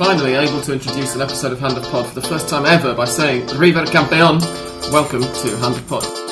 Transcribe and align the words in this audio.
finally 0.00 0.32
able 0.32 0.62
to 0.62 0.72
introduce 0.72 1.14
an 1.14 1.20
episode 1.20 1.52
of 1.52 1.60
Hand 1.60 1.76
of 1.76 1.84
Pod 1.90 2.06
for 2.06 2.14
the 2.14 2.26
first 2.26 2.48
time 2.48 2.64
ever 2.64 2.94
by 2.94 3.04
saying 3.04 3.46
River 3.48 3.84
Campeón. 3.84 4.40
Welcome 4.90 5.20
to 5.20 5.56
Hand 5.58 5.76
of 5.76 5.86
Pod. 5.88 6.29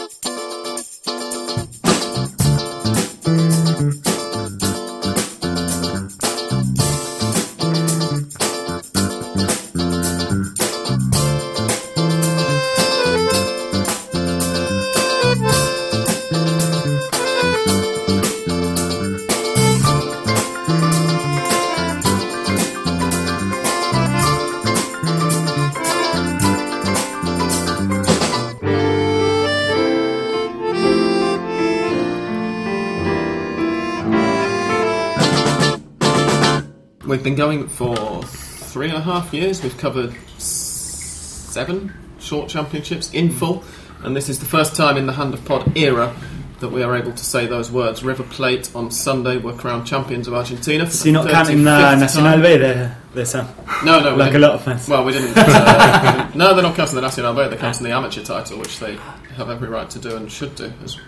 Going 37.48 37.66
for 37.66 38.22
three 38.24 38.88
and 38.88 38.98
a 38.98 39.00
half 39.00 39.32
years. 39.32 39.62
We've 39.62 39.78
covered 39.78 40.14
seven 40.38 41.94
short 42.18 42.50
championships 42.50 43.10
in 43.14 43.30
full, 43.30 43.64
and 44.02 44.14
this 44.14 44.28
is 44.28 44.38
the 44.38 44.44
first 44.44 44.76
time 44.76 44.98
in 44.98 45.06
the 45.06 45.14
Hand 45.14 45.32
of 45.32 45.42
Pod 45.46 45.74
era 45.74 46.14
that 46.60 46.68
we 46.68 46.82
are 46.82 46.94
able 46.94 47.12
to 47.12 47.24
say 47.24 47.46
those 47.46 47.72
words. 47.72 48.02
River 48.04 48.24
Plate 48.24 48.70
on 48.74 48.90
Sunday 48.90 49.38
were 49.38 49.54
crowned 49.54 49.86
champions 49.86 50.28
of 50.28 50.34
Argentina. 50.34 50.84
For 50.84 50.92
So 50.92 51.08
you're 51.08 51.22
not 51.24 51.30
counting 51.30 51.64
the 51.64 51.94
Nacional. 51.96 52.36
B 52.36 52.58
there, 52.58 52.98
there 53.14 53.24
Sam? 53.24 53.48
No, 53.82 53.98
no, 54.00 54.14
Like 54.14 54.34
a 54.34 54.38
lot 54.38 54.50
of 54.50 54.62
fans. 54.64 54.86
Well, 54.86 55.06
we 55.06 55.12
didn't. 55.12 55.32
Uh, 55.34 56.30
no, 56.34 56.52
they're 56.52 56.62
not 56.62 56.76
counting 56.76 56.96
the 56.96 57.00
Nacional 57.00 57.32
B. 57.32 57.48
They're 57.48 57.56
counting 57.56 57.84
the 57.84 57.92
amateur 57.92 58.22
title, 58.22 58.58
which 58.58 58.78
they 58.78 58.96
have 59.36 59.48
every 59.48 59.68
right 59.68 59.88
to 59.88 59.98
do 59.98 60.16
and 60.16 60.30
should 60.30 60.54
do. 60.54 60.70
As 60.84 60.98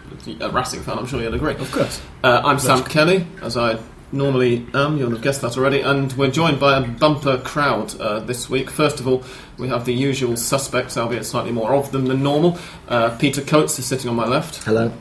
a 0.40 0.48
Racing 0.48 0.80
fan, 0.84 0.96
I'm 0.96 1.06
sure 1.06 1.20
you'll 1.20 1.34
agree. 1.34 1.52
Of 1.56 1.70
course. 1.70 2.00
Uh, 2.24 2.40
I'm 2.42 2.58
Sam 2.58 2.82
Kelly, 2.84 3.26
as 3.42 3.58
I 3.58 3.78
normally 4.12 4.66
am. 4.74 4.96
You'll 4.98 5.10
have 5.10 5.22
guessed 5.22 5.40
that 5.42 5.56
already. 5.56 5.80
And 5.80 6.12
we're 6.14 6.30
joined 6.30 6.58
by 6.60 6.78
a 6.78 6.86
bumper 6.86 7.38
crowd 7.38 7.98
uh, 8.00 8.20
this 8.20 8.48
week. 8.50 8.70
First 8.70 9.00
of 9.00 9.06
all, 9.08 9.22
we 9.58 9.68
have 9.68 9.84
the 9.84 9.92
usual 9.94 10.36
suspects, 10.36 10.96
albeit 10.96 11.24
slightly 11.26 11.52
more 11.52 11.74
of 11.74 11.92
them 11.92 12.06
than 12.06 12.22
normal. 12.22 12.58
Uh, 12.88 13.16
Peter 13.18 13.42
Coates 13.42 13.78
is 13.78 13.86
sitting 13.86 14.08
on 14.10 14.16
my 14.16 14.26
left. 14.26 14.64
Hello. 14.64 14.92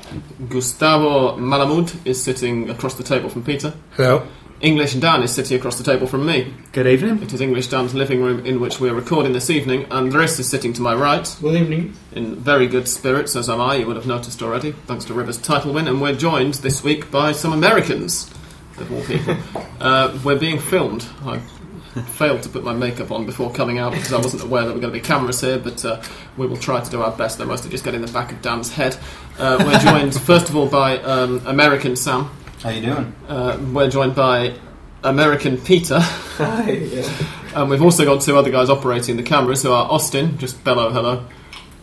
Gustavo 0.49 1.37
Malamud 1.37 1.95
is 2.05 2.21
sitting 2.21 2.69
across 2.69 2.95
the 2.95 3.03
table 3.03 3.29
from 3.29 3.43
Peter. 3.43 3.73
Hello. 3.95 4.27
English 4.61 4.93
Dan 4.95 5.23
is 5.23 5.33
sitting 5.33 5.57
across 5.57 5.77
the 5.77 5.85
table 5.85 6.05
from 6.05 6.25
me. 6.25 6.53
Good 6.73 6.85
evening. 6.85 7.23
It 7.23 7.31
is 7.31 7.39
English 7.39 7.67
Dan's 7.67 7.93
living 7.95 8.21
room 8.21 8.45
in 8.45 8.59
which 8.59 8.81
we 8.81 8.89
are 8.89 8.93
recording 8.93 9.31
this 9.31 9.49
evening. 9.49 9.83
and 9.83 9.93
Andres 9.93 10.37
is 10.37 10.49
sitting 10.49 10.73
to 10.73 10.81
my 10.81 10.93
right 10.93 11.33
Good 11.39 11.55
evening. 11.55 11.93
in 12.11 12.35
very 12.35 12.67
good 12.67 12.85
spirits, 12.85 13.37
as 13.37 13.49
am 13.49 13.61
I, 13.61 13.75
you 13.75 13.87
would 13.87 13.95
have 13.95 14.05
noticed 14.05 14.41
already, 14.43 14.73
thanks 14.85 15.05
to 15.05 15.13
Rivers' 15.13 15.37
title 15.37 15.71
win. 15.73 15.87
And 15.87 16.01
we're 16.01 16.13
joined 16.13 16.55
this 16.55 16.83
week 16.83 17.09
by 17.09 17.31
some 17.31 17.53
Americans, 17.53 18.29
of 18.81 18.91
all 18.91 19.01
people. 19.03 19.35
uh, 19.79 20.17
we're 20.23 20.39
being 20.39 20.59
filmed. 20.59 21.05
I 21.25 21.39
failed 22.13 22.43
to 22.43 22.49
put 22.49 22.63
my 22.63 22.73
makeup 22.73 23.11
on 23.11 23.25
before 23.25 23.51
coming 23.51 23.79
out 23.79 23.91
because 23.93 24.13
I 24.13 24.17
wasn't 24.17 24.43
aware 24.43 24.61
that 24.61 24.67
there 24.67 24.75
were 24.75 24.81
going 24.81 24.93
to 24.93 24.99
be 24.99 25.05
cameras 25.05 25.41
here, 25.41 25.57
but 25.59 25.83
uh, 25.83 26.01
we 26.37 26.45
will 26.47 26.57
try 26.57 26.79
to 26.81 26.89
do 26.91 27.01
our 27.01 27.11
best. 27.15 27.37
They're 27.37 27.47
mostly 27.47 27.69
just 27.71 27.83
getting 27.83 28.01
the 28.01 28.11
back 28.11 28.31
of 28.31 28.41
Dan's 28.41 28.71
head. 28.71 28.95
Uh, 29.37 29.57
we're 29.65 29.79
joined, 29.79 30.13
first 30.21 30.49
of 30.49 30.55
all, 30.55 30.67
by 30.69 30.97
um, 30.99 31.45
American 31.47 31.95
Sam. 31.95 32.29
How 32.61 32.69
you 32.69 32.81
doing? 32.81 33.15
Uh, 33.27 33.57
we're 33.73 33.89
joined 33.89 34.15
by 34.15 34.53
American 35.03 35.57
Peter. 35.57 35.99
Hi. 35.99 36.71
Yeah. 36.71 37.09
And 37.55 37.67
we've 37.67 37.81
also 37.81 38.05
got 38.05 38.21
two 38.21 38.37
other 38.37 38.51
guys 38.51 38.69
operating 38.69 39.17
the 39.17 39.23
cameras 39.23 39.63
who 39.63 39.71
are 39.71 39.89
Austin, 39.89 40.37
just 40.37 40.63
bellow 40.63 40.91
hello, 40.91 41.25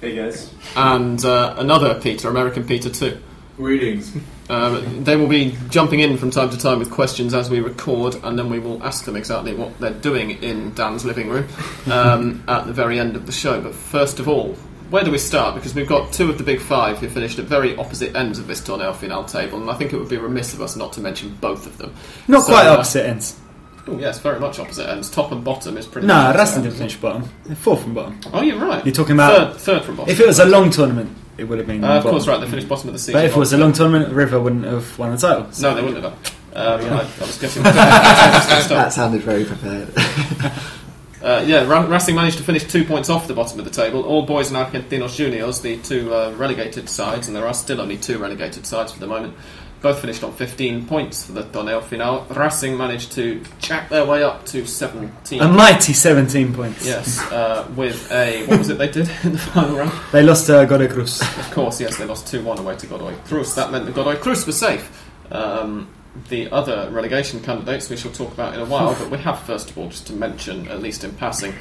Hey 0.00 0.14
guys. 0.14 0.54
and 0.76 1.22
uh, 1.24 1.56
another 1.58 2.00
Peter, 2.00 2.28
American 2.28 2.64
Peter 2.64 2.88
too. 2.88 3.18
Greetings. 3.56 4.14
Um, 4.50 5.02
they 5.04 5.16
will 5.16 5.28
be 5.28 5.56
jumping 5.70 6.00
in 6.00 6.18
from 6.18 6.30
time 6.30 6.50
to 6.50 6.58
time 6.58 6.78
with 6.78 6.90
questions 6.90 7.32
as 7.32 7.48
we 7.48 7.60
record, 7.60 8.14
and 8.22 8.38
then 8.38 8.50
we 8.50 8.58
will 8.58 8.82
ask 8.82 9.04
them 9.06 9.16
exactly 9.16 9.54
what 9.54 9.78
they're 9.80 9.90
doing 9.90 10.42
in 10.42 10.74
Dan's 10.74 11.04
living 11.06 11.30
room 11.30 11.48
um, 11.90 12.44
at 12.48 12.66
the 12.66 12.72
very 12.72 12.98
end 12.98 13.16
of 13.16 13.24
the 13.24 13.32
show. 13.32 13.60
But 13.60 13.74
first 13.74 14.20
of 14.20 14.28
all, 14.28 14.54
where 14.90 15.02
do 15.02 15.10
we 15.10 15.18
start? 15.18 15.54
Because 15.54 15.74
we've 15.74 15.88
got 15.88 16.12
two 16.12 16.28
of 16.28 16.36
the 16.38 16.44
big 16.44 16.60
five 16.60 16.98
who 16.98 17.08
finished 17.08 17.38
at 17.38 17.46
very 17.46 17.74
opposite 17.76 18.14
ends 18.14 18.38
of 18.38 18.46
this 18.46 18.60
Torneo 18.60 18.94
Final 18.94 19.24
table, 19.24 19.60
and 19.60 19.70
I 19.70 19.74
think 19.74 19.92
it 19.92 19.96
would 19.96 20.10
be 20.10 20.18
remiss 20.18 20.52
of 20.52 20.60
us 20.60 20.76
not 20.76 20.92
to 20.92 21.00
mention 21.00 21.34
both 21.40 21.66
of 21.66 21.78
them. 21.78 21.94
Not 22.28 22.42
So, 22.42 22.52
quite 22.52 22.66
uh, 22.66 22.74
opposite 22.74 23.06
ends. 23.06 23.40
Oh, 23.88 23.98
yes, 23.98 24.18
very 24.18 24.40
much 24.40 24.58
opposite 24.58 24.88
ends. 24.88 25.08
Top 25.10 25.30
and 25.32 25.44
bottom 25.44 25.76
is 25.76 25.86
pretty 25.86 26.06
No, 26.08 26.14
much 26.14 26.36
Racing 26.36 26.40
opposite 26.40 26.54
didn't 26.54 26.66
ends. 26.66 26.78
finish 26.78 26.96
bottom. 26.96 27.30
They're 27.44 27.56
Fourth 27.56 27.82
from 27.82 27.94
bottom. 27.94 28.18
Oh, 28.32 28.42
you're 28.42 28.58
right. 28.58 28.84
You're 28.84 28.94
talking 28.94 29.14
about- 29.14 29.52
third, 29.52 29.60
third 29.60 29.82
from 29.84 29.96
bottom. 29.96 30.10
If 30.12 30.18
it 30.20 30.26
was 30.26 30.38
a 30.40 30.44
long 30.46 30.70
tournament, 30.70 31.16
it 31.38 31.44
would 31.44 31.58
have 31.58 31.66
been. 31.66 31.84
uh, 31.84 31.88
of 31.88 32.02
bottom. 32.02 32.10
course, 32.10 32.26
right. 32.26 32.40
They 32.40 32.48
finished 32.48 32.68
bottom 32.68 32.88
of 32.88 32.94
the 32.94 32.98
season. 32.98 33.14
But 33.14 33.24
if 33.26 33.32
it 33.36 33.38
was 33.38 33.52
a 33.52 33.58
long 33.58 33.72
tournament, 33.72 34.12
River 34.12 34.40
wouldn't 34.40 34.64
have 34.64 34.98
won 34.98 35.12
the 35.12 35.18
title. 35.18 35.46
no, 35.60 35.74
they 35.74 35.82
wouldn't 35.82 36.02
have. 36.02 36.12
done. 36.22 36.32
Um, 36.56 36.80
I, 36.92 37.00
I 37.02 37.04
was 37.20 37.38
getting. 37.38 37.64
uh, 37.66 37.72
That 38.68 38.92
sounded 38.92 39.20
very 39.22 39.44
prepared. 39.44 39.88
yeah, 41.22 41.64
Ra- 41.66 41.86
Racing 41.86 42.14
managed 42.14 42.38
to 42.38 42.42
finish 42.44 42.64
two 42.64 42.84
points 42.84 43.08
off 43.10 43.28
the 43.28 43.34
bottom 43.34 43.58
of 43.58 43.64
the 43.64 43.70
table. 43.70 44.02
All 44.04 44.22
boys 44.22 44.50
and 44.50 44.56
Argentinos 44.56 45.14
Juniors, 45.16 45.60
the 45.60 45.76
two 45.78 46.12
uh, 46.14 46.32
relegated 46.36 46.88
sides, 46.88 47.26
and 47.28 47.36
there 47.36 47.46
are 47.46 47.54
still 47.54 47.80
only 47.80 47.96
two 47.98 48.18
relegated 48.18 48.66
sides 48.66 48.92
for 48.92 49.00
the 49.00 49.06
moment. 49.06 49.34
Both 49.82 50.00
finished 50.00 50.24
on 50.24 50.32
15 50.32 50.86
points 50.86 51.26
for 51.26 51.32
the 51.32 51.44
Torneo 51.44 51.82
Final. 51.82 52.24
Racing 52.30 52.76
managed 52.76 53.12
to 53.12 53.42
jack 53.58 53.88
their 53.88 54.04
way 54.04 54.24
up 54.24 54.44
to 54.46 54.66
17. 54.66 55.40
A 55.40 55.48
mighty 55.48 55.92
17 55.92 56.54
points. 56.54 56.84
Yes, 56.84 57.20
uh, 57.30 57.70
with 57.76 58.10
a 58.10 58.46
what 58.46 58.58
was 58.58 58.68
it 58.70 58.78
they 58.78 58.90
did 58.90 59.08
in 59.24 59.32
the 59.32 59.38
final 59.38 59.76
round? 59.76 59.92
They 60.12 60.22
lost 60.22 60.46
to 60.46 60.66
Godoy 60.68 60.88
Cruz. 60.88 61.20
Of 61.20 61.50
course, 61.52 61.80
yes, 61.80 61.96
they 61.98 62.06
lost 62.06 62.26
2 62.28 62.42
1 62.42 62.58
away 62.58 62.76
to 62.76 62.86
Godoy 62.86 63.14
Cruz. 63.26 63.54
That 63.54 63.70
meant 63.70 63.86
that 63.86 63.94
Godoy 63.94 64.16
Cruz 64.16 64.46
was 64.46 64.58
safe. 64.58 65.06
Um, 65.30 65.88
the 66.28 66.50
other 66.50 66.88
relegation 66.90 67.40
candidates 67.40 67.90
we 67.90 67.96
shall 67.96 68.12
talk 68.12 68.32
about 68.32 68.54
in 68.54 68.60
a 68.60 68.64
while, 68.64 68.94
but 68.94 69.10
we 69.10 69.18
have, 69.18 69.38
first 69.40 69.70
of 69.70 69.78
all, 69.78 69.88
just 69.88 70.06
to 70.06 70.12
mention, 70.14 70.66
at 70.68 70.80
least 70.80 71.04
in 71.04 71.12
passing, 71.12 71.52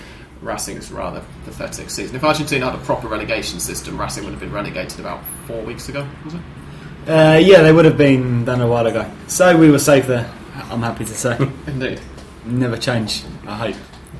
Racing's 0.41 0.91
rather 0.91 1.21
pathetic 1.43 1.89
season. 1.89 2.15
If 2.15 2.23
Argentina 2.23 2.65
had 2.71 2.75
a 2.79 2.83
proper 2.83 3.07
relegation 3.07 3.59
system, 3.59 3.99
Racing 3.99 4.23
would 4.23 4.31
have 4.31 4.39
been 4.39 4.51
relegated 4.51 4.99
about 4.99 5.23
four 5.45 5.61
weeks 5.63 5.89
ago, 5.89 6.07
was 6.23 6.35
it? 6.35 6.41
Uh, 7.07 7.39
yeah, 7.43 7.61
they 7.61 7.71
would 7.71 7.85
have 7.85 7.97
been 7.97 8.45
done 8.45 8.61
a 8.61 8.67
while 8.67 8.87
ago. 8.87 9.09
So 9.27 9.55
we 9.57 9.69
were 9.69 9.79
safe 9.79 10.07
there. 10.07 10.29
I'm 10.71 10.81
happy 10.81 11.05
to 11.05 11.13
say. 11.13 11.37
Indeed. 11.67 12.01
Never 12.45 12.77
change. 12.77 13.23
I 13.47 13.55
hope. 13.55 13.75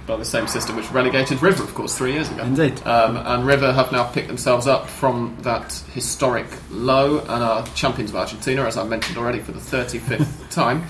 By 0.06 0.18
the 0.18 0.25
same 0.25 0.46
system 0.47 0.75
which 0.75 0.91
relegated 0.91 1.41
River, 1.41 1.63
of 1.63 1.73
course, 1.73 1.97
three 1.97 2.13
years 2.13 2.29
ago. 2.29 2.44
Indeed. 2.44 2.79
Um, 2.85 3.18
and 3.18 3.46
River 3.47 3.73
have 3.73 3.91
now 3.91 4.03
picked 4.12 4.28
themselves 4.28 4.68
up 4.68 4.88
from 4.88 5.35
that 5.41 5.73
historic 5.94 6.46
low 6.69 7.19
and 7.19 7.29
are 7.44 7.66
champions 7.73 8.12
of 8.12 8.18
Argentina, 8.18 8.63
as 8.66 8.78
I 8.78 8.84
mentioned 8.84 9.17
already, 9.17 9.40
for 9.40 9.52
the 9.52 9.59
35th 9.59 10.50
time. 10.52 10.84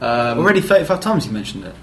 Um, 0.00 0.38
Already 0.38 0.60
35 0.60 1.00
times 1.00 1.26
you 1.26 1.32
mentioned 1.32 1.64
it. 1.66 1.74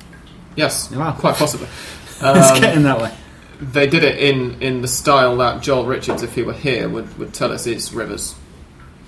Yes, 0.58 0.92
Wow. 0.92 1.14
quite 1.14 1.36
possibly. 1.36 1.68
it's 2.10 2.24
Um, 2.24 2.60
getting 2.62 2.84
that 2.84 3.00
way. 3.02 3.14
they 3.62 3.88
did 3.88 4.04
it 4.04 4.18
in, 4.20 4.62
in 4.62 4.82
the 4.82 4.88
style 4.90 5.38
that 5.38 5.62
Joel 5.62 5.86
Richards, 5.86 6.24
if 6.24 6.34
he 6.36 6.42
were 6.42 6.54
here, 6.54 6.90
would, 6.90 7.18
would 7.18 7.34
tell 7.34 7.52
us 7.54 7.68
is 7.68 7.94
Rivers 7.94 8.36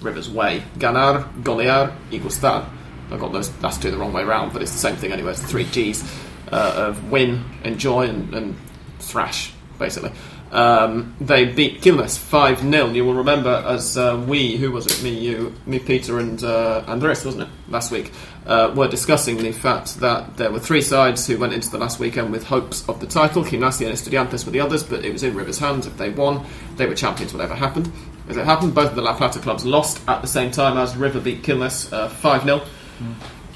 Rivers 0.01 0.29
way. 0.29 0.63
Ganar, 0.77 1.27
golear, 1.43 1.93
y 2.11 2.19
gustar. 2.19 2.69
I 3.11 3.17
got 3.17 3.31
those 3.31 3.55
last 3.61 3.81
two 3.81 3.91
the 3.91 3.97
wrong 3.97 4.13
way 4.13 4.23
round, 4.23 4.53
but 4.53 4.61
it's 4.61 4.71
the 4.71 4.77
same 4.77 4.95
thing 4.95 5.11
anyway. 5.11 5.31
It's 5.31 5.41
three 5.41 5.65
G's 5.65 6.03
uh, 6.51 6.87
of 6.89 7.11
win, 7.11 7.43
enjoy, 7.63 8.07
and, 8.07 8.33
and 8.33 8.55
thrash, 8.99 9.53
basically. 9.79 10.11
Um, 10.51 11.15
they 11.19 11.45
beat 11.45 11.81
Quilmes 11.81 12.17
5 12.17 12.61
0. 12.61 12.87
You 12.91 13.03
will 13.03 13.15
remember 13.15 13.63
as 13.67 13.97
uh, 13.97 14.23
we, 14.27 14.55
who 14.55 14.71
was 14.71 14.85
it? 14.85 15.03
Me, 15.03 15.09
you, 15.09 15.53
me, 15.65 15.79
Peter, 15.79 16.19
and 16.19 16.41
uh, 16.41 16.83
Andres, 16.87 17.25
wasn't 17.25 17.43
it? 17.43 17.49
Last 17.67 17.91
week, 17.91 18.11
uh, 18.45 18.71
were 18.73 18.87
discussing 18.87 19.37
the 19.37 19.51
fact 19.51 19.99
that 19.99 20.37
there 20.37 20.51
were 20.51 20.59
three 20.59 20.81
sides 20.81 21.27
who 21.27 21.37
went 21.37 21.53
into 21.53 21.69
the 21.69 21.77
last 21.77 21.99
weekend 21.99 22.31
with 22.31 22.45
hopes 22.45 22.87
of 22.87 23.01
the 23.01 23.07
title. 23.07 23.43
Gimnasia 23.43 23.87
and 23.87 23.95
Estudiantes 23.95 24.45
were 24.45 24.51
the 24.51 24.61
others, 24.61 24.83
but 24.83 25.03
it 25.03 25.11
was 25.11 25.23
in 25.23 25.35
River's 25.35 25.59
hands. 25.59 25.85
If 25.85 25.97
they 25.97 26.09
won, 26.09 26.45
they 26.77 26.85
were 26.85 26.95
champions, 26.95 27.33
whatever 27.33 27.55
happened. 27.55 27.91
As 28.29 28.35
it 28.37 28.45
happened, 28.45 28.75
both 28.75 28.89
of 28.89 28.95
the 28.95 29.01
La 29.01 29.15
Plata 29.15 29.39
clubs 29.39 29.65
lost 29.65 30.01
at 30.07 30.21
the 30.21 30.27
same 30.27 30.51
time 30.51 30.77
as 30.77 30.97
River 30.97 31.19
beat 31.19 31.43
Quilmes 31.43 31.91
uh, 31.93 32.09
5 32.09 32.43
0. 32.43 32.61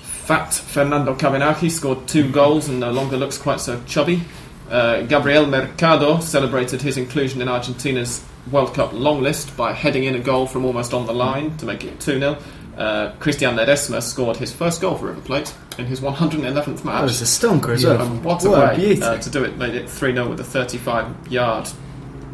Fat 0.01 0.53
Fernando 0.53 1.13
Cavenaghi 1.15 1.69
scored 1.69 2.07
two 2.07 2.31
goals 2.31 2.69
and 2.69 2.79
no 2.79 2.91
longer 2.91 3.17
looks 3.17 3.37
quite 3.37 3.59
so 3.59 3.81
chubby. 3.85 4.21
Uh, 4.69 5.01
Gabriel 5.01 5.45
Mercado 5.45 6.19
celebrated 6.21 6.81
his 6.81 6.95
inclusion 6.97 7.41
in 7.41 7.49
Argentina's 7.49 8.23
World 8.49 8.73
Cup 8.73 8.93
long 8.93 9.21
list 9.21 9.55
by 9.57 9.73
heading 9.73 10.05
in 10.05 10.15
a 10.15 10.19
goal 10.19 10.47
from 10.47 10.63
almost 10.63 10.93
on 10.93 11.05
the 11.05 11.13
line 11.13 11.57
to 11.57 11.65
make 11.65 11.83
it 11.83 11.99
2 11.99 12.19
0. 12.19 12.37
Uh, 12.77 13.11
Christian 13.19 13.55
Ledesma 13.55 14.01
scored 14.01 14.37
his 14.37 14.53
first 14.53 14.79
goal 14.79 14.95
for 14.97 15.07
River 15.07 15.21
Plate 15.21 15.53
in 15.77 15.85
his 15.85 15.99
111th 15.99 16.85
match. 16.85 17.01
That 17.01 17.03
was 17.03 17.21
a 17.21 17.25
stonker 17.25 17.69
as 17.73 17.83
well. 17.85 18.07
What 18.07 18.45
a 18.45 18.49
What 18.49 18.69
way 18.69 18.75
beauty. 18.77 19.01
uh, 19.01 19.17
to 19.17 19.29
do 19.29 19.43
it. 19.43 19.57
Made 19.57 19.75
it 19.75 19.89
3 19.89 20.13
0 20.13 20.29
with 20.29 20.39
a 20.39 20.43
35 20.45 21.27
yard 21.29 21.69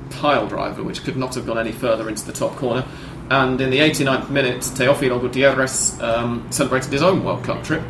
pile 0.09 0.47
driver, 0.47 0.83
which 0.83 1.03
could 1.03 1.17
not 1.17 1.35
have 1.35 1.45
gone 1.45 1.57
any 1.57 1.71
further 1.71 2.09
into 2.09 2.25
the 2.25 2.33
top 2.33 2.55
corner. 2.55 2.85
And 3.29 3.59
in 3.59 3.69
the 3.69 3.79
89th 3.79 4.29
minute, 4.29 4.61
Teofilo 4.61 5.19
Gutierrez 5.19 6.01
um, 6.01 6.47
celebrated 6.49 6.91
his 6.91 7.01
own 7.01 7.23
World 7.23 7.43
Cup 7.43 7.63
trip 7.63 7.83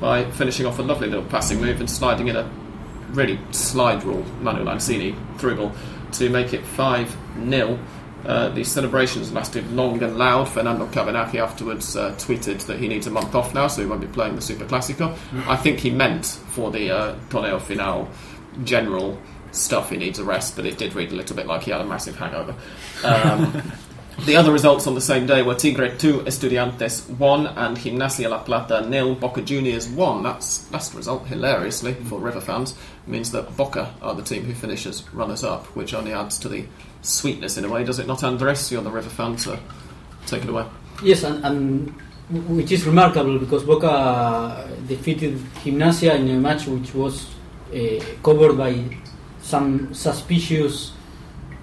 by 0.00 0.28
finishing 0.32 0.66
off 0.66 0.78
a 0.78 0.82
lovely 0.82 1.08
little 1.08 1.24
passing 1.26 1.60
move 1.60 1.78
and 1.80 1.88
sliding 1.88 2.28
in 2.28 2.36
a 2.36 2.50
really 3.10 3.38
slide 3.50 4.02
rule 4.04 4.24
Manuel 4.40 4.66
Lanzini 4.66 5.14
through 5.38 5.56
ball 5.56 5.72
to 6.12 6.28
make 6.28 6.52
it 6.52 6.64
5 6.64 7.16
0. 7.48 7.78
Uh, 8.24 8.50
the 8.50 8.64
celebrations 8.64 9.32
lasted 9.32 9.70
long 9.72 10.02
and 10.02 10.18
loud. 10.18 10.48
Fernando 10.48 10.86
Cavenaghi 10.86 11.36
afterwards 11.36 11.96
uh, 11.96 12.12
tweeted 12.12 12.66
that 12.66 12.78
he 12.78 12.86
needs 12.86 13.06
a 13.06 13.10
month 13.10 13.34
off 13.34 13.54
now, 13.54 13.66
so 13.66 13.80
he 13.80 13.88
won't 13.88 14.02
be 14.02 14.06
playing 14.08 14.34
the 14.34 14.42
Super 14.42 14.64
Classico. 14.66 15.16
I 15.48 15.56
think 15.56 15.78
he 15.78 15.90
meant 15.90 16.26
for 16.26 16.70
the 16.70 16.90
uh, 16.90 17.14
Torneo 17.30 17.60
Final 17.60 18.08
general 18.64 19.18
stuff 19.52 19.90
he 19.90 19.96
needs 19.96 20.18
a 20.18 20.24
rest, 20.24 20.56
but 20.56 20.66
it 20.66 20.78
did 20.78 20.94
read 20.94 21.12
a 21.12 21.14
little 21.14 21.36
bit 21.36 21.46
like 21.46 21.62
he 21.62 21.70
had 21.70 21.80
a 21.80 21.86
massive 21.86 22.16
hangover. 22.16 22.54
Um, 23.04 23.62
the 24.26 24.36
other 24.36 24.52
results 24.52 24.86
on 24.86 24.94
the 24.94 25.00
same 25.00 25.26
day 25.26 25.42
were 25.42 25.54
Tigre 25.54 25.96
2, 25.96 26.20
Estudiantes 26.20 27.08
1, 27.08 27.46
and 27.46 27.76
Gimnasia 27.76 28.28
La 28.28 28.38
Plata 28.38 28.86
nil, 28.88 29.14
Boca 29.14 29.42
Juniors 29.42 29.88
1. 29.88 30.22
That's 30.22 30.70
last 30.72 30.94
result, 30.94 31.26
hilariously, 31.26 31.94
for 31.94 32.18
River 32.18 32.40
fans, 32.40 32.74
means 33.06 33.30
that 33.32 33.56
Boca 33.56 33.94
are 34.02 34.14
the 34.14 34.22
team 34.22 34.44
who 34.44 34.54
finishes 34.54 35.08
runners 35.12 35.44
up, 35.44 35.66
which 35.76 35.94
only 35.94 36.12
adds 36.12 36.38
to 36.40 36.48
the 36.48 36.66
sweetness 37.02 37.56
in 37.56 37.64
a 37.64 37.68
way, 37.68 37.84
does 37.84 37.98
it 37.98 38.06
not, 38.06 38.22
Andres? 38.22 38.70
You're 38.70 38.82
the 38.82 38.90
River 38.90 39.10
fan, 39.10 39.38
so 39.38 39.58
take 40.26 40.44
it 40.44 40.50
away. 40.50 40.66
Yes, 41.02 41.22
and, 41.22 41.44
and 41.44 41.94
which 42.30 42.70
is 42.70 42.84
remarkable 42.84 43.38
because 43.38 43.64
Boca 43.64 44.68
defeated 44.86 45.38
Gimnasia 45.64 46.14
in 46.14 46.28
a 46.28 46.38
match 46.38 46.66
which 46.66 46.94
was 46.94 47.26
uh, 47.74 48.04
covered 48.22 48.56
by 48.56 48.72
some 49.50 49.92
suspicious. 49.94 50.92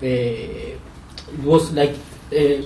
Uh, 0.02 0.06
it 0.06 0.80
was 1.44 1.72
like 1.74 1.96
uh, 2.32 2.62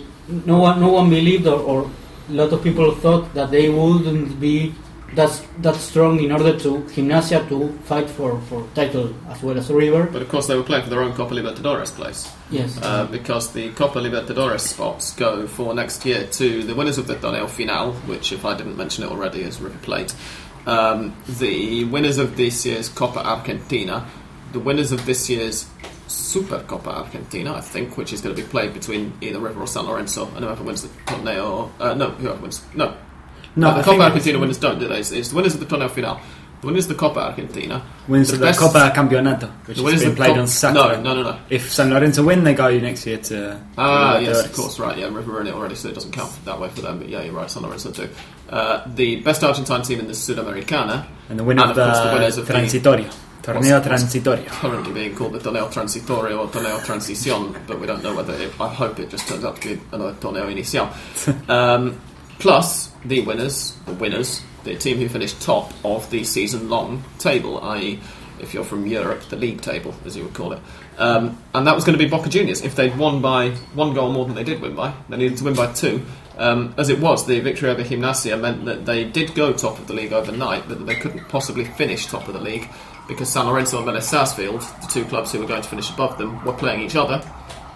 no 0.45 0.57
one, 0.59 0.79
no 0.81 0.89
one 0.89 1.09
believed, 1.09 1.47
or, 1.47 1.59
or 1.59 1.91
a 2.29 2.33
lot 2.33 2.51
of 2.53 2.62
people 2.63 2.94
thought 2.95 3.33
that 3.33 3.50
they 3.51 3.69
wouldn't 3.69 4.39
be 4.39 4.73
that 5.15 5.33
that 5.62 5.75
strong 5.75 6.19
in 6.23 6.31
order 6.31 6.57
to 6.57 6.69
Gimnasia 6.94 7.47
to 7.50 7.77
fight 7.83 8.09
for, 8.09 8.39
for 8.47 8.65
title 8.73 9.13
as 9.29 9.44
well 9.44 9.57
as 9.57 9.69
River. 9.69 10.07
But 10.12 10.21
of 10.21 10.29
course, 10.29 10.47
they 10.47 10.56
were 10.56 10.63
playing 10.63 10.83
for 10.85 10.89
their 10.89 11.01
own 11.01 11.13
Copa 11.13 11.33
Libertadores 11.35 11.91
place. 11.91 12.31
Yes, 12.50 12.79
Uh, 12.81 13.06
because 13.12 13.51
the 13.51 13.71
Copa 13.71 14.00
Libertadores 14.00 14.62
spots 14.62 15.13
go 15.15 15.47
for 15.47 15.74
next 15.74 16.06
year 16.06 16.27
to 16.39 16.63
the 16.63 16.74
winners 16.75 16.97
of 16.97 17.07
the 17.07 17.15
Torneo 17.15 17.50
Final, 17.50 17.91
which, 18.07 18.31
if 18.31 18.45
I 18.45 18.56
didn't 18.56 18.77
mention 18.77 19.03
it 19.03 19.12
already, 19.12 19.41
is 19.41 19.59
River 19.59 19.79
Plate. 19.81 20.13
Um, 20.65 21.13
the 21.27 21.83
winners 21.85 22.17
of 22.17 22.38
this 22.38 22.65
year's 22.65 22.88
Copa 22.88 23.19
Argentina, 23.19 24.06
the 24.51 24.59
winners 24.59 24.92
of 24.92 25.06
this 25.06 25.30
year's 25.30 25.68
Super 26.07 26.59
Copa 26.68 26.89
Argentina, 26.89 27.53
I 27.56 27.62
think, 27.62 27.98
which 27.98 28.12
is 28.13 28.21
going 28.21 28.36
to 28.36 28.42
be 28.42 28.48
played 28.48 28.74
between 28.74 29.13
either 29.21 29.39
River 29.39 29.62
or 29.62 29.68
San 29.68 29.86
Lorenzo, 29.86 30.27
and 30.36 30.44
whoever 30.44 30.63
wins 30.63 30.81
the 30.83 30.89
Torneo. 31.06 31.69
Uh, 31.80 31.94
no, 31.94 32.09
whoever 32.12 32.39
wins. 32.42 32.62
No. 32.75 32.95
No, 33.56 33.69
Uh, 33.69 33.77
the 33.77 33.83
Copa 33.83 34.03
Argentina 34.03 34.39
winners 34.39 34.57
don't, 34.57 34.80
do 34.80 34.88
they? 34.88 35.00
It's, 35.00 35.09
the 35.30 35.36
winners 35.36 35.53
of 35.56 35.59
the 35.62 35.65
Torneo 35.65 35.89
Final. 35.89 36.19
The 36.62 36.68
winners 36.68 36.86
of 36.86 36.89
the 36.89 36.95
Copa 36.95 37.19
Argentina. 37.21 37.81
Wins 38.07 38.30
the 38.30 38.38
the, 38.38 38.45
best- 38.45 38.59
Copa 38.59 38.92
Campeonato, 38.95 39.50
which 39.65 39.77
the 39.77 39.81
has 39.81 39.81
winners 39.83 40.01
been 40.01 40.09
of 40.12 40.15
played 40.15 40.30
Cop- 40.30 40.38
on 40.38 40.48
Saturday. 40.48 41.01
No, 41.01 41.13
no, 41.15 41.24
no, 41.24 41.31
no. 41.31 41.39
If 41.50 41.71
San 41.71 41.89
Lorenzo 41.89 42.24
win, 42.24 42.44
they 42.44 42.53
go 42.53 42.77
next 42.77 43.07
year 43.07 43.18
to. 43.18 43.59
Ah, 43.77 44.19
yes, 44.19 44.45
of 44.45 44.53
course, 44.53 44.77
right. 44.80 44.98
Yeah, 44.98 45.06
River 45.07 45.38
are 45.38 45.42
in 45.42 45.48
it 45.48 45.53
already, 45.56 45.75
so 45.75 45.88
it 45.89 45.95
doesn't 45.95 46.12
count 46.12 46.31
that 46.45 46.59
way 46.59 46.69
for 46.69 46.81
them. 46.81 47.00
But 47.00 47.09
yeah, 47.09 47.24
you're 47.24 47.33
right. 47.33 47.50
San 47.50 47.63
Lorenzo 47.63 47.92
too. 47.92 48.09
Uh, 48.50 48.83
the 48.95 49.15
best 49.21 49.44
Argentine 49.44 49.81
team 49.81 50.00
in 50.00 50.07
the 50.07 50.13
Sudamericana, 50.13 51.07
And 51.30 51.39
the 51.39 51.44
winner 51.44 51.63
And 51.63 51.71
of 51.71 51.77
of 51.77 51.83
course 51.88 51.98
the 52.00 52.06
the 52.09 52.13
winners 52.13 52.38
of 52.38 52.48
the-. 52.48 52.53
Torneo 53.41 53.55
What's- 53.55 53.88
what's- 53.89 54.03
Transitorio. 54.15 54.47
currently 54.47 54.93
being 54.93 55.15
called 55.15 55.33
the 55.33 55.39
Torneo 55.39 55.71
Transitorio 55.71 56.39
or 56.39 56.47
Torneo 56.47 56.79
Transición, 56.79 57.55
but 57.67 57.79
we 57.79 57.88
don't 57.88 58.03
know 58.03 58.15
whether. 58.15 58.33
It, 58.33 58.51
I 58.59 58.67
hope 58.67 58.99
it 58.99 59.09
just 59.09 59.27
turns 59.27 59.43
out 59.43 59.59
to 59.61 59.75
be 59.75 59.81
another 59.91 60.13
Torneo 60.13 60.47
Inicial. 60.51 60.88
um, 61.49 61.99
plus 62.39 62.91
the 63.05 63.21
winners, 63.21 63.75
the 63.85 63.93
winners, 63.93 64.41
the 64.63 64.75
team 64.75 64.97
who 64.97 65.09
finished 65.09 65.41
top 65.41 65.71
of 65.83 66.09
the 66.11 66.23
season-long 66.23 67.03
table, 67.19 67.59
i.e. 67.61 67.99
If 68.39 68.55
you're 68.55 68.63
from 68.63 68.88
Europe, 68.88 69.21
the 69.29 69.35
league 69.35 69.61
table, 69.61 69.93
as 70.03 70.17
you 70.17 70.23
would 70.23 70.33
call 70.33 70.53
it, 70.53 70.59
um, 70.97 71.38
and 71.53 71.67
that 71.67 71.75
was 71.75 71.83
going 71.83 71.95
to 71.97 72.03
be 72.03 72.09
Boca 72.09 72.27
Juniors. 72.27 72.61
If 72.61 72.75
they'd 72.75 72.97
won 72.97 73.21
by 73.21 73.51
one 73.75 73.93
goal 73.93 74.11
more 74.11 74.25
than 74.25 74.33
they 74.33 74.43
did 74.43 74.61
win 74.61 74.73
by, 74.75 74.93
they 75.09 75.17
needed 75.17 75.38
to 75.38 75.43
win 75.43 75.53
by 75.53 75.71
two. 75.73 76.03
Um, 76.39 76.73
as 76.75 76.89
it 76.89 76.99
was, 76.99 77.27
the 77.27 77.39
victory 77.39 77.69
over 77.69 77.83
Gimnasia 77.83 78.39
meant 78.39 78.65
that 78.65 78.85
they 78.88 79.03
did 79.03 79.35
go 79.35 79.53
top 79.53 79.77
of 79.77 79.85
the 79.85 79.93
league 79.93 80.11
overnight, 80.11 80.67
but 80.67 80.79
that 80.79 80.85
they 80.85 80.95
couldn't 80.95 81.29
possibly 81.29 81.65
finish 81.65 82.07
top 82.07 82.27
of 82.27 82.33
the 82.33 82.39
league 82.41 82.67
because 83.07 83.30
San 83.30 83.48
Lorenzo 83.48 83.77
and 83.77 83.88
Vélez 83.88 84.03
Sarsfield, 84.03 84.62
the 84.81 84.88
two 84.88 85.06
clubs 85.06 85.31
who 85.31 85.39
were 85.39 85.48
going 85.48 85.62
to 85.62 85.68
finish 85.68 85.89
above 85.89 86.18
them, 86.18 86.44
were 86.45 86.53
playing 86.53 86.81
each 86.81 86.95
other, 86.95 87.21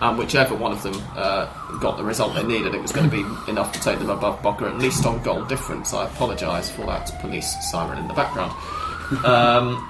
and 0.01 0.18
whichever 0.18 0.56
one 0.56 0.72
of 0.72 0.83
them 0.83 0.95
uh, 1.16 1.45
got 1.80 1.98
the 1.98 2.04
result 2.04 2.36
they 2.36 2.44
needed, 2.44 2.75
it 2.75 2.81
was 2.81 2.92
going 2.92 3.10
to 3.10 3.16
be 3.16 3.51
enough 3.51 3.72
to 3.74 3.80
take 3.80 4.00
them 4.00 4.10
above 4.10 4.42
Boca, 4.42 4.66
at 4.66 4.77
least 4.77 5.06
on 5.06 5.22
goal 5.24 5.44
difference. 5.45 5.94
I 5.94 6.06
apologise 6.06 6.69
for 6.69 6.86
that 6.88 7.12
police 7.22 7.56
siren 7.69 7.98
in 7.98 8.07
the 8.07 8.13
background. 8.13 8.51
Um, 9.24 9.88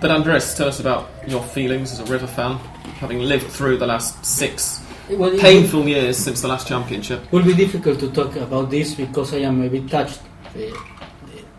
but 0.00 0.10
Andres, 0.10 0.54
tell 0.54 0.68
us 0.68 0.80
about 0.80 1.08
your 1.26 1.42
feelings 1.42 1.92
as 1.92 2.00
a 2.00 2.04
River 2.04 2.26
fan, 2.26 2.56
having 3.00 3.20
lived 3.20 3.46
through 3.50 3.78
the 3.78 3.86
last 3.86 4.24
six 4.24 4.84
well, 5.10 5.32
it 5.32 5.40
painful 5.40 5.88
years 5.88 6.18
since 6.18 6.42
the 6.42 6.48
last 6.48 6.68
championship. 6.68 7.24
It 7.24 7.32
will 7.32 7.44
be 7.44 7.54
difficult 7.54 7.98
to 8.00 8.10
talk 8.10 8.36
about 8.36 8.70
this 8.70 8.94
because 8.94 9.32
I 9.32 9.38
am 9.38 9.62
a 9.62 9.68
bit 9.68 9.88
touched 9.88 10.20
uh, 10.54 10.60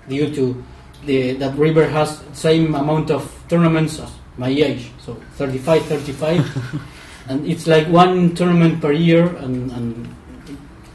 due 0.07 0.33
to 0.35 0.63
the, 1.05 1.33
that 1.33 1.55
River 1.55 1.87
has 1.87 2.21
same 2.33 2.75
amount 2.75 3.11
of 3.11 3.23
tournaments 3.47 3.99
as 3.99 4.11
my 4.37 4.49
age, 4.49 4.91
so 4.99 5.15
35, 5.35 5.85
35, 5.85 6.81
and 7.29 7.45
it's 7.45 7.67
like 7.67 7.87
one 7.87 8.33
tournament 8.35 8.81
per 8.81 8.91
year, 8.91 9.35
and, 9.37 9.71
and 9.71 10.15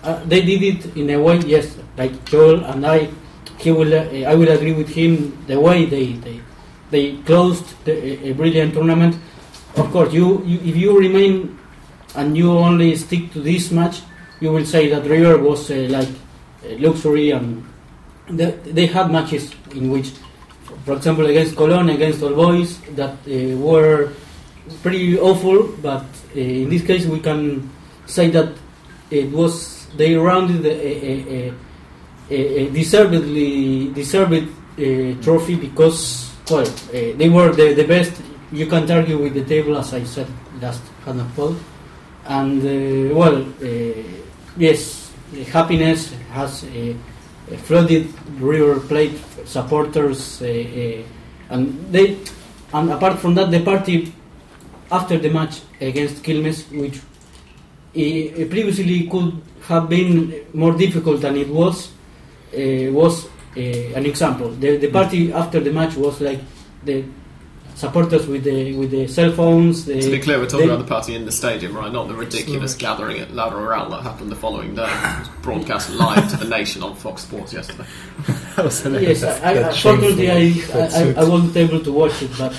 uh, 0.03 0.23
they 0.25 0.43
did 0.43 0.63
it 0.63 0.97
in 0.97 1.11
a 1.11 1.21
way, 1.21 1.39
yes, 1.41 1.77
like 1.97 2.25
Joel 2.25 2.65
and 2.65 2.87
I, 2.87 3.09
he 3.59 3.71
will, 3.71 3.95
uh, 3.95 4.31
I 4.31 4.35
will 4.35 4.49
agree 4.51 4.73
with 4.73 4.89
him 4.89 5.45
the 5.47 5.59
way 5.59 5.85
they 5.87 6.13
they, 6.13 6.41
they 6.91 7.17
closed 7.23 7.65
the, 7.85 8.29
a, 8.29 8.33
brilliant 8.33 8.75
tournament. 8.75 9.17
Of 9.77 9.91
course, 9.91 10.13
you, 10.13 10.45
you 10.45 10.59
if 10.59 10.77
you 10.77 10.99
remain 10.99 11.59
and 12.15 12.37
you 12.37 12.53
only 12.53 12.95
stick 12.97 13.33
to 13.33 13.41
this 13.41 13.71
match, 13.71 14.03
you 14.41 14.53
will 14.53 14.67
say 14.67 14.89
that 14.91 15.05
River 15.05 15.39
was 15.39 15.71
uh, 15.71 15.87
like 15.91 16.09
uh, 16.09 16.77
luxury 16.79 17.31
and 17.31 17.65
they, 18.29 18.51
they 18.51 18.87
had 18.87 19.11
matches 19.11 19.55
in 19.73 19.91
which, 19.91 20.13
for 20.85 20.95
example, 20.95 21.27
against 21.27 21.55
Colón, 21.55 21.93
against 21.93 22.23
All 22.23 22.35
Boys, 22.35 22.81
that 22.97 23.17
uh, 23.27 23.57
were 23.57 24.13
pretty 24.83 25.19
awful. 25.19 25.69
But 25.83 26.07
uh, 26.35 26.41
in 26.41 26.71
this 26.71 26.83
case, 26.85 27.07
we 27.07 27.21
can 27.21 27.71
say 28.07 28.31
that 28.31 28.53
it 29.11 29.31
was 29.31 29.87
they 29.97 30.15
rounded 30.15 30.65
a, 30.67 30.71
a, 30.71 31.53
a, 32.31 32.67
a, 32.67 32.71
deservedly 32.71 33.93
deserved 33.93 34.49
uh, 34.79 35.23
trophy 35.23 35.55
because 35.55 36.35
well 36.51 36.67
uh, 36.67 37.17
they 37.17 37.29
were 37.29 37.53
the, 37.53 37.75
the 37.75 37.85
best. 37.85 38.21
You 38.51 38.67
can't 38.67 38.91
argue 38.91 39.19
with 39.19 39.35
the 39.35 39.45
table, 39.45 39.77
as 39.79 39.95
I 39.95 40.05
said 40.05 40.27
last 40.61 40.83
hand 41.05 41.21
poll 41.37 41.57
and 42.27 42.63
uh, 42.63 43.15
well, 43.15 43.47
yes, 44.57 45.13
happiness 45.51 46.13
has 46.31 46.65
flooded 47.65 48.13
River 48.41 48.81
Plate 48.81 49.19
supporters, 49.45 50.43
uh, 50.43 50.47
uh, 50.47 51.55
and 51.55 51.93
they, 51.93 52.19
and 52.73 52.91
apart 52.91 53.19
from 53.19 53.35
that, 53.35 53.51
the 53.51 53.61
party 53.63 54.13
after 54.91 55.19
the 55.19 55.31
match 55.31 55.61
against 55.81 56.23
Quilmes, 56.23 56.71
which 56.71 56.99
uh, 56.99 58.49
previously 58.49 59.07
could 59.09 59.41
have 59.69 59.89
been 59.89 60.47
more 60.53 60.73
difficult 60.73 61.21
than 61.21 61.37
it 61.37 61.49
was, 61.49 61.93
uh, 62.53 62.93
was 62.93 63.27
uh, 63.57 63.61
an 63.61 64.07
example. 64.07 64.51
The, 64.51 64.77
the 64.77 64.91
party 64.91 65.33
after 65.33 65.61
the 65.61 65.73
match 65.73 65.95
was 65.97 66.21
like 66.21 66.41
the 66.85 67.05
supporters 67.75 68.27
with 68.27 68.45
the 68.45 68.75
with 68.77 68.91
the 68.91 69.07
cell 69.09 69.33
phones. 69.33 69.85
The, 69.85 70.01
To 70.01 70.11
be 70.11 70.19
clear, 70.21 70.39
we're 70.39 70.47
talking 70.49 70.69
they- 70.69 70.73
about 70.75 70.85
the 70.85 70.89
party 70.89 71.15
in 71.15 71.25
the 71.25 71.33
stadium, 71.33 71.77
right? 71.77 71.93
Not 71.93 72.09
the 72.09 72.15
ridiculous 72.15 72.75
gathering 72.75 73.19
at 73.21 73.33
La 73.35 73.49
Rural 73.51 73.91
that 73.91 74.03
happened 74.03 74.31
the 74.31 74.37
following 74.37 74.75
day. 74.75 74.85
It 74.89 75.19
was 75.21 75.29
broadcast 75.43 75.91
live 75.91 76.31
to 76.31 76.37
the 76.37 76.49
nation 76.49 76.83
on 76.83 76.95
Fox 76.95 77.23
Sports 77.23 77.53
yesterday. 77.53 77.87
That 78.55 78.67
was. 78.67 78.85
Yes, 78.87 79.25
I, 79.25 79.51
I, 79.51 79.53
unfortunately, 79.69 80.31
I, 80.31 80.35
I, 80.73 81.15
I. 81.19 81.25
I 81.25 81.29
wasn't 81.29 81.57
able 81.57 81.81
to 81.83 81.91
watch 81.91 82.23
it, 82.23 82.31
but 82.39 82.53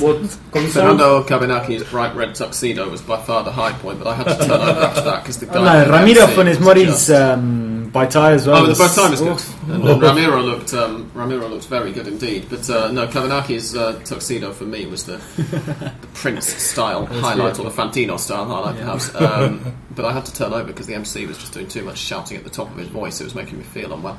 what 0.00 0.18
concerns 0.52 0.72
Fernando 0.72 1.24
Cavenaghi's 1.24 1.82
bright 1.82 2.14
red 2.14 2.36
tuxedo 2.36 2.88
was 2.88 3.02
by 3.02 3.20
far 3.20 3.42
the 3.42 3.50
high 3.50 3.72
point, 3.72 3.98
but 3.98 4.06
I 4.06 4.14
had 4.14 4.24
to 4.28 4.36
turn 4.46 4.50
over 4.60 4.80
after 4.80 5.00
that 5.00 5.22
because 5.24 5.38
the 5.40 5.46
guy. 5.46 5.84
No, 5.84 5.90
Ramiro 5.90 6.22
MC 6.22 6.32
Funes 6.36 6.48
was 6.48 6.60
Mori's 6.60 6.86
just- 6.86 7.10
um, 7.10 7.75
um, 7.86 7.90
by 7.90 8.06
tie 8.06 8.32
as 8.32 8.46
well. 8.46 8.56
Oh, 8.58 8.62
the 8.62 8.68
was- 8.70 8.78
both 8.78 8.94
time 8.94 9.10
was 9.10 9.20
good, 9.20 9.42
and, 9.74 9.84
and 9.88 10.02
Ramiro 10.02 10.42
looked 10.42 10.74
um, 10.74 11.10
Ramiro 11.14 11.48
looked 11.48 11.66
very 11.66 11.92
good 11.92 12.06
indeed. 12.08 12.46
But 12.50 12.68
uh, 12.68 12.90
no, 12.92 13.06
Cavenaghi's 13.06 13.74
uh, 13.76 14.00
tuxedo 14.04 14.52
for 14.52 14.64
me 14.64 14.86
was 14.86 15.04
the, 15.06 15.16
the 15.36 15.92
Prince 16.14 16.46
style 16.46 17.06
highlight 17.06 17.58
or 17.58 17.64
the 17.64 17.70
Fantino 17.70 18.18
style 18.18 18.44
highlight, 18.46 18.76
perhaps. 18.76 19.14
Um, 19.14 19.76
but 19.94 20.04
I 20.04 20.12
had 20.12 20.26
to 20.26 20.34
turn 20.34 20.52
over 20.52 20.64
because 20.64 20.86
the 20.86 20.94
MC 20.94 21.26
was 21.26 21.38
just 21.38 21.52
doing 21.54 21.68
too 21.68 21.82
much 21.84 21.98
shouting 21.98 22.36
at 22.36 22.44
the 22.44 22.50
top 22.50 22.70
of 22.70 22.76
his 22.76 22.88
voice. 22.88 23.20
It 23.20 23.24
was 23.24 23.34
making 23.34 23.58
me 23.58 23.64
feel 23.64 23.92
unwell. 23.92 24.18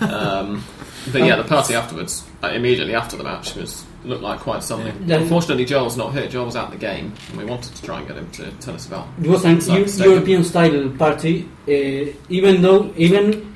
Um, 0.00 0.64
but 1.12 1.22
yeah, 1.22 1.36
the 1.36 1.44
party 1.44 1.74
afterwards, 1.74 2.24
uh, 2.42 2.48
immediately 2.48 2.94
after 2.94 3.16
the 3.16 3.24
match, 3.24 3.54
was 3.54 3.84
looked 4.04 4.22
like 4.22 4.40
quite 4.40 4.62
something. 4.62 4.94
Yeah. 5.06 5.16
Unfortunately, 5.18 5.64
Joel's 5.64 5.96
not 5.96 6.12
here. 6.12 6.26
Joel 6.28 6.46
was 6.46 6.56
at 6.56 6.70
the 6.70 6.76
game, 6.76 7.12
and 7.30 7.38
we 7.38 7.44
wanted 7.44 7.74
to 7.74 7.82
try 7.82 7.98
and 7.98 8.08
get 8.08 8.16
him 8.16 8.30
to 8.32 8.50
tell 8.60 8.74
us 8.74 8.86
about. 8.86 9.06
it 9.22 9.26
was 9.28 9.44
an 9.44 9.56
It's 9.56 9.68
like 9.68 9.78
Eu- 9.80 9.88
stadium. 9.88 10.12
European 10.14 10.44
style 10.44 10.88
party, 10.98 11.48
uh, 11.68 12.12
even 12.28 12.62
though 12.62 12.92
even 12.96 13.54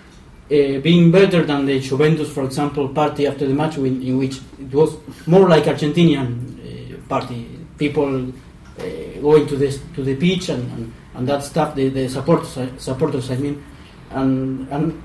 uh, 0.51 0.79
being 0.81 1.11
better 1.11 1.45
than 1.45 1.67
the 1.67 1.79
Juventus, 1.81 2.31
for 2.33 2.45
example, 2.45 2.89
party 2.89 3.27
after 3.27 3.47
the 3.47 3.55
match, 3.55 3.77
in, 3.77 4.03
in 4.03 4.17
which 4.19 4.37
it 4.59 4.73
was 4.73 4.97
more 5.27 5.49
like 5.49 5.65
Argentinian 5.65 6.29
uh, 6.95 6.97
party. 7.09 7.47
People 7.79 8.29
uh, 8.29 8.83
going 9.21 9.47
to 9.47 9.57
the 9.57 9.79
to 9.95 10.03
the 10.03 10.17
pitch 10.17 10.49
and, 10.49 10.63
and, 10.73 10.93
and 11.15 11.29
that 11.29 11.45
stuff. 11.45 11.75
The, 11.75 11.89
the 11.91 12.09
supporters, 12.09 12.59
supporters, 12.79 13.31
I 13.31 13.37
mean, 13.37 13.63
and 14.11 14.67
and 14.71 15.03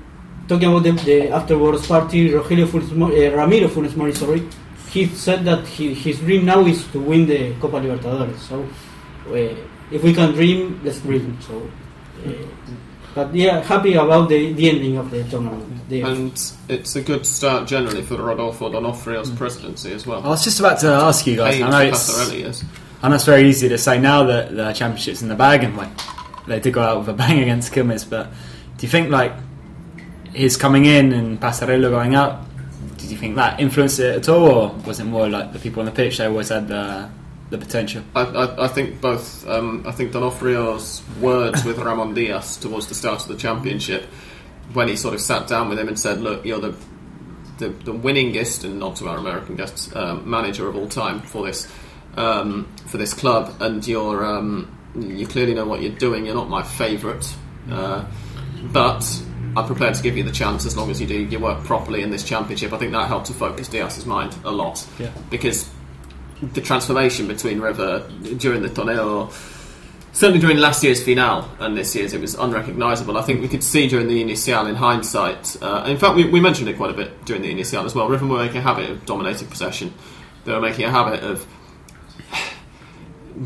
talking 0.48 0.68
about 0.68 0.82
the, 0.82 0.90
the 0.92 1.28
afterwards 1.30 1.86
party, 1.86 2.30
Rogelio 2.30 2.66
Funes 2.66 2.90
uh, 2.92 3.36
Ramiro 3.36 3.68
Funes 3.68 3.94
Mori, 3.96 4.12
sorry, 4.12 4.42
he 4.94 5.06
said 5.08 5.44
that 5.44 5.66
he, 5.66 5.92
his 5.92 6.18
dream 6.20 6.44
now 6.46 6.64
is 6.64 6.86
to 6.92 7.00
win 7.00 7.26
the 7.26 7.52
Copa 7.60 7.76
Libertadores. 7.80 8.38
So 8.38 8.62
uh, 9.28 9.54
if 9.90 10.02
we 10.02 10.12
can 10.14 10.32
dream, 10.32 10.80
let's 10.84 11.00
dream. 11.00 11.36
So. 11.40 11.68
Uh, 12.24 12.30
but 13.14 13.34
yeah, 13.34 13.60
happy 13.62 13.94
about 13.94 14.28
the, 14.28 14.52
the 14.52 14.70
ending 14.70 14.96
of 14.96 15.10
the 15.10 15.22
tournament. 15.24 15.88
The, 15.88 16.00
And 16.02 16.32
it's 16.68 16.96
a 16.96 17.00
good 17.02 17.26
start 17.26 17.66
generally 17.68 18.02
for 18.02 18.16
Rodolfo 18.16 18.70
Donofrio's 18.70 19.30
Mm. 19.30 19.36
presidency 19.36 19.92
as 19.92 20.06
well. 20.06 20.20
I 20.24 20.28
was 20.28 20.42
just 20.44 20.58
about 20.60 20.78
to 20.80 20.88
ask 20.88 21.26
you 21.26 21.36
guys. 21.36 21.54
Paid 21.56 21.62
I 21.64 21.70
know 21.70 21.80
it's, 21.90 22.10
Passarella, 22.10 22.40
yes. 22.40 22.64
I 23.02 23.08
know 23.08 23.14
it's 23.16 23.24
very 23.24 23.48
easy 23.48 23.68
to 23.68 23.78
say 23.78 23.98
now 24.00 24.24
that 24.24 24.54
the 24.54 24.72
championship's 24.72 25.22
in 25.22 25.28
the 25.28 25.34
bag, 25.36 25.62
and 25.62 25.76
like 25.76 25.90
they 26.46 26.58
did 26.60 26.72
go 26.72 26.82
out 26.82 26.98
with 27.00 27.08
a 27.08 27.12
bang 27.12 27.40
against 27.46 27.72
Quilmes. 27.72 28.08
But 28.08 28.30
do 28.78 28.86
you 28.86 28.90
think 28.90 29.10
like 29.10 29.32
his 30.32 30.56
coming 30.56 30.84
in 30.86 31.12
and 31.12 31.40
Passarella 31.40 31.90
going 31.90 32.14
out? 32.16 32.40
Think 33.24 33.36
that 33.36 33.58
influenced 33.58 34.00
it 34.00 34.16
at 34.16 34.28
all, 34.28 34.48
or 34.50 34.68
was 34.86 35.00
it 35.00 35.04
more 35.04 35.26
like 35.30 35.54
the 35.54 35.58
people 35.58 35.80
on 35.80 35.86
the 35.86 35.92
pitch? 35.92 36.18
They 36.18 36.26
always 36.26 36.50
had 36.50 36.68
the 36.68 37.08
the 37.48 37.56
potential. 37.56 38.02
I, 38.14 38.20
I, 38.20 38.64
I 38.66 38.68
think 38.68 39.00
both. 39.00 39.48
Um, 39.48 39.82
I 39.86 39.92
think 39.92 40.12
Donofrio's 40.12 41.02
words 41.22 41.64
with 41.64 41.78
Ramon 41.78 42.12
Diaz 42.12 42.58
towards 42.58 42.88
the 42.88 42.94
start 42.94 43.22
of 43.22 43.28
the 43.28 43.36
championship, 43.36 44.04
when 44.74 44.88
he 44.88 44.96
sort 44.96 45.14
of 45.14 45.22
sat 45.22 45.48
down 45.48 45.70
with 45.70 45.78
him 45.78 45.88
and 45.88 45.98
said, 45.98 46.20
"Look, 46.20 46.44
you're 46.44 46.60
the 46.60 46.76
the, 47.56 47.70
the 47.70 47.94
winningest 47.94 48.62
and 48.62 48.78
not 48.78 48.96
to 48.96 49.08
our 49.08 49.16
American 49.16 49.56
guests 49.56 49.88
um, 49.96 50.28
manager 50.28 50.68
of 50.68 50.76
all 50.76 50.86
time 50.86 51.22
for 51.22 51.46
this 51.46 51.66
um, 52.18 52.68
for 52.88 52.98
this 52.98 53.14
club, 53.14 53.56
and 53.62 53.88
you're 53.88 54.22
um, 54.22 54.70
you 54.94 55.26
clearly 55.26 55.54
know 55.54 55.64
what 55.64 55.80
you're 55.80 55.96
doing. 55.96 56.26
You're 56.26 56.34
not 56.34 56.50
my 56.50 56.62
favourite, 56.62 57.34
uh, 57.70 58.04
but." 58.64 59.02
I'm 59.56 59.66
prepared 59.66 59.94
to 59.94 60.02
give 60.02 60.16
you 60.16 60.24
the 60.24 60.32
chance 60.32 60.66
as 60.66 60.76
long 60.76 60.90
as 60.90 61.00
you 61.00 61.06
do 61.06 61.14
your 61.22 61.40
work 61.40 61.62
properly 61.64 62.02
in 62.02 62.10
this 62.10 62.24
championship. 62.24 62.72
I 62.72 62.78
think 62.78 62.92
that 62.92 63.06
helped 63.08 63.26
to 63.26 63.32
focus 63.32 63.68
Diaz's 63.68 64.06
mind 64.06 64.36
a 64.44 64.50
lot 64.50 64.84
Yeah. 64.98 65.10
because 65.30 65.68
the 66.52 66.60
transformation 66.60 67.26
between 67.28 67.60
River 67.60 68.08
during 68.38 68.62
the 68.62 68.68
torneo, 68.68 69.32
certainly 70.12 70.40
during 70.40 70.58
last 70.58 70.82
year's 70.82 71.02
finale 71.02 71.44
and 71.60 71.76
this 71.76 71.94
year's, 71.94 72.12
it 72.12 72.20
was 72.20 72.34
unrecognisable. 72.34 73.16
I 73.16 73.22
think 73.22 73.40
we 73.40 73.48
could 73.48 73.62
see 73.62 73.86
during 73.88 74.08
the 74.08 74.20
Inicial 74.22 74.66
in 74.68 74.74
hindsight. 74.74 75.56
Uh, 75.62 75.84
in 75.86 75.96
fact, 75.98 76.16
we, 76.16 76.28
we 76.28 76.40
mentioned 76.40 76.68
it 76.68 76.76
quite 76.76 76.90
a 76.90 76.94
bit 76.94 77.24
during 77.24 77.42
the 77.42 77.50
Inicial 77.54 77.84
as 77.84 77.94
well. 77.94 78.08
River 78.08 78.26
were 78.26 78.38
making 78.38 78.58
a 78.58 78.62
habit 78.62 78.90
of 78.90 79.06
dominating 79.06 79.48
possession. 79.48 79.94
They 80.44 80.52
were 80.52 80.60
making 80.60 80.84
a 80.84 80.90
habit 80.90 81.22
of 81.22 81.46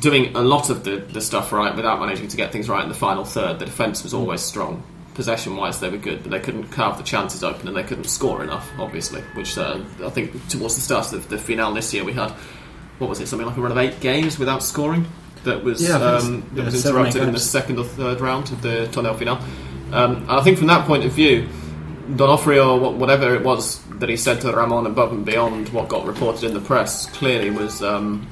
doing 0.01 0.37
a 0.37 0.41
lot 0.41 0.69
of 0.71 0.85
the, 0.85 0.97
the 0.97 1.21
stuff 1.21 1.53
right 1.53 1.75
without 1.75 1.99
managing 2.01 2.29
to 2.29 2.37
get 2.37 2.53
things 2.53 2.69
right 2.69 2.83
in 2.83 2.89
the 2.89 2.95
final 2.95 3.25
third. 3.25 3.59
The 3.59 3.65
defence 3.65 4.03
was 4.03 4.13
always 4.13 4.41
strong. 4.41 4.83
Possession 5.19 5.57
wise, 5.57 5.81
they 5.81 5.91
were 5.91 5.97
good, 5.97 6.23
but 6.23 6.31
they 6.31 6.39
couldn't 6.39 6.69
carve 6.69 6.97
the 6.97 7.03
chances 7.03 7.43
open 7.43 7.67
and 7.67 7.77
they 7.77 7.83
couldn't 7.83 8.05
score 8.05 8.41
enough, 8.45 8.71
obviously. 8.79 9.21
Which 9.35 9.59
uh, 9.59 9.83
I 10.05 10.11
think 10.11 10.31
towards 10.49 10.77
the 10.77 10.81
start 10.81 11.13
of 11.13 11.29
the, 11.29 11.35
the 11.35 11.43
finale 11.43 11.75
this 11.75 11.93
year, 11.93 12.05
we 12.05 12.13
had 12.13 12.31
what 12.99 13.11
was 13.11 13.19
it, 13.19 13.27
something 13.27 13.45
like 13.45 13.57
a 13.57 13.61
run 13.61 13.73
of 13.73 13.79
eight 13.79 13.99
games 13.99 14.39
without 14.39 14.63
scoring 14.63 15.07
that 15.43 15.65
was 15.65 15.83
Yeah, 15.83 15.97
um, 15.97 16.49
that 16.55 16.61
yeah, 16.61 16.65
was 16.67 16.87
interrupted 16.87 17.23
in 17.25 17.33
the 17.33 17.41
second 17.41 17.81
or 17.81 17.85
third 17.85 18.21
round 18.21 18.53
of 18.53 18.63
the 18.63 18.89
torneo 18.93 19.19
final. 19.19 19.39
Um, 19.93 20.19
and 20.19 20.31
I 20.31 20.41
think 20.45 20.57
from 20.57 20.69
that 20.69 20.87
point 20.87 21.05
of 21.05 21.11
view, 21.11 21.49
Donofrio, 22.11 22.81
wha- 22.81 22.91
whatever 22.91 23.35
it 23.35 23.43
was 23.43 23.83
that 23.99 24.09
he 24.09 24.17
said 24.17 24.41
to 24.43 24.53
Ramon 24.53 24.87
above 24.87 25.11
and 25.11 25.27
beyond 25.27 25.69
what 25.71 25.89
got 25.89 26.07
reported 26.07 26.45
in 26.45 26.55
the 26.55 26.61
press, 26.61 27.07
clearly 27.07 27.51
was 27.51 27.83
um, 27.83 28.25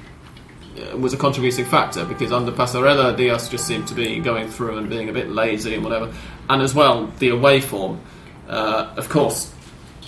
was 0.99 1.13
a 1.13 1.17
contributing 1.17 1.65
factor 1.65 2.05
because 2.05 2.33
under 2.33 2.53
Passarella, 2.53 3.17
Diaz 3.17 3.49
just 3.49 3.67
seemed 3.67 3.89
to 3.89 3.95
be 3.95 4.19
going 4.21 4.49
through 4.49 4.79
and 4.79 4.89
being 4.89 5.09
a 5.09 5.13
bit 5.13 5.31
lazy 5.31 5.75
and 5.75 5.85
whatever. 5.85 6.13
And 6.49 6.63
as 6.63 6.75
well, 6.75 7.07
the 7.19 7.31
away 7.31 7.61
form, 7.61 8.01
uh, 8.49 8.95
of 8.97 9.09
course, 9.09 9.53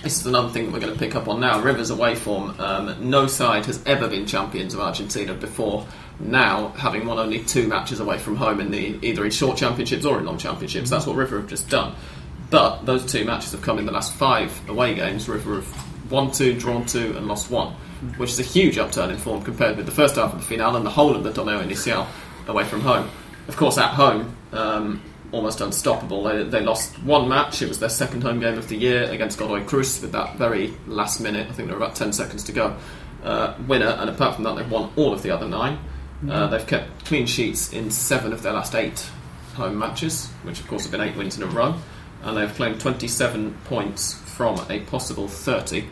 this 0.03 0.21
is 0.21 0.27
another 0.27 0.51
thing 0.51 0.67
that 0.67 0.73
we're 0.73 0.81
going 0.81 0.93
to 0.93 0.99
pick 0.99 1.17
up 1.17 1.27
on 1.27 1.41
now. 1.41 1.61
Rivers 1.61 1.91
away 1.91 2.15
form. 2.15 2.55
Um, 2.61 3.11
no 3.11 3.27
side 3.27 3.67
has 3.67 3.83
ever 3.85 4.09
been 4.09 4.27
champions 4.27 4.75
of 4.75 4.81
Argentina 4.81 5.35
before. 5.35 5.87
Now, 6.21 6.69
having 6.69 7.07
won 7.07 7.19
only 7.19 7.43
two 7.45 7.67
matches 7.67 8.01
away 8.01 8.19
from 8.19 8.37
home 8.37 8.61
in 8.61 8.71
the 8.71 8.99
either 9.03 9.25
in 9.25 9.31
short 9.31 9.57
championships 9.57 10.05
or 10.05 10.19
in 10.19 10.25
long 10.25 10.39
championships, 10.39 10.91
that's 10.91 11.07
what 11.07 11.17
River 11.17 11.41
have 11.41 11.49
just 11.49 11.69
done. 11.69 11.95
But 12.51 12.87
those 12.87 13.11
two 13.11 13.25
matches 13.25 13.53
have 13.53 13.63
come 13.63 13.79
in 13.79 13.87
the 13.87 13.93
last 13.93 14.15
five 14.15 14.69
away 14.69 14.95
games. 14.95 15.29
River 15.29 15.57
have 15.57 16.11
won 16.11 16.31
two, 16.31 16.59
drawn 16.59 16.87
two, 16.87 17.17
and 17.17 17.27
lost 17.27 17.51
one, 17.51 17.75
which 18.17 18.31
is 18.31 18.41
a 18.41 18.45
huge 18.45 18.79
upturn 18.79 19.11
in 19.11 19.17
form 19.17 19.43
compared 19.43 19.77
with 19.77 19.87
the 19.87 19.93
first 19.93 20.17
half 20.17 20.33
of 20.33 20.41
the 20.41 20.45
finale 20.45 20.77
and 20.77 20.87
the 20.87 20.91
whole 20.91 21.15
of 21.15 21.25
the 21.25 21.31
Torneo 21.31 21.63
Inicial 21.63 22.07
away 22.47 22.65
from 22.65 22.81
home. 22.81 23.11
Of 23.49 23.57
course, 23.57 23.79
at 23.79 23.91
home, 23.91 24.37
um, 24.53 25.03
almost 25.33 25.61
unstoppable. 25.61 26.23
They, 26.23 26.45
they 26.45 26.61
lost 26.61 27.03
one 27.03 27.29
match. 27.29 27.63
It 27.63 27.69
was 27.69 27.81
their 27.81 27.89
second 27.89 28.23
home 28.23 28.41
game 28.41 28.59
of 28.59 28.69
the 28.69 28.77
year 28.77 29.05
against 29.05 29.39
Godoy 29.39 29.65
Cruz 29.65 30.01
with 30.01 30.13
that 30.13 30.37
very 30.37 30.75
last 30.87 31.21
minute. 31.21 31.49
I 31.49 31.53
think 31.53 31.69
there 31.69 31.79
were 31.79 31.85
about 31.85 31.97
ten 31.97 32.13
seconds 32.13 32.45
to 32.45 32.53
go. 32.53 32.77
Uh, 33.23 33.55
winner, 33.67 33.97
and 33.99 34.09
apart 34.09 34.35
from 34.35 34.45
that, 34.45 34.57
they've 34.57 34.71
won 34.71 34.91
all 34.97 35.13
of 35.13 35.23
the 35.23 35.31
other 35.31 35.49
nine. 35.49 35.79
Uh, 36.29 36.49
they've 36.49 36.67
kept 36.67 37.05
clean 37.05 37.27
sheets 37.27 37.73
in 37.73 37.91
seven 37.91 38.33
of 38.33 38.43
their 38.43 38.53
last 38.53 38.75
eight 38.75 39.09
home 39.55 39.79
matches, 39.79 40.29
which 40.43 40.61
of 40.61 40.67
course 40.67 40.83
have 40.83 40.93
been 40.93 41.01
eight 41.01 41.17
wins 41.17 41.37
in 41.37 41.43
a 41.43 41.47
row, 41.47 41.75
and 42.23 42.37
they've 42.37 42.55
claimed 42.55 42.81
27 42.81 43.57
points 43.65 44.15
from 44.15 44.59
a 44.71 44.81
possible 44.81 45.29
30, 45.29 45.85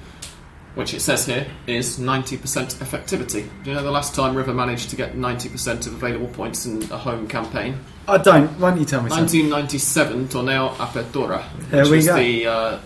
which 0.77 0.93
it 0.95 1.01
says 1.01 1.27
here 1.27 1.47
is 1.67 1.99
90% 1.99 2.39
effectivity. 2.77 3.49
Do 3.65 3.71
you 3.71 3.75
know 3.75 3.83
the 3.83 3.91
last 3.91 4.15
time 4.15 4.37
River 4.37 4.53
managed 4.55 4.91
to 4.91 4.97
get 4.97 5.17
90% 5.17 5.87
of 5.87 5.95
available 5.95 6.29
points 6.29 6.67
in 6.67 6.83
a 6.93 6.99
home 6.99 7.27
campaign? 7.27 7.79
I 8.07 8.19
don't. 8.19 8.49
Why 8.61 8.71
don't 8.71 8.79
you 8.79 8.85
tell 8.85 9.03
me 9.03 9.09
something? 9.11 9.51
1997 9.51 10.29
Torneo 10.29 10.75
Apertura, 10.77 11.43
There 11.71 11.83
which 11.83 11.91
we 11.91 11.97
was 11.97 12.07
go. 12.07 12.17
the 12.17 12.47
uh, 12.47 12.79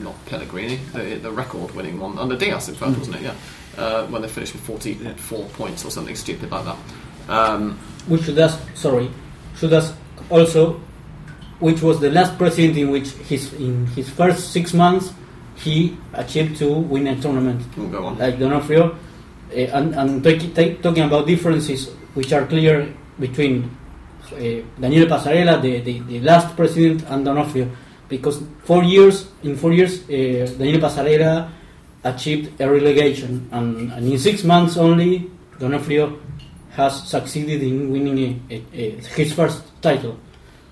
not 0.00 0.26
Pellegrini, 0.26 0.76
the, 0.94 1.16
the 1.22 1.30
record-winning 1.30 2.00
one 2.00 2.18
under 2.18 2.36
Diaz, 2.36 2.68
in 2.68 2.74
fact, 2.74 2.92
Mm. 2.92 2.98
wasn't 2.98 3.16
it? 3.16 3.22
Yeah, 3.22 3.34
uh, 3.76 4.06
when 4.06 4.22
they 4.22 4.28
finished 4.28 4.54
with 4.54 4.62
44 4.62 5.44
points 5.50 5.84
or 5.84 5.90
something 5.90 6.16
stupid 6.16 6.50
like 6.50 6.64
that. 6.64 6.76
Um, 7.28 7.78
we 8.08 8.20
should 8.22 8.38
ask, 8.38 8.58
sorry, 8.74 9.10
should 9.56 9.72
ask 9.72 9.94
also 10.30 10.80
which 11.60 11.80
was 11.82 12.00
the 12.00 12.10
last 12.10 12.36
president 12.38 12.76
in 12.78 12.90
which 12.90 13.10
his 13.28 13.52
in 13.54 13.86
his 13.88 14.08
first 14.10 14.52
six 14.52 14.72
months 14.74 15.12
he 15.56 15.96
achieved 16.14 16.56
to 16.58 16.68
win 16.70 17.06
a 17.06 17.16
tournament. 17.20 17.62
We'll. 17.76 17.90
Like 18.14 18.36
Donofrio, 18.38 18.94
uh, 18.94 19.54
and, 19.54 19.94
and 19.94 20.22
talk- 20.24 20.54
ta- 20.54 20.76
talking 20.82 21.04
about 21.04 21.26
differences 21.26 21.88
which 22.14 22.32
are 22.32 22.46
clear 22.46 22.92
between 23.18 23.70
uh, 24.32 24.38
Daniel 24.80 25.06
Passarella, 25.06 25.60
the, 25.62 25.80
the, 25.80 26.00
the 26.00 26.20
last 26.20 26.54
president, 26.56 27.02
and 27.08 27.26
Donofrio, 27.26 27.70
because 28.08 28.42
four 28.64 28.84
years 28.84 29.28
in 29.42 29.56
four 29.56 29.72
years 29.72 30.02
uh, 30.04 30.46
Daniel 30.58 30.80
Passarella 30.80 31.50
achieved 32.04 32.60
a 32.60 32.70
relegation, 32.70 33.48
and, 33.52 33.92
and 33.92 34.06
in 34.12 34.18
six 34.18 34.44
months 34.44 34.76
only 34.76 35.30
Donofrio 35.58 36.18
has 36.72 37.08
succeeded 37.08 37.62
in 37.62 37.90
winning 37.90 38.44
a, 38.50 38.54
a, 38.54 38.64
a, 38.74 38.90
his 39.16 39.32
first 39.32 39.62
title. 39.80 40.18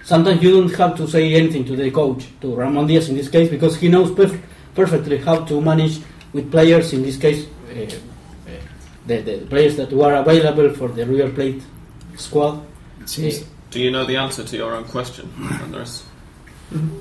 Sometimes 0.05 0.43
you 0.43 0.51
don't 0.61 0.75
have 0.75 0.95
to 0.99 1.09
say 1.09 1.33
anything 1.35 1.65
to 1.65 1.75
the 1.75 1.91
coach, 1.91 2.27
to 2.43 2.55
Ramon 2.55 2.87
Diaz 2.87 3.09
in 3.09 3.17
this 3.17 3.29
case, 3.31 3.49
because 3.49 3.77
he 3.77 3.89
knows 3.89 4.11
perf- 4.11 4.39
perfectly 4.75 5.19
how 5.19 5.45
to 5.45 5.61
manage 5.61 6.01
with 6.33 6.51
players, 6.51 6.93
in 6.93 7.03
this 7.03 7.17
case, 7.17 7.47
uh, 7.47 7.81
uh, 7.81 8.53
the, 9.07 9.21
the 9.23 9.39
players 9.49 9.77
that 9.77 9.93
were 9.93 10.15
available 10.15 10.71
for 10.71 10.89
the 10.89 11.05
River 11.07 11.31
Plate 11.33 11.63
squad. 12.17 12.61
Seems- 13.07 13.43
Uh, 13.43 13.45
Do 13.71 13.81
you 13.81 13.91
know 13.91 14.05
the 14.07 14.17
answer 14.17 14.45
to 14.45 14.57
your 14.57 14.73
own 14.75 14.85
question, 14.85 15.29
Andres? 15.63 16.05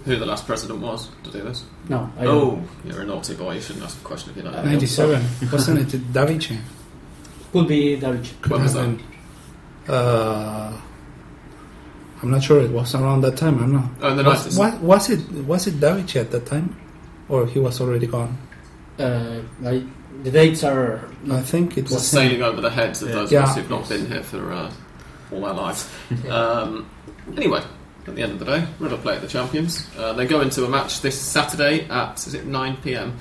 Who 0.06 0.16
the 0.18 0.26
last 0.26 0.46
president 0.46 0.80
was 0.82 1.10
to 1.24 1.32
do 1.32 1.42
this? 1.42 1.64
no, 1.90 2.10
I 2.20 2.24
don't. 2.26 2.36
Oh, 2.36 2.62
you're 2.86 3.02
a 3.02 3.06
naughty 3.06 3.34
boy. 3.36 3.54
You 3.56 3.62
shouldn't 3.62 3.86
ask 3.86 3.98
a 4.02 4.04
question 4.04 4.32
if 4.32 4.38
you 4.38 4.44
don't 4.44 4.54
know. 4.54 4.64
97, 4.64 5.24
wasn't 5.52 5.94
it 5.94 6.14
Davicce? 6.14 6.58
Could 7.52 7.68
be 7.68 7.98
Darich. 7.98 8.30
When 8.50 8.62
was 8.64 8.74
that? 8.74 9.00
Uh, 9.88 10.74
I'm 12.22 12.32
not 12.32 12.44
sure. 12.44 12.62
It 12.62 12.72
was 12.72 12.94
around 12.96 13.22
that 13.22 13.38
time. 13.38 13.60
I'm 13.64 13.72
not. 13.74 13.90
Oh, 14.02 14.10
in 14.12 14.18
the 14.18 14.24
was, 14.24 14.48
90s. 14.48 14.58
wa- 14.60 14.78
was 14.82 15.10
it 15.10 15.22
was 15.46 15.68
it 15.68 15.76
Davicce 15.80 16.20
at 16.22 16.32
that 16.32 16.46
time, 16.46 16.76
or 17.34 17.48
he 17.48 17.60
was 17.60 17.82
already 17.82 18.08
gone? 18.08 18.38
Uh, 19.00 19.42
I, 19.66 19.84
the 20.22 20.32
dates 20.32 20.64
are 20.64 21.02
I 21.32 21.42
think 21.42 21.78
it 21.78 21.90
was 21.90 22.08
sailing 22.08 22.38
him. 22.38 22.44
over 22.44 22.62
the 22.62 22.70
heads 22.70 23.02
of 23.02 23.10
Yeah. 23.10 23.16
those 23.16 23.32
Yeah. 23.32 23.44
of 23.44 23.50
us 23.50 23.56
who've 23.56 23.70
not 23.70 23.90
been 23.90 24.06
here 24.06 24.24
for 24.24 24.52
uh, 24.52 24.72
all 25.32 25.46
our 25.46 25.54
lives. 25.54 25.90
Um, 26.30 26.88
anyway, 27.36 27.62
at 28.08 28.16
the 28.16 28.22
end 28.22 28.34
of 28.34 28.40
the 28.40 28.46
day, 28.46 28.66
River 28.80 28.98
Plate 28.98 29.22
the 29.22 29.28
champions. 29.28 29.88
Uh, 29.98 30.14
they 30.14 30.26
go 30.28 30.42
into 30.42 30.64
a 30.66 30.70
match 30.70 31.02
this 31.02 31.20
Saturday 31.20 31.88
at 31.90 32.18
is 32.28 32.34
it 32.36 32.46
9 32.46 32.78
p.m. 32.84 33.18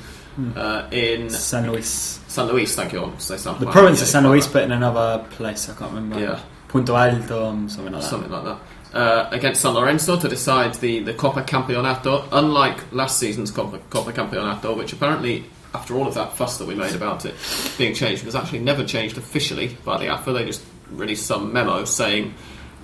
Uh, 0.57 0.87
in 0.91 1.31
San 1.31 1.71
Luis. 1.71 2.21
San 2.29 2.47
Luis. 2.49 2.75
Thank 2.75 2.93
you. 2.93 3.05
I 3.05 3.19
say 3.19 3.37
San 3.37 3.59
The 3.61 3.67
province 3.71 4.01
of 4.03 4.09
San 4.09 4.27
Luis, 4.27 4.47
but 4.47 4.63
in 4.65 4.73
another 4.73 5.25
place. 5.31 5.69
I 5.69 5.75
can't 5.75 5.93
remember. 5.93 6.19
Yeah. 6.21 6.41
Punto 6.69 6.97
Alto, 6.97 7.47
um, 7.49 7.69
something 7.69 7.93
like 7.93 8.03
that. 8.03 8.09
something 8.09 8.31
like 8.33 8.45
that. 8.45 8.59
Uh, 8.93 9.27
against 9.33 9.63
San 9.63 9.73
Lorenzo 9.73 10.19
to 10.21 10.29
decide 10.29 10.75
the, 10.75 10.99
the 10.99 11.15
Copa 11.15 11.43
Campeonato, 11.43 12.29
unlike 12.31 12.93
last 12.93 13.19
season's 13.19 13.51
Copa, 13.51 13.79
Campeonato, 13.89 14.77
which 14.77 14.93
apparently, 14.93 15.47
after 15.75 15.95
all 15.95 16.07
of 16.07 16.13
that 16.13 16.35
fuss 16.35 16.59
that 16.59 16.69
we 16.69 16.75
made 16.75 16.95
about 16.95 17.25
it 17.25 17.35
being 17.79 17.95
changed, 17.95 18.23
was 18.23 18.35
actually 18.35 18.59
never 18.59 18.85
changed 18.85 19.17
officially 19.17 19.79
by 19.87 19.97
the 19.97 20.09
AFA. 20.09 20.35
They 20.35 20.45
just 20.45 20.63
released 20.91 21.25
some 21.25 21.55
memo 21.55 21.87
saying 21.87 22.35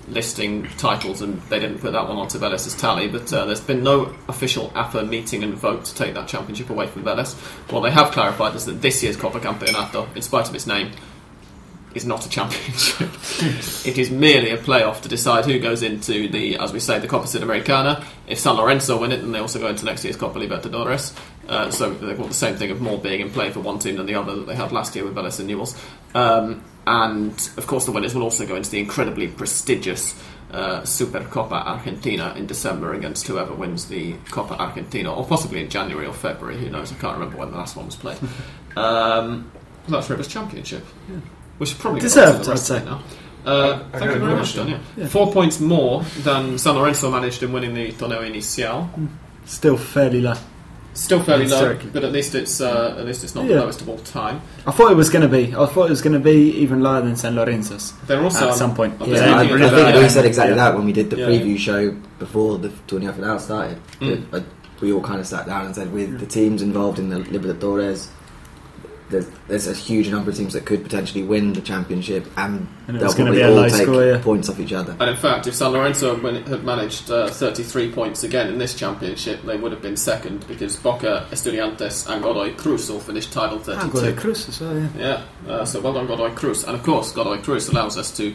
listing 0.09 0.67
titles, 0.79 1.21
and 1.21 1.41
they 1.43 1.59
didn't 1.59 1.79
put 1.79 1.93
that 1.93 2.09
one 2.09 2.17
onto 2.17 2.39
Vélez's 2.39 2.75
tally. 2.75 3.09
But 3.09 3.31
uh, 3.33 3.45
there's 3.45 3.61
been 3.61 3.83
no 3.83 4.15
official 4.29 4.73
AFA 4.75 5.05
meeting 5.05 5.43
and 5.43 5.55
vote 5.55 5.85
to 5.85 5.95
take 5.95 6.15
that 6.15 6.29
championship 6.29 6.71
away 6.71 6.87
from 6.87 7.05
Vélez. 7.05 7.35
What 7.71 7.83
they 7.83 7.91
have 7.91 8.13
clarified 8.13 8.55
is 8.55 8.65
that 8.65 8.81
this 8.81 9.03
year's 9.03 9.17
Copa 9.17 9.41
Campeonato, 9.41 10.15
in 10.17 10.23
spite 10.23 10.49
of 10.49 10.55
its 10.55 10.67
name, 10.67 10.93
is 11.95 12.05
not 12.05 12.27
a 12.27 12.29
championship. 12.29 13.09
it 13.87 13.99
is 13.99 14.11
merely 14.11 14.51
a 14.51 14.59
playoff 14.59 15.03
to 15.03 15.09
decide 15.09 15.45
who 15.45 15.59
goes 15.59 15.83
into 15.83 16.29
the, 16.29 16.57
as 16.57 16.73
we 16.73 16.81
say, 16.81 16.99
the 16.99 17.09
Copa 17.09 17.27
Sudamericana. 17.27 18.05
If 18.27 18.39
San 18.39 18.57
Lorenzo 18.57 19.01
win 19.01 19.13
it, 19.13 19.19
then 19.19 19.33
they 19.33 19.39
also 19.39 19.59
go 19.59 19.69
into 19.69 19.85
next 19.85 20.05
year's 20.05 20.17
Copa 20.17 20.39
Libertadores. 20.39 21.19
Uh, 21.49 21.71
so 21.71 21.91
they've 21.95 22.19
got 22.19 22.29
the 22.29 22.35
same 22.35 22.57
thing 22.57 22.71
of 22.71 22.81
more 22.81 22.99
being 22.99 23.21
in 23.21 23.31
play 23.31 23.51
for 23.51 23.61
one 23.61 23.79
team 23.79 23.97
than 23.97 24.07
the 24.07 24.15
other 24.15 24.37
that 24.37 24.47
they 24.47 24.55
had 24.55 24.71
last 24.71 24.95
year 24.95 25.05
with 25.05 25.15
Vélez 25.15 25.39
and 25.39 25.49
Newell's. 25.49 25.75
Um, 26.15 26.63
and 26.87 27.51
of 27.57 27.67
course, 27.67 27.87
the 27.87 27.93
winners 27.93 28.15
will 28.15 28.23
also 28.23 28.47
go 28.47 28.57
into 28.57 28.71
the 28.71 28.79
incredibly 28.79 29.29
prestigious 29.29 30.15
uh, 30.51 30.81
Supercopa 30.83 31.53
Argentina 31.53 32.35
in 32.37 32.47
December 32.47 32.95
against 32.95 33.27
whoever 33.27 33.55
wins 33.55 33.89
the 33.89 34.15
Copa 34.31 34.59
Argentina, 34.59 35.15
or 35.15 35.27
possibly 35.27 35.61
in 35.61 35.69
January 35.69 36.07
or 36.07 36.15
February. 36.15 36.59
Who 36.59 36.71
knows? 36.71 36.93
I 36.93 36.97
can't 36.97 37.15
remember 37.15 37.39
when 37.39 37.51
the 37.51 37.57
last 37.57 37.77
one 37.77 37.87
was 37.87 37.97
played. 37.97 38.19
Um, 38.77 39.51
that's 39.89 40.09
Rivers 40.09 40.29
Championship, 40.29 40.85
which 41.59 41.73
is 41.73 41.77
probably 41.79 42.01
Deserved, 42.01 42.49
I'd 42.49 42.59
say. 42.59 42.85
now. 42.85 43.03
Uh, 43.47 43.83
I 43.93 43.99
thank 43.99 44.13
you 44.13 44.19
very 44.19 44.21
much, 44.21 44.37
question. 44.55 44.71
Don. 44.71 44.81
Yeah. 44.97 45.07
Four 45.07 45.33
points 45.33 45.61
more 45.61 46.03
than 46.23 46.59
San 46.59 46.75
Lorenzo 46.75 47.11
managed 47.11 47.43
in 47.43 47.53
winning 47.53 47.73
the 47.75 47.93
Torneo 47.93 48.21
Inicial. 48.27 48.89
Still 49.47 49.77
fairly 49.79 50.21
low. 50.21 50.35
Still 50.95 51.23
fairly 51.23 51.47
low, 51.47 51.79
but 51.93 52.03
at 52.03 52.11
least 52.13 52.35
it's 52.35 52.61
uh, 52.61 52.97
at 52.99 53.07
least 53.07 53.23
it's 53.23 53.35
not 53.35 53.45
Yeah. 53.45 53.55
the 53.55 53.61
lowest 53.61 53.81
of 53.83 53.89
all 53.89 53.99
time. 53.99 54.41
I 54.67 54.73
thought 54.73 54.91
it 54.91 54.97
was 54.97 55.09
going 55.11 55.23
to 55.23 55.29
be. 55.29 55.55
I 55.55 55.65
thought 55.67 55.87
it 55.87 55.91
was 55.91 56.03
going 56.03 56.15
to 56.15 56.19
be 56.19 56.51
even 56.59 56.83
lower 56.83 57.01
than 57.01 57.15
San 57.15 57.37
Lorenzo's. 57.37 57.93
They're 58.09 58.21
also 58.23 58.49
At 58.49 58.57
some 58.57 58.75
point. 58.75 58.95
I'm 59.01 59.09
Yeah, 59.09 59.17
Yeah, 59.27 59.37
I, 59.37 59.39
I 59.39 59.43
looking 59.45 59.59
think 59.61 59.71
that, 59.73 60.03
we 60.03 60.09
said 60.09 60.25
exactly 60.25 60.57
Yeah. 60.57 60.65
that 60.71 60.75
when 60.77 60.85
we 60.85 60.93
did 60.93 61.09
the 61.11 61.17
Yeah. 61.19 61.27
preview 61.29 61.57
show 61.57 61.93
before 62.19 62.59
the 62.59 62.69
Torneo 62.89 63.15
Final 63.15 63.39
started. 63.39 63.79
Mm. 64.01 64.45
We 64.81 64.93
all 64.93 65.01
kind 65.01 65.21
of 65.21 65.27
sat 65.27 65.47
down 65.47 65.67
and 65.67 65.75
said, 65.75 65.93
with 65.93 66.19
the 66.21 66.27
teams 66.27 66.63
involved 66.63 66.99
in 66.99 67.09
the 67.11 67.19
Libertadores, 67.21 68.09
there's, 69.11 69.27
there's 69.47 69.67
a 69.67 69.75
huge 69.75 70.09
number 70.11 70.31
of 70.31 70.37
teams 70.37 70.53
that 70.53 70.67
could 70.67 70.83
potentially 70.83 71.23
win 71.23 71.53
the 71.53 71.61
championship, 71.61 72.27
and, 72.37 72.69
And 72.87 72.97
they'll 72.97 73.07
was 73.07 73.15
gonna 73.15 73.31
probably 73.31 73.43
be 73.43 73.43
a 73.43 73.49
all 73.49 73.55
low 73.55 73.69
take 73.69 73.83
score, 73.83 74.05
yeah. 74.05 74.19
points 74.23 74.49
off 74.49 74.61
each 74.61 74.73
other. 74.73 74.97
And 75.01 75.11
in 75.11 75.17
fact, 75.17 75.47
if 75.47 75.55
San 75.55 75.73
Lorenzo 75.73 76.17
had 76.17 76.65
managed 76.65 77.11
uh, 77.11 77.29
33 77.29 77.93
points 77.93 78.25
again 78.25 78.49
in 78.49 78.59
this 78.59 78.75
championship, 78.75 79.43
they 79.43 79.57
would 79.57 79.73
have 79.73 79.83
been 79.83 79.97
second 79.97 80.47
because 80.47 80.77
Boca, 80.77 81.27
Estudiantes, 81.31 82.09
and 82.09 82.23
Godoy 82.23 82.55
Cruz 82.55 82.91
all 82.91 83.01
finished 83.01 83.33
tied 83.33 83.51
on 83.51 83.61
32. 83.61 83.87
Ah, 83.87 83.91
Godoy 83.91 84.21
Cruz 84.21 84.49
as 84.49 84.61
well, 84.61 84.79
yeah. 84.79 84.89
Yeah, 85.47 85.53
uh, 85.53 85.65
so 85.65 85.81
well 85.81 85.95
done 85.95 86.07
Godoy 86.07 86.31
Cruz. 86.35 86.65
And 86.65 86.75
of 86.75 86.83
course, 86.83 87.13
Godoy 87.13 87.39
Cruz 87.43 87.69
allows 87.69 87.97
us 87.97 88.15
to 88.17 88.35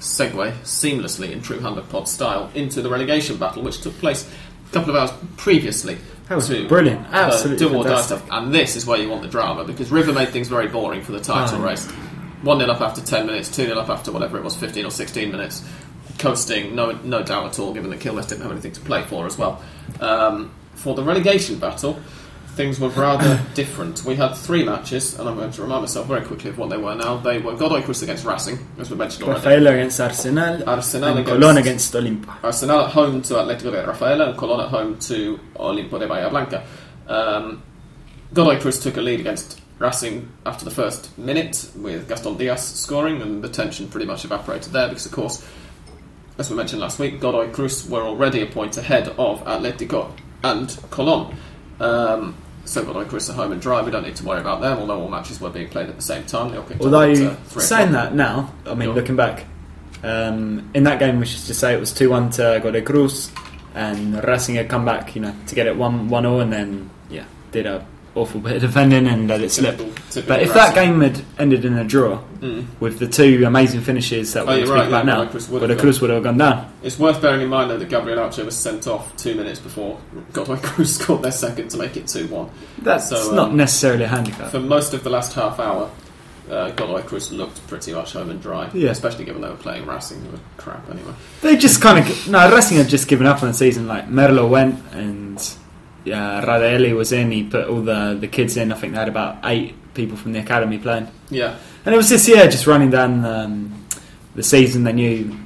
segue 0.00 0.52
seamlessly 0.62 1.32
in 1.32 1.40
true 1.40 1.56
100 1.56 1.88
pod 1.88 2.08
style 2.08 2.50
into 2.54 2.82
the 2.82 2.88
relegation 2.90 3.36
battle, 3.36 3.62
which 3.62 3.80
took 3.80 3.94
place 3.98 4.30
a 4.68 4.72
couple 4.72 4.94
of 4.94 4.96
hours 4.96 5.12
previously. 5.36 5.98
That 6.28 6.36
was 6.36 6.48
to, 6.48 6.66
brilliant. 6.68 7.06
uh, 7.06 7.10
Absolutely 7.32 7.66
do 7.68 7.74
or 7.76 7.84
die 7.84 8.00
stuff. 8.00 8.26
And 8.30 8.54
this 8.54 8.76
is 8.76 8.86
where 8.86 8.98
you 8.98 9.08
want 9.10 9.22
the 9.22 9.28
drama 9.28 9.64
because 9.64 9.90
River 9.90 10.12
made 10.12 10.30
things 10.30 10.48
very 10.48 10.68
boring 10.68 11.02
for 11.02 11.12
the 11.12 11.20
title 11.20 11.60
Oh, 11.60 11.64
race. 11.64 11.86
1 12.42 12.58
0 12.58 12.70
up 12.70 12.80
after 12.80 13.00
10 13.02 13.26
minutes, 13.26 13.54
2 13.54 13.66
0 13.66 13.78
up 13.78 13.88
after 13.90 14.10
whatever 14.12 14.38
it 14.38 14.44
was, 14.44 14.56
15 14.56 14.84
or 14.86 14.90
16 14.90 15.30
minutes. 15.30 15.62
Coasting, 16.18 16.74
no, 16.74 16.92
no 17.04 17.22
doubt 17.22 17.46
at 17.46 17.58
all, 17.58 17.74
given 17.74 17.90
that 17.90 18.00
Quilmes 18.00 18.28
didn't 18.28 18.42
have 18.42 18.52
anything 18.52 18.72
to 18.72 18.80
play 18.80 19.02
for 19.02 19.26
as 19.26 19.36
well. 19.36 19.62
Um, 20.00 20.50
for 20.74 20.94
the 20.94 21.02
relegation 21.02 21.58
battle, 21.58 21.98
things 22.54 22.78
were 22.80 22.88
rather 22.90 23.40
different. 23.54 24.04
We 24.04 24.14
had 24.16 24.34
three 24.34 24.64
matches, 24.64 25.18
and 25.18 25.28
I'm 25.28 25.36
going 25.36 25.50
to 25.52 25.62
remind 25.62 25.82
myself 25.82 26.06
very 26.06 26.22
quickly 26.24 26.50
of 26.50 26.58
what 26.58 26.70
they 26.70 26.76
were 26.76 26.94
now. 26.94 27.16
They 27.18 27.38
were 27.38 27.54
Godoy 27.54 27.82
Cruz 27.82 28.02
against 28.02 28.24
Racing, 28.24 28.58
as 28.78 28.90
we 28.90 28.96
mentioned 28.96 29.24
already. 29.24 29.38
Rafaela 29.40 29.72
against 29.74 30.00
Arsenal, 30.00 30.68
Arsenal 30.68 31.10
and 31.10 31.18
against- 31.20 31.40
Colón 31.42 31.58
against 31.58 31.92
Olimpo. 31.94 32.34
Arsenal 32.42 32.80
at 32.86 32.90
home 32.92 33.22
to 33.22 33.34
Atletico 33.34 33.70
de 33.72 33.86
Rafaela 33.86 34.30
and 34.30 34.38
Colón 34.38 34.62
at 34.64 34.68
home 34.70 34.98
to 35.00 35.38
Olimpo 35.56 35.98
de 35.98 36.06
Bahia 36.06 36.30
Blanca. 36.30 36.64
Um, 37.08 37.62
Godoy 38.32 38.58
Cruz 38.60 38.80
took 38.80 38.96
a 38.96 39.00
lead 39.00 39.20
against 39.20 39.60
Racing 39.78 40.28
after 40.46 40.64
the 40.64 40.70
first 40.70 41.16
minute 41.18 41.68
with 41.76 42.08
Gaston 42.08 42.36
Diaz 42.36 42.64
scoring, 42.64 43.20
and 43.20 43.42
the 43.42 43.48
tension 43.48 43.88
pretty 43.88 44.06
much 44.06 44.24
evaporated 44.24 44.72
there 44.72 44.88
because, 44.88 45.04
of 45.06 45.12
course, 45.12 45.44
as 46.38 46.48
we 46.50 46.56
mentioned 46.56 46.80
last 46.80 46.98
week, 47.00 47.20
Godoy 47.20 47.50
Cruz 47.50 47.88
were 47.88 48.02
already 48.02 48.40
a 48.42 48.46
point 48.46 48.76
ahead 48.76 49.08
of 49.08 49.42
Atletico 49.44 50.12
and 50.44 50.68
Colón. 50.90 51.34
Um, 51.80 52.36
so 52.64 53.04
Cruz 53.04 53.28
are 53.30 53.34
home 53.34 53.52
and 53.52 53.60
dry. 53.60 53.82
We 53.82 53.90
don't 53.90 54.04
need 54.04 54.16
to 54.16 54.24
worry 54.24 54.40
about 54.40 54.60
them, 54.60 54.78
although 54.78 55.00
all 55.00 55.08
matches 55.08 55.40
were 55.40 55.50
being 55.50 55.68
played 55.68 55.88
at 55.88 55.96
the 55.96 56.02
same 56.02 56.24
time. 56.24 56.50
They 56.50 56.58
all 56.58 56.64
kicked 56.64 56.80
Although, 56.80 57.36
saying 57.46 57.92
that 57.92 58.14
now, 58.14 58.52
I 58.66 58.74
mean, 58.74 58.92
looking 58.92 59.16
back, 59.16 59.44
um, 60.02 60.70
in 60.74 60.84
that 60.84 60.98
game, 60.98 61.20
we 61.20 61.26
should 61.26 61.44
just 61.44 61.60
say 61.60 61.74
it 61.74 61.80
was 61.80 61.92
2 61.92 62.10
1 62.10 62.30
to 62.30 62.60
Godoy 62.62 62.82
Cruz, 62.82 63.30
and 63.74 64.22
Racing 64.24 64.56
had 64.56 64.68
come 64.68 64.84
back, 64.84 65.14
you 65.14 65.22
know, 65.22 65.34
to 65.46 65.54
get 65.54 65.66
it 65.66 65.76
1 65.76 66.08
1 66.08 66.22
0, 66.22 66.38
and 66.40 66.52
then, 66.52 66.90
yeah, 67.10 67.24
did 67.52 67.66
a 67.66 67.86
awful 68.14 68.40
bit 68.40 68.56
of 68.56 68.62
defending 68.62 69.06
and 69.08 69.26
let 69.28 69.40
it 69.40 69.50
slip. 69.50 69.76
Typical- 69.76 69.94
typical 70.10 70.28
But 70.36 70.42
if 70.42 70.54
that 70.54 70.74
game 70.74 71.00
had 71.00 71.20
ended 71.38 71.64
in 71.64 71.76
a 71.76 71.84
draw, 71.84 72.18
Mm. 72.40 72.66
with 72.78 72.98
the 72.98 73.06
two 73.06 73.42
amazing 73.46 73.80
finishes 73.80 74.32
that 74.34 74.46
Oh, 74.46 74.52
you're 74.52 74.66
speak 74.66 74.76
right, 74.76 74.88
about 74.88 75.04
yeah, 75.06 75.12
now, 75.12 75.18
Godoy 75.20 75.30
Cruz 75.30 75.48
would 75.48 75.62
have 75.62 75.68
Godoy 75.70 75.74
gone. 75.76 75.80
Cruz 75.82 76.00
would 76.00 76.10
have 76.10 76.22
gone 76.22 76.38
down. 76.38 76.66
It's 76.82 76.98
worth 76.98 77.20
bearing 77.22 77.40
in 77.40 77.48
mind 77.48 77.70
though 77.70 77.78
that 77.78 77.88
Gabriel 77.88 78.18
Archer 78.20 78.44
was 78.44 78.54
sent 78.54 78.86
off 78.86 79.16
two 79.16 79.34
minutes 79.34 79.58
before 79.60 79.98
Godoy 80.32 80.56
Cruz 80.62 80.94
scored 80.96 81.22
their 81.22 81.32
second 81.32 81.68
to 81.70 81.76
make 81.78 81.96
it 81.96 82.06
2 82.06 82.26
1. 82.28 82.48
That's 82.82 83.08
So, 83.08 83.30
um, 83.30 83.36
not 83.36 83.54
necessarily 83.54 84.04
a 84.04 84.08
handicap. 84.08 84.50
For 84.50 84.60
most 84.60 84.92
of 84.94 85.02
the 85.04 85.10
last 85.10 85.32
half 85.32 85.58
hour, 85.58 85.88
uh, 86.50 86.70
Godoy 86.72 87.00
Cruz 87.02 87.32
looked 87.32 87.66
pretty 87.66 87.92
much 87.94 88.12
home 88.12 88.28
and 88.30 88.40
dry, 88.42 88.68
Yeah. 88.74 88.90
especially 88.90 89.24
given 89.24 89.40
they 89.40 89.48
were 89.48 89.54
playing 89.54 89.86
Racing, 89.86 90.22
who 90.22 90.32
were 90.32 90.38
crap 90.58 90.84
anyway. 90.90 91.12
They 91.40 91.56
just 91.56 91.80
kind 91.80 91.98
of 91.98 92.28
no. 92.28 92.54
Racing 92.54 92.76
had 92.76 92.88
just 92.90 93.08
given 93.08 93.26
up 93.26 93.42
on 93.42 93.48
the 93.48 93.54
season. 93.54 93.88
Like 93.88 94.10
Merlo 94.10 94.46
went 94.48 94.78
and 94.92 95.40
yeah, 96.04 96.42
Radaelli 96.44 96.94
was 96.94 97.12
in. 97.12 97.30
He 97.30 97.44
put 97.44 97.68
all 97.68 97.82
the 97.82 98.16
the 98.20 98.28
kids 98.28 98.56
in. 98.56 98.72
I 98.72 98.76
think 98.76 98.92
they 98.92 98.98
had 98.98 99.08
about 99.08 99.38
eight 99.44 99.74
people 99.94 100.16
from 100.16 100.32
the 100.32 100.40
academy 100.40 100.78
playing, 100.78 101.08
Yeah, 101.30 101.56
and 101.84 101.94
it 101.94 101.96
was 101.96 102.08
this 102.08 102.28
year 102.28 102.46
just 102.48 102.66
running 102.66 102.90
down 102.90 103.24
um, 103.24 103.86
the 104.34 104.42
season. 104.42 104.84
They 104.84 104.92
knew 104.92 105.36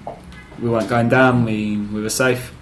we 0.60 0.68
weren't 0.68 0.88
going 0.88 1.08
down. 1.08 1.44
We 1.44 1.76
we 1.76 2.00
were 2.00 2.10
safe, 2.10 2.52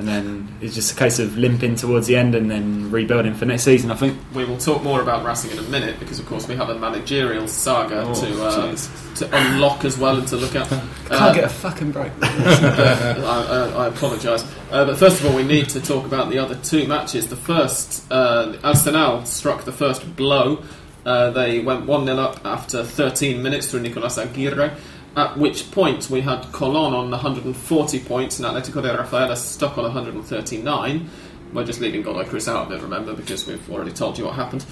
and 0.00 0.08
then 0.08 0.48
it's 0.62 0.74
just 0.74 0.92
a 0.92 0.96
case 0.96 1.18
of 1.18 1.36
limping 1.36 1.76
towards 1.76 2.06
the 2.06 2.16
end 2.16 2.34
and 2.34 2.50
then 2.50 2.90
rebuilding 2.90 3.34
for 3.34 3.44
next 3.44 3.64
season. 3.64 3.90
I 3.90 3.94
think. 3.94 4.18
we 4.34 4.44
will 4.46 4.56
talk 4.56 4.82
more 4.82 5.02
about 5.02 5.24
Racing 5.24 5.50
in 5.52 5.58
a 5.58 5.62
minute 5.68 6.00
because, 6.00 6.18
of 6.18 6.26
course, 6.26 6.48
we 6.48 6.56
have 6.56 6.70
a 6.70 6.78
managerial 6.78 7.46
saga 7.46 8.02
Oh, 8.08 8.14
to 8.14 8.44
uh, 8.44 8.76
to 9.16 9.36
unlock 9.36 9.84
as 9.84 9.98
well 9.98 10.16
and 10.18 10.26
to 10.28 10.36
look 10.36 10.56
at. 10.56 10.66
Can't 10.68 11.12
Uh, 11.12 11.34
get 11.34 11.44
a 11.44 11.48
fucking 11.48 11.92
break. 11.92 12.10
I, 12.22 13.72
I, 13.76 13.84
I 13.84 13.86
apologise. 13.88 14.42
Uh, 14.70 14.84
but 14.86 14.96
first 14.98 15.20
of 15.20 15.26
all, 15.26 15.36
we 15.36 15.42
need 15.44 15.68
to 15.70 15.80
talk 15.80 16.04
about 16.06 16.30
the 16.30 16.38
other 16.38 16.54
two 16.56 16.86
matches. 16.88 17.28
The 17.28 17.36
first, 17.36 18.10
uh, 18.10 18.56
Arsenal 18.64 19.24
struck 19.26 19.64
the 19.64 19.72
first 19.72 20.16
blow. 20.16 20.62
Uh, 21.04 21.30
they 21.30 21.60
went 21.60 21.86
1 21.86 22.04
0 22.06 22.18
up 22.18 22.44
after 22.44 22.84
13 22.84 23.42
minutes 23.42 23.70
through 23.70 23.80
Nicolas 23.80 24.18
Aguirre. 24.18 24.72
At 25.16 25.36
which 25.36 25.70
point 25.72 26.08
we 26.08 26.20
had 26.20 26.52
Colon 26.52 26.94
on 26.94 27.10
140 27.10 28.00
points 28.00 28.38
and 28.38 28.46
Atletico 28.46 28.80
de 28.80 28.96
Rafaela 28.96 29.36
stuck 29.36 29.76
on 29.76 29.84
139. 29.84 31.10
We're 31.52 31.64
just 31.64 31.80
leaving 31.80 32.02
Godoy 32.02 32.26
Cruz 32.26 32.48
out 32.48 32.66
of 32.66 32.72
it, 32.72 32.82
remember, 32.82 33.12
because 33.14 33.46
we've 33.46 33.70
already 33.70 33.90
told 33.90 34.18
you 34.18 34.26
what 34.26 34.34
happened. 34.34 34.64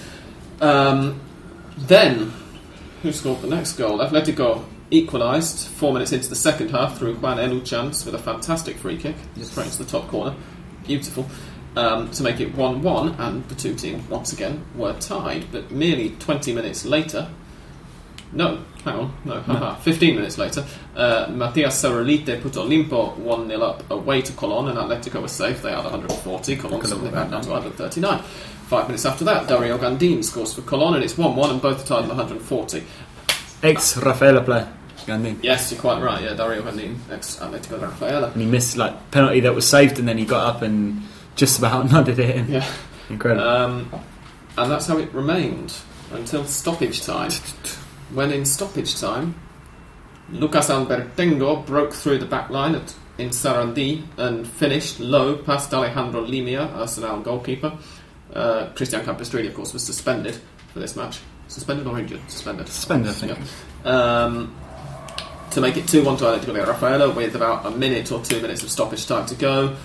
Um, 0.61 1.21
then, 1.77 2.33
who 3.03 3.13
scored 3.13 3.43
the 3.43 3.49
next 3.49 3.73
goal? 3.73 3.99
Atletico 3.99 4.65
equalised 4.91 5.69
four 5.69 5.93
minutes 5.93 6.13
into 6.13 6.29
the 6.29 6.37
second 6.37 6.71
half 6.71 6.99
through 6.99 7.17
Juan 7.17 7.39
Eluchans 7.39 8.05
with 8.07 8.15
a 8.15 8.19
fantastic 8.19 8.77
free 8.77 8.97
kick, 8.97 9.17
straight 9.43 9.67
into 9.67 9.83
the 9.83 9.91
top 9.91 10.09
corner. 10.09 10.37
Beautiful. 10.87 11.27
Um, 11.77 12.11
to 12.13 12.23
make 12.23 12.41
it 12.41 12.55
1 12.55 12.83
1, 12.83 13.15
and 13.19 13.49
the 13.49 13.55
two 13.55 13.75
teams 13.75 14.09
once 14.09 14.33
again 14.33 14.65
were 14.75 14.95
tied. 14.95 15.53
But 15.53 15.71
merely 15.71 16.11
20 16.11 16.53
minutes 16.53 16.85
later, 16.85 17.29
no, 18.33 18.59
hang 18.85 18.95
on, 18.97 19.13
no, 19.25 19.41
haha, 19.41 19.75
15 19.77 20.15
minutes 20.17 20.39
later, 20.39 20.65
uh, 20.97 21.27
Matias 21.31 21.83
Sarulyte 21.83 22.41
put 22.43 22.53
Olimpo 22.53 23.17
1 23.17 23.49
0 23.49 23.61
up 23.61 23.91
away 23.91 24.23
to 24.23 24.33
Colon, 24.33 24.69
and 24.69 24.79
Atletico 24.79 25.23
was 25.23 25.33
safe. 25.33 25.63
They 25.63 25.71
had 25.71 25.85
140, 25.85 26.57
Colon 26.57 26.85
suddenly 26.85 27.11
back 27.11 27.31
down 27.31 27.43
to 27.43 27.51
139. 27.51 28.23
Five 28.69 28.87
minutes 28.89 29.07
after 29.07 29.25
that, 29.25 29.49
Dario 29.49 29.79
Gandin 29.79 30.23
scores 30.23 30.53
for 30.53 30.61
Colon, 30.63 30.95
and 30.95 31.05
it's 31.05 31.17
1 31.17 31.35
1, 31.35 31.51
and 31.51 31.63
both 31.63 31.83
are 31.83 31.87
tied 31.87 32.03
on 32.03 32.09
140. 32.09 32.83
Ex 33.63 33.97
Rafaela 33.97 34.43
player, 34.43 34.69
Gandín. 35.07 35.39
Yes, 35.43 35.73
you're 35.73 35.81
quite 35.81 36.03
right. 36.03 36.23
Yeah, 36.23 36.35
Dario 36.35 36.63
Gandin, 36.63 36.97
ex 37.11 37.37
Atletico 37.39 37.81
Rafaela. 37.81 38.31
and 38.31 38.41
he 38.43 38.47
missed 38.47 38.77
like 38.77 39.11
penalty 39.11 39.41
that 39.41 39.55
was 39.55 39.67
saved, 39.67 39.99
and 39.99 40.07
then 40.07 40.19
he 40.19 40.25
got 40.25 40.57
up 40.57 40.63
and 40.63 41.03
just 41.35 41.59
about 41.59 41.91
nodded 41.91 42.19
it 42.19 42.37
in. 42.37 42.49
Yeah. 42.49 42.71
Incredible. 43.09 43.49
Um, 43.49 43.91
and 44.59 44.71
that's 44.71 44.87
how 44.87 44.99
it 44.99 45.13
remained 45.15 45.73
until 46.13 46.45
stoppage 46.45 47.03
time. 47.03 47.31
When 48.13 48.33
in 48.33 48.45
stoppage 48.45 48.99
time, 49.01 49.35
Lucas 50.31 50.69
Albertengo 50.69 51.65
broke 51.65 51.93
through 51.93 52.19
the 52.19 52.27
back 52.27 52.51
line 52.51 52.75
at 52.75 52.95
in 53.19 53.31
Sarandi 53.31 54.05
and 54.17 54.47
finished 54.47 55.01
low 55.01 55.37
past 55.37 55.75
Alejandro 55.75 56.25
Limia, 56.25 56.73
Arsenal 56.75 57.21
goalkeeper. 57.21 57.77
Uh, 58.33 58.69
Christian 58.75 59.01
Campestrini, 59.01 59.49
of 59.49 59.55
course, 59.55 59.73
was 59.73 59.85
suspended 59.85 60.39
for 60.73 60.79
this 60.79 60.95
match. 60.95 61.19
Suspended 61.49 61.87
or 61.87 61.99
injured? 61.99 62.21
Suspended. 62.31 62.69
Suspended, 62.69 63.11
I 63.11 63.15
think. 63.15 63.39
Yeah. 63.85 63.91
Um, 63.91 64.55
to 65.51 65.61
make 65.61 65.77
it 65.77 65.89
2 65.89 66.05
1 66.05 66.17
to 66.19 66.25
Atletico 66.25 66.55
de 66.55 66.65
Rafaela 66.67 67.11
with 67.11 67.35
about 67.35 67.67
a 67.67 67.71
minute 67.71 68.13
or 68.13 68.23
two 68.23 68.41
minutes 68.41 68.63
of 68.63 68.71
stoppage 68.71 69.07
time 69.07 69.27
to 69.27 69.35
go. 69.35 69.77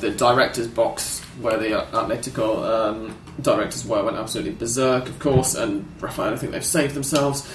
The 0.00 0.10
director's 0.10 0.68
box, 0.68 1.20
where 1.40 1.58
the 1.58 1.70
Atletico 1.92 2.62
um, 2.64 3.16
directors 3.40 3.84
were, 3.84 4.04
went 4.04 4.16
absolutely 4.16 4.52
berserk, 4.52 5.08
of 5.08 5.18
course, 5.18 5.54
and 5.54 5.86
Rafaela 6.00 6.36
think 6.36 6.52
they've 6.52 6.64
saved 6.64 6.94
themselves. 6.94 7.50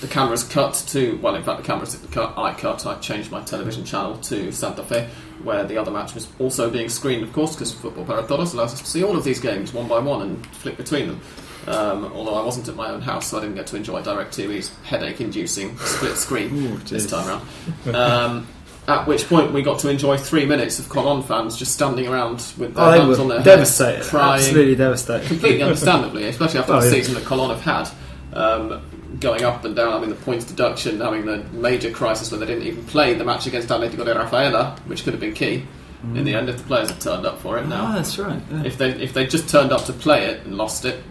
The 0.00 0.06
camera's 0.06 0.44
cut 0.44 0.74
to, 0.88 1.18
well, 1.20 1.34
in 1.34 1.42
fact, 1.42 1.60
the 1.60 1.66
camera's 1.66 1.96
cut. 2.12 2.38
I 2.38 2.54
cut, 2.54 2.86
I 2.86 2.94
changed 2.98 3.32
my 3.32 3.42
television 3.42 3.84
channel 3.84 4.16
to 4.18 4.52
Santa 4.52 4.84
Fe, 4.84 5.08
where 5.42 5.64
the 5.64 5.76
other 5.76 5.90
match 5.90 6.14
was 6.14 6.28
also 6.38 6.70
being 6.70 6.88
screened, 6.88 7.24
of 7.24 7.32
course, 7.32 7.54
because 7.54 7.72
Football 7.72 8.04
para 8.04 8.26
Todos 8.26 8.54
allows 8.54 8.74
us 8.74 8.80
to 8.80 8.86
see 8.86 9.02
all 9.02 9.16
of 9.16 9.24
these 9.24 9.40
games 9.40 9.72
one 9.72 9.88
by 9.88 9.98
one 9.98 10.22
and 10.22 10.46
flick 10.46 10.76
between 10.76 11.08
them. 11.08 11.20
Um, 11.66 12.12
although 12.14 12.34
I 12.34 12.44
wasn't 12.44 12.68
at 12.68 12.76
my 12.76 12.90
own 12.90 13.02
house, 13.02 13.26
so 13.26 13.38
I 13.38 13.40
didn't 13.42 13.56
get 13.56 13.66
to 13.68 13.76
enjoy 13.76 14.00
DirecTV's 14.02 14.74
headache-inducing 14.84 15.76
split 15.78 16.16
screen 16.16 16.80
this 16.86 17.10
time 17.10 17.28
around. 17.28 17.48
Um, 17.94 18.46
at 18.88 19.06
which 19.06 19.28
point 19.28 19.52
we 19.52 19.62
got 19.62 19.78
to 19.80 19.88
enjoy 19.90 20.16
three 20.16 20.44
minutes 20.46 20.78
of 20.78 20.88
Colon 20.88 21.22
fans 21.22 21.56
just 21.56 21.72
standing 21.72 22.08
around 22.08 22.36
with 22.58 22.74
their 22.74 22.84
Oh, 22.84 22.90
hands 22.90 23.18
on 23.18 23.28
their 23.28 23.42
devastated. 23.42 23.96
heads, 23.98 24.08
crying, 24.08 24.40
Absolutely 24.40 24.74
devastated. 24.74 25.28
completely 25.28 25.62
understandably, 25.62 26.24
especially 26.24 26.60
after 26.60 26.72
Oh, 26.74 26.80
the 26.80 26.86
yeah. 26.86 26.92
season 26.92 27.14
that 27.14 27.24
Colon 27.24 27.50
have 27.50 27.60
had, 27.60 27.88
um, 28.32 28.80
going 29.20 29.44
up 29.44 29.64
and 29.64 29.76
down, 29.76 29.92
having 29.92 30.08
the 30.08 30.14
points 30.16 30.44
deduction, 30.46 31.00
having 31.00 31.26
the 31.26 31.38
major 31.52 31.90
crisis 31.90 32.30
where 32.30 32.40
they 32.40 32.46
didn't 32.46 32.64
even 32.64 32.84
play 32.86 33.14
the 33.14 33.24
match 33.24 33.46
against 33.46 33.68
Atletico 33.68 34.04
de 34.04 34.14
Rafaela, 34.14 34.76
which 34.86 35.04
could 35.04 35.12
have 35.12 35.20
been 35.20 35.34
key 35.34 35.64
in 36.14 36.24
the 36.24 36.32
end 36.34 36.48
if 36.48 36.56
the 36.58 36.62
players 36.64 36.88
had 36.90 37.00
turned 37.00 37.26
up 37.26 37.40
for 37.40 37.58
it. 37.58 37.62
Oh, 37.62 37.68
Now, 37.68 37.92
that's 37.94 38.18
right. 38.18 38.40
yeah. 38.52 38.62
if 38.64 38.78
they 38.78 38.90
if 38.90 39.12
they 39.12 39.26
just 39.26 39.48
turned 39.48 39.72
up 39.72 39.84
to 39.86 39.92
play 39.92 40.26
it 40.26 40.44
and 40.46 40.56
lost 40.56 40.84
it, 40.84 41.02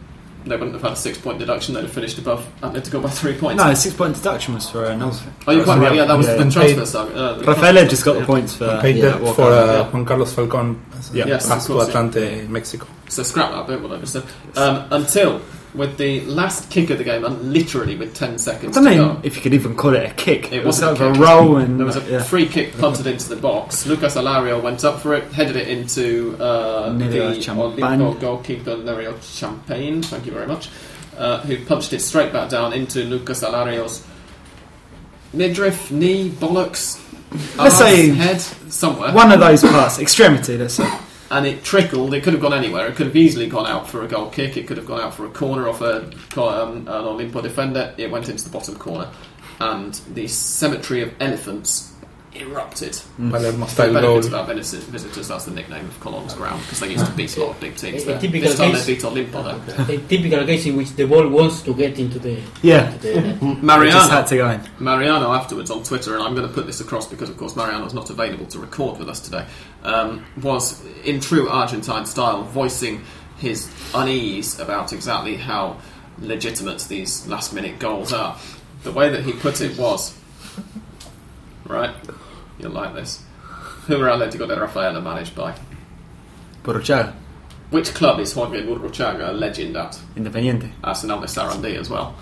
they 0.45 0.55
wouldn't 0.55 0.73
have 0.73 0.81
had 0.81 0.91
a 0.93 0.95
six 0.95 1.17
point 1.17 1.39
deduction. 1.39 1.73
They'd 1.73 1.83
have 1.83 1.91
finished 1.91 2.17
above 2.17 2.47
Atletico 2.61 3.01
by 3.03 3.09
three 3.09 3.37
points. 3.37 3.63
No, 3.63 3.73
six 3.73 3.95
point 3.95 4.15
deduction 4.15 4.53
was 4.53 4.69
for 4.69 4.85
uh, 4.85 4.95
Nelson. 4.95 5.33
Oh, 5.47 5.51
you're 5.51 5.63
quite 5.63 5.79
right. 5.79 5.95
Yeah, 5.95 6.05
that 6.05 6.17
was 6.17 6.27
Yeah. 6.27 6.33
the 6.35 6.51
transfer 6.51 6.75
paid- 6.75 6.87
saga. 6.87 7.15
Uh, 7.15 7.33
the 7.35 7.45
Rafaela 7.45 7.85
just 7.87 8.05
got 8.05 8.13
saga, 8.13 8.19
the 8.21 8.25
points 8.25 8.55
for. 8.55 8.69
I 8.69 8.81
paid 8.81 8.95
yeah, 8.97 9.17
that 9.17 9.35
for 9.35 9.51
uh, 9.51 9.65
yeah. 9.65 9.89
Juan 9.91 10.05
Carlos 10.05 10.33
Falcon 10.33 10.81
Yeah. 11.13 11.27
Yes, 11.27 11.47
pass 11.47 11.67
of 11.67 11.75
course, 11.75 11.87
to 11.87 11.91
yeah. 11.93 11.99
Atlante, 11.99 12.49
Mexico. 12.49 12.87
So 13.09 13.23
scrap 13.23 13.51
that 13.51 13.67
bit, 13.67 13.81
what 13.81 13.91
I 13.91 13.97
just 13.99 14.13
said. 14.13 14.23
Um, 14.55 14.85
until 14.91 15.41
with 15.73 15.97
the 15.97 16.21
last 16.21 16.69
kick 16.71 16.89
of 16.89 16.97
the 16.97 17.03
game, 17.03 17.23
and 17.23 17.53
literally 17.53 17.95
with 17.95 18.15
ten 18.15 18.37
seconds 18.37 18.75
don't 18.75 18.85
to 18.85 18.95
go. 18.95 19.19
if 19.23 19.35
you 19.35 19.41
could 19.41 19.53
even 19.53 19.75
call 19.75 19.95
it 19.95 20.09
a 20.09 20.13
kick. 20.13 20.51
It 20.51 20.63
was 20.65 20.79
sort 20.79 20.99
a 20.99 21.05
of 21.05 21.17
a 21.17 21.19
roll 21.19 21.57
and 21.57 21.79
There 21.79 21.85
was 21.85 21.97
a 21.97 22.11
yeah. 22.11 22.23
free 22.23 22.47
kick 22.47 22.77
punted 22.77 23.05
into 23.07 23.29
the 23.29 23.35
box. 23.35 23.85
Lucas 23.85 24.15
Alario 24.15 24.61
went 24.61 24.83
up 24.83 25.01
for 25.01 25.13
it, 25.13 25.25
headed 25.31 25.55
it 25.55 25.67
into 25.67 26.35
uh, 26.39 26.89
Nereo 26.89 27.35
the. 27.35 27.41
Olimpo 27.41 28.19
goalkeeper 28.19 28.75
Nereo 28.75 29.21
Champagne. 29.21 30.01
Thank 30.01 30.25
you 30.25 30.31
very 30.31 30.47
much. 30.47 30.69
Uh, 31.17 31.39
who 31.41 31.63
punched 31.65 31.93
it 31.93 31.99
straight 31.99 32.31
back 32.31 32.49
down 32.49 32.73
into 32.73 33.03
Lucas 33.03 33.41
Alario's 33.43 34.05
midriff, 35.33 35.91
knee, 35.91 36.29
bollocks, 36.29 37.03
Let's 37.57 37.77
say 37.77 38.09
head, 38.09 38.39
somewhere. 38.39 39.13
one 39.13 39.31
of 39.31 39.39
those 39.39 39.61
parts, 39.61 39.99
extremity. 39.99 40.57
Let's 40.57 40.75
say. 40.75 40.89
And 41.31 41.45
it 41.45 41.63
trickled. 41.63 42.13
It 42.13 42.23
could 42.23 42.33
have 42.33 42.41
gone 42.41 42.53
anywhere. 42.53 42.87
It 42.87 42.95
could 42.95 43.07
have 43.07 43.15
easily 43.15 43.47
gone 43.47 43.65
out 43.67 43.89
for 43.89 44.03
a 44.03 44.07
goal 44.07 44.29
kick. 44.29 44.57
It 44.57 44.67
could 44.67 44.77
have 44.77 44.85
gone 44.87 45.01
out 45.01 45.13
for 45.13 45.25
a 45.25 45.29
corner 45.29 45.67
off 45.67 45.81
a 45.81 46.05
um, 46.39 46.77
an 46.77 46.85
Olimpo 46.85 47.41
defender. 47.41 47.93
It 47.97 48.09
went 48.11 48.29
into 48.29 48.43
the 48.43 48.49
bottom 48.49 48.75
corner, 48.75 49.09
and 49.59 49.93
the 50.13 50.27
cemetery 50.27 51.01
of 51.01 51.13
elephants 51.19 51.93
erupted. 52.35 52.95
Palermo 53.17 53.51
For 53.51 53.57
the 53.65 53.67
style 53.67 53.93
goal. 53.93 54.01
benefit 54.21 54.33
of 54.33 54.49
our 54.49 54.53
visit- 54.53 54.83
visitors, 54.83 55.27
that's 55.27 55.45
the 55.45 55.51
nickname 55.51 55.85
of 55.85 55.99
Colon's 56.01 56.35
ground 56.35 56.61
because 56.61 56.79
they 56.81 56.91
used 56.91 57.03
to 57.07 57.11
beat 57.13 57.35
a 57.35 57.39
lot 57.43 57.49
of 57.55 57.59
big 57.59 57.75
teams 57.75 58.03
A- 58.03 58.05
a 58.05 58.11
there. 58.11 58.19
typical 58.21 58.49
This 58.49 58.57
time 58.59 58.71
case- 58.73 58.85
they 58.85 58.93
beat 58.93 59.03
Olimpo 59.03 59.31
though. 59.65 59.93
a 59.93 59.97
typical 59.97 60.45
case 60.45 60.65
in 60.67 60.75
which 60.77 60.91
the 60.95 61.05
ball 61.05 61.27
wants 61.29 61.63
to 61.63 61.73
get 61.73 61.97
into 61.97 62.19
the 62.19 62.37
Yeah. 62.61 62.91
into 62.93 62.99
the 62.99 63.21
net. 63.21 63.25
It 63.37 63.39
just 63.41 63.63
Mariano, 63.63 63.99
had 64.01 64.27
to 64.27 64.37
go 64.37 64.49
in. 64.51 64.61
Mariano 64.77 65.31
afterwards 65.33 65.71
on 65.71 65.81
Twitter, 65.81 66.13
and 66.13 66.21
I'm 66.23 66.35
going 66.35 66.47
to 66.47 66.53
put 66.53 66.67
this 66.67 66.79
across 66.79 67.07
because, 67.07 67.29
of 67.29 67.37
course, 67.37 67.55
Mariano's 67.55 67.95
not 67.95 68.11
available 68.11 68.45
to 68.47 68.59
record 68.59 68.99
with 68.99 69.09
us 69.09 69.19
today, 69.19 69.45
um, 69.87 70.25
was 70.41 70.83
in 71.03 71.19
true 71.19 71.49
Argentine 71.49 72.05
style 72.05 72.43
voicing 72.43 73.03
his 73.37 73.71
unease 73.95 74.59
about 74.59 74.93
exactly 74.93 75.37
how 75.37 75.77
legitimate 76.19 76.79
these 76.89 77.25
last 77.27 77.53
minute 77.53 77.79
goals 77.79 78.11
are. 78.13 78.37
The 78.83 78.91
way 78.91 79.09
that 79.09 79.23
he 79.23 79.33
put 79.33 79.61
it 79.61 79.77
was, 79.77 80.15
right, 81.65 81.95
you'll 82.59 82.71
like 82.71 82.93
this. 82.93 83.23
Who 83.87 84.01
are 84.01 84.09
Atletico 84.09 84.47
de 84.47 84.59
Rafaela 84.59 85.01
managed 85.01 85.35
by? 85.35 85.57
Burruchaga, 86.63 87.13
Which 87.69 87.93
club 87.93 88.19
is 88.19 88.33
Jorge 88.33 88.63
Burruchaga 88.63 89.29
a 89.29 89.31
legend 89.31 89.77
at? 89.77 89.97
Independiente. 90.15 90.69
Arsenal 90.83 91.21
de 91.21 91.27
Sarandí 91.27 91.77
as 91.77 91.89
well. 91.89 92.13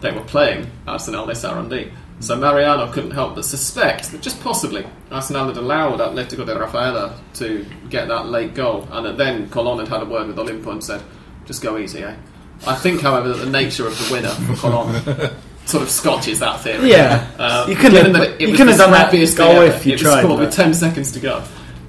They 0.00 0.12
were 0.12 0.22
playing 0.22 0.70
Arsenal 0.86 1.26
de 1.26 1.32
Sarandí. 1.32 1.92
So 2.20 2.36
Mariano 2.36 2.92
couldn't 2.92 3.12
help 3.12 3.34
but 3.34 3.44
suspect 3.46 4.12
that 4.12 4.20
just 4.20 4.40
possibly 4.42 4.86
Arsenal 5.10 5.46
had 5.48 5.56
allowed 5.56 6.00
Atletico 6.00 6.44
de 6.44 6.54
Rafaela 6.58 7.18
to 7.34 7.64
get 7.88 8.08
that 8.08 8.26
late 8.26 8.54
goal, 8.54 8.86
and 8.92 9.06
that 9.06 9.16
then 9.16 9.48
Colon 9.48 9.78
had 9.78 9.88
had 9.88 10.02
a 10.02 10.04
word 10.04 10.26
with 10.26 10.36
Olimpo 10.36 10.70
and 10.72 10.84
said, 10.84 11.02
"Just 11.46 11.62
go 11.62 11.78
easy." 11.78 12.02
Eh? 12.02 12.14
I 12.66 12.74
think, 12.74 13.00
however, 13.00 13.28
that 13.30 13.38
the 13.44 13.50
nature 13.50 13.86
of 13.86 13.96
the 13.98 14.12
winner 14.12 14.28
for 14.28 14.54
Colon 14.56 15.30
sort 15.64 15.82
of 15.82 15.88
scotches 15.90 16.40
that 16.40 16.60
theory. 16.60 16.90
Yeah. 16.90 17.26
Uh, 17.38 17.64
You 17.68 17.74
couldn't 17.74 18.04
have- 18.04 18.12
that 18.12 18.22
it, 18.22 18.34
it 18.34 18.40
you 18.42 18.48
was 18.48 18.56
couldn't 18.58 18.76
the 18.76 18.82
have 18.84 18.90
done 18.90 18.92
that 18.92 19.10
scrappiest 19.12 19.36
goal 19.38 19.54
thing 19.54 19.62
if 19.72 19.86
you 19.86 19.94
it 19.94 19.98
tried, 20.00 20.10
was 20.16 20.24
scored 20.24 20.40
with 20.40 20.52
ten 20.54 20.74
seconds 20.74 21.12
to 21.12 21.20
go. 21.20 21.42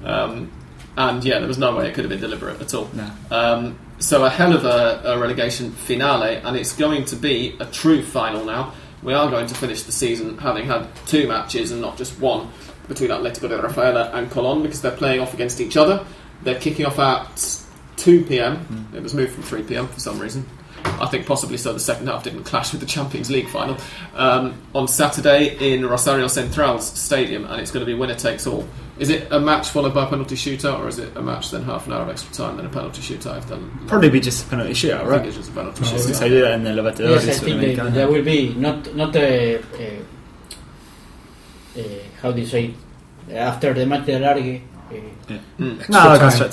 Um, 0.04 0.50
and 0.96 1.22
yeah, 1.24 1.38
there 1.40 1.48
was 1.48 1.58
no 1.58 1.76
way 1.76 1.88
it 1.88 1.94
could 1.94 2.04
have 2.04 2.10
been 2.10 2.20
deliberate 2.20 2.60
at 2.60 2.72
all. 2.74 2.88
No. 2.94 3.10
Um, 3.30 3.78
so 3.98 4.24
a 4.24 4.30
hell 4.30 4.54
of 4.54 4.64
a, 4.64 5.02
a 5.04 5.18
relegation 5.18 5.72
finale, 5.72 6.36
and 6.36 6.56
it's 6.56 6.72
going 6.72 7.04
to 7.06 7.16
be 7.16 7.54
a 7.60 7.66
true 7.66 8.02
final 8.02 8.44
now. 8.46 8.72
We 9.02 9.14
are 9.14 9.30
going 9.30 9.46
to 9.46 9.54
finish 9.54 9.82
the 9.82 9.92
season 9.92 10.38
having 10.38 10.66
had 10.66 10.86
two 11.06 11.26
matches 11.26 11.72
and 11.72 11.80
not 11.80 11.96
just 11.96 12.20
one 12.20 12.50
between 12.88 13.10
Atletico 13.10 13.48
de 13.48 13.60
Rafaela 13.60 14.10
and 14.12 14.30
Colón 14.30 14.62
because 14.62 14.80
they're 14.80 14.92
playing 14.92 15.20
off 15.20 15.34
against 15.34 15.60
each 15.60 15.76
other. 15.76 16.04
They're 16.42 16.60
kicking 16.60 16.86
off 16.86 16.98
at 16.98 17.62
2 17.96 18.24
p.m. 18.24 18.56
Hmm. 18.56 18.96
It 18.96 19.02
was 19.02 19.14
moved 19.14 19.32
from 19.32 19.42
3 19.42 19.62
p.m. 19.62 19.88
for 19.88 20.00
some 20.00 20.18
reason. 20.18 20.46
I 20.84 21.06
think 21.06 21.26
possibly 21.26 21.56
so 21.56 21.72
the 21.72 21.80
second 21.80 22.06
half 22.08 22.24
didn't 22.24 22.44
clash 22.44 22.72
with 22.72 22.80
the 22.80 22.86
Champions 22.86 23.30
League 23.30 23.48
final. 23.48 23.76
Um, 24.14 24.54
on 24.74 24.86
Saturday 24.88 25.72
in 25.74 25.84
Rosario 25.86 26.26
Central's 26.28 26.86
stadium, 26.86 27.44
and 27.44 27.60
it's 27.60 27.70
going 27.70 27.84
to 27.84 27.86
be 27.86 27.94
winner 27.98 28.14
takes 28.14 28.46
all. 28.46 28.66
Is 28.98 29.08
it 29.08 29.26
a 29.32 29.40
match 29.40 29.68
followed 29.70 29.94
by 29.94 30.04
a 30.04 30.06
penalty 30.08 30.36
shootout, 30.36 30.78
or 30.80 30.88
is 30.88 30.98
it 30.98 31.16
a 31.16 31.22
match 31.22 31.50
then 31.50 31.62
half 31.64 31.86
an 31.86 31.92
hour 31.92 32.02
of 32.02 32.08
extra 32.08 32.32
time, 32.34 32.56
then 32.56 32.66
a 32.66 32.68
penalty 32.68 33.00
shootout? 33.02 33.38
If 33.38 33.48
done, 33.48 33.80
Probably 33.86 34.10
be 34.10 34.20
just 34.20 34.46
a 34.46 34.50
penalty 34.50 34.72
shootout, 34.72 34.94
I 34.94 34.98
think 34.98 35.10
right? 35.10 35.26
it's 35.26 35.36
just 35.36 35.50
a 35.50 35.52
penalty 35.54 35.84
Since 35.84 36.06
shootout. 36.06 36.18
they 36.20 36.28
do 36.28 36.40
that 36.42 36.52
in 36.52 36.64
the 36.64 36.70
Libertadores. 36.70 37.26
Yes, 37.26 37.42
I 37.42 37.44
think 37.44 37.60
they, 37.60 37.74
Sudamericana. 37.76 37.92
there 37.94 38.08
will 38.08 38.22
be 38.24 38.54
not 38.54 38.94
not 38.94 39.16
a, 39.16 39.56
a, 39.80 40.02
a 41.76 42.02
how 42.20 42.32
do 42.32 42.40
you 42.40 42.46
say 42.46 42.74
it? 43.28 43.34
after 43.34 43.72
the 43.72 43.86
match 43.86 44.06
de 44.06 44.18
largue. 44.18 44.62
Uh, 44.90 44.94
Mm. 45.58 45.88
No, 45.88 45.98
I'll 46.00 46.18
go 46.18 46.28
time. 46.28 46.30
straight 46.30 46.52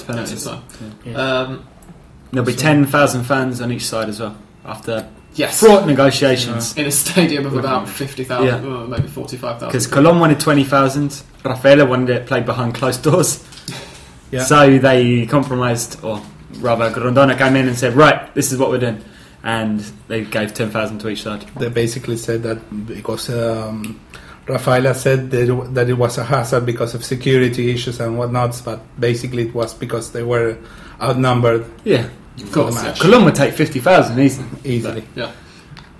There'll 2.31 2.45
be 2.45 2.53
10,000 2.55 3.23
fans 3.23 3.61
on 3.61 3.71
each 3.71 3.85
side 3.85 4.09
as 4.09 4.19
well 4.19 4.37
after 4.65 5.07
yes, 5.33 5.59
fraught 5.59 5.87
negotiations. 5.87 6.75
in 6.77 6.85
a 6.85 6.91
stadium 6.91 7.45
of 7.45 7.55
about 7.55 7.87
fifty 7.89 8.23
thousand, 8.23 8.47
Yeah. 8.47 8.69
oh, 8.69 8.87
maybe 8.87 9.07
forty-five 9.07 9.59
thousand. 9.59 9.69
Because 9.69 9.87
Colón 9.87 10.19
wanted 10.19 10.39
20,000, 10.39 11.23
Rafaela 11.43 11.85
wanted 11.85 12.09
it 12.09 12.27
played 12.27 12.45
behind 12.45 12.75
closed 12.75 13.03
doors. 13.03 13.43
Yeah. 14.31 14.43
So 14.43 14.77
they 14.77 15.25
compromised, 15.25 16.03
or 16.03 16.21
rather, 16.59 16.91
Grondona 16.91 17.35
came 17.35 17.55
in 17.55 17.67
and 17.67 17.75
said, 17.75 17.95
right, 17.95 18.31
this 18.35 18.51
is 18.51 18.59
what 18.59 18.69
we're 18.69 18.77
doing. 18.79 19.03
And 19.41 19.79
they 20.07 20.23
gave 20.23 20.53
10,000 20.53 20.99
to 20.99 21.09
each 21.09 21.23
side. 21.23 21.47
They 21.55 21.69
basically 21.69 22.15
said 22.15 22.43
that 22.43 22.85
because 22.85 23.27
um, 23.31 23.99
Rafaela 24.47 24.93
said 24.93 25.31
that 25.31 25.49
it, 25.49 25.73
that 25.73 25.89
it 25.89 25.93
was 25.95 26.19
a 26.19 26.23
hazard 26.23 26.63
because 26.67 26.93
of 26.93 27.03
security 27.03 27.71
issues 27.71 27.99
and 27.99 28.19
whatnot, 28.19 28.61
but 28.63 28.81
basically 28.99 29.47
it 29.47 29.55
was 29.55 29.73
because 29.73 30.11
they 30.11 30.21
were 30.21 30.59
outnumbered 31.01 31.65
Yeah. 31.83 32.07
Of 32.41 32.49
for 32.49 32.63
the 32.65 32.71
match 32.71 32.99
yeah. 33.03 33.05
Colón 33.09 33.25
would 33.25 33.35
take 33.35 33.53
50,000 33.53 34.19
easily. 34.19 34.47
easily. 34.63 35.03
Yeah. 35.15 35.31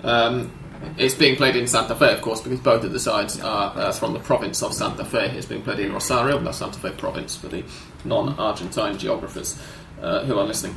Um, 0.02 0.52
it's 0.96 1.14
being 1.14 1.36
played 1.36 1.56
in 1.56 1.66
Santa 1.66 1.94
Fe, 1.94 2.12
of 2.14 2.22
course, 2.22 2.40
because 2.40 2.60
both 2.60 2.84
of 2.84 2.92
the 2.92 3.00
sides 3.00 3.38
are 3.40 3.72
uh, 3.76 3.92
from 3.92 4.12
the 4.14 4.18
province 4.20 4.62
of 4.62 4.72
Santa 4.72 5.04
Fe. 5.04 5.30
It's 5.36 5.46
being 5.46 5.62
played 5.62 5.78
in 5.80 5.92
Rosario, 5.92 6.38
that's 6.38 6.58
Santa 6.58 6.78
Fe 6.78 6.90
province 6.92 7.36
for 7.36 7.48
the 7.48 7.62
non-Argentine 8.04 8.96
geographers 8.98 9.60
uh, 10.00 10.24
who 10.24 10.38
are 10.38 10.44
listening. 10.44 10.76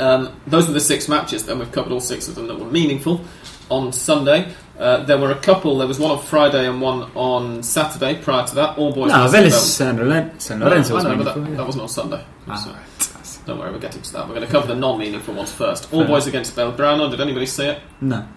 Um, 0.00 0.40
those 0.46 0.66
were 0.66 0.72
the 0.74 0.80
six 0.80 1.08
matches. 1.08 1.46
Then 1.46 1.58
we've 1.58 1.70
covered 1.72 1.92
all 1.92 2.00
six 2.00 2.28
of 2.28 2.34
them 2.34 2.46
that 2.48 2.58
were 2.58 2.70
meaningful. 2.70 3.24
On 3.70 3.92
Sunday, 3.92 4.52
uh, 4.78 5.04
there 5.04 5.18
were 5.18 5.30
a 5.30 5.38
couple. 5.38 5.76
There 5.78 5.86
was 5.88 5.98
one 6.00 6.12
on 6.12 6.22
Friday 6.22 6.66
and 6.66 6.80
one 6.80 7.10
on 7.14 7.62
Saturday. 7.62 8.20
Prior 8.22 8.46
to 8.46 8.54
that, 8.54 8.78
all 8.78 8.92
boys. 8.92 9.12
No, 9.12 9.28
versus 9.28 9.34
Vélez 9.34 9.50
Bel- 9.50 9.60
San 9.60 9.96
Lorenzo, 9.98 10.38
San 10.38 10.58
No, 10.60 10.66
Lorenzo 10.68 10.92
I 10.92 10.96
was 10.96 11.04
know, 11.04 11.16
but 11.16 11.24
that, 11.34 11.50
yeah. 11.50 11.56
that 11.56 11.66
wasn't 11.66 11.82
on 11.82 11.88
Sunday. 11.88 12.24
Ah, 12.48 12.54
So- 12.56 12.70
right. 12.70 13.17
Don't 13.48 13.58
worry, 13.58 13.72
we're 13.72 13.78
getting 13.78 14.02
to 14.02 14.12
that. 14.12 14.28
We're 14.28 14.34
going 14.34 14.46
to 14.46 14.52
cover 14.52 14.66
the 14.66 14.74
non-meaningful 14.74 15.32
ones 15.32 15.50
first. 15.50 15.90
All 15.90 16.00
Fair 16.00 16.08
boys 16.08 16.26
against 16.26 16.54
Belgrano. 16.54 17.10
Did 17.10 17.18
anybody 17.22 17.46
see 17.46 17.64
it? 17.64 17.80
No. 17.98 18.28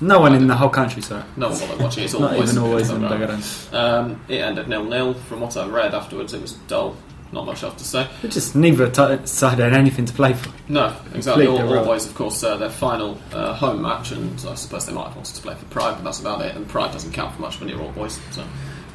No 0.00 0.18
one 0.18 0.34
in 0.34 0.48
the 0.48 0.56
whole 0.56 0.68
country, 0.68 1.00
sorry. 1.00 1.22
No 1.36 1.50
one 1.50 1.60
bothered 1.60 1.78
watching 1.80 2.02
it. 2.02 2.06
It's 2.06 2.14
all 2.14 2.22
Not 2.22 2.36
boys 2.36 2.50
even 2.50 2.64
always 2.64 2.90
in 2.90 3.04
around. 3.04 3.44
Um, 3.72 4.20
it 4.26 4.38
ended 4.40 4.66
nil 4.66 4.82
nil. 4.82 5.14
From 5.14 5.42
what 5.42 5.56
I 5.56 5.64
read 5.68 5.94
afterwards, 5.94 6.34
it 6.34 6.42
was 6.42 6.54
dull. 6.66 6.96
Not 7.30 7.46
much 7.46 7.62
else 7.62 7.74
to 7.74 7.84
say. 7.84 8.08
But 8.20 8.32
just 8.32 8.56
neither 8.56 8.90
t- 8.90 9.26
side 9.26 9.58
had 9.58 9.74
anything 9.74 10.06
to 10.06 10.12
play 10.12 10.32
for. 10.32 10.50
No, 10.68 10.96
exactly. 11.14 11.46
All, 11.46 11.58
all 11.78 11.84
boys, 11.84 12.06
of 12.06 12.16
course, 12.16 12.42
uh, 12.42 12.56
their 12.56 12.70
final 12.70 13.16
uh, 13.32 13.54
home 13.54 13.82
match, 13.82 14.10
and 14.10 14.44
I 14.48 14.54
suppose 14.54 14.86
they 14.86 14.92
might 14.92 15.04
have 15.06 15.14
wanted 15.14 15.36
to 15.36 15.42
play 15.42 15.54
for 15.54 15.66
Pride, 15.66 15.94
but 15.94 16.02
that's 16.04 16.18
about 16.20 16.40
it. 16.40 16.56
And 16.56 16.66
Pride 16.66 16.90
doesn't 16.90 17.12
count 17.12 17.36
for 17.36 17.42
much 17.42 17.60
when 17.60 17.68
you're 17.68 17.80
all 17.80 17.92
boys. 17.92 18.18
So 18.32 18.44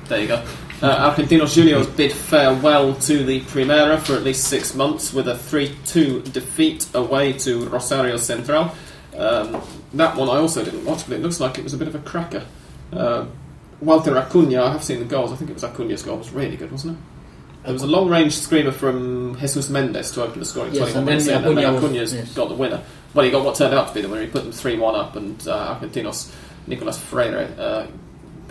there 0.07 0.21
you 0.21 0.27
go. 0.27 0.45
Uh, 0.81 1.11
Argentinos 1.11 1.53
Juniors 1.53 1.87
bid 1.87 2.11
farewell 2.11 2.93
to 2.95 3.23
the 3.23 3.41
Primera 3.41 3.99
for 3.99 4.13
at 4.13 4.23
least 4.23 4.45
six 4.49 4.75
months 4.75 5.13
with 5.13 5.27
a 5.27 5.33
3-2 5.33 6.33
defeat 6.33 6.87
away 6.93 7.33
to 7.33 7.67
Rosario 7.69 8.17
Central. 8.17 8.71
Um, 9.17 9.61
that 9.93 10.15
one 10.17 10.27
I 10.29 10.39
also 10.39 10.63
didn't 10.63 10.83
watch, 10.85 11.07
but 11.07 11.15
it 11.17 11.21
looks 11.21 11.39
like 11.39 11.57
it 11.57 11.63
was 11.63 11.73
a 11.73 11.77
bit 11.77 11.87
of 11.87 11.95
a 11.95 11.99
cracker. 11.99 12.45
Uh, 12.91 13.25
Walter 13.79 14.17
Acuna, 14.17 14.63
I 14.63 14.71
have 14.71 14.83
seen 14.83 14.99
the 14.99 15.05
goals. 15.05 15.31
I 15.31 15.35
think 15.35 15.49
it 15.49 15.53
was 15.53 15.63
Acuna's 15.63 16.03
goal. 16.03 16.15
It 16.15 16.19
was 16.19 16.31
really 16.31 16.57
good, 16.57 16.71
wasn't 16.71 16.97
it? 16.97 17.03
There 17.63 17.73
was 17.73 17.83
a 17.83 17.87
long 17.87 18.09
range 18.09 18.35
screamer 18.35 18.73
from 18.73 19.37
Jesus 19.39 19.69
Mendez 19.69 20.11
to 20.11 20.23
open 20.23 20.39
the 20.39 20.45
scoring 20.45 20.73
Yes, 20.73 20.91
21 20.91 20.97
and 20.97 21.05
minutes 21.05 21.27
in, 21.27 21.43
and 21.45 21.57
then 21.57 21.75
Acuna's 21.75 22.13
yes. 22.13 22.33
got 22.33 22.49
the 22.49 22.55
winner. 22.55 22.83
Well, 23.13 23.23
he 23.23 23.31
got 23.31 23.45
what 23.45 23.55
turned 23.55 23.73
out 23.73 23.87
to 23.87 23.93
be 23.93 24.01
the 24.01 24.09
winner. 24.09 24.23
He 24.23 24.29
put 24.29 24.43
them 24.43 24.51
3 24.51 24.77
1 24.77 24.95
up, 24.95 25.15
and 25.15 25.47
uh, 25.47 25.79
Argentinos 25.79 26.33
Nicolas 26.67 26.97
Freire 26.97 27.53
uh, 27.57 27.87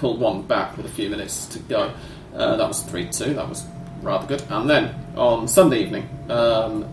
pulled 0.03 0.19
one 0.19 0.43
back 0.43 0.77
with 0.77 0.85
a 0.85 0.89
few 0.89 1.09
minutes 1.09 1.47
to 1.47 1.61
go. 1.61 1.95
Uh, 2.35 2.57
that 2.57 2.67
was 2.67 2.83
3 2.83 3.07
2. 3.07 3.35
That 3.35 3.49
was 3.49 3.65
rather 4.03 4.27
good. 4.27 4.43
And 4.51 4.69
then 4.69 4.93
on 5.17 5.47
Sunday 5.47 5.79
evening, 5.79 6.09
um, 6.29 6.85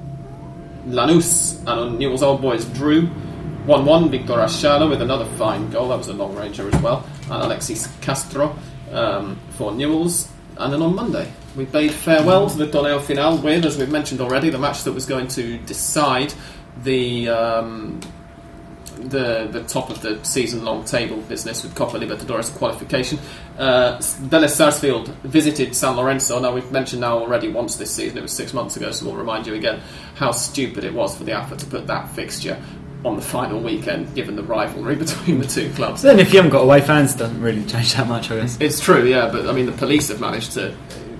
Lanús 0.85 1.59
and 1.65 1.97
Newell's 1.97 2.21
Old 2.21 2.39
Boys 2.39 2.65
drew 2.65 3.07
1 3.07 3.83
1. 3.83 4.11
Victor 4.11 4.39
Ayala 4.39 4.87
with 4.87 5.01
another 5.01 5.25
fine 5.37 5.71
goal. 5.71 5.89
That 5.89 5.97
was 5.97 6.07
a 6.07 6.13
long 6.13 6.35
ranger 6.35 6.69
as 6.71 6.79
well. 6.83 7.03
And 7.23 7.41
Alexis 7.41 7.87
Castro 7.99 8.55
um, 8.91 9.39
for 9.57 9.71
Newell's. 9.71 10.31
And 10.57 10.71
then 10.71 10.83
on 10.83 10.93
Monday, 10.93 11.31
we 11.55 11.65
bade 11.65 11.91
farewell 11.91 12.47
to 12.47 12.57
the 12.57 12.67
Torneo 12.67 13.01
Final 13.01 13.37
with, 13.37 13.65
as 13.65 13.75
we've 13.75 13.89
mentioned 13.89 14.21
already, 14.21 14.51
the 14.51 14.59
match 14.59 14.83
that 14.83 14.93
was 14.93 15.07
going 15.07 15.29
to 15.29 15.57
decide 15.57 16.31
the. 16.83 17.27
Um, 17.29 18.01
the 19.03 19.47
the 19.51 19.63
top 19.63 19.89
of 19.89 20.01
the 20.01 20.23
season 20.23 20.63
long 20.63 20.83
table 20.83 21.17
business 21.21 21.63
with 21.63 21.75
Copa 21.75 21.97
Libertadores 21.97 22.55
qualification. 22.55 23.19
Uh, 23.57 23.97
Vélez 23.97 24.49
Sarsfield 24.49 25.09
visited 25.23 25.75
San 25.75 25.95
Lorenzo. 25.95 26.39
Now 26.39 26.53
we've 26.53 26.71
mentioned 26.71 27.01
now 27.01 27.17
already 27.17 27.49
once 27.49 27.75
this 27.75 27.91
season. 27.91 28.17
It 28.17 28.21
was 28.21 28.31
six 28.31 28.53
months 28.53 28.77
ago, 28.77 28.91
so 28.91 29.05
we'll 29.05 29.15
remind 29.15 29.47
you 29.47 29.53
again 29.53 29.81
how 30.15 30.31
stupid 30.31 30.83
it 30.83 30.93
was 30.93 31.17
for 31.17 31.23
the 31.23 31.33
AFA 31.33 31.57
to 31.57 31.65
put 31.65 31.88
that 31.88 32.09
fixture 32.09 32.62
on 33.05 33.15
the 33.15 33.21
final 33.21 33.62
weekend, 33.62 34.13
given 34.13 34.35
the 34.35 34.43
rivalry 34.43 34.95
between 35.05 35.39
the 35.39 35.47
two 35.47 35.71
clubs. 35.73 36.01
Then, 36.01 36.19
if 36.19 36.33
you 36.33 36.38
haven't 36.38 36.51
got 36.51 36.63
away 36.63 36.81
fans, 36.81 37.15
it 37.15 37.19
doesn't 37.19 37.41
really 37.41 37.63
change 37.65 37.93
that 37.93 38.07
much, 38.07 38.29
I 38.31 38.41
guess. 38.41 38.57
It's 38.59 38.79
true, 38.79 39.05
yeah, 39.05 39.29
but 39.31 39.47
I 39.47 39.53
mean 39.53 39.65
the 39.65 39.71
police 39.71 40.09
have 40.09 40.19
managed 40.19 40.53
to 40.53 40.75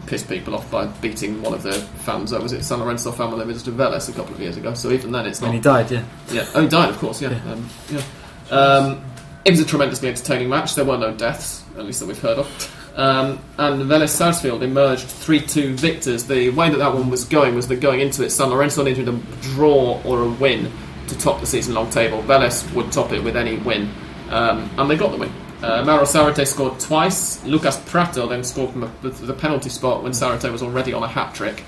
piss 0.10 0.24
people 0.24 0.56
off 0.56 0.69
by 0.72 0.88
beating 0.88 1.41
one 1.41 1.54
of 1.54 1.63
their 1.63 1.74
fans. 1.74 2.34
Was 2.34 2.52
it 2.52 2.63
San 2.63 2.80
Lorenzo 2.80 3.12
fan 3.12 3.30
when 3.30 3.39
they 3.39 3.45
visited 3.45 3.76
Vélez 3.76 4.10
a 4.10 4.12
couple 4.12 4.34
of 4.34 4.41
years 4.41 4.58
ago? 4.58 4.74
So 4.74 4.91
even 4.91 5.12
then, 5.12 5.26
it's 5.28 5.39
not 5.39 5.48
When 5.48 5.56
he 5.56 5.62
died, 5.62 5.91
yeah. 5.91 6.04
yeah. 6.32 6.45
Oh, 6.56 6.62
he 6.62 6.67
died, 6.67 6.89
of 6.89 6.98
course. 6.98 7.22
Yeah. 7.22 7.30
Yeah. 7.30 7.52
Um, 7.52 7.69
yeah. 7.89 8.02
Um, 8.50 9.06
it 9.45 9.52
was 9.52 9.60
a 9.60 9.65
tremendously 9.65 10.10
entertaining 10.10 10.50
match. 10.50 10.76
There 10.76 10.84
were 10.84 10.98
no 10.98 11.13
deaths, 11.13 11.63
at 11.78 11.86
least 11.86 12.00
that 12.00 12.08
we've 12.08 12.19
heard 12.19 12.39
of. 12.39 12.76
Um, 12.95 13.39
and 13.58 13.84
Vélez 13.84 14.10
Sarsfield 14.10 14.63
emerged 14.63 15.06
3-2 15.06 15.74
victors. 15.76 16.26
The 16.26 16.50
way 16.50 16.69
that 16.69 16.78
that 16.78 16.93
one 16.93 17.10
was 17.10 17.24
going 17.24 17.56
was 17.56 17.67
that 17.67 17.80
going 17.80 18.02
into 18.02 18.24
it, 18.24 18.32
San 18.32 18.50
Lorenzo 18.50 18.84
needed 18.84 19.08
a 19.08 19.17
draw 19.41 20.02
or 20.04 20.24
a 20.24 20.30
win 20.30 20.72
to 21.08 21.17
top 21.17 21.39
the 21.39 21.45
season-long 21.45 21.89
table. 21.91 22.22
Vélez 22.24 22.72
would 22.74 22.91
top 22.91 23.12
it 23.13 23.24
with 23.24 23.38
any 23.38 23.58
win, 23.58 23.89
um, 24.30 24.69
and 24.78 24.89
they 24.89 24.98
got 24.98 25.12
the 25.12 25.17
win. 25.17 25.32
Uh, 25.62 25.84
Mauro 25.84 26.04
Zarate 26.04 26.48
scored 26.48 26.80
twice. 26.80 27.43
Lucas 27.43 27.78
Prato 27.86 28.28
then 28.28 28.43
scored 28.43 28.72
from 28.72 28.84
a, 28.84 28.91
the, 29.02 29.10
the 29.10 29.34
penalty 29.34 29.69
spot 29.69 30.04
when 30.04 30.13
Zarate 30.13 30.52
was 30.52 30.63
already 30.63 30.93
on 30.93 31.04
a 31.04 31.08
hat 31.08 31.36
trick. 31.36 31.60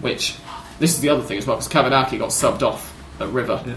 Which 0.00 0.36
this 0.78 0.94
is 0.94 1.00
the 1.00 1.08
other 1.08 1.22
thing 1.22 1.38
as 1.38 1.46
well 1.46 1.56
because 1.56 1.68
Cavenaghi 1.68 2.18
got 2.18 2.30
subbed 2.30 2.62
off 2.62 2.94
at 3.20 3.28
River 3.28 3.76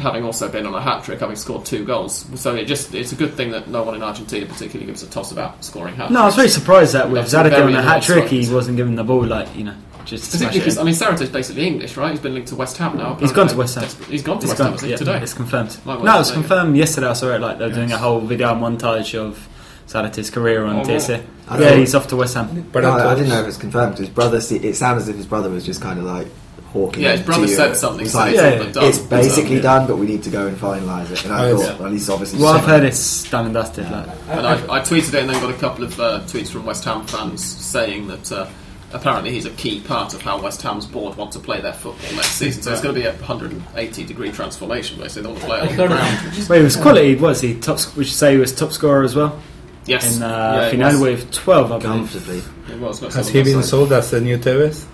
having 0.00 0.24
also 0.24 0.48
been 0.48 0.66
on 0.66 0.74
a 0.74 0.80
hat 0.80 1.04
trick, 1.04 1.20
having 1.20 1.36
scored 1.36 1.64
two 1.64 1.84
goals. 1.84 2.26
So 2.40 2.54
it 2.54 2.64
just 2.64 2.94
it's 2.94 3.12
a 3.12 3.16
good 3.16 3.34
thing 3.34 3.52
that 3.52 3.68
no 3.68 3.82
one 3.82 3.94
in 3.94 4.02
Argentina 4.02 4.46
particularly 4.46 4.86
gives 4.86 5.02
a 5.02 5.06
toss 5.06 5.32
about 5.32 5.64
scoring 5.64 5.94
hat. 5.94 6.10
No, 6.10 6.22
I 6.22 6.26
was 6.26 6.36
very 6.36 6.48
surprised 6.48 6.94
that 6.94 7.10
with 7.10 7.30
That's 7.30 7.34
on 7.34 7.74
a 7.74 7.82
hat 7.82 8.02
trick, 8.02 8.28
he 8.28 8.52
wasn't 8.52 8.76
given 8.76 8.94
the 8.96 9.04
ball, 9.04 9.26
like, 9.26 9.54
you 9.54 9.64
know, 9.64 9.76
just 10.10 10.30
to 10.32 10.36
smash 10.38 10.54
it 10.54 10.58
because. 10.58 10.76
I 10.78 10.82
mean 10.82 10.94
Zarate's 10.94 11.28
basically 11.30 11.66
English, 11.66 11.96
right? 11.96 12.10
He's 12.10 12.20
been 12.20 12.34
linked 12.34 12.48
to 12.48 12.56
West 12.56 12.76
Ham 12.78 12.96
now. 12.98 13.14
He's 13.14 13.32
gone 13.32 13.48
to 13.48 13.56
West 13.56 13.76
Ham. 13.76 13.88
He's 14.08 14.22
gone 14.22 14.38
to 14.40 14.44
It's 14.44 14.50
West 14.50 14.62
Ham 14.62 14.76
gone- 14.76 14.88
yeah, 14.90 14.96
today. 14.96 15.18
It's 15.22 15.32
confirmed. 15.34 15.78
My 15.86 15.96
word, 15.96 16.04
no, 16.04 16.16
it 16.16 16.18
was 16.18 16.28
there 16.28 16.36
you 16.36 16.42
go. 16.42 16.48
confirmed 16.48 16.76
yesterday. 16.76 17.06
I 17.06 17.12
saw 17.14 17.34
it. 17.34 17.40
Like 17.40 17.58
they 17.58 17.66
were 17.68 17.72
doing 17.74 17.92
a 17.92 17.98
whole 17.98 18.20
video 18.20 18.54
montage 18.54 19.18
of 19.18 19.48
Zarate's 19.88 20.28
career 20.30 20.64
on 20.64 20.76
Oh, 20.88 20.98
TSA. 20.98 21.22
I 21.48 21.58
Yeah, 21.60 21.74
he's 21.76 21.94
off 21.94 22.06
to 22.08 22.16
West 22.16 22.34
Ham. 22.34 22.48
But 22.72 22.82
But 22.82 22.84
I, 22.84 23.12
I 23.12 23.14
didn't 23.14 23.30
know 23.30 23.40
if 23.40 23.46
it's 23.48 23.56
confirmed. 23.56 23.98
His 23.98 24.08
brother, 24.08 24.40
se- 24.40 24.56
it 24.58 24.74
sounded 24.76 25.02
as 25.02 25.08
if 25.08 25.16
his 25.16 25.26
brother 25.26 25.48
was 25.50 25.64
just 25.64 25.80
kind 25.80 25.98
of 25.98 26.04
like 26.04 26.28
hawking. 26.72 27.02
Yeah, 27.02 27.12
his 27.16 27.22
brother 27.22 27.48
said 27.48 27.74
something. 27.76 28.06
It's 28.06 28.14
like, 28.14 28.34
Yeah, 28.36 28.42
all 28.42 28.66
yeah. 28.66 28.72
done. 28.72 28.84
it's 28.84 28.98
basically 28.98 29.60
done, 29.60 29.88
but 29.88 29.96
we 29.96 30.06
need 30.06 30.22
to 30.22 30.30
go 30.30 30.46
and 30.46 30.56
finalise 30.56 31.10
it. 31.10 31.24
And 31.24 31.34
I 31.34 31.50
Oh, 31.50 31.56
thought, 31.56 31.66
yeah. 31.74 31.78
well, 31.82 31.90
he's 31.90 32.08
obviously. 32.08 32.38
Well, 32.40 32.52
I've 32.52 32.64
heard 32.64 32.84
it's 32.84 33.28
done 33.28 33.46
and 33.46 33.54
dusted. 33.54 33.90
Like, 33.90 34.06
And 34.28 34.46
I, 34.46 34.52
I 34.76 34.80
tweeted 34.80 35.08
it 35.14 35.22
and 35.22 35.30
then 35.30 35.40
got 35.40 35.50
a 35.50 35.58
couple 35.58 35.82
of 35.82 35.98
uh, 35.98 36.20
tweets 36.26 36.48
from 36.50 36.64
West 36.66 36.84
Ham 36.84 37.04
fans 37.06 37.44
saying 37.44 38.06
that 38.06 38.30
uh, 38.30 38.46
apparently 38.92 39.30
he's 39.32 39.46
a 39.46 39.50
key 39.50 39.80
part 39.80 40.14
of 40.14 40.22
how 40.22 40.40
West 40.40 40.62
Ham's 40.62 40.86
board 40.86 41.16
want 41.16 41.32
to 41.32 41.38
play 41.38 41.60
their 41.60 41.72
football 41.72 42.12
next 42.16 42.32
season. 42.32 42.62
So 42.62 42.72
it's 42.72 42.80
going 42.80 42.94
to 42.94 43.00
be 43.00 43.06
a 43.06 43.12
180 43.12 44.04
degree 44.04 44.30
transformation. 44.32 44.98
Basically, 44.98 45.22
they 45.22 45.28
want 45.28 45.40
to 45.40 45.46
play 45.46 45.60
on 45.60 45.66
the 45.68 45.86
ground. 45.88 46.48
well, 46.48 46.58
he 46.58 46.64
was 46.64 46.76
quality. 46.76 47.14
Was 47.16 47.40
he 47.40 47.54
top? 47.60 47.78
sc- 47.78 47.96
Would 47.96 48.06
you 48.06 48.12
say 48.12 48.32
he 48.32 48.38
was 48.38 48.54
top 48.54 48.72
scorer 48.72 49.02
as 49.02 49.14
well 49.14 49.40
Yes, 49.86 50.16
in 50.16 50.22
uh, 50.22 50.70
Yeah, 50.72 50.88
final 50.88 51.02
with 51.02 51.30
twelve? 51.32 51.72
I 51.72 51.78
believe. 51.78 51.96
comfortably. 52.12 52.42
It 52.72 52.78
was. 52.80 53.00
Has 53.00 53.28
he 53.28 53.42
been 53.42 53.56
look. 53.56 53.64
sold 53.64 53.92
as 53.92 54.10
the 54.10 54.20
new 54.20 54.38
Tevez? 54.38 54.86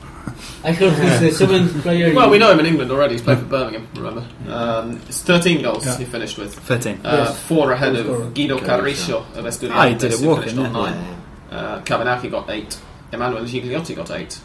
I 0.64 0.72
heard 0.72 0.92
he's 0.94 1.20
the 1.20 1.30
seventh 1.30 1.82
player. 1.82 2.12
Well, 2.14 2.28
we 2.30 2.38
know 2.38 2.50
him 2.50 2.58
in 2.60 2.66
England 2.66 2.90
already. 2.90 3.14
He's 3.14 3.22
played 3.22 3.38
for 3.38 3.44
Birmingham. 3.44 3.86
Remember, 3.94 4.26
um, 4.48 5.00
it's 5.08 5.22
13 5.22 5.62
goals 5.62 5.86
Yeah. 5.86 5.96
he 5.98 6.04
finished 6.04 6.36
with. 6.36 6.52
Thirteen. 6.54 7.00
Uh, 7.04 7.26
Yes. 7.28 7.38
four 7.44 7.70
ahead 7.72 7.94
Goal 7.94 8.22
of 8.22 8.34
Guido 8.34 8.58
Goal 8.58 8.80
of 8.80 8.84
Estudiantes. 8.86 9.70
Ah, 9.72 9.86
he 9.88 9.94
did 9.94 10.12
it 10.12 10.18
who 10.20 10.26
walking, 10.28 10.48
finished 10.56 10.58
on 10.58 10.64
yeah. 10.84 10.90
nine. 10.90 11.16
Uh, 11.50 11.80
Cavenaghi 11.82 12.30
got 12.30 12.50
eight. 12.50 12.76
Emmanuel 13.12 13.44
Gigliotti 13.44 13.94
got 13.96 14.10
eight. 14.10 14.38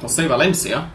Jose 0.00 0.26
Valencia, 0.26 0.90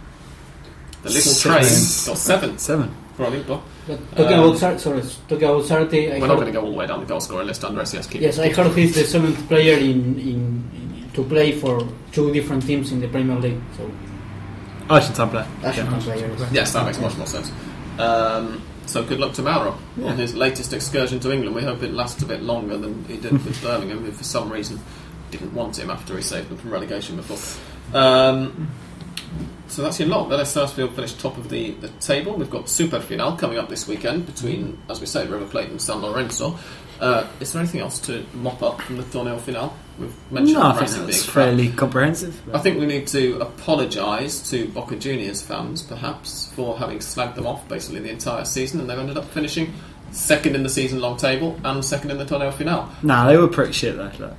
the 1.04 1.10
little 1.10 1.32
Seven. 1.32 1.58
train, 1.60 1.70
got 1.70 2.18
seven 2.18 2.58
Seven. 2.58 2.96
for 3.16 3.26
Olimpo. 3.28 3.62
But 3.88 4.00
talking 4.18 4.34
Um, 4.40 4.56
about 4.56 4.80
sorry, 4.80 5.02
talking 5.28 5.44
about 5.48 5.64
Sarte, 5.64 6.16
I 6.16 6.20
We're 6.20 6.28
not 6.28 6.36
going 6.36 6.48
to 6.48 6.52
go 6.52 6.62
all 6.62 6.72
the 6.72 6.78
way 6.78 6.88
down 6.88 7.02
the 7.02 7.06
goal 7.06 7.20
scoring 7.22 7.46
list. 7.48 7.64
Andres, 7.64 7.94
yes, 7.94 8.08
keep. 8.08 8.22
yes, 8.22 8.40
I 8.40 8.50
heard 8.50 8.72
he's 8.76 8.96
the 8.96 9.04
seventh 9.04 9.48
player 9.48 9.78
in, 9.78 10.18
in, 10.20 10.70
in 10.74 11.10
to 11.14 11.24
play 11.24 11.52
for 11.52 11.88
two 12.12 12.34
different 12.34 12.66
teams 12.66 12.92
in 12.92 13.00
the 13.00 13.08
Premier 13.08 13.38
League. 13.38 13.62
So 13.78 13.90
Argentine 14.90 15.30
player. 15.30 15.48
Argentine 15.64 16.02
player. 16.02 16.36
yes. 16.40 16.50
Yes, 16.52 16.74
that 16.74 16.86
makes 16.86 17.00
much 17.00 17.16
more 17.18 17.28
sense. 17.28 17.52
Um, 18.00 18.62
so 18.88 19.04
good 19.04 19.20
luck 19.20 19.34
to 19.34 19.42
Mauro 19.44 19.78
on 20.04 20.18
his 20.18 20.36
latest 20.36 20.74
excursion 20.74 21.20
to 21.22 21.32
England. 21.32 21.56
We 21.56 21.62
hope 21.64 21.82
it 21.84 21.94
lasts 21.94 22.22
a 22.24 22.26
bit 22.26 22.42
longer 22.42 22.78
than 22.78 23.04
he 23.06 23.18
did 23.18 23.32
with 23.34 23.62
Birmingham, 23.64 24.00
who 24.04 24.12
for 24.12 24.24
some 24.24 24.52
reason 24.52 24.80
didn't 25.38 25.54
want 25.54 25.78
him 25.80 25.90
after 25.90 26.16
he 26.16 26.22
saved 26.22 26.50
them 26.50 26.58
from 26.58 26.72
relegation 26.72 27.16
before. 27.16 27.38
Um, 28.00 28.72
so 29.68 29.82
that's 29.82 30.00
your 30.00 30.10
lot. 30.10 30.30
Vélez 30.30 30.46
Sarsfield 30.48 30.96
finished 30.96 31.20
top 31.20 31.38
of 31.38 31.50
the, 31.50 31.72
the 31.72 31.90
table. 32.00 32.36
We've 32.36 32.50
got 32.50 32.70
Super 32.70 33.00
Final 33.00 33.36
coming 33.36 33.58
up 33.58 33.68
this 33.70 33.88
weekend 33.88 34.26
between, 34.26 34.78
as 34.90 35.00
we 35.02 35.06
say, 35.08 35.26
River 35.28 35.46
Plate 35.46 35.70
and 35.70 35.82
San 35.82 36.02
Lorenzo. 36.02 36.58
Uh, 37.00 37.28
is 37.42 37.52
there 37.52 37.62
anything 37.62 37.82
else 37.82 38.00
to 38.00 38.26
mop 38.34 38.64
up 38.64 38.82
from 38.82 38.96
the 38.98 39.04
Torneo 39.04 39.40
Final? 39.42 39.76
We've 40.00 40.14
mentioned 40.32 40.60
No, 40.60 40.68
I 40.68 40.86
think 40.86 41.06
that's 41.08 41.24
crap. 41.24 41.34
fairly 41.48 41.70
comprehensive. 41.70 42.42
I 42.56 42.60
think 42.60 42.80
we 42.80 42.86
need 42.86 43.08
to 43.08 43.40
apologise 43.42 44.50
to 44.52 44.68
Boca 44.70 44.96
Juniors 44.96 45.42
fans, 45.42 45.82
perhaps, 45.82 46.52
for 46.56 46.78
having 46.78 47.00
slagged 47.00 47.36
them 47.36 47.48
off 47.48 47.68
basically 47.68 48.00
the 48.00 48.12
entire 48.12 48.46
season, 48.46 48.80
and 48.80 48.90
they've 48.90 48.98
ended 49.00 49.18
up 49.18 49.26
finishing 49.26 49.74
second 50.12 50.56
in 50.56 50.64
the 50.64 50.70
season-long 50.70 51.18
table 51.18 51.60
and 51.66 51.84
second 51.84 52.12
in 52.12 52.18
the 52.18 52.26
Torneo 52.26 52.54
Final. 52.54 52.88
Nah, 53.04 53.28
they 53.28 53.36
were 53.36 53.48
pretty 53.50 53.74
shit 53.74 53.98
though. 53.98 54.34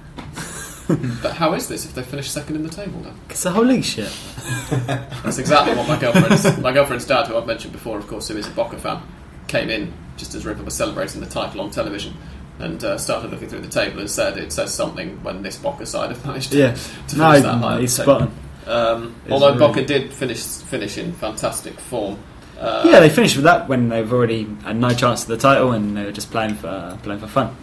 But 1.22 1.32
how 1.34 1.52
is 1.54 1.68
this 1.68 1.84
if 1.84 1.94
they 1.94 2.02
finish 2.02 2.30
second 2.30 2.56
in 2.56 2.62
the 2.62 2.68
table? 2.68 3.00
Then 3.00 3.14
it's 3.30 3.42
the 3.42 3.50
holy 3.50 3.82
shit. 3.82 4.12
that's 4.86 5.38
exactly 5.38 5.74
what 5.74 5.88
my 5.88 5.98
girlfriend's 5.98 6.58
my 6.58 6.72
girlfriend's 6.72 7.04
dad, 7.06 7.26
who 7.26 7.36
I've 7.36 7.46
mentioned 7.46 7.72
before, 7.72 7.98
of 7.98 8.06
course, 8.06 8.28
who 8.28 8.36
is 8.36 8.46
a 8.46 8.50
Boca 8.50 8.78
fan, 8.78 9.02
came 9.48 9.68
in 9.70 9.92
just 10.16 10.34
as 10.34 10.46
River 10.46 10.62
was 10.62 10.74
celebrating 10.74 11.20
the 11.20 11.26
title 11.26 11.60
on 11.60 11.70
television. 11.70 12.14
And 12.58 12.82
uh, 12.82 12.96
started 12.96 13.30
looking 13.30 13.48
through 13.48 13.60
the 13.60 13.68
table 13.68 14.00
and 14.00 14.08
said 14.10 14.38
it 14.38 14.50
says 14.50 14.72
something 14.72 15.22
when 15.22 15.42
this 15.42 15.58
Boca 15.58 15.84
side 15.84 16.08
have 16.10 16.24
managed 16.24 16.52
to, 16.52 16.58
Yeah. 16.58 16.70
to 16.72 16.78
finish 16.78 17.16
No, 17.18 17.40
that 17.40 17.58
high. 17.58 17.80
he's 17.80 17.92
spot. 17.92 18.30
Um, 18.66 19.14
although 19.28 19.48
really- 19.48 19.58
Boca 19.58 19.84
did 19.84 20.10
finish 20.12 20.42
finish 20.42 20.96
in 20.96 21.12
fantastic 21.12 21.78
form. 21.78 22.16
Uh, 22.58 22.84
Yeah, 22.90 23.00
they 23.00 23.10
finished 23.10 23.36
with 23.36 23.44
that 23.44 23.68
when 23.68 23.90
they've 23.90 24.10
already 24.10 24.48
had 24.64 24.76
no 24.76 24.88
chance 24.90 25.22
of 25.22 25.28
the 25.28 25.36
title 25.36 25.72
and 25.72 25.94
they 25.96 26.04
were 26.06 26.12
just 26.12 26.30
playing 26.30 26.54
for 26.54 26.96
playing 27.02 27.20
for 27.20 27.26
fun. 27.26 27.54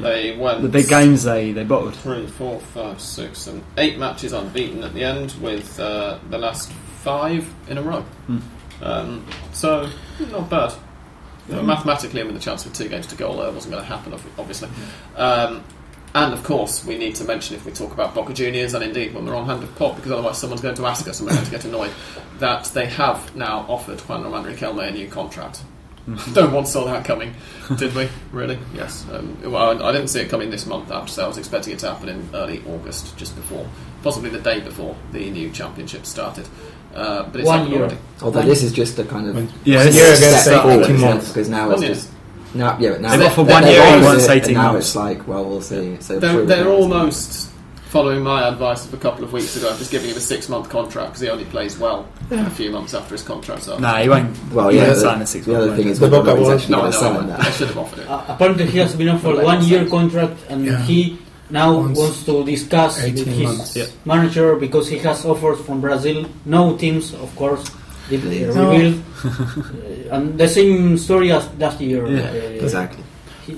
They 0.00 0.36
went 0.36 0.62
The 0.62 0.68
big 0.68 0.88
games 0.88 1.24
they 1.24 1.52
they 1.52 1.64
bottled. 1.64 1.94
Three, 1.96 2.26
four, 2.26 2.60
five, 2.60 3.00
six, 3.00 3.40
seven, 3.40 3.64
eight 3.76 3.98
matches 3.98 4.32
unbeaten 4.32 4.84
at 4.84 4.94
the 4.94 5.04
end, 5.04 5.34
with 5.40 5.78
uh, 5.80 6.18
the 6.30 6.38
last 6.38 6.70
five 6.72 7.52
in 7.68 7.78
a 7.78 7.82
row. 7.82 8.02
Hmm. 8.02 8.38
Um, 8.80 9.26
so 9.52 9.90
not 10.30 10.48
bad. 10.48 10.72
But 11.48 11.64
mathematically, 11.64 12.20
and 12.20 12.28
with 12.28 12.36
the 12.36 12.42
chance 12.42 12.64
for 12.64 12.74
two 12.74 12.88
games 12.88 13.06
to 13.06 13.16
go, 13.16 13.34
that 13.42 13.54
wasn't 13.54 13.72
going 13.72 13.82
to 13.82 13.88
happen, 13.88 14.12
obviously. 14.38 14.68
Um, 15.16 15.64
and 16.14 16.34
of 16.34 16.42
course, 16.44 16.84
we 16.84 16.98
need 16.98 17.14
to 17.16 17.24
mention 17.24 17.56
if 17.56 17.64
we 17.64 17.72
talk 17.72 17.92
about 17.92 18.14
Boca 18.14 18.34
Juniors, 18.34 18.74
and 18.74 18.84
indeed 18.84 19.14
when 19.14 19.24
we're 19.26 19.34
on 19.34 19.46
Hand 19.46 19.62
of 19.62 19.74
Pod, 19.76 19.96
because 19.96 20.12
otherwise 20.12 20.38
someone's 20.38 20.60
going 20.60 20.74
to 20.74 20.86
ask 20.86 21.08
us 21.08 21.20
and 21.20 21.28
we're 21.28 21.34
going 21.34 21.44
to 21.46 21.50
get 21.50 21.64
annoyed, 21.64 21.92
that 22.38 22.64
they 22.66 22.86
have 22.86 23.34
now 23.34 23.66
offered 23.68 24.00
Juan 24.00 24.24
Roman 24.24 24.44
Riquelme 24.44 24.88
a 24.88 24.90
new 24.90 25.08
contract. 25.08 25.62
no 26.34 26.48
one 26.48 26.64
saw 26.66 26.84
that 26.86 27.04
coming, 27.04 27.34
did 27.76 27.94
we? 27.94 28.08
Really? 28.32 28.58
Yes. 28.74 29.04
Um, 29.12 29.36
well, 29.50 29.82
I 29.82 29.88
I 29.88 29.92
didn't 29.92 30.08
see 30.08 30.20
it 30.20 30.28
coming 30.30 30.50
this 30.50 30.66
month. 30.66 30.90
After 30.90 31.22
I 31.22 31.26
was 31.28 31.38
expecting 31.38 31.72
it 31.74 31.78
to 31.80 31.88
happen 31.90 32.08
in 32.08 32.28
early 32.34 32.62
August, 32.66 33.16
just 33.16 33.36
before, 33.36 33.66
possibly 34.02 34.30
the 34.30 34.40
day 34.40 34.60
before 34.60 34.96
the 35.12 35.30
new 35.30 35.50
championship 35.50 36.06
started. 36.06 36.48
Uh, 36.94 37.24
but 37.24 37.40
it's 37.40 37.46
One 37.46 37.58
happened 37.58 37.74
year. 37.74 37.82
already. 37.84 37.98
Although 38.22 38.42
this 38.42 38.62
is 38.62 38.72
just 38.72 38.98
a 38.98 39.04
kind 39.04 39.28
of 39.28 39.34
Yeah, 39.64 39.76
One 39.78 39.86
this 39.86 39.96
year 39.96 40.06
is 40.06 40.18
step 40.18 40.40
step 40.40 40.62
forward, 40.62 40.84
18 40.84 41.00
months. 41.00 41.28
because 41.28 41.48
now 41.48 41.70
it's 41.70 41.82
just 41.82 42.10
now, 42.54 42.78
yeah, 42.80 42.90
but 42.92 43.00
now 43.02 43.10
They've 43.16 43.26
offered 43.26 43.44
they- 43.46 43.52
one 43.52 43.62
they 43.62 43.72
year, 43.72 43.82
offered 43.82 44.02
once 44.04 44.24
it, 44.24 44.30
18 44.30 44.44
and 44.46 44.54
now 44.64 44.76
it's 44.76 44.96
like, 44.96 45.28
well, 45.28 45.44
we'll 45.44 45.60
see. 45.60 45.98
So 46.00 46.18
They're, 46.18 46.46
they're 46.46 46.68
almost 46.68 47.47
following 47.88 48.22
my 48.22 48.46
advice 48.48 48.84
of 48.84 48.92
a 48.92 48.96
couple 48.98 49.24
of 49.24 49.32
weeks 49.32 49.56
ago, 49.56 49.70
I'm 49.70 49.78
just 49.78 49.90
giving 49.90 50.10
him 50.10 50.16
a 50.16 50.20
six 50.20 50.48
month 50.48 50.68
contract 50.68 51.08
because 51.10 51.20
he 51.22 51.28
only 51.28 51.44
plays 51.46 51.78
well 51.78 52.06
a 52.30 52.50
few 52.50 52.70
months 52.70 52.94
after 52.94 53.14
his 53.14 53.22
contract's 53.22 53.68
up. 53.68 53.80
Nah, 53.80 53.96
he 53.98 54.08
won't. 54.08 54.36
Well, 54.52 54.68
he 54.68 54.76
yeah. 54.76 54.84
won't 54.84 54.94
The, 54.96 55.00
sign 55.00 55.22
a 55.22 55.26
six 55.26 55.46
the 55.46 55.56
other 55.56 55.74
thing 55.76 55.88
is 55.88 55.98
The 55.98 56.06
whether 56.06 56.16
or 56.18 56.24
not 56.24 56.36
Boca 56.36 56.38
he's 56.38 56.46
Board- 56.48 56.60
actually 56.60 56.72
No, 56.72 56.78
I 56.78 56.80
going 56.82 56.92
to 56.92 56.98
know, 56.98 57.02
sign 57.02 57.14
but 57.28 57.36
they 57.38 57.42
that. 57.44 57.54
should 57.54 57.68
have 57.68 57.78
offered 57.78 57.98
it. 58.00 58.08
Uh, 58.08 58.24
apparently, 58.28 58.66
he 58.66 58.78
has 58.78 58.94
been 58.94 59.08
offered 59.08 59.36
Well, 59.36 59.44
one 59.44 59.64
year 59.64 59.82
it. 59.82 59.90
contract, 59.90 60.38
and 60.50 60.64
Yeah. 60.66 60.82
he 60.82 61.18
now 61.50 61.72
Wants 61.78 61.98
wants 61.98 62.24
to 62.24 62.44
discuss 62.44 63.02
with 63.02 63.26
his. 63.26 63.76
Yeah. 63.76 63.86
manager 64.04 64.56
because 64.56 64.86
he 64.88 64.98
has 64.98 65.24
offers 65.24 65.58
from 65.60 65.80
Brazil. 65.80 66.26
No 66.44 66.76
teams, 66.76 67.14
of 67.14 67.34
course, 67.36 67.64
did 68.10 68.20
uh, 68.26 68.54
No. 68.54 68.70
revealed. 68.70 69.02
Uh, 69.24 70.14
and 70.14 70.38
the 70.38 70.46
same 70.48 70.96
story 70.96 71.32
as 71.32 71.48
last 71.58 71.80
year. 71.80 72.06
Yeah, 72.06 72.20
uh, 72.30 72.64
Exactly. 72.64 73.02
he- 73.46 73.56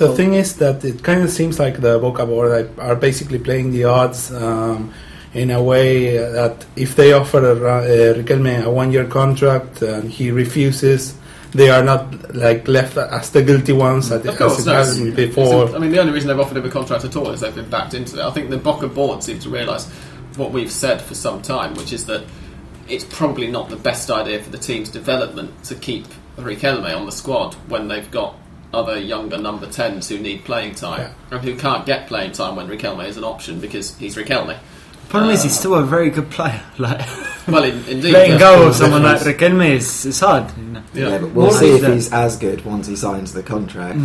The 0.00 0.06
So- 0.06 0.14
thing 0.14 0.32
is 0.32 0.54
that 0.54 0.82
it 0.82 1.02
kind 1.02 1.22
of 1.22 1.28
seems 1.28 1.58
like 1.58 1.82
the 1.82 1.98
Boca 1.98 2.24
board 2.24 2.70
are 2.78 2.96
basically 2.96 3.38
playing 3.38 3.72
the 3.72 3.84
odds 3.84 4.32
um, 4.32 4.94
in 5.34 5.50
a 5.50 5.62
way 5.62 6.16
that 6.16 6.64
if 6.74 6.96
they 6.96 7.12
offer 7.12 7.40
a, 7.44 7.54
uh, 7.54 8.14
Riquelme 8.14 8.64
a 8.64 8.70
one-year 8.70 9.04
contract 9.04 9.82
and 9.82 10.10
he 10.10 10.30
refuses, 10.30 11.12
they 11.52 11.68
are 11.68 11.84
not 11.84 12.34
like 12.34 12.66
left 12.66 12.96
as 12.96 13.28
the 13.28 13.42
guilty 13.42 13.74
ones 13.74 14.10
as, 14.10 14.22
course, 14.38 14.66
as 14.66 14.98
it 14.98 15.10
no, 15.10 15.14
before. 15.14 15.68
I 15.76 15.78
mean, 15.78 15.92
the 15.92 16.00
only 16.00 16.14
reason 16.14 16.28
they've 16.28 16.40
offered 16.40 16.56
him 16.56 16.64
a 16.64 16.70
contract 16.70 17.04
at 17.04 17.14
all 17.14 17.28
is 17.32 17.40
they've 17.40 17.54
been 17.54 17.68
backed 17.68 17.92
into 17.92 18.18
it. 18.18 18.24
I 18.24 18.30
think 18.30 18.48
the 18.48 18.56
Boca 18.56 18.88
board 18.88 19.22
seems 19.22 19.42
to 19.44 19.50
realise 19.50 19.86
what 20.36 20.50
we've 20.50 20.72
said 20.72 21.02
for 21.02 21.14
some 21.14 21.42
time, 21.42 21.74
which 21.74 21.92
is 21.92 22.06
that 22.06 22.22
it's 22.88 23.04
probably 23.04 23.48
not 23.48 23.68
the 23.68 23.76
best 23.76 24.10
idea 24.10 24.42
for 24.42 24.48
the 24.48 24.56
team's 24.56 24.88
development 24.88 25.62
to 25.64 25.74
keep 25.74 26.06
Riquelme 26.38 26.96
on 26.96 27.04
the 27.04 27.12
squad 27.12 27.52
when 27.68 27.88
they've 27.88 28.10
got 28.10 28.34
other 28.72 28.98
younger 28.98 29.36
number 29.38 29.66
10s 29.66 30.08
who 30.08 30.18
need 30.22 30.44
playing 30.44 30.74
time 30.74 31.10
and 31.30 31.40
who 31.42 31.56
can't 31.56 31.84
get 31.86 32.06
playing 32.06 32.32
time 32.32 32.56
when 32.56 32.68
Riquelme 32.68 33.06
is 33.08 33.16
an 33.16 33.24
option 33.24 33.58
because 33.60 33.96
he's 33.98 34.16
Riquelme. 34.16 34.56
Problem 35.08 35.32
is, 35.32 35.40
Uh, 35.40 35.42
he's 35.44 35.58
still 35.58 35.74
a 35.74 35.82
very 35.82 36.10
good 36.10 36.30
player. 36.30 36.62
Like 36.78 37.00
Well, 37.48 37.64
in, 37.64 37.84
indeed. 37.88 38.12
letting 38.12 38.38
go 38.38 38.68
of 38.68 38.76
someone 38.76 39.02
like 39.02 39.20
Riquelme 39.22 39.70
is, 39.72 40.06
is 40.06 40.20
hard. 40.20 40.46
You 40.56 40.62
know? 40.64 40.82
Yeah. 40.94 41.08
Yeah, 41.08 41.18
but 41.18 41.30
we'll 41.32 41.46
More 41.46 41.52
see 41.54 41.70
if 41.74 41.80
that- 41.80 41.94
he's 41.94 42.12
as 42.12 42.36
good 42.36 42.64
once 42.64 42.86
he 42.86 42.94
signs 42.96 43.32
the 43.32 43.42
contract. 43.42 43.98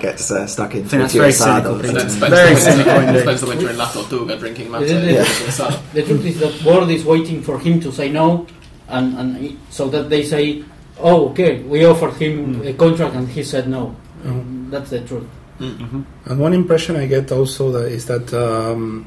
Gets 0.00 0.30
uh, 0.32 0.46
stuck 0.48 0.74
into 0.74 0.88
think 0.88 1.02
that's 1.02 1.14
a 1.14 1.18
very 1.18 1.30
Asado 1.30 1.36
cynical, 1.38 1.70
or 1.70 1.74
And 1.74 1.84
then 1.84 2.10
something. 2.10 2.10
spends, 2.10 2.34
Very 2.34 2.54
the, 2.54 2.60
cynical 2.60 2.94
winter, 2.96 3.20
spends 3.20 3.40
the 3.40 3.46
winter 3.46 3.70
in 3.70 3.76
La 3.78 3.90
Tortuga 3.92 4.36
drinking 4.36 4.70
mate. 4.72 4.90
Yeah. 4.90 4.96
in 4.98 5.24
the 5.46 5.52
sun. 5.52 5.72
Truth 5.92 6.26
is 6.26 6.40
that 6.40 6.62
world 6.64 6.90
is 6.90 7.04
waiting 7.04 7.40
for 7.42 7.58
him 7.60 7.80
to 7.80 7.92
say 7.92 8.10
no, 8.10 8.46
and, 8.88 9.16
and 9.16 9.36
he- 9.36 9.56
so 9.70 9.88
that 9.88 10.10
they 10.10 10.24
say, 10.24 10.64
"Oh, 11.00 11.28
okay, 11.30 11.62
we 11.62 11.84
offered 11.84 12.14
him 12.14 12.62
a 12.64 12.72
contract 12.74 13.14
and 13.14 13.28
he 13.28 13.42
said 13.42 13.68
no." 13.68 13.94
Mm. 14.24 14.70
That's 14.70 14.90
the 14.90 15.00
truth. 15.00 15.26
And 15.60 16.38
one 16.40 16.52
impression 16.52 16.96
I 16.96 17.06
get 17.06 17.30
also 17.30 17.70
that 17.72 17.86
is 17.92 18.06
that 18.06 18.32
um, 18.34 19.06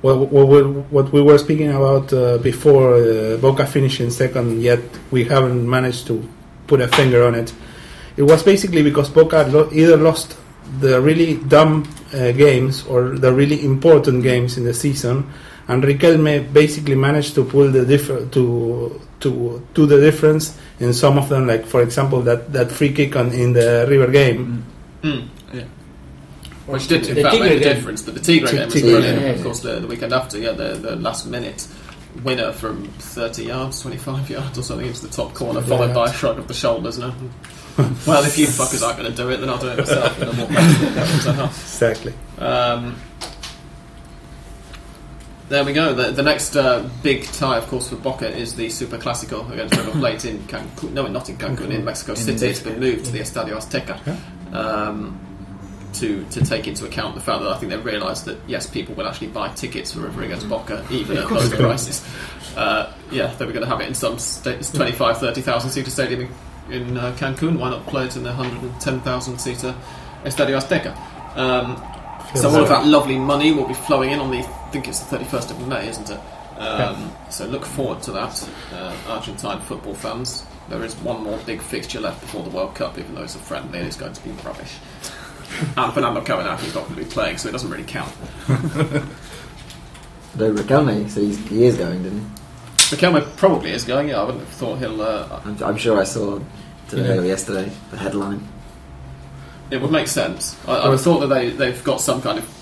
what, 0.00 0.16
what, 0.30 0.46
we- 0.48 0.62
what 0.94 1.12
we 1.12 1.20
were 1.22 1.38
speaking 1.38 1.70
about 1.70 2.12
uh, 2.12 2.38
before 2.38 2.94
uh, 2.94 3.36
Boca 3.38 3.66
finishing 3.66 4.10
second, 4.10 4.62
yet 4.62 4.80
we 5.10 5.24
haven't 5.24 5.68
managed 5.68 6.06
to 6.06 6.22
put 6.66 6.80
a 6.80 6.88
finger 6.88 7.24
on 7.26 7.34
it. 7.34 7.52
It 8.16 8.22
was 8.22 8.42
basically 8.42 8.82
because 8.82 9.08
Boca 9.10 9.46
lo- 9.50 9.68
either 9.72 9.96
lost 9.96 10.36
the 10.80 11.00
really 11.00 11.36
dumb 11.36 11.88
uh, 12.14 12.30
games 12.32 12.84
or 12.86 13.16
the 13.18 13.32
really 13.32 13.64
important 13.64 14.22
games 14.22 14.56
in 14.58 14.64
the 14.64 14.74
season, 14.74 15.24
and 15.66 15.82
Riquelme 15.82 16.52
basically 16.52 16.94
managed 16.94 17.34
to 17.36 17.44
pull 17.44 17.70
the 17.70 17.84
differ- 17.84 18.26
to 18.26 19.00
to 19.20 19.66
do 19.74 19.86
the 19.86 19.98
difference 20.00 20.56
in 20.80 20.92
some 20.92 21.18
of 21.18 21.28
them. 21.28 21.46
Like 21.46 21.66
for 21.66 21.82
example, 21.82 22.20
that, 22.22 22.52
that 22.52 22.70
free 22.72 22.92
kick 22.92 23.16
on 23.16 23.32
in 23.32 23.52
the 23.52 23.86
River 23.88 24.10
game. 24.10 24.64
Mm. 25.02 25.28
Yeah. 25.52 25.64
Which 26.66 26.86
did 26.88 27.06
in 27.08 27.14
The 27.16 27.22
fact 27.22 27.34
Tigre 27.34 27.48
make 27.48 27.60
a 27.60 27.64
game. 27.64 27.74
difference, 27.76 28.02
but 28.02 28.14
the 28.14 28.20
Tigre 28.20 28.50
game 28.50 28.64
was 28.66 28.74
Tigre 28.74 28.90
brilliant. 28.90 29.20
game. 29.20 29.34
Of 29.36 29.42
course, 29.42 29.60
the, 29.60 29.80
the 29.80 29.86
weekend 29.86 30.12
after, 30.12 30.38
yeah, 30.38 30.52
the, 30.52 30.74
the 30.74 30.96
last 30.96 31.26
minute 31.26 31.66
winner 32.22 32.52
from 32.52 32.84
30 32.98 33.44
yards, 33.44 33.80
25 33.80 34.28
yards 34.36 34.58
or 34.58 34.62
something 34.62 34.86
into 34.86 35.06
the 35.06 35.12
top 35.12 35.34
corner, 35.34 35.62
followed 35.62 35.94
by 35.94 36.10
a 36.10 36.12
shrug 36.12 36.38
of 36.38 36.46
the 36.48 36.54
shoulders. 36.54 36.98
No, 36.98 37.14
well, 38.06 38.24
if 38.24 38.36
you 38.36 38.46
fuckers 38.46 38.84
aren't 38.84 38.98
going 38.98 39.10
to 39.10 39.16
do 39.16 39.30
it, 39.30 39.36
then 39.38 39.48
I'll 39.48 39.58
do 39.58 39.68
it 39.68 39.78
myself. 39.78 40.20
And 40.20 40.30
then 40.32 40.38
walk 40.40 40.48
back 40.50 40.76
to 40.78 41.32
the. 41.32 41.44
Exactly. 41.44 42.12
Um, 42.38 42.96
there 45.48 45.64
we 45.64 45.72
go. 45.72 45.94
The, 45.94 46.10
the 46.10 46.22
next 46.22 46.56
uh, 46.56 46.88
big 47.02 47.24
tie, 47.24 47.58
of 47.58 47.66
course, 47.68 47.88
for 47.88 47.96
Boca 47.96 48.28
is 48.28 48.54
the 48.54 48.68
Super 48.68 48.98
Clasico 48.98 49.50
against 49.50 49.76
River 49.76 49.90
Plate 49.98 50.24
in 50.24 50.38
Cancun. 50.40 50.92
No, 50.92 51.06
not 51.06 51.28
in 51.28 51.36
Cancun, 51.36 51.70
in 51.70 51.84
Mexico 51.84 52.12
In 52.12 52.18
City. 52.18 52.46
It's 52.46 52.60
been 52.60 52.80
moved 52.80 53.06
to 53.06 53.12
the 53.12 53.20
Estadio 53.20 53.56
Azteca 53.56 54.54
um, 54.54 55.18
to 55.94 56.24
to 56.26 56.44
take 56.44 56.68
into 56.68 56.84
account 56.86 57.14
the 57.14 57.20
fact 57.20 57.42
that 57.42 57.50
I 57.50 57.56
think 57.58 57.70
they've 57.70 57.84
realised 57.84 58.26
that 58.26 58.38
yes, 58.46 58.66
people 58.66 58.94
will 58.94 59.06
actually 59.06 59.28
buy 59.28 59.48
tickets 59.48 59.92
for 59.92 60.00
River 60.00 60.22
against 60.22 60.48
Boca 60.48 60.84
even 60.90 61.16
at 61.16 61.30
low 61.30 61.48
prices. 61.50 62.06
Uh, 62.56 62.92
yeah, 63.10 63.34
they 63.36 63.46
were 63.46 63.52
going 63.52 63.64
to 63.64 63.70
have 63.70 63.80
it 63.80 63.88
in 63.88 63.94
some 63.94 64.18
states, 64.18 64.72
25, 64.72 65.18
30,000 65.18 65.70
seater 65.70 65.90
stadium 65.90 66.32
in, 66.68 66.82
in 66.82 66.96
uh, 66.96 67.14
Cancun. 67.16 67.58
Why 67.58 67.70
not 67.70 67.86
play 67.86 68.06
it 68.06 68.16
in 68.16 68.22
the 68.22 68.30
110,000 68.30 69.38
seater 69.38 69.74
Estadio 70.24 70.60
Azteca? 70.60 70.96
Um, 71.36 71.76
so 72.34 72.50
all 72.50 72.62
of 72.62 72.68
that 72.68 72.86
lovely 72.86 73.16
money 73.16 73.52
will 73.52 73.66
be 73.66 73.74
flowing 73.74 74.10
in 74.10 74.18
on 74.18 74.30
the, 74.30 74.42
think 74.70 74.88
it's 74.88 75.00
the 75.00 75.16
31st 75.16 75.50
of 75.50 75.66
May, 75.68 75.88
isn't 75.88 76.10
it? 76.10 76.20
Um, 76.58 77.12
So 77.30 77.46
look 77.46 77.64
forward 77.64 78.02
to 78.04 78.12
that, 78.12 78.48
uh, 78.72 78.92
Argentine 79.08 79.60
football 79.60 79.94
fans. 79.94 80.44
There 80.68 80.84
is 80.84 80.94
one 80.96 81.22
more 81.22 81.38
big 81.46 81.62
fixture 81.62 82.00
left 82.00 82.20
before 82.20 82.42
the 82.42 82.50
World 82.50 82.74
Cup, 82.74 82.98
even 82.98 83.14
though 83.14 83.22
it's 83.22 83.36
a 83.36 83.38
friendly 83.38 83.78
and 83.78 83.86
it's 83.86 83.96
going 83.96 84.12
to 84.12 84.22
be 84.24 84.30
rubbish. 84.44 84.74
and 85.76 85.92
Fernando 85.94 86.20
Cavenaghi 86.20 86.66
is 86.66 86.74
not 86.74 86.84
going 86.88 86.96
to 86.96 87.04
be 87.04 87.10
playing, 87.10 87.38
so 87.38 87.48
it 87.48 87.52
doesn't 87.52 87.70
really 87.70 87.84
count. 87.84 88.12
Though 90.34 90.52
Riquelme, 90.54 91.08
so 91.08 91.20
he's, 91.20 91.38
he 91.48 91.64
is 91.64 91.76
going, 91.76 92.02
didn't 92.02 92.20
he? 92.20 92.26
Riquelme 92.96 93.36
probably 93.36 93.70
is 93.72 93.84
going, 93.84 94.08
yeah, 94.08 94.20
I 94.20 94.24
wouldn't 94.24 94.44
have 94.44 94.52
thought 94.52 94.78
he'll... 94.78 95.00
Uh, 95.00 95.40
I'm, 95.44 95.62
I'm 95.62 95.76
sure 95.76 95.98
I 95.98 96.04
saw 96.04 96.38
today 96.88 97.14
Yeah. 97.14 97.20
or 97.20 97.24
yesterday 97.24 97.70
the 97.90 97.96
headline. 97.96 98.46
it 99.70 99.80
would 99.80 99.90
make 99.90 100.06
sense. 100.08 100.56
I, 100.66 100.74
I 100.76 100.84
would 100.88 100.92
have 100.92 101.02
thought 101.02 101.20
that 101.20 101.28
they, 101.28 101.50
they've 101.50 101.82
got 101.84 102.00
some 102.00 102.20
kind 102.22 102.38
of... 102.38 102.57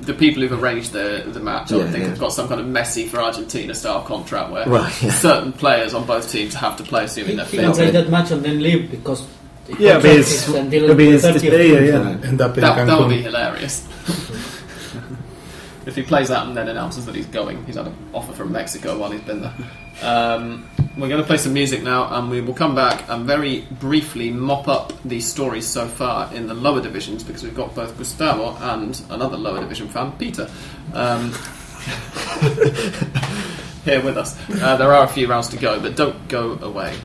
The 0.00 0.14
people 0.14 0.42
who've 0.42 0.60
arranged 0.60 0.92
the, 0.92 1.22
the 1.26 1.38
match, 1.38 1.70
I 1.70 1.76
Yeah, 1.76 1.84
think, 1.84 1.98
yeah. 2.02 2.08
have 2.10 2.18
got 2.18 2.32
some 2.32 2.48
kind 2.48 2.60
of 2.60 2.66
Messi 2.66 3.06
for 3.08 3.20
Argentina 3.20 3.72
style 3.72 4.02
contract 4.02 4.50
where 4.50 4.66
Right, 4.66 5.02
yeah. 5.02 5.12
certain 5.12 5.52
players 5.52 5.94
on 5.94 6.06
both 6.06 6.28
teams 6.32 6.54
have 6.54 6.76
to 6.78 6.82
play 6.82 7.02
He, 7.02 7.06
assuming 7.06 7.36
they're 7.36 7.44
he 7.46 7.58
fit. 7.58 7.62
can 7.66 7.72
play 7.72 7.90
that 7.92 8.10
match 8.10 8.30
and 8.32 8.42
then 8.44 8.60
leave 8.60 8.90
because 8.90 9.24
the 9.66 9.76
Yeah, 9.78 9.96
but 9.98 10.06
it's- 10.06 10.48
is 10.48 10.54
until 10.54 10.94
be 10.96 11.04
the 11.06 11.10
his 11.12 11.22
30th 11.24 11.32
display, 11.34 11.68
June. 11.68 11.84
yeah. 12.22 12.28
End 12.28 12.40
up 12.40 12.54
in 12.56 12.60
That, 12.62 12.84
that 12.86 12.98
would 12.98 13.10
be 13.10 13.22
hilarious. 13.22 13.86
if 15.86 15.94
he 15.96 16.02
plays 16.02 16.28
that 16.28 16.46
and 16.46 16.56
then 16.56 16.68
announces 16.68 17.06
that 17.06 17.14
he's 17.14 17.26
going, 17.26 17.64
he's 17.66 17.76
had 17.76 17.86
an 17.86 17.94
offer 18.12 18.32
from 18.32 18.50
Mexico 18.52 18.98
while 18.98 19.10
he's 19.10 19.20
been 19.22 19.42
there. 19.42 19.54
Um, 20.02 20.68
we're 20.96 21.08
going 21.08 21.20
to 21.20 21.26
play 21.26 21.38
some 21.38 21.54
music 21.54 21.82
now, 21.82 22.16
and 22.16 22.30
we 22.30 22.40
will 22.40 22.54
come 22.54 22.74
back 22.74 23.08
and 23.08 23.26
very 23.26 23.62
briefly 23.80 24.30
mop 24.30 24.68
up 24.68 24.92
the 25.04 25.20
stories 25.20 25.66
so 25.66 25.88
far 25.88 26.32
in 26.34 26.46
the 26.46 26.54
lower 26.54 26.82
divisions 26.82 27.24
because 27.24 27.42
we've 27.42 27.54
got 27.54 27.74
both 27.74 27.96
Gustavo 27.96 28.56
and 28.60 29.00
another 29.10 29.36
lower 29.36 29.60
division 29.60 29.88
fan, 29.88 30.12
Peter. 30.12 30.48
Um, 30.92 31.32
here 33.84 34.02
with 34.02 34.16
us. 34.16 34.38
Uh, 34.62 34.76
there 34.76 34.92
are 34.92 35.04
a 35.04 35.08
few 35.08 35.26
rounds 35.26 35.48
to 35.48 35.56
go, 35.56 35.80
but 35.80 35.96
don't 35.96 36.28
go 36.28 36.52
away. 36.60 36.96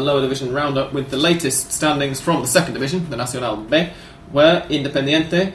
We're 0.00 0.20
going 0.20 0.30
to 0.30 0.36
start, 0.36 0.50
and 0.50 0.52
lower 0.52 0.52
division 0.52 0.52
roundup 0.52 0.92
with 0.92 1.10
the 1.10 1.16
latest 1.16 1.72
standings 1.72 2.20
from 2.20 2.42
the 2.42 2.48
second 2.48 2.74
division, 2.74 3.08
the 3.10 3.16
Nacional 3.16 3.56
B, 3.56 3.88
where 4.32 4.62
Independiente 4.62 5.52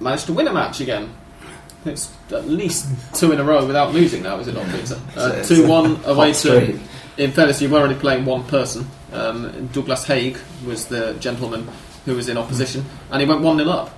managed 0.00 0.26
to 0.26 0.32
win 0.32 0.46
a 0.48 0.52
match 0.52 0.80
again. 0.80 1.10
It's 1.84 2.12
at 2.30 2.46
least 2.48 2.86
two 3.14 3.32
in 3.32 3.40
a 3.40 3.44
row 3.44 3.66
without 3.66 3.92
losing 3.92 4.22
now, 4.22 4.38
is 4.38 4.46
it 4.48 4.54
not, 4.54 4.66
Peter? 4.70 4.96
Uh, 5.16 5.42
2 5.42 5.66
1 5.66 6.00
away 6.04 6.32
to. 6.32 6.78
In 7.18 7.32
fairness, 7.32 7.60
you 7.60 7.68
were 7.68 7.80
only 7.80 7.96
playing 7.96 8.24
one 8.24 8.44
person. 8.44 8.86
Um, 9.12 9.66
Douglas 9.72 10.04
Haig 10.06 10.38
was 10.64 10.86
the 10.86 11.14
gentleman 11.14 11.68
who 12.04 12.14
was 12.14 12.28
in 12.28 12.38
opposition, 12.38 12.84
and 13.10 13.20
he 13.20 13.28
went 13.28 13.42
1 13.42 13.56
0 13.58 13.68
up 13.68 13.90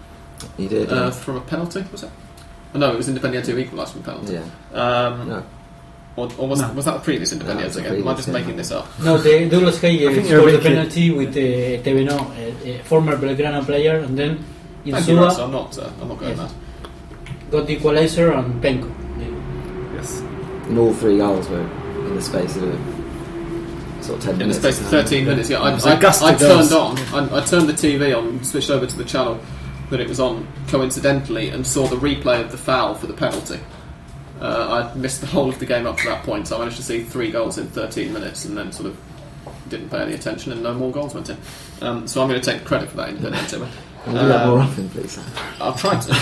He 0.57 0.66
did. 0.66 0.91
uh, 0.91 0.95
yeah. 0.97 1.11
from 1.11 1.37
a 1.37 1.41
penalty, 1.43 1.85
was 1.93 2.03
it? 2.03 2.11
Oh, 2.74 2.78
no, 2.78 2.93
it 2.93 2.97
was 2.97 3.09
Independiente 3.09 3.47
who 3.53 3.59
equalised 3.59 3.93
from 3.93 4.01
a 4.01 4.05
penalty. 4.05 4.32
yeah. 4.32 4.43
Um, 4.72 5.28
No. 5.28 5.45
Or, 6.17 6.29
or 6.39 6.47
was, 6.49 6.61
No. 6.61 6.73
was 6.75 6.85
that 6.85 6.95
the 6.95 7.01
previous 7.01 7.33
No, 7.33 7.39
Independiente 7.39 7.65
it's 7.67 7.75
the 7.75 7.81
again? 7.81 7.97
Am 8.03 8.09
I 8.09 8.15
just 8.15 8.29
making 8.29 8.57
this 8.57 8.71
up? 8.71 8.87
No, 9.01 9.19
the 9.19 9.49
Douglas 9.49 9.81
Haig 9.81 10.01
I 10.03 10.07
uh, 10.07 10.11
you're 10.11 10.25
scored 10.25 10.43
the 10.53 10.59
a 10.59 10.61
bit 10.61 10.62
penalty 10.62 11.11
with 11.11 11.35
the 11.35 11.79
Teveno, 11.79 12.21
uh, 12.21 12.69
a 12.71 12.79
former 12.85 13.17
Belgrano 13.17 13.65
player, 13.65 13.97
and 13.99 14.17
then 14.17 14.45
Thank 14.89 15.09
you, 15.09 15.19
Ross. 15.19 15.39
Insua 15.39 15.45
I'm 15.45 15.51
not, 15.53 15.79
uh, 15.79 15.91
I'm 16.01 16.09
not 16.09 16.19
going 16.19 16.37
Yes. 16.37 16.39
mad. 16.39 17.51
got 17.51 17.67
the 17.67 17.73
equalizer 17.73 18.33
and 18.33 18.62
Penco. 18.62 18.91
Yes. 19.97 20.21
And 20.69 20.79
all 20.79 20.93
three 20.93 21.19
goals 21.19 21.49
were 21.49 21.61
in 22.07 22.15
the 22.15 22.23
space 22.23 22.57
of 22.57 22.79
sort 24.01 24.19
of 24.19 24.25
ten 24.25 24.41
In 24.43 24.49
the 24.49 24.55
space 24.55 24.79
of 24.81 24.87
13 24.87 25.25
minutes, 25.25 25.49
yeah. 25.51 25.61
I, 25.61 25.71
It 25.71 25.75
was 25.75 25.87
I, 25.87 25.95
a 25.97 26.01
gust 26.01 26.23
I 26.23 26.35
turned 26.35 26.73
on, 26.73 26.99
I, 27.12 27.39
I 27.39 27.41
turned 27.45 27.69
the 27.69 27.73
TV 27.73 28.17
on, 28.17 28.45
switched 28.45 28.71
over 28.71 28.87
to 28.87 28.97
the 28.97 29.05
channel 29.05 29.41
that 29.91 30.01
it 30.01 30.09
was 30.09 30.21
on 30.21 30.47
coincidentally, 30.69 31.49
and 31.51 31.67
saw 31.67 31.87
the 31.87 31.97
replay 31.97 32.41
of 32.41 32.51
the 32.51 32.57
foul 32.59 32.95
for 32.95 33.07
the 33.07 33.15
penalty. 33.15 33.59
Uh, 34.41 34.89
I'd 34.93 34.97
missed 34.97 35.20
the 35.20 35.26
whole 35.28 35.49
of 35.49 35.59
the 35.59 35.66
game 35.66 35.87
up 35.87 35.97
to 35.99 36.05
that 36.09 36.24
point, 36.24 36.49
so 36.49 36.57
I 36.57 36.59
managed 36.61 36.76
to 36.78 36.82
see 36.82 37.03
three 37.05 37.30
goals 37.30 37.57
in 37.59 37.66
13 37.68 38.12
minutes 38.12 38.45
and 38.45 38.57
then 38.59 38.72
sort 38.72 38.87
of 38.89 38.97
didn't 39.68 39.91
pay 39.91 40.03
any 40.03 40.14
attention 40.14 40.53
and 40.53 40.62
no 40.62 40.74
more 40.74 40.91
goals 40.93 41.14
went 41.14 41.30
in. 41.30 41.37
Um, 41.80 42.07
so 42.07 42.20
I'm 42.22 42.28
going 42.28 42.41
to 42.41 42.51
take 42.53 42.64
credit 42.64 42.89
for 42.91 42.97
that 42.99 43.11
Independiente. 43.11 43.68
Can 44.05 44.14
you 44.14 44.20
do 44.20 44.28
that 44.28 44.47
more 44.47 44.59
Um, 44.59 44.66
often, 44.68 44.89
please? 44.91 45.18
I'll 45.61 45.74
try 45.74 45.99
to. 45.99 46.16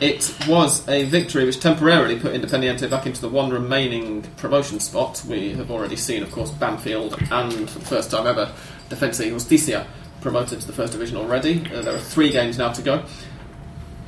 It 0.00 0.32
was 0.46 0.86
a 0.88 1.04
victory 1.06 1.44
which 1.44 1.58
temporarily 1.58 2.20
put 2.20 2.32
Independiente 2.32 2.88
back 2.88 3.06
into 3.06 3.20
the 3.20 3.28
one 3.28 3.50
remaining 3.50 4.22
promotion 4.36 4.78
spot. 4.78 5.24
We 5.26 5.54
have 5.54 5.70
already 5.72 5.96
seen, 5.96 6.22
of 6.22 6.30
course, 6.30 6.50
Banfield 6.52 7.16
and, 7.32 7.68
for 7.70 7.78
the 7.80 7.84
first 7.84 8.10
time 8.10 8.26
ever, 8.26 8.52
Defensa 8.90 9.24
y 9.24 9.30
Justicia 9.30 9.86
promoted 10.20 10.60
to 10.60 10.66
the 10.66 10.72
first 10.72 10.92
division 10.92 11.16
already. 11.16 11.64
Uh, 11.74 11.82
there 11.82 11.94
are 11.94 11.98
three 12.00 12.30
games 12.30 12.58
now 12.58 12.72
to 12.72 12.82
go. 12.82 13.04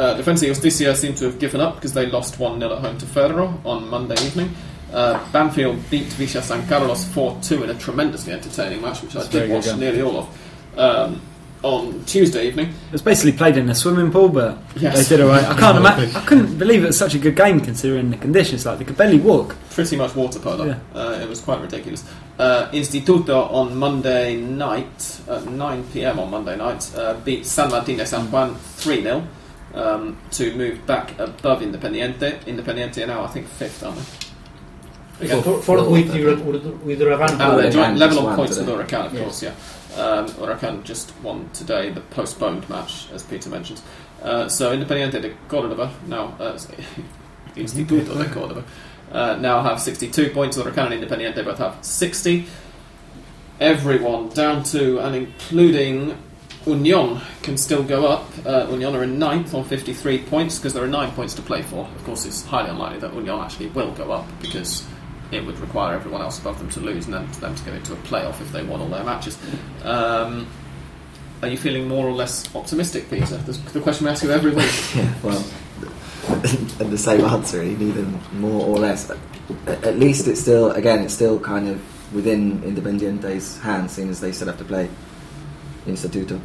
Uh, 0.01 0.15
Defensa 0.17 0.47
y 0.47 0.49
Justicia 0.49 0.95
seem 0.97 1.15
to 1.15 1.27
have 1.27 1.39
given 1.39 1.61
up 1.61 1.75
because 1.75 1.93
they 1.93 2.07
lost 2.07 2.39
1 2.39 2.59
0 2.59 2.73
at 2.73 2.79
home 2.79 2.97
to 2.97 3.05
Ferro 3.07 3.61
on 3.67 3.87
Monday 3.91 4.15
evening. 4.25 4.49
Uh, 4.95 5.19
Banfield 5.31 5.77
beat 5.91 6.07
Villa 6.17 6.43
San 6.43 6.67
Carlos 6.67 7.05
4 7.13 7.39
2 7.43 7.65
in 7.65 7.71
a 7.71 7.75
tremendously 7.75 8.33
entertaining 8.33 8.81
match, 8.81 9.03
which 9.03 9.15
I 9.15 9.21
It's 9.21 9.29
a 9.29 9.33
very 9.33 9.49
did 9.49 9.55
watch 9.55 9.65
game. 9.67 9.79
nearly 9.81 10.01
all 10.01 10.17
of. 10.21 10.79
Um, 10.79 11.21
on 11.63 12.03
Tuesday 12.07 12.47
evening, 12.49 12.69
It 12.69 12.93
was 12.93 13.03
basically 13.03 13.33
played 13.33 13.59
in 13.59 13.69
a 13.69 13.75
swimming 13.75 14.11
pool, 14.11 14.31
but 14.31 14.57
Yes. 14.77 14.97
they 15.07 15.17
did 15.17 15.23
alright. 15.23 15.45
I 15.45 15.55
can't 15.61 15.77
imagine. 15.85 16.17
I 16.17 16.25
couldn't 16.25 16.57
believe 16.57 16.83
it 16.83 16.87
was 16.87 16.97
such 16.97 17.15
a 17.15 17.19
good 17.19 17.37
game 17.37 17.61
considering 17.61 18.11
the 18.11 18.17
conditions. 18.17 18.65
Like 18.65 18.79
they 18.79 18.87
could 18.87 18.97
barely 18.97 19.19
walk. 19.21 19.55
pretty 19.69 19.97
much 19.97 20.17
water 20.17 20.39
polo. 20.39 20.65
Yeah. 20.65 20.79
Uh, 20.95 21.19
it 21.23 21.29
was 21.29 21.43
quite 21.43 21.61
ridiculous. 21.61 22.03
Uh, 22.39 22.71
Instituto 22.73 23.53
on 23.53 23.77
Monday 23.77 24.37
night, 24.41 25.21
at 25.29 25.45
9 25.47 25.85
pm 25.93 26.19
on 26.19 26.31
Monday 26.31 26.57
night, 26.57 26.91
uh, 26.97 27.13
beat 27.23 27.45
San 27.45 27.69
Martin 27.71 27.99
de 27.99 28.07
San 28.07 28.31
Juan 28.31 28.55
3 28.79 29.03
0 29.03 29.23
um, 29.75 30.17
to 30.33 30.55
move 30.57 30.85
back 30.87 31.19
above 31.19 31.61
Independiente. 31.63 32.41
Independiente 32.45 33.03
are 33.03 33.07
now, 33.07 33.25
I 33.25 33.29
think, 33.29 33.47
fifth, 33.47 33.83
aren't 33.83 33.99
they? 33.99 35.27
Again, 35.27 35.43
For, 35.43 35.59
for 35.59 35.63
Fourth, 35.79 35.91
with, 35.91 36.11
I 36.15 36.19
Ur- 36.21 36.37
think. 36.37 36.65
Ur- 36.65 36.71
with 36.85 37.01
Huracan. 37.01 37.37
Oh, 37.41 37.57
they're 37.61 37.71
joint 37.71 37.99
level 37.99 38.27
of 38.29 38.37
points 38.37 38.57
with 38.57 38.67
Huracan, 38.67 39.07
of 39.07 39.15
Yes. 39.15 39.23
course, 39.23 39.43
yeah. 39.43 39.55
Um, 40.03 40.27
Huracan 40.29 40.83
just 40.85 41.13
won 41.23 41.51
today, 41.53 41.91
the 41.91 42.01
postponed 42.01 42.69
match, 42.71 43.07
as 43.13 43.23
Peter 43.23 43.51
mentions. 43.51 43.83
Uh, 44.23 44.49
so 44.49 44.73
Independiente 44.77 45.21
de 45.21 45.35
Córdoba, 45.49 45.91
now, 46.07 46.35
uh, 46.41 46.57
Instituto 47.57 48.17
de 48.17 48.25
Córdoba, 48.31 48.63
uh, 49.13 49.37
now 49.41 49.63
have 49.63 49.81
62 49.81 50.31
points. 50.31 50.57
Huracan 50.57 50.93
and 50.93 51.03
Independiente 51.05 51.45
both 51.45 51.59
have 51.59 51.77
60. 51.85 52.47
Everyone 53.61 54.29
down 54.31 54.63
to 54.65 55.01
and 55.01 55.15
including 55.15 56.17
Union 56.67 57.21
can 57.43 57.57
still 57.57 57.83
go 57.83 58.07
up. 58.07 58.29
Uh, 58.45 58.67
Union 58.71 58.95
are 58.95 59.03
in 59.03 59.19
ninth 59.19 59.55
on 59.55 59.65
53 59.65 60.19
points 60.25 60.59
because 60.59 60.75
there 60.75 60.85
are 60.85 60.89
nine 60.89 61.11
points 61.13 61.35
to 61.35 61.43
play 61.43 61.63
for. 61.63 61.87
Of 61.87 62.05
course, 62.05 62.27
it's 62.27 62.45
highly 62.45 62.71
unlikely 62.71 63.01
that 63.01 63.15
Union 63.15 63.41
actually 63.41 63.69
will 63.69 63.93
go 63.93 64.13
up 64.13 64.27
because 64.41 64.87
it 65.33 65.45
would 65.45 65.59
require 65.59 65.95
everyone 65.95 66.21
else 66.21 66.39
above 66.39 66.59
them 66.59 66.69
to 66.71 66.81
lose 66.81 67.07
and 67.07 67.15
then 67.15 67.31
them 67.41 67.55
to 67.55 67.65
get 67.65 67.75
into 67.75 67.93
a 67.93 67.97
playoff 67.97 68.41
if 68.41 68.53
they 68.53 68.63
won 68.63 68.81
all 68.81 68.89
their 68.89 69.05
matches. 69.05 69.39
Um, 69.83 70.47
are 71.43 71.49
you 71.49 71.57
feeling 71.57 71.89
more 71.89 72.07
or 72.07 72.13
less 72.13 72.55
optimistic, 72.55 73.09
Peter? 73.09 73.37
The, 73.39 73.53
the 73.73 73.81
question 73.81 74.05
we 74.05 74.13
ask 74.13 74.23
you 74.23 74.31
every 74.31 74.53
week. 74.55 74.71
Yeah, 74.95 75.15
well, 75.23 75.45
and 76.29 76.69
the 76.93 76.99
same 76.99 77.23
answer, 77.23 77.65
neither 77.65 78.05
more 78.33 78.67
or 78.67 78.77
less. 78.77 79.11
At 79.67 79.99
least 79.99 80.29
it's 80.29 80.41
still, 80.41 80.73
again, 80.73 81.03
it's 81.03 81.15
still 81.15 81.41
kind 81.41 81.69
of 81.69 82.15
within 82.15 82.63
Independiente's 82.65 83.59
hands, 83.61 83.93
seeing 83.93 84.11
as 84.11 84.21
they 84.21 84.33
still 84.33 84.49
have 84.49 84.59
to 84.59 84.65
play 84.65 84.91
Instituto. 85.91 86.41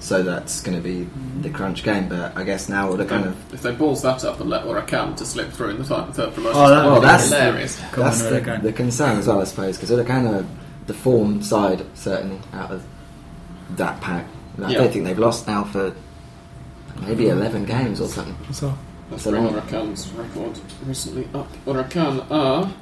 So 0.00 0.22
that's 0.24 0.60
going 0.60 0.76
to 0.76 0.82
be 0.82 1.08
the 1.42 1.50
crunch 1.50 1.84
game. 1.84 2.08
But 2.08 2.36
I 2.36 2.42
guess 2.42 2.68
now 2.68 2.92
the 2.96 3.04
kind 3.04 3.24
of 3.24 3.54
if 3.54 3.62
they 3.62 3.72
balls 3.72 4.02
that 4.02 4.24
up 4.24 4.40
and 4.40 4.50
let 4.50 4.64
Huracan 4.64 5.16
to 5.18 5.24
slip 5.24 5.52
through 5.52 5.70
in 5.70 5.78
the 5.78 5.84
third, 5.84 6.12
third 6.14 6.34
promotion, 6.34 6.60
Oh, 6.60 6.68
that- 6.68 6.82
that 6.82 6.86
well, 6.90 7.00
that's- 7.00 7.28
hilarious. 7.30 7.80
Come 7.92 8.04
that's 8.04 8.22
on, 8.24 8.32
the, 8.32 8.58
the 8.62 8.72
concern 8.72 9.18
as 9.18 9.28
well, 9.28 9.40
I 9.40 9.44
suppose, 9.44 9.76
because 9.76 9.90
they're 9.90 10.04
kind 10.04 10.26
of 10.26 10.46
the 10.88 10.94
form 10.94 11.40
side 11.42 11.84
certainly 11.94 12.40
out 12.52 12.72
of 12.72 12.84
that 13.76 14.00
pack. 14.00 14.26
I 14.60 14.70
Yeah. 14.72 14.78
don't 14.78 14.92
think 14.92 15.04
they've 15.04 15.18
lost 15.18 15.46
now 15.46 15.64
for 15.64 15.94
maybe 17.06 17.28
eleven 17.28 17.64
games 17.64 18.00
or 18.00 18.08
something. 18.08 18.36
So 18.52 18.74
Let's 19.10 19.24
So 19.24 19.30
bring 19.30 19.44
long. 19.44 19.54
Huracan's 19.54 20.08
record 20.12 20.58
recently 20.86 21.28
up. 21.34 21.46
Huracan 21.66 22.24
are 22.30 22.72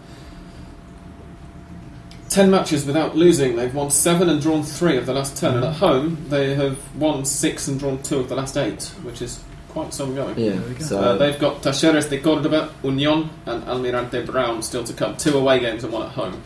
10 2.31 2.51
matches 2.51 2.87
without 2.87 3.17
losing. 3.17 3.57
They've 3.57 3.75
won 3.75 3.91
7 3.91 4.29
and 4.29 4.41
drawn 4.41 4.63
3 4.63 4.97
of 4.97 5.07
the 5.07 5.13
last 5.13 5.37
10. 5.37 5.57
And 5.57 5.65
at 5.65 5.75
home, 5.75 6.25
they 6.29 6.55
have 6.55 6.79
won 6.97 7.25
6 7.25 7.69
and 7.69 7.79
drawn 7.79 8.03
2 8.03 8.21
of 8.21 8.29
the 8.29 8.35
last 8.37 8.57
8, 8.57 8.83
which 9.03 9.21
is 9.21 9.43
quite 9.69 9.93
some 9.93 10.15
going. 10.15 10.39
Yeah, 10.39 10.57
go. 10.57 10.85
so 10.85 10.99
Uh, 11.01 11.17
they've 11.17 11.39
got 11.39 11.63
Talleres 11.63 12.09
de 12.09 12.19
Córdoba, 12.21 12.71
Unión, 12.83 13.29
and 13.47 13.63
Almirante 13.65 14.25
Brown 14.25 14.63
still 14.63 14.85
to 14.85 14.93
come. 14.93 15.17
Two 15.17 15.37
away 15.39 15.61
games 15.61 15.85
and 15.85 15.93
one 15.93 16.07
at 16.07 16.13
home. 16.13 16.41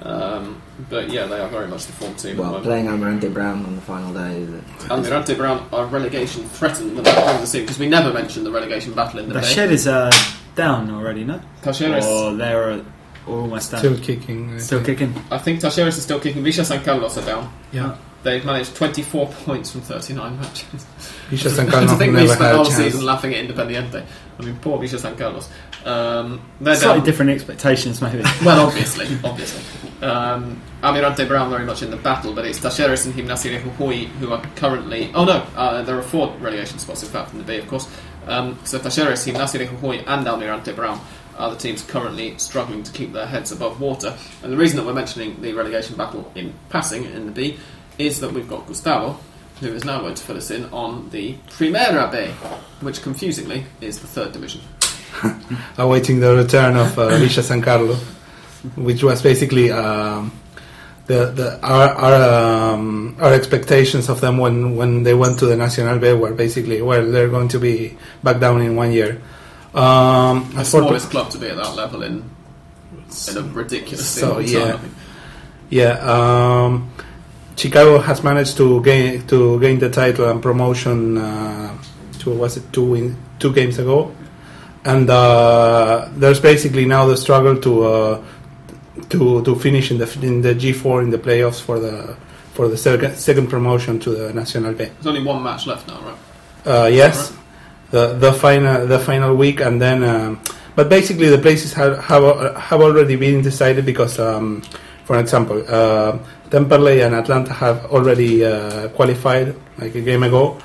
Um, 0.00 0.62
but 0.88 1.10
yeah, 1.10 1.26
they 1.26 1.40
are 1.40 1.48
very 1.48 1.66
much 1.66 1.86
the 1.86 1.92
form 1.92 2.14
team 2.14 2.36
well, 2.36 2.56
at 2.56 2.62
playing 2.62 2.86
Almirante 2.86 3.28
Brown 3.32 3.64
on 3.66 3.74
the 3.74 3.82
final 3.82 4.12
day. 4.14 4.42
is- 4.42 4.88
Almirante 4.88 5.36
Brown 5.36 5.66
are 5.72 5.86
relegation 5.86 6.48
threatened 6.50 6.94
when 6.94 7.02
they 7.02 7.12
bring 7.12 7.40
the 7.40 7.46
scene 7.46 7.62
because 7.62 7.80
we 7.80 7.88
never 7.88 8.12
mentioned 8.12 8.46
the 8.46 8.50
relegation 8.52 8.92
battle 8.92 9.18
in 9.18 9.26
the 9.28 9.34
The 9.34 9.40
day. 9.40 9.46
shed 9.46 9.72
is 9.72 9.88
uh, 9.88 10.12
down 10.54 10.88
already, 10.90 11.24
no? 11.24 11.40
Talleres, 11.62 12.04
Or 12.04 12.32
they're 12.36 12.80
uh, 13.28 13.40
almost 13.42 13.70
down. 13.72 13.80
still 13.80 13.98
kicking. 13.98 14.54
I 14.54 14.58
Still 14.58 14.82
think. 14.82 14.98
kicking. 14.98 15.22
I 15.30 15.38
think 15.38 15.60
Talleres 15.60 15.88
is 15.88 16.02
still 16.02 16.20
kicking. 16.20 16.42
Villa 16.42 16.64
San 16.64 16.82
Carlos 16.84 17.16
are 17.18 17.24
down. 17.26 17.52
Yeah. 17.72 17.96
They've 18.24 18.44
managed 18.44 18.74
24 18.74 19.26
points 19.44 19.70
from 19.70 19.80
39 19.82 20.40
matches. 20.40 20.86
Villa 21.30 21.54
San 21.54 21.66
to 21.66 21.72
Carlos 21.72 21.90
think 21.98 22.12
we 22.14 22.20
never 22.20 22.28
spent 22.34 22.40
had 22.42 22.54
all 22.56 22.62
a 22.62 22.64
chance. 22.64 22.76
season 22.76 23.04
laughing 23.04 23.34
at 23.34 23.46
Independiente. 23.46 24.04
I 24.38 24.42
mean, 24.44 24.56
poor 24.56 24.78
Villa 24.78 24.98
San 24.98 25.16
Carlos. 25.16 25.48
Um, 25.84 26.40
they're 26.60 26.74
Slightly 26.74 26.98
down. 26.98 27.06
different 27.06 27.30
expectations, 27.30 28.02
maybe. 28.02 28.22
Well, 28.44 28.66
obviously, 28.66 29.06
obviously. 29.24 29.62
Um, 30.02 30.60
Almirante 30.82 31.26
Brown 31.26 31.50
very 31.50 31.64
much 31.64 31.82
in 31.82 31.90
the 31.90 31.96
battle, 31.96 32.32
but 32.34 32.44
it's 32.44 32.58
Talleres 32.58 33.06
and 33.06 33.14
Gimnasia 33.14 33.50
de 33.50 33.60
Jujuy 33.60 34.06
who 34.18 34.32
are 34.32 34.42
currently. 34.56 35.10
Oh 35.14 35.24
no, 35.24 35.44
uh, 35.56 35.82
there 35.82 35.96
are 35.96 36.02
four 36.02 36.32
relegation 36.40 36.78
spots 36.78 37.02
in 37.04 37.08
fact 37.08 37.32
in 37.32 37.38
the 37.38 37.44
B, 37.44 37.56
of 37.56 37.68
course. 37.68 37.88
Um, 38.26 38.58
so 38.64 38.78
Talleres, 38.78 39.24
Gimnasia 39.32 39.58
de 39.58 39.66
Jujuy, 39.66 40.04
and 40.06 40.26
Almirante 40.26 40.74
Brown 40.74 41.00
the 41.38 41.56
teams 41.56 41.82
currently 41.82 42.36
struggling 42.38 42.82
to 42.82 42.92
keep 42.92 43.12
their 43.12 43.26
heads 43.26 43.52
above 43.52 43.80
water. 43.80 44.16
And 44.42 44.52
the 44.52 44.56
reason 44.56 44.76
that 44.76 44.84
we're 44.84 44.94
mentioning 44.94 45.40
the 45.40 45.52
relegation 45.52 45.96
battle 45.96 46.30
in 46.34 46.52
passing 46.68 47.04
in 47.04 47.26
the 47.26 47.32
B 47.32 47.58
is 47.96 48.20
that 48.20 48.32
we've 48.32 48.48
got 48.48 48.66
Gustavo, 48.66 49.18
who 49.60 49.68
is 49.68 49.84
now 49.84 50.00
going 50.00 50.14
to 50.14 50.22
fill 50.22 50.36
us 50.36 50.50
in 50.50 50.64
on 50.66 51.10
the 51.10 51.34
Primera 51.50 52.10
B, 52.10 52.32
which 52.84 53.02
confusingly 53.02 53.64
is 53.80 54.00
the 54.00 54.06
third 54.06 54.32
division. 54.32 54.60
awaiting 55.78 56.20
the 56.20 56.34
return 56.34 56.76
of 56.76 56.98
uh, 56.98 57.28
San 57.28 57.62
Carlos, 57.62 58.02
which 58.76 59.02
was 59.02 59.22
basically 59.22 59.70
um, 59.70 60.32
the, 61.06 61.26
the 61.26 61.58
our 61.62 61.88
our, 61.88 62.74
um, 62.74 63.16
our 63.20 63.32
expectations 63.32 64.08
of 64.08 64.20
them 64.20 64.38
when, 64.38 64.76
when 64.76 65.02
they 65.02 65.14
went 65.14 65.38
to 65.40 65.46
the 65.46 65.56
Nacional 65.56 65.98
B 65.98 66.12
were 66.12 66.34
basically 66.34 66.82
well 66.82 67.10
they're 67.10 67.28
going 67.28 67.48
to 67.48 67.58
be 67.58 67.96
back 68.22 68.40
down 68.40 68.60
in 68.60 68.76
one 68.76 68.92
year. 68.92 69.20
Um, 69.74 70.50
The 70.54 70.64
smallest 70.64 71.10
club 71.10 71.30
to 71.30 71.38
be 71.38 71.46
at 71.48 71.56
that 71.56 71.76
level 71.76 72.02
in 72.02 72.24
in 73.28 73.36
a 73.36 73.42
ridiculous 73.42 74.06
So, 74.08 74.38
yeah. 74.38 74.72
time. 74.72 74.94
Yeah, 75.70 75.92
um, 76.00 76.90
Chicago 77.56 77.98
has 77.98 78.22
managed 78.22 78.56
to 78.56 78.80
gain 78.82 79.26
to 79.26 79.60
gain 79.60 79.78
the 79.78 79.90
title 79.90 80.28
and 80.30 80.40
promotion. 80.42 81.18
Uh, 81.18 81.76
to 82.20 82.30
was 82.30 82.56
it 82.56 82.72
two 82.72 82.94
in, 82.94 83.16
two 83.38 83.52
games 83.52 83.78
ago, 83.78 84.10
and 84.84 85.08
uh, 85.10 86.08
there's 86.16 86.40
basically 86.40 86.84
now 86.86 87.06
the 87.06 87.16
struggle 87.16 87.56
to 87.60 87.84
uh, 87.84 88.22
to 89.10 89.42
to 89.44 89.54
finish 89.56 89.90
in 89.90 89.98
the 89.98 90.08
in 90.22 90.42
the 90.42 90.54
G4 90.54 91.02
in 91.02 91.10
the 91.10 91.18
playoffs 91.18 91.60
for 91.60 91.78
the 91.78 92.16
for 92.54 92.68
the 92.68 92.76
second 92.76 93.16
second 93.16 93.48
promotion 93.48 93.98
to 94.00 94.10
the 94.10 94.32
National 94.32 94.72
B. 94.72 94.84
There's 94.84 95.06
only 95.06 95.22
one 95.22 95.42
match 95.42 95.66
left 95.66 95.86
now, 95.88 96.00
right? 96.00 96.18
Uh, 96.66 96.86
yes, 96.86 97.32
the 97.90 98.14
the 98.14 98.32
final 98.32 98.86
the 98.86 98.98
final 98.98 99.34
week, 99.34 99.60
and 99.60 99.80
then. 99.80 100.02
Um, 100.04 100.40
but 100.76 100.88
basically, 100.88 101.28
the 101.28 101.38
places 101.38 101.72
have 101.74 101.98
have, 102.04 102.22
have 102.56 102.80
already 102.80 103.16
been 103.16 103.42
decided 103.42 103.84
because, 103.84 104.20
um, 104.20 104.62
for 105.04 105.18
example, 105.18 105.58
uh, 105.66 106.18
Temperley 106.50 107.04
and 107.04 107.16
Atlanta 107.16 107.52
have 107.52 107.86
already 107.86 108.44
uh, 108.44 108.86
qualified 108.94 109.56
like 109.78 109.96
a 109.96 110.00
game 110.00 110.22
ago, 110.22 110.56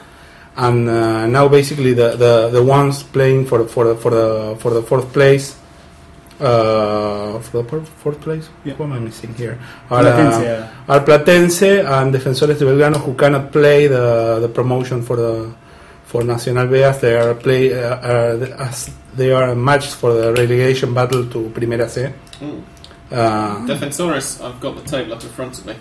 and 0.55 0.87
uh, 0.87 1.25
now 1.25 1.47
basically 1.47 1.93
the, 1.95 2.15
the, 2.15 2.49
the 2.51 2.61
ones 2.63 3.01
playing 3.01 3.47
for 3.47 3.57
the, 3.57 3.65
for 3.65 3.95
for 3.95 4.11
the 4.11 4.55
for 4.59 4.69
the 4.71 4.83
fourth 4.83 5.11
place. 5.11 5.57
Uh, 6.39 7.39
for 7.39 7.61
the 7.63 7.69
fourth- 7.69 7.89
fourth 8.03 8.19
place, 8.21 8.49
Yeah. 8.65 8.73
what 8.73 8.85
am 8.87 8.93
I 8.93 8.99
missing 8.99 9.33
here? 9.35 9.57
Are, 9.89 10.03
Platense, 10.03 10.39
uh, 10.39 10.43
yeah. 10.43 10.69
are 10.89 10.99
Platense 10.99 11.85
and 11.85 12.13
Defensores 12.13 12.57
de 12.59 12.65
Belgrano 12.65 12.97
who 12.97 13.13
cannot 13.13 13.51
play 13.51 13.87
the 13.87 14.39
the 14.41 14.49
promotion 14.49 15.01
for 15.03 15.15
the 15.15 15.53
for 16.13 16.23
Nacional 16.23 16.67
B 16.67 16.83
as 16.83 17.01
they 17.01 17.15
are 17.15 17.33
play 17.33 17.73
uh, 17.73 17.95
uh, 17.95 18.55
as 18.59 18.91
they 19.15 19.31
are 19.31 19.55
matched 19.55 19.95
for 19.95 20.13
the 20.13 20.31
relegation 20.31 20.93
battle 20.93 21.25
to 21.27 21.49
Primera 21.49 21.89
C. 21.89 22.01
Mm. 22.39 22.61
Uh, 23.11 23.65
Defensores, 23.65 24.39
I've 24.45 24.59
got 24.59 24.75
the 24.75 24.83
table 24.83 25.13
up 25.13 25.23
in 25.23 25.29
front 25.29 25.57
of 25.57 25.65
me. 25.65 25.75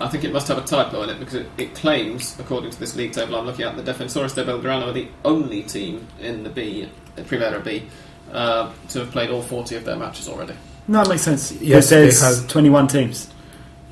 I 0.00 0.08
think 0.08 0.24
it 0.24 0.32
must 0.34 0.48
have 0.48 0.58
a 0.58 0.66
typo 0.66 1.02
in 1.04 1.08
it 1.08 1.18
because 1.18 1.34
it, 1.36 1.46
it 1.56 1.74
claims, 1.74 2.38
according 2.38 2.72
to 2.72 2.78
this 2.78 2.94
league 2.94 3.12
table 3.12 3.36
I'm 3.36 3.46
looking 3.46 3.64
at, 3.64 3.74
the 3.74 3.82
Defensores 3.82 4.34
de 4.34 4.44
Belgrano 4.44 4.88
are 4.88 4.92
the 4.92 5.08
only 5.24 5.62
team 5.62 6.06
in 6.20 6.42
the 6.42 6.50
B, 6.50 6.86
in 7.16 7.24
Primera 7.24 7.64
B, 7.64 7.84
uh, 8.32 8.70
to 8.90 8.98
have 8.98 9.10
played 9.12 9.30
all 9.30 9.40
40 9.40 9.76
of 9.76 9.84
their 9.86 9.96
matches 9.96 10.28
already. 10.28 10.54
No, 10.88 11.00
it 11.00 11.08
makes 11.08 11.22
sense. 11.22 11.52
Yes, 11.52 11.62
Yes, 11.62 11.88
there's 11.88 12.20
they 12.20 12.26
have- 12.26 12.48
21 12.48 12.88
teams. 12.88 13.28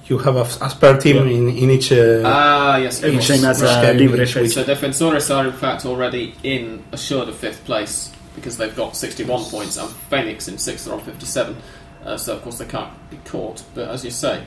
You 0.07 0.19
have 0.19 0.37
a, 0.37 0.43
a 0.65 0.71
spare 0.71 0.97
team 0.99 1.17
Yeah. 1.17 1.23
in, 1.37 1.49
in 1.49 1.71
each. 1.71 1.93
Uh, 1.93 2.23
Ah, 2.25 2.77
yes, 2.77 3.03
of 3.03 3.11
Each 3.11 3.13
course. 3.15 3.27
team 3.29 3.43
has 3.45 3.63
Right. 3.63 3.85
a 3.91 3.93
libre 3.99 4.19
Which- 4.19 4.33
choice. 4.33 4.55
So 4.55 4.65
Defensores 4.65 5.35
are 5.35 5.47
in 5.47 5.53
fact 5.53 5.85
already 5.87 6.35
in 6.43 6.83
assured 6.93 7.29
of 7.29 7.37
fifth 7.37 7.65
place 7.65 8.11
because 8.35 8.57
they've 8.57 8.75
got 8.75 8.97
61 8.97 9.45
points 9.45 9.77
and 9.77 9.89
Phoenix 10.11 10.49
in 10.49 10.59
sixth 10.59 10.89
are 10.89 10.95
on 10.95 11.01
57. 11.01 11.57
Uh, 12.05 12.17
so 12.17 12.35
of 12.35 12.43
course 12.43 12.59
they 12.59 12.65
can't 12.65 12.91
be 13.11 13.19
caught. 13.25 13.63
But 13.75 13.89
as 13.91 14.05
you 14.05 14.11
say, 14.11 14.43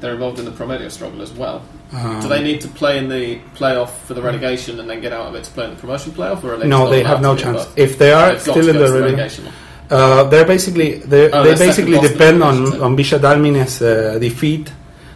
they're 0.00 0.14
involved 0.14 0.38
in 0.38 0.44
the 0.44 0.50
Promedio 0.52 0.88
struggle 0.90 1.20
as 1.22 1.32
well. 1.32 1.62
um, 1.92 2.20
Do 2.20 2.28
they 2.28 2.42
need 2.42 2.60
to 2.60 2.68
play 2.68 2.98
in 2.98 3.08
the 3.08 3.38
playoff 3.56 3.90
for 4.06 4.14
the 4.14 4.22
relegation 4.22 4.78
and 4.80 4.88
then 4.88 5.00
get 5.00 5.12
out 5.12 5.26
of 5.26 5.34
it 5.34 5.44
to 5.44 5.50
play 5.50 5.64
in 5.64 5.70
the 5.70 5.76
promotion 5.76 6.12
playoff, 6.12 6.42
or 6.44 6.54
are 6.54 6.56
they 6.58 6.66
no, 6.68 6.88
they 6.90 7.02
have 7.02 7.20
no 7.20 7.36
chance. 7.36 7.64
both? 7.64 7.78
If 7.78 7.98
they 7.98 8.12
are 8.12 8.30
They've 8.32 8.40
still 8.40 8.68
in 8.68 8.76
go 8.76 8.86
the 8.90 9.00
relegation, 9.00 9.44
relegation. 9.44 9.52
uh, 9.90 10.24
they're 10.24 10.44
basically 10.46 10.94
they 10.98 11.30
Oh, 11.30 11.42
they 11.42 11.54
they're 11.54 11.66
basically 11.66 11.92
bottom 11.94 12.04
of 12.06 12.12
the 12.12 12.18
depend 12.18 12.42
on 12.42 12.82
on 12.82 12.96
Villa 12.96 13.18
Dalmine's 13.20 13.82
uh, 13.82 14.18
defeat 14.20 14.72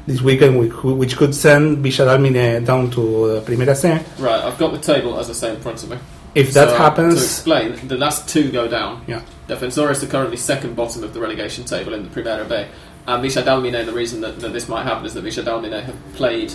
this 0.07 0.21
weekend, 0.23 0.59
which, 0.59 0.73
which 0.83 1.17
could 1.17 1.35
send 1.35 1.79
Villa 1.79 2.17
Dalmine 2.17 2.65
down 2.65 2.91
to 2.93 3.25
uh, 3.25 3.41
Primera 3.43 3.75
C. 3.77 3.89
Right, 4.23 4.41
I've 4.43 4.59
got 4.59 4.73
the 4.73 4.79
table 4.79 5.19
as 5.19 5.29
I 5.31 5.33
say 5.33 5.55
in 5.55 5.61
front 5.61 5.83
of 5.83 5.91
me. 5.91 5.99
If 6.35 6.53
that 6.53 6.69
So, 6.69 6.95
to 7.03 7.13
explain, 7.13 7.89
the 7.89 7.97
last 7.97 8.29
two 8.29 8.51
go 8.53 8.69
down. 8.69 9.03
yeah. 9.07 9.23
Defensores 9.49 10.03
are 10.03 10.07
currently 10.07 10.37
second 10.37 10.77
bottom 10.77 11.03
of 11.03 11.15
the 11.15 11.21
relegation 11.21 11.65
table 11.65 11.95
in 11.95 12.03
the 12.03 12.11
Primera 12.11 12.49
B. 12.49 12.67
And 13.09 13.23
Villa 13.23 13.45
Dalmine, 13.47 13.87
the 13.87 13.93
reason 13.93 14.21
that, 14.21 14.41
that 14.41 14.53
this 14.53 14.69
might 14.69 14.83
happen 14.83 15.07
is 15.07 15.15
that 15.15 15.23
Villa 15.23 15.43
Dalmine 15.43 15.83
have 15.83 15.97
played 16.15 16.53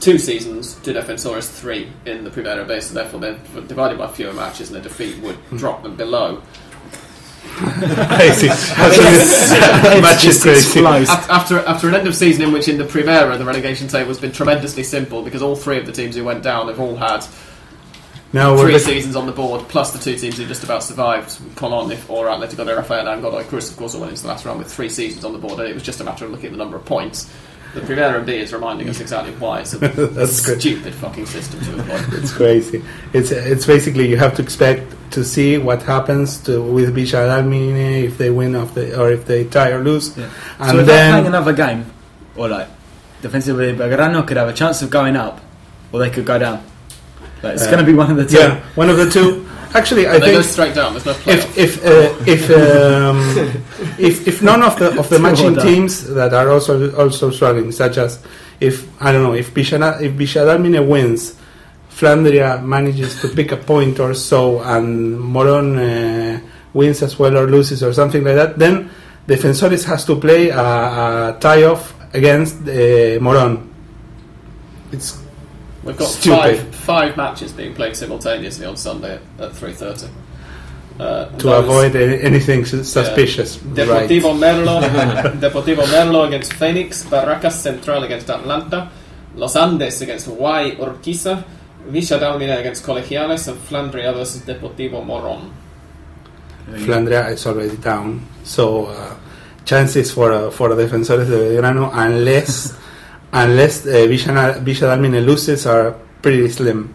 two 0.00 0.18
seasons 0.18 0.74
to 0.80 0.92
Defensores 0.92 1.48
three 1.48 1.88
in 2.04 2.24
the 2.24 2.30
Primera 2.30 2.66
B, 2.66 2.80
so 2.80 2.94
therefore 2.94 3.20
they're 3.20 3.38
divided 3.68 3.98
by 3.98 4.08
fewer 4.08 4.32
matches 4.32 4.70
and 4.70 4.78
a 4.78 4.80
defeat 4.82 5.18
would 5.22 5.36
Hmm. 5.36 5.56
drop 5.58 5.82
them 5.84 5.94
below. 5.96 6.42
crazy. 8.16 8.48
Match 8.48 10.24
is 10.24 10.42
crazy. 10.42 10.84
After, 10.84 11.58
after 11.60 11.88
an 11.88 11.94
end 11.94 12.06
of 12.06 12.14
season 12.14 12.44
in 12.44 12.52
which 12.52 12.68
in 12.68 12.78
the 12.78 12.84
Primera 12.84 13.36
the 13.36 13.44
relegation 13.44 13.88
table 13.88 14.08
has 14.08 14.18
been 14.18 14.32
tremendously 14.32 14.82
simple 14.82 15.22
because 15.22 15.42
all 15.42 15.56
three 15.56 15.78
of 15.78 15.86
the 15.86 15.92
teams 15.92 16.16
who 16.16 16.24
went 16.24 16.42
down 16.42 16.68
have 16.68 16.80
all 16.80 16.96
had 16.96 17.24
Now 18.32 18.56
three 18.56 18.72
we're 18.72 18.78
seasons 18.78 19.16
on 19.16 19.26
the 19.26 19.32
board, 19.32 19.68
plus 19.68 19.92
the 19.92 19.98
two 19.98 20.16
teams 20.16 20.38
who 20.38 20.46
just 20.46 20.64
about 20.64 20.82
survived, 20.82 21.38
Colon 21.56 21.90
if, 21.90 22.08
or 22.08 22.26
Atletico 22.26 22.64
de 22.64 22.74
Rafael 22.74 23.06
and 23.08 23.22
Godoy 23.22 23.44
Cruz, 23.44 23.70
of 23.70 23.76
course, 23.76 23.94
all 23.94 24.00
went 24.00 24.12
into 24.12 24.22
the 24.22 24.28
last 24.28 24.44
round 24.44 24.58
with 24.58 24.72
three 24.72 24.88
seasons 24.88 25.24
on 25.24 25.32
the 25.32 25.38
board, 25.38 25.58
and 25.60 25.68
it 25.68 25.74
was 25.74 25.82
just 25.82 26.00
a 26.00 26.04
matter 26.04 26.24
of 26.24 26.30
looking 26.30 26.46
at 26.46 26.52
the 26.52 26.58
number 26.58 26.76
of 26.76 26.84
points. 26.84 27.30
The 27.74 27.80
Primera 27.80 28.24
B 28.24 28.34
is 28.36 28.52
reminding 28.52 28.88
us 28.90 29.00
exactly 29.00 29.32
why 29.34 29.60
it's 29.60 29.72
a 29.72 29.78
That's 30.18 30.44
good. 30.44 30.60
stupid 30.60 30.94
fucking 30.94 31.24
system 31.26 31.60
to 31.60 31.72
employ. 31.78 32.18
It's 32.18 32.32
crazy. 32.32 32.84
It's 33.14 33.30
it's 33.30 33.64
basically 33.66 34.08
you 34.10 34.18
have 34.18 34.34
to 34.36 34.42
expect 34.42 34.92
to 35.12 35.24
see 35.24 35.56
what 35.58 35.82
happens 35.82 36.36
to 36.44 36.60
with 36.62 36.94
Villa 36.94 37.28
Dalmine 37.28 38.04
if 38.04 38.18
they 38.18 38.30
win 38.30 38.54
off 38.56 38.74
the 38.74 38.98
or 39.00 39.10
if 39.10 39.24
they 39.24 39.44
tie 39.44 39.70
or 39.70 39.82
lose, 39.82 40.16
Yeah. 40.16 40.28
and 40.58 40.70
so 40.70 40.78
if 40.80 40.86
they're 40.86 41.10
playing 41.12 41.26
another 41.26 41.52
game, 41.54 41.86
or 42.36 42.48
like 42.48 42.68
Defensive 43.22 43.56
Belgrano 43.56 44.26
could 44.26 44.36
have 44.36 44.48
a 44.48 44.52
chance 44.52 44.82
of 44.82 44.90
going 44.90 45.16
up, 45.16 45.40
or 45.92 46.00
they 46.00 46.10
could 46.10 46.26
go 46.26 46.38
down. 46.38 46.62
Like, 47.42 47.54
it's 47.54 47.62
Uh, 47.66 47.70
going 47.70 47.84
to 47.84 47.90
be 47.90 47.94
one 47.96 48.10
of 48.10 48.16
the 48.16 48.26
two. 48.26 48.36
yeah, 48.38 48.60
one 48.74 48.90
of 48.90 48.96
the 48.98 49.08
two. 49.10 49.46
Actually, 49.74 50.06
I 50.08 50.20
think 50.20 50.44
straight 50.44 50.74
down. 50.74 50.92
There's 50.92 51.06
no 51.06 51.14
playoff. 51.14 51.56
if 51.56 51.58
if 51.58 51.84
uh, 51.84 52.24
if 52.26 52.50
um, 52.50 53.18
if 53.98 54.28
if 54.28 54.42
none 54.42 54.62
of 54.62 54.78
the 54.78 54.98
of 54.98 55.08
the 55.08 55.18
matching 55.18 55.56
teams 55.56 56.04
that 56.12 56.34
are 56.34 56.50
also 56.50 56.92
also 56.94 57.30
struggling, 57.30 57.72
such 57.72 57.96
as 57.98 58.22
if 58.60 58.86
I 59.02 59.12
don't 59.12 59.22
know 59.22 59.34
if 59.34 59.48
Villa 59.48 59.98
if 60.00 60.12
Villa 60.12 60.58
Dalmine 60.58 60.86
wins, 60.86 61.36
Flandria 61.90 62.62
manages 62.62 63.20
to 63.22 63.28
pick 63.28 63.52
a 63.52 63.56
point 63.56 63.98
or 63.98 64.14
so, 64.14 64.60
and 64.60 65.18
Moron 65.18 65.78
uh, 65.78 66.40
wins 66.74 67.02
as 67.02 67.18
well 67.18 67.36
or 67.36 67.46
loses 67.46 67.82
or 67.82 67.92
something 67.92 68.22
like 68.24 68.36
that, 68.36 68.58
then 68.58 68.90
Defensores 69.26 69.84
has 69.84 70.04
to 70.04 70.16
play 70.16 70.50
a, 70.50 70.60
a 70.60 71.36
tie 71.40 71.64
off 71.64 71.94
against 72.14 72.56
uh, 72.68 73.18
Moron. 73.20 73.72
It's 74.92 75.22
We've 75.84 75.96
got 75.96 76.08
Stupid. 76.08 76.38
five 76.38 76.71
five 76.82 77.16
matches 77.16 77.52
being 77.52 77.74
played 77.74 77.96
simultaneously 77.96 78.66
on 78.66 78.76
Sunday 78.76 79.18
at, 79.38 79.52
three 79.54 79.72
thirty. 79.72 80.08
Uh, 81.00 81.26
to 81.38 81.52
avoid 81.52 81.96
any, 81.96 82.20
anything 82.20 82.64
suspicious. 82.64 83.58
Right. 83.62 84.08
Deportivo 84.08 84.36
Merlo, 84.38 84.80
Deportivo 85.40 85.84
Merlo 85.84 86.26
against 86.26 86.52
Phoenix, 86.52 87.04
Barracas 87.04 87.52
Central 87.52 88.02
against 88.02 88.28
Atlanta, 88.28 88.90
Los 89.34 89.56
Andes 89.56 90.02
against 90.02 90.28
Y 90.28 90.76
Urquiza, 90.78 91.44
Villa 91.86 92.18
Dalmine 92.18 92.58
against 92.58 92.84
Colegiales, 92.84 93.48
and 93.48 93.58
Flandria 93.58 94.12
versus 94.12 94.42
Deportivo 94.42 95.04
Moron. 95.04 95.50
Flandria 96.68 97.30
is 97.30 97.46
already 97.46 97.76
down, 97.76 98.20
so 98.44 98.86
uh, 98.86 99.14
chances 99.64 100.12
for 100.12 100.32
uh, 100.32 100.50
for 100.50 100.68
Defensores 100.70 101.28
de 101.28 101.36
Belgrano, 101.36 101.90
unless 101.92 102.76
unless 103.32 103.86
uh, 103.86 104.06
Villa, 104.06 104.60
Villa 104.60 104.96
Dalmine 104.96 105.24
loses, 105.24 105.66
are 105.66 105.96
pretty 106.22 106.48
slim. 106.48 106.94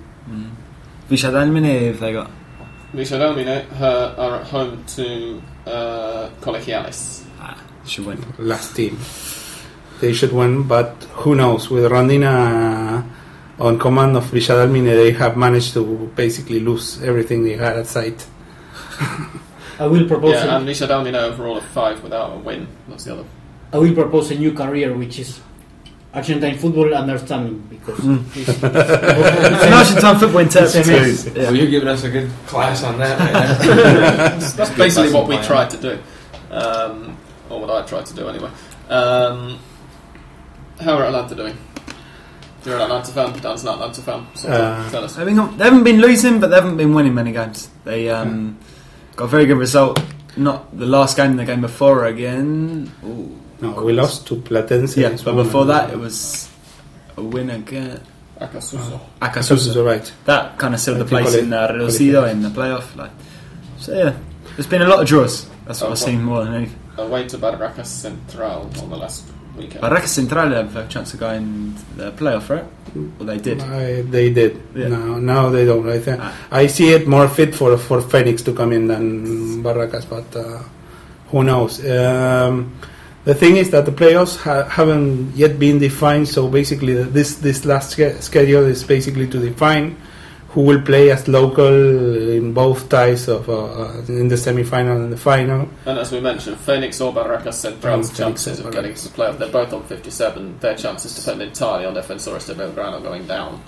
Villa 1.10 1.32
Dalmine, 1.32 1.90
if 1.92 2.00
they 2.00 2.14
got. 2.14 2.30
Villa 2.94 3.18
Dalmine 3.20 3.66
uh, 3.80 4.16
are 4.18 4.36
at 4.42 4.48
home 4.48 4.84
to 4.96 5.42
uh, 5.66 6.30
Colegiales. 6.42 7.24
Ah, 7.40 7.62
should 7.86 8.06
win. 8.06 8.24
Last 8.38 8.76
team, 8.76 8.98
they 10.02 10.14
should 10.14 10.34
win, 10.34 10.64
but 10.64 10.92
who 11.24 11.36
knows? 11.36 11.70
With 11.70 11.90
Rondina 11.90 13.04
uh, 13.60 13.64
on 13.64 13.80
command 13.80 14.18
of 14.18 14.26
Villa 14.26 14.66
Dalmine, 14.68 14.96
they 14.96 15.12
have 15.12 15.38
managed 15.38 15.74
to 15.74 16.12
basically 16.16 16.60
lose 16.60 17.02
everything 17.04 17.44
they 17.44 17.56
had 17.56 17.78
at 17.78 17.88
sight. 17.88 18.28
I 19.80 19.86
will 19.86 20.08
propose. 20.08 20.34
Yeah, 20.34 20.56
a, 20.56 20.58
and 20.58 20.66
Villa 20.66 20.88
Dalmine 20.88 21.16
overall 21.16 21.58
of 21.58 21.66
five 21.66 22.04
without 22.04 22.36
a 22.36 22.40
win. 22.40 22.68
That's 22.90 23.06
the 23.06 23.14
other. 23.14 23.26
I 23.72 23.78
will 23.78 23.94
propose 23.94 24.32
a 24.32 24.36
new 24.36 24.54
career, 24.54 24.94
which 24.94 25.20
is 25.20 25.40
Argentine 26.14 26.58
football 26.58 26.94
understanding, 26.94 27.60
because 27.70 28.00
Mm. 28.00 28.24
it's, 28.36 28.50
It's 28.64 28.64
an 28.64 29.74
Argentine 29.74 30.20
football 30.20 30.40
interpreter. 30.42 30.92
It's 31.06 31.24
too. 31.26 31.34
Well, 31.36 31.56
you're 31.56 31.68
giving 31.70 31.88
us 31.90 32.04
a 32.04 32.10
good 32.10 32.30
class 32.48 32.84
on 32.84 32.98
that. 33.00 33.20
Right 33.20 34.40
That's 34.58 34.70
basically 34.72 35.14
what 35.14 35.28
we 35.28 35.36
plan. 35.36 35.46
tried 35.46 35.70
to 35.72 35.78
do, 35.78 36.00
um, 36.52 37.18
or 37.50 37.62
what 37.62 37.70
I 37.70 37.86
tried 37.86 38.06
to 38.08 38.14
do 38.16 38.28
anyway. 38.30 38.50
Um, 38.90 39.60
how 40.80 40.98
are 40.98 41.04
Atlanta 41.06 41.36
doing? 41.36 41.58
You're 42.66 42.76
an 42.78 42.82
Atlanta 42.84 43.12
fan, 43.12 43.40
Dan's 43.40 43.62
an 43.64 43.70
Atlanta 43.70 44.02
fan. 44.02 44.28
So 44.34 44.50
Uh, 44.50 44.90
tell 44.90 45.04
us. 45.04 45.16
They 45.16 45.24
haven't, 45.26 45.58
they 45.58 45.64
haven't 45.66 45.84
been 45.84 46.02
losing, 46.02 46.40
but 46.40 46.48
they 46.50 46.56
haven't 46.56 46.78
been 46.78 46.94
winning 46.94 47.14
many 47.14 47.32
games. 47.32 47.70
They 47.86 48.10
um, 48.10 48.58
got 49.16 49.26
a 49.26 49.28
very 49.28 49.46
good 49.46 49.58
result. 49.58 50.02
Not 50.36 50.78
the 50.78 50.86
last 50.86 51.16
game, 51.18 51.32
in 51.32 51.38
the 51.38 51.46
game 51.46 51.62
before 51.62 52.06
again. 52.06 52.92
Ooh. 53.06 53.36
No, 53.62 53.72
we 53.84 53.94
lost 53.94 54.28
to 54.28 54.36
Platense. 54.36 54.98
Yeah, 54.98 55.18
but 55.24 55.34
before 55.36 55.66
that, 55.66 55.92
it 55.92 55.98
was 55.98 56.50
a 57.18 57.22
win 57.24 57.50
against 57.50 58.04
Acasuso. 58.40 59.00
Asusus, 59.22 59.74
Acasuso. 59.74 59.86
right. 59.86 60.14
That 60.26 60.58
kind 60.60 60.74
of 60.76 60.80
sealed 60.80 61.00
the 61.00 61.06
place 61.06 61.34
in 61.36 61.52
uh, 61.54 61.68
Reducido 61.70 62.30
in 62.32 62.42
the 62.44 62.50
playoff. 62.50 62.96
Like, 62.96 63.12
so 63.80 63.94
yeah, 63.98 64.16
there's 64.56 64.68
been 64.68 64.82
a 64.84 64.88
lot 64.88 65.02
of 65.02 65.08
draws. 65.08 65.50
That's 65.66 65.82
what 65.82 65.88
Oh, 65.88 65.92
I've 65.92 66.00
seen 66.00 66.24
more 66.24 66.44
than 66.46 66.54
anything. 66.54 66.80
Away 66.98 67.28
to 67.30 67.38
Barracas 67.38 67.86
Central 67.88 68.70
on 68.82 68.90
the 68.90 68.98
last 68.98 69.26
weekend. 69.56 69.82
Barracas 69.82 70.08
Central 70.14 70.50
have 70.52 70.76
a 70.76 70.88
chance 70.88 71.14
of 71.14 71.20
going 71.20 71.76
the 71.96 72.12
playoff, 72.12 72.50
right? 72.50 72.66
Well, 72.96 73.28
they 73.28 73.38
did. 73.38 73.62
I, 73.62 74.02
they 74.04 74.32
did. 74.32 74.62
Yeah. 74.76 74.88
No, 74.90 75.18
now 75.20 75.50
they 75.50 75.66
don't. 75.66 75.88
I 75.90 76.00
think 76.00 76.20
Ah. 76.22 76.34
I 76.52 76.68
see 76.68 76.94
it 76.94 77.08
more 77.08 77.28
fit 77.28 77.54
for 77.56 77.76
for 77.78 78.02
Phoenix 78.02 78.42
to 78.44 78.54
come 78.54 78.72
in 78.72 78.88
than 78.88 79.62
Barracas, 79.64 80.06
but 80.10 80.36
uh, 80.36 80.62
who 81.30 81.44
knows? 81.44 81.84
Um, 81.86 82.74
The 83.28 83.36
thing 83.36 83.58
is 83.58 83.72
that 83.72 83.86
the 83.86 83.92
playoffs 83.92 84.38
ha- 84.38 84.64
haven't 84.70 85.36
yet 85.36 85.60
been 85.60 85.80
defined, 85.80 86.30
so 86.30 86.48
basically 86.48 86.94
this 87.04 87.36
this 87.44 87.66
last 87.66 87.92
sch- 87.98 88.16
schedule 88.22 88.64
is 88.64 88.86
basically 88.86 89.28
to 89.28 89.38
define 89.38 89.98
who 90.56 90.62
will 90.62 90.82
play 90.82 91.12
as 91.12 91.28
local 91.28 91.68
in 92.38 92.54
both 92.54 92.88
ties 92.88 93.28
of 93.28 93.50
uh, 93.50 93.66
uh, 93.66 94.02
in 94.08 94.30
the 94.30 94.38
semi-final 94.38 95.02
and 95.04 95.12
the 95.12 95.18
final. 95.18 95.68
And 95.86 96.00
as 96.00 96.10
we 96.14 96.22
mentioned, 96.22 96.56
Phoenix 96.58 97.02
or 97.02 97.12
Barracas 97.14 97.66
Mm, 97.66 97.82
Phoenix 97.82 98.18
chances 98.18 98.60
of 98.62 98.72
getting 98.72 98.94
to 98.94 99.04
the 99.04 99.10
playoff, 99.10 99.38
they're 99.38 99.52
both 99.52 99.74
on 99.74 99.84
57. 99.84 100.60
Their 100.60 100.76
chances 100.78 101.14
depend 101.14 101.42
entirely 101.42 101.86
on 101.86 101.96
Defensores 101.96 102.48
de 102.48 102.56
Belgrano 102.56 103.04
going 103.04 103.28
down. 103.28 103.62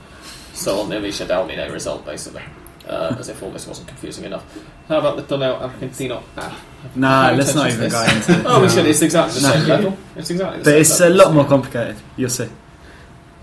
So 0.54 0.80
on 0.80 0.88
the 0.90 1.00
Alicia 1.00 1.26
Dalmine 1.26 1.70
result, 1.70 2.06
basically. 2.06 2.44
Uh, 2.90 3.16
as 3.20 3.30
if 3.30 3.44
all 3.44 3.52
this 3.52 3.68
wasn't 3.68 3.88
confusing 3.88 4.26
enough. 4.26 4.44
How 4.88 4.98
about 4.98 5.16
the 5.16 5.22
Torneo 5.24 5.62
Argentino? 5.62 6.24
Ah, 6.36 6.60
Nah, 6.96 7.30
no 7.30 7.38
let's 7.38 7.54
not 7.54 7.68
even 7.68 7.82
this. 7.82 7.94
go 7.94 8.02
into 8.04 8.32
it. 8.40 8.46
Oh, 8.50 8.62
we 8.64 8.70
should. 8.70 8.86
It's 8.88 9.02
exactly 9.04 9.40
the 9.42 9.48
No. 9.48 9.54
same 9.54 9.68
level. 9.68 9.98
It's 10.16 10.30
exactly 10.32 10.58
the 10.58 10.64
But 10.64 10.72
same 10.72 10.82
it's 10.82 11.00
a 11.02 11.10
lot 11.12 11.34
more 11.34 11.46
complicated. 11.46 11.98
You'll 12.18 12.32
see. 12.32 12.50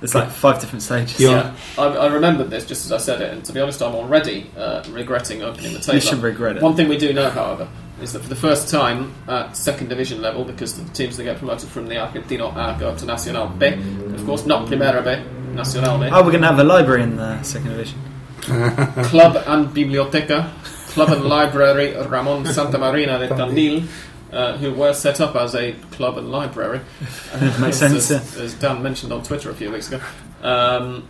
There's 0.01 0.14
like 0.16 0.30
five 0.30 0.61
different 0.61 0.82
stages. 0.82 1.20
Yeah. 1.20 1.30
Yeah, 1.30 1.55
I, 1.78 1.84
I 1.86 2.07
remembered 2.12 2.51
this 2.51 2.66
just 2.66 2.84
as 2.86 2.92
I 2.92 2.99
said 2.99 3.20
it, 3.22 3.32
and 3.32 3.44
to 3.44 3.53
be 3.53 3.61
honest, 3.61 3.80
I'm 3.82 3.94
already 3.94 4.51
uh, 4.59 4.82
regretting 4.90 5.42
opening 5.44 5.72
the 5.74 5.78
table. 5.78 5.94
You 5.94 6.01
should 6.01 6.22
regret 6.22 6.57
it. 6.57 6.62
One 6.62 6.74
thing 6.74 6.88
we 6.88 6.99
do 6.99 7.12
know, 7.12 7.30
however, 7.30 7.68
is 8.03 8.12
that 8.14 8.22
for 8.22 8.28
the 8.28 8.34
first 8.49 8.68
time 8.68 9.14
at 9.28 9.57
second 9.57 9.88
division 9.88 10.20
level, 10.20 10.44
because 10.44 10.74
the 10.76 10.84
teams 10.92 11.16
that 11.18 11.22
get 11.24 11.38
promoted 11.38 11.68
from 11.70 11.86
the 11.86 11.94
Argentino 11.94 12.51
A 12.57 12.76
go 12.78 12.88
up 12.90 12.99
to 12.99 13.07
Nacional 13.07 13.47
B, 13.47 13.68
of 13.68 14.26
course, 14.26 14.44
not 14.44 14.66
Primera 14.68 15.03
B, 15.05 15.55
Nacional 15.55 15.99
B, 15.99 16.09
Oh, 16.12 16.22
we're 16.24 16.30
going 16.32 16.42
to 16.42 16.49
have 16.49 16.59
a 16.59 16.64
library 16.64 17.03
in 17.05 17.14
the 17.16 17.40
second 17.44 17.68
division. 17.70 17.99
Club 18.43 19.43
and 19.47 19.72
Biblioteca, 19.74 20.53
Club 20.89 21.11
and 21.11 21.24
Library 21.24 21.95
Ramon 21.97 22.47
Santa 22.47 22.78
Marina 22.78 23.18
de 23.18 23.28
Tandil, 23.28 23.87
uh, 24.32 24.57
who 24.57 24.72
were 24.72 24.93
set 24.93 25.20
up 25.20 25.34
as 25.37 25.55
a 25.55 25.72
club 25.93 26.18
and 26.18 26.30
library. 26.30 26.80
Makes 27.61 27.82
as, 27.82 28.07
sense. 28.07 28.11
As, 28.11 28.37
as 28.39 28.55
Dan 28.55 28.82
mentioned 28.82 29.12
on 29.12 29.22
Twitter 29.22 29.51
a 29.51 29.55
few 29.55 29.70
weeks 29.70 29.89
ago, 29.89 30.01
um, 30.43 31.09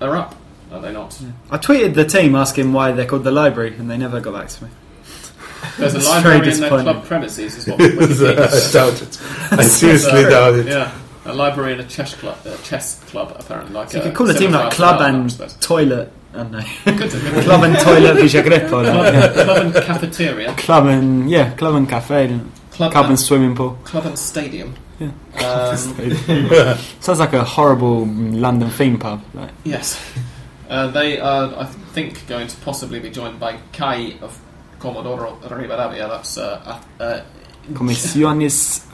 are 0.00 0.16
up, 0.16 0.34
are 0.72 0.80
they 0.80 0.92
not? 0.92 1.20
I 1.50 1.58
tweeted 1.58 1.94
the 1.94 2.04
team 2.04 2.34
asking 2.34 2.72
why 2.72 2.92
they're 2.92 3.06
called 3.06 3.24
the 3.24 3.32
library, 3.32 3.74
and 3.76 3.90
they 3.90 3.96
never 3.98 4.20
got 4.20 4.34
back 4.34 4.48
to 4.48 4.64
me. 4.64 4.70
There's 5.78 5.94
a 5.94 5.98
It's 5.98 6.08
library 6.08 6.50
in 6.52 6.60
their 6.60 6.68
club 6.68 7.04
premises, 7.04 7.56
is 7.56 7.66
what 7.68 7.80
I 7.80 7.84
Wikipedia 7.86 8.72
doubt 8.72 9.02
it. 9.02 9.20
I 9.52 9.62
seriously 9.62 10.22
So, 10.22 10.30
doubt 10.30 10.54
it. 10.56 10.66
Yeah, 10.66 10.98
a 11.24 11.32
library 11.32 11.74
in 11.74 11.80
a 11.80 11.86
chess 11.86 12.14
club, 12.14 12.36
a 12.44 12.56
chess 12.58 13.02
club 13.04 13.36
apparently. 13.38 13.72
Like 13.74 13.90
So 13.90 13.98
you 13.98 14.02
could 14.04 14.14
call 14.14 14.26
the 14.26 14.34
team 14.34 14.50
like 14.50 14.72
Club 14.72 15.00
and. 15.00 15.30
Toilet. 15.60 16.12
I 16.32 16.36
don't 16.36 16.50
know. 16.52 16.60
Could 16.84 17.10
do, 17.10 17.20
could 17.20 17.34
do. 17.34 17.42
Club 17.42 17.62
and 17.64 17.78
Toilet 17.78 18.16
Villagrepo. 18.16 18.68
Club, 18.68 18.96
like, 18.96 19.14
yeah. 19.14 19.44
club 19.44 19.66
and 19.66 19.74
cafeteria, 19.74 20.54
Club 20.54 20.86
and 20.86 21.30
yeah, 21.30 21.54
club 21.54 21.74
and 21.74 21.88
cafe, 21.88 22.24
and 22.28 22.52
club, 22.70 22.92
club 22.92 23.04
and 23.04 23.10
and, 23.10 23.20
swimming 23.20 23.54
pool. 23.54 23.78
club 23.84 24.06
and 24.06 24.18
stadium. 24.18 24.74
Yeah. 24.98 25.10
Um, 25.44 25.76
Sounds 27.00 27.18
like 27.18 27.32
a 27.32 27.44
horrible 27.44 28.06
London 28.06 28.70
theme 28.70 28.98
pub. 28.98 29.22
Like, 29.34 29.50
yes, 29.64 30.00
uh, 30.68 30.86
they 30.88 31.18
are. 31.20 31.54
I 31.54 31.64
think 31.66 32.26
going 32.26 32.46
to 32.46 32.56
possibly 32.58 32.98
be 33.00 33.10
joined 33.10 33.38
by 33.38 33.58
CAI 33.72 34.16
of 34.22 34.38
Comodoro 34.78 35.38
Rivadavia. 35.42 36.08
That's 36.08 36.38
uh, 36.38 36.80
uh, 36.98 37.02
uh, 37.02 37.22
Comisiones 37.72 38.84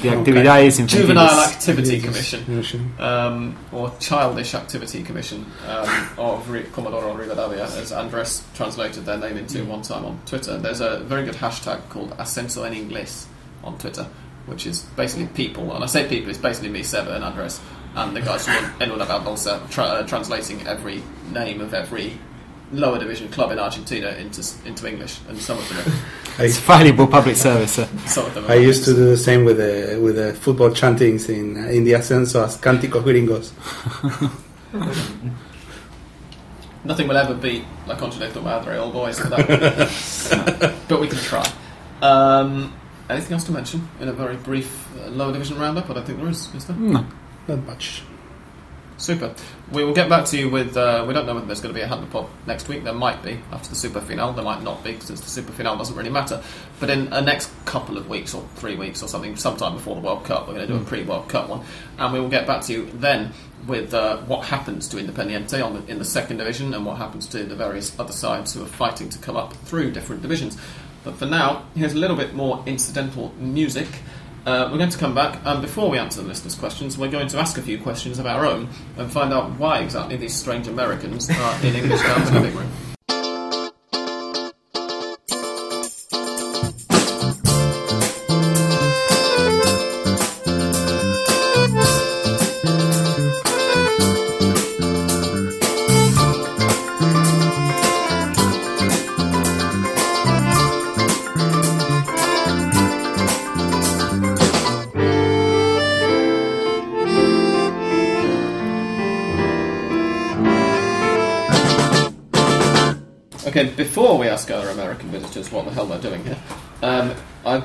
de 0.00 0.08
Actividades 0.10 0.76
Juvenile 0.88 1.24
Infantiles. 1.24 1.52
Activity 1.52 2.00
Commission. 2.00 2.44
Commission. 2.44 2.92
um, 3.00 3.56
or 3.72 3.90
Childish 3.98 4.54
Activity 4.54 5.02
Commission 5.02 5.44
um, 5.68 6.08
of 6.18 6.48
Re- 6.50 6.62
Comodoro 6.64 7.14
Rivadavia, 7.16 7.64
as 7.80 7.92
Andres 7.92 8.44
translated 8.54 9.04
their 9.04 9.18
name 9.18 9.36
into 9.36 9.64
one 9.64 9.82
time 9.82 10.04
on 10.04 10.18
Twitter. 10.26 10.58
There's 10.58 10.80
a 10.80 11.00
very 11.00 11.24
good 11.24 11.34
hashtag 11.34 11.88
called 11.88 12.10
Ascenso 12.18 12.64
en 12.64 12.74
Inglés 12.74 13.26
on 13.64 13.76
Twitter, 13.78 14.06
which 14.46 14.66
is 14.66 14.82
basically 14.96 15.26
people, 15.28 15.74
and 15.74 15.82
I 15.82 15.86
say 15.86 16.08
people, 16.08 16.30
it's 16.30 16.38
basically 16.38 16.70
me, 16.70 16.82
Seba, 16.82 17.14
and 17.14 17.24
Andres, 17.24 17.60
and 17.96 18.14
the 18.14 18.20
guys 18.20 18.44
from 18.44 18.54
En 18.80 18.90
Una 18.92 19.04
Bolsa 19.06 19.68
tra- 19.70 19.84
uh, 19.84 20.06
translating 20.06 20.64
every 20.66 21.02
name 21.32 21.60
of 21.60 21.74
every 21.74 22.12
lower 22.72 22.98
division 22.98 23.28
club 23.28 23.50
in 23.52 23.58
Argentina 23.58 24.08
into 24.10 24.42
into 24.66 24.86
English, 24.86 25.18
and 25.28 25.38
some 25.38 25.58
of 25.58 25.68
them 25.68 25.78
are, 25.78 26.44
It's 26.44 26.58
valuable 26.58 27.06
public 27.06 27.36
service. 27.36 27.72
sir. 27.72 27.88
some 28.06 28.26
of 28.26 28.34
them 28.34 28.44
are 28.44 28.52
I 28.52 28.56
used 28.56 28.84
to 28.84 28.94
do 28.94 29.04
the 29.10 29.16
same 29.16 29.44
with 29.44 29.56
the 29.56 29.98
with 30.00 30.16
the 30.16 30.34
football 30.34 30.70
chantings 30.70 31.28
in 31.28 31.56
in 31.56 31.84
the 31.84 31.94
ascenso 31.94 32.44
as 32.44 32.56
cánticos 32.56 33.02
gringos. 33.02 33.52
Nothing 36.84 37.08
will 37.08 37.16
ever 37.16 37.34
beat 37.34 37.64
La 37.86 37.96
Concha 37.96 38.18
de 38.20 38.30
tu 38.32 38.40
Madre, 38.40 38.76
all 38.78 38.90
boys. 38.92 39.18
For 39.18 39.28
that. 39.28 40.74
but 40.88 41.00
we 41.00 41.08
can 41.08 41.18
try. 41.18 41.44
Um, 42.00 42.72
anything 43.10 43.32
else 43.32 43.44
to 43.44 43.52
mention 43.52 43.88
in 44.00 44.08
a 44.08 44.12
very 44.12 44.36
brief 44.36 44.86
uh, 44.96 45.08
lower 45.08 45.32
division 45.32 45.58
roundup? 45.58 45.90
I 45.90 45.94
don't 45.94 46.06
think 46.06 46.18
there 46.20 46.28
is. 46.28 46.54
Is 46.54 46.66
there? 46.66 46.76
No. 46.76 47.04
Not 47.48 47.66
much. 47.66 48.02
Super. 48.98 49.32
We 49.70 49.84
will 49.84 49.94
get 49.94 50.08
back 50.08 50.26
to 50.26 50.36
you 50.36 50.50
with. 50.50 50.76
Uh, 50.76 51.04
we 51.06 51.14
don't 51.14 51.24
know 51.24 51.34
whether 51.34 51.46
there's 51.46 51.60
going 51.60 51.72
to 51.72 51.78
be 51.78 51.84
a 51.84 51.86
Hand 51.86 52.02
of 52.02 52.10
Pod 52.10 52.26
next 52.48 52.68
week. 52.68 52.82
There 52.82 52.92
might 52.92 53.22
be 53.22 53.38
after 53.52 53.68
the 53.70 53.76
Super 53.76 54.00
Finale. 54.00 54.34
There 54.34 54.44
might 54.44 54.64
not 54.64 54.82
be 54.82 54.98
since 54.98 55.20
the 55.20 55.30
Super 55.30 55.52
Finale 55.52 55.78
doesn't 55.78 55.96
really 55.96 56.10
matter. 56.10 56.42
But 56.80 56.90
in 56.90 57.12
a 57.12 57.22
next 57.22 57.48
couple 57.64 57.96
of 57.96 58.08
weeks 58.08 58.34
or 58.34 58.42
three 58.56 58.74
weeks 58.74 59.00
or 59.00 59.06
something, 59.06 59.36
sometime 59.36 59.74
before 59.74 59.94
the 59.94 60.00
World 60.00 60.24
Cup, 60.24 60.48
we're 60.48 60.54
going 60.54 60.66
to 60.66 60.74
do 60.74 60.80
a 60.80 60.84
pre-World 60.84 61.28
Cup 61.28 61.48
one, 61.48 61.64
and 61.96 62.12
we 62.12 62.18
will 62.18 62.28
get 62.28 62.44
back 62.44 62.62
to 62.62 62.72
you 62.72 62.90
then 62.94 63.32
with 63.68 63.94
uh, 63.94 64.16
what 64.22 64.46
happens 64.46 64.88
to 64.88 64.96
Independiente 64.96 65.64
on 65.64 65.74
the, 65.74 65.90
in 65.90 66.00
the 66.00 66.04
second 66.04 66.38
division 66.38 66.74
and 66.74 66.84
what 66.84 66.96
happens 66.96 67.28
to 67.28 67.44
the 67.44 67.54
various 67.54 67.96
other 68.00 68.12
sides 68.12 68.54
who 68.54 68.62
are 68.62 68.66
fighting 68.66 69.08
to 69.10 69.18
come 69.18 69.36
up 69.36 69.52
through 69.52 69.92
different 69.92 70.22
divisions. 70.22 70.58
But 71.04 71.14
for 71.14 71.26
now, 71.26 71.66
here's 71.76 71.92
a 71.92 71.98
little 71.98 72.16
bit 72.16 72.34
more 72.34 72.62
incidental 72.66 73.32
music. 73.38 73.86
Uh, 74.46 74.68
we're 74.70 74.78
going 74.78 74.90
to 74.90 74.98
come 74.98 75.14
back, 75.14 75.40
and 75.44 75.60
before 75.60 75.90
we 75.90 75.98
answer 75.98 76.22
the 76.22 76.28
listeners' 76.28 76.54
questions, 76.54 76.96
we're 76.96 77.10
going 77.10 77.28
to 77.28 77.38
ask 77.38 77.58
a 77.58 77.62
few 77.62 77.78
questions 77.78 78.18
of 78.18 78.26
our 78.26 78.46
own 78.46 78.68
and 78.96 79.10
find 79.12 79.32
out 79.32 79.50
why 79.58 79.80
exactly 79.80 80.16
these 80.16 80.34
strange 80.34 80.66
Americans 80.68 81.28
are 81.28 81.64
in 81.64 81.74
English 81.74 82.00
Down's 82.00 82.30
living 82.32 82.54
room. 82.56 82.70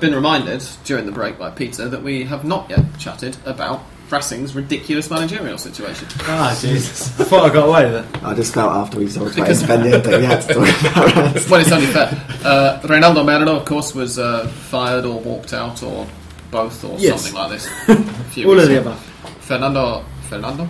Been 0.04 0.14
reminded 0.16 0.62
during 0.84 1.06
the 1.06 1.14
break 1.14 1.40
by 1.40 1.50
Peter 1.50 1.88
that 1.88 2.04
we 2.04 2.26
have 2.26 2.44
not 2.44 2.70
yet 2.70 2.84
chatted 3.00 3.38
about 3.46 3.82
Racing's 4.10 4.54
ridiculous 4.54 5.10
managerial 5.10 5.58
situation. 5.58 6.10
Ah, 6.24 6.54
Jesus. 6.62 7.18
I 7.22 7.24
thought 7.24 7.50
I 7.50 7.54
got 7.54 7.70
away 7.70 7.86
with 7.90 8.04
it. 8.16 8.24
I 8.24 8.34
just 8.34 8.54
felt 8.54 8.74
after 8.74 9.00
we 9.00 9.06
talked 9.08 9.38
about 9.38 9.48
Because- 9.48 9.64
Independiente, 9.64 10.18
we 10.20 10.26
had 10.26 10.42
to 10.42 10.54
talk 10.56 10.82
about 10.92 11.16
Racing. 11.36 11.50
well, 11.52 11.62
it's 11.62 11.72
only 11.72 11.86
fair. 11.88 12.10
Uh, 12.44 12.82
Reinaldo 12.86 13.24
Merlo, 13.24 13.56
of 13.56 13.64
course, 13.66 13.96
was 13.96 14.20
uh, 14.20 14.46
fired 14.48 15.06
or 15.06 15.22
walked 15.22 15.54
out 15.54 15.82
or 15.82 16.06
both 16.52 16.84
or 16.84 16.98
Yes. 17.00 17.22
something 17.22 17.40
like 17.40 17.52
this. 17.52 17.68
All 18.46 18.60
of 18.60 18.68
the 18.68 18.80
above. 18.82 19.00
Fernando 19.40 20.04
Fernando 20.28 20.68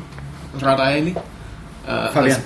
Radaelli. 0.57 1.17
Uh, 1.88 2.11
Fabian. 2.11 2.39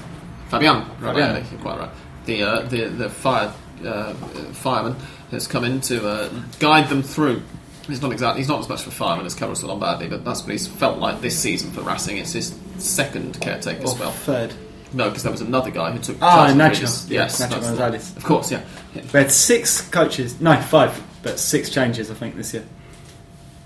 Fabian 0.48 0.86
Fabian. 0.86 1.00
Radaelli, 1.02 1.52
you're 1.52 1.60
quite 1.60 1.80
right. 1.80 1.90
The 2.26 2.44
uh, 2.44 2.62
the 2.62 2.86
the 2.86 3.10
fire 3.10 3.52
uh, 3.86 4.14
fireman 4.54 4.96
has 5.32 5.48
come 5.48 5.64
in 5.64 5.82
to 5.82 6.08
uh, 6.08 6.30
guide 6.60 6.90
them 6.90 7.02
through. 7.04 7.42
He's 7.88 8.02
not 8.02 8.12
exactly 8.12 8.42
he's 8.42 8.50
not 8.50 8.60
as 8.60 8.68
much 8.70 8.86
a 8.86 8.92
fireman 8.92 9.26
as 9.26 9.34
Carlos 9.34 9.64
Lombardi, 9.64 10.08
but 10.08 10.26
that's 10.26 10.42
what 10.44 10.52
he's 10.52 10.68
felt 10.68 10.98
like 11.00 11.22
this 11.22 11.38
season 11.40 11.72
for 11.72 11.82
Racing. 11.82 12.18
It's 12.18 12.34
his 12.34 12.54
second 12.78 13.40
caretaker 13.40 13.84
Or 13.84 13.88
spell. 13.88 14.12
third. 14.12 14.54
No, 14.94 15.10
because 15.10 15.24
there 15.24 15.32
was 15.32 15.42
another 15.42 15.70
guy 15.72 15.92
who 15.92 16.00
took 16.00 16.18
Ah, 16.22 16.48
charge 16.48 16.52
of 16.52 16.58
the 16.58 16.64
Nacho. 16.64 17.10
Yeah, 17.12 17.22
Yes, 17.24 17.42
Nacho 17.42 17.62
Gonzalez. 17.62 18.16
Of 18.18 18.24
course, 18.24 18.52
yeah. 18.52 18.62
yeah. 18.96 19.02
We 19.04 19.20
had 19.20 19.32
six 19.32 19.82
coaches. 19.90 20.40
No, 20.40 20.56
five. 20.62 21.02
But 21.24 21.40
six 21.40 21.70
changes, 21.70 22.10
I 22.10 22.14
think, 22.14 22.36
this 22.36 22.54
year. 22.54 22.64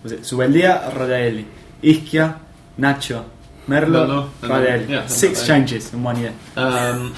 Was 0.04 0.12
it 0.12 0.22
Zubeldía, 0.22 0.92
Radaelli, 0.94 1.46
Ischia, 1.84 2.40
Nacho, 2.80 3.24
Merlo, 3.68 4.30
Merlo, 4.42 4.80
and 4.80 4.90
yeah, 4.90 5.06
six 5.06 5.46
changes 5.46 5.94
in 5.94 6.02
one 6.02 6.18
year. 6.20 6.34
Um, 6.56 7.16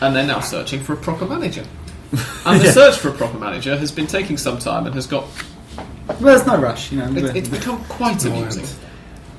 and 0.00 0.16
they're 0.16 0.26
now 0.26 0.40
searching 0.40 0.80
for 0.80 0.94
a 0.94 0.96
proper 0.96 1.26
manager. 1.26 1.64
And 2.46 2.60
the 2.60 2.66
Yeah. 2.66 2.72
search 2.72 2.96
for 2.98 3.08
a 3.08 3.12
proper 3.12 3.38
manager 3.38 3.76
has 3.76 3.90
been 3.92 4.06
taking 4.06 4.36
some 4.36 4.58
time 4.58 4.86
and 4.86 4.94
has 4.94 5.06
got. 5.06 5.24
Well, 6.08 6.16
there's 6.20 6.46
no 6.46 6.56
rush, 6.56 6.92
you 6.92 6.98
know. 6.98 7.10
It, 7.16 7.36
it's 7.36 7.48
become 7.48 7.82
quite 7.84 8.24
amusing. 8.24 8.64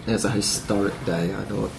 It 0.06 0.12
was 0.12 0.26
a 0.26 0.30
historic 0.32 0.94
day, 1.06 1.34
I 1.34 1.44
thought. 1.44 1.72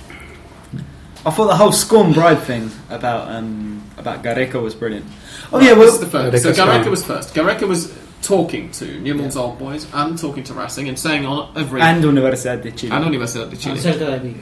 I 1.27 1.31
thought 1.31 1.47
the 1.49 1.57
whole 1.57 1.73
Scorn 1.73 2.13
Bride 2.13 2.39
thing 2.41 2.71
about 2.91 3.29
um, 3.31 3.83
about 3.99 4.23
Gareca 4.23 4.63
was 4.63 4.75
brilliant. 4.75 5.05
Oh 5.53 5.61
yeah, 5.61 5.73
well, 5.73 5.87
This 5.91 5.99
the 5.99 6.07
first. 6.07 6.43
So 6.43 6.51
Gareca's 6.53 6.59
Gareca 6.59 6.83
fine. 6.83 6.91
was 6.91 7.05
first. 7.05 7.35
Gareca 7.35 7.69
was 7.69 7.95
talking 8.23 8.71
to 8.73 9.01
Newell's 9.01 9.37
old 9.37 9.59
boys 9.59 9.87
and 9.93 10.19
talking 10.19 10.43
to 10.45 10.55
Racing 10.55 10.89
and 10.89 10.99
saying 10.99 11.27
on 11.27 11.57
every 11.57 11.81
And 11.81 12.03
Universidad 12.03 12.63
de 12.63 12.71
Chile. 12.73 12.93
and 12.93 13.05
Universidad 13.05 13.51
de 13.51 13.57
Chile 13.57 13.73
And 13.75 13.81
Celta 13.85 13.99
de 14.11 14.19
Vigo. 14.21 14.41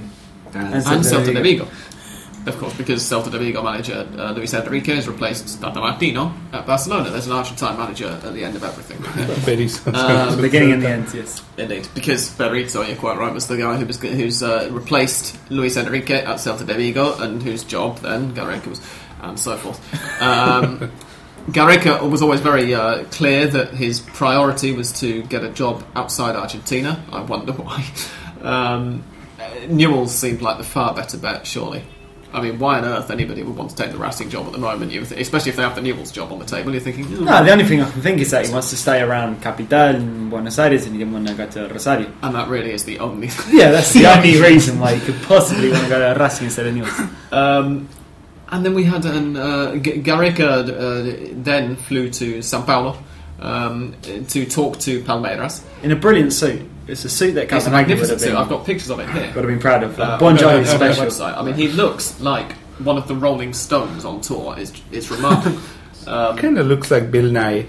And 0.54 0.66
And 0.66 0.74
and 0.74 0.84
Celta 0.84 1.02
Celta 1.04 1.24
de 1.26 1.34
de 1.34 1.42
Vigo. 1.42 1.68
Of 2.46 2.58
course, 2.58 2.74
because 2.76 3.02
Celta 3.02 3.28
de 3.28 3.38
Vigo 3.38 3.60
manager 3.60 4.06
uh, 4.16 4.30
Luis 4.30 4.54
Enrique 4.54 4.94
has 4.94 5.08
replaced 5.08 5.60
Tata 5.60 5.80
Martino 5.80 6.32
at 6.52 6.64
Barcelona. 6.64 7.10
There's 7.10 7.26
an 7.26 7.32
Argentine 7.32 7.76
manager 7.76 8.06
at 8.06 8.32
the 8.32 8.44
end 8.44 8.54
of 8.54 8.62
everything. 8.62 8.98
Very 9.44 9.66
Um, 9.96 10.36
the 10.36 10.42
beginning 10.42 10.72
and 10.72 10.82
the 10.82 10.88
end, 10.88 11.14
yes. 11.14 11.42
Indeed, 11.56 11.88
because 11.94 12.30
Berizzo, 12.30 12.86
you're 12.86 12.96
quite 12.96 13.18
right, 13.18 13.32
was 13.34 13.48
the 13.48 13.56
guy 13.56 13.76
who 13.76 13.84
was 13.84 14.00
who's 14.00 14.42
uh, 14.42 14.68
replaced 14.70 15.36
Luis 15.50 15.76
Enrique 15.76 16.22
at 16.22 16.36
Celta 16.36 16.64
de 16.64 16.74
Vigo, 16.74 17.18
and 17.20 17.42
whose 17.42 17.64
job 17.64 17.98
then 17.98 18.32
Gareca 18.32 18.68
was, 18.68 18.80
and 19.22 19.38
so 19.38 19.56
forth. 19.56 20.22
Um, 20.22 20.92
Gareca 21.48 22.08
was 22.08 22.22
always 22.22 22.40
very 22.40 22.74
uh, 22.74 23.04
clear 23.04 23.46
that 23.48 23.74
his 23.74 24.00
priority 24.00 24.72
was 24.72 24.92
to 25.00 25.22
get 25.24 25.42
a 25.42 25.50
job 25.50 25.84
outside 25.96 26.36
Argentina. 26.36 27.04
I 27.10 27.22
wonder 27.22 27.52
why. 27.52 27.84
Um, 28.42 29.02
Newell's 29.68 30.14
seemed 30.14 30.42
like 30.42 30.58
the 30.58 30.64
far 30.64 30.94
better 30.94 31.16
bet, 31.18 31.46
surely. 31.46 31.82
I 32.32 32.40
mean, 32.42 32.58
why 32.58 32.78
on 32.78 32.84
earth 32.84 33.10
anybody 33.10 33.42
would 33.42 33.56
want 33.56 33.70
to 33.70 33.76
take 33.76 33.92
the 33.92 33.98
Racing 33.98 34.28
job 34.30 34.46
at 34.46 34.52
the 34.52 34.58
moment? 34.58 34.92
You 34.92 35.04
th- 35.04 35.20
especially 35.20 35.50
if 35.50 35.56
they 35.56 35.62
have 35.62 35.74
the 35.74 35.80
Newell's 35.80 36.10
job 36.12 36.32
on 36.32 36.38
the 36.38 36.44
table. 36.44 36.72
You're 36.72 36.80
thinking, 36.80 37.04
"Hmm." 37.04 37.24
No, 37.24 37.44
the 37.44 37.50
only 37.52 37.64
thing 37.64 37.80
I 37.80 37.90
can 37.90 38.02
think 38.02 38.20
is 38.20 38.30
that 38.32 38.46
he 38.46 38.52
wants 38.52 38.70
to 38.70 38.76
stay 38.76 39.00
around 39.00 39.40
Capital 39.42 39.94
in 39.94 40.28
Buenos 40.28 40.58
Aires 40.58 40.84
and 40.84 40.92
he 40.92 40.98
didn't 40.98 41.14
want 41.14 41.28
to 41.28 41.34
go 41.34 41.46
to 41.46 41.68
Rosario. 41.72 42.10
and 42.22 42.34
that 42.34 42.48
really 42.48 42.72
is 42.72 42.84
the 42.84 42.98
only. 42.98 43.30
Yeah, 43.50 43.70
that's 43.70 43.92
the 43.92 44.06
only 44.14 44.40
reason 44.40 44.78
why 44.80 44.94
he 44.96 45.00
could 45.06 45.20
possibly 45.22 45.70
want 45.70 45.84
to 45.84 45.88
go 45.88 46.14
to 46.14 46.20
Racing 46.20 46.46
instead 46.46 46.66
of 46.66 46.74
Newell's. 46.74 47.00
Um, 47.32 47.88
and 48.50 48.64
then 48.64 48.74
we 48.74 48.84
had 48.84 49.04
an 49.04 49.36
uh, 49.36 49.76
G- 49.76 50.02
Gareca 50.02 50.68
uh, 50.68 51.32
then 51.42 51.76
flew 51.76 52.10
to 52.10 52.42
Sao 52.42 52.62
Paulo 52.62 52.96
um, 53.40 53.94
to 54.28 54.44
talk 54.46 54.78
to 54.80 55.00
Palmeiras. 55.02 55.62
In 55.82 55.90
a 55.92 55.96
brilliant 55.96 56.32
suit. 56.32 56.62
It's 56.88 57.04
a 57.04 57.08
suit 57.08 57.32
that 57.34 57.44
It's 57.44 57.52
a 57.52 57.56
Copenhagen 57.56 57.72
would 57.72 57.72
have 57.72 57.88
magnificent 57.88 58.20
been, 58.20 58.28
suit. 58.28 58.36
I've 58.36 58.48
got 58.48 58.64
pictures 58.66 58.90
of 58.90 59.00
it 59.00 59.08
here. 59.10 59.22
would 59.34 59.34
have 59.34 59.46
been 59.46 59.58
proud 59.58 59.82
of. 59.82 59.98
Uh, 59.98 60.18
bon 60.18 60.32
on 60.32 60.36
their- 60.36 60.46
Jovi 60.46 60.72
on 60.74 60.78
their 60.80 60.92
special. 60.94 61.04
website. 61.06 61.36
I 61.38 61.42
mean, 61.42 61.54
he 61.54 61.68
looks 61.68 62.20
like 62.20 62.52
one 62.78 62.96
of 62.98 63.08
the 63.08 63.14
Rolling 63.16 63.52
Stones 63.54 64.04
on 64.04 64.20
tour. 64.20 64.54
It's, 64.58 64.72
it's 64.92 65.10
remarkable. 65.10 65.58
um, 66.06 66.36
Kind 66.36 66.58
of 66.58 66.66
looks 66.66 66.90
like 66.90 67.10
Bill 67.10 67.30
Nye. 67.30 67.66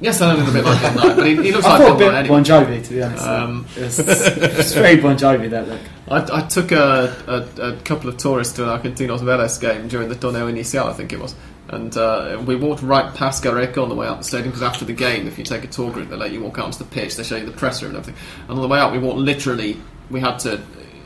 yes, 0.00 0.20
I 0.20 0.32
know 0.34 0.36
a 0.36 0.38
little 0.44 0.52
bit 0.52 0.64
like 0.64 0.80
him, 0.80 0.94
no, 0.96 1.16
but 1.16 1.26
he, 1.26 1.36
he 1.36 1.52
looks 1.52 1.64
I 1.64 1.78
like 1.78 1.80
thought 1.80 1.94
a 1.94 1.98
Bill 1.98 2.08
bit 2.08 2.12
Nye 2.12 2.18
anyway. 2.20 2.28
Bon 2.36 2.44
Jovi, 2.44 2.84
to 2.84 2.90
be 2.92 3.02
honest. 3.02 3.24
Um, 3.24 3.66
it's, 3.76 3.98
it's 4.00 4.72
very 4.74 4.96
Bon 4.96 5.16
Jovi, 5.16 5.48
that 5.50 5.68
look. 5.68 5.80
I, 6.08 6.38
I 6.38 6.40
took 6.42 6.72
a, 6.72 7.48
a, 7.58 7.62
a 7.70 7.76
couple 7.82 8.10
of 8.10 8.16
tourists 8.18 8.54
to 8.56 8.64
an 8.70 8.78
Argentinos 8.80 9.20
Vélez 9.20 9.58
game 9.60 9.88
during 9.88 10.08
the 10.10 10.14
Torneo 10.16 10.50
Inicial, 10.52 10.86
I 10.88 10.92
think 10.92 11.12
it 11.12 11.20
was. 11.20 11.34
And 11.72 11.96
uh, 11.96 12.40
we 12.46 12.54
walked 12.54 12.82
right 12.82 13.12
past 13.14 13.42
Gareca 13.42 13.82
on 13.82 13.88
the 13.88 13.94
way 13.94 14.06
out 14.06 14.18
the 14.18 14.24
stadium 14.24 14.50
because 14.50 14.62
after 14.62 14.84
the 14.84 14.92
game, 14.92 15.26
if 15.26 15.38
you 15.38 15.44
take 15.44 15.64
a 15.64 15.68
tour 15.68 15.90
group, 15.90 16.10
they 16.10 16.16
let 16.16 16.30
you 16.30 16.42
walk 16.42 16.58
out 16.58 16.66
onto 16.66 16.78
the 16.78 16.84
pitch, 16.84 17.16
they 17.16 17.22
show 17.22 17.36
you 17.36 17.46
the 17.46 17.52
press 17.52 17.82
room 17.82 17.94
and 17.94 17.98
everything. 17.98 18.22
And 18.42 18.50
on 18.50 18.60
the 18.60 18.68
way 18.68 18.78
out, 18.78 18.92
we 18.92 18.98
walked 18.98 19.18
literally, 19.18 19.80
we 20.10 20.20
had 20.20 20.38
to 20.40 20.60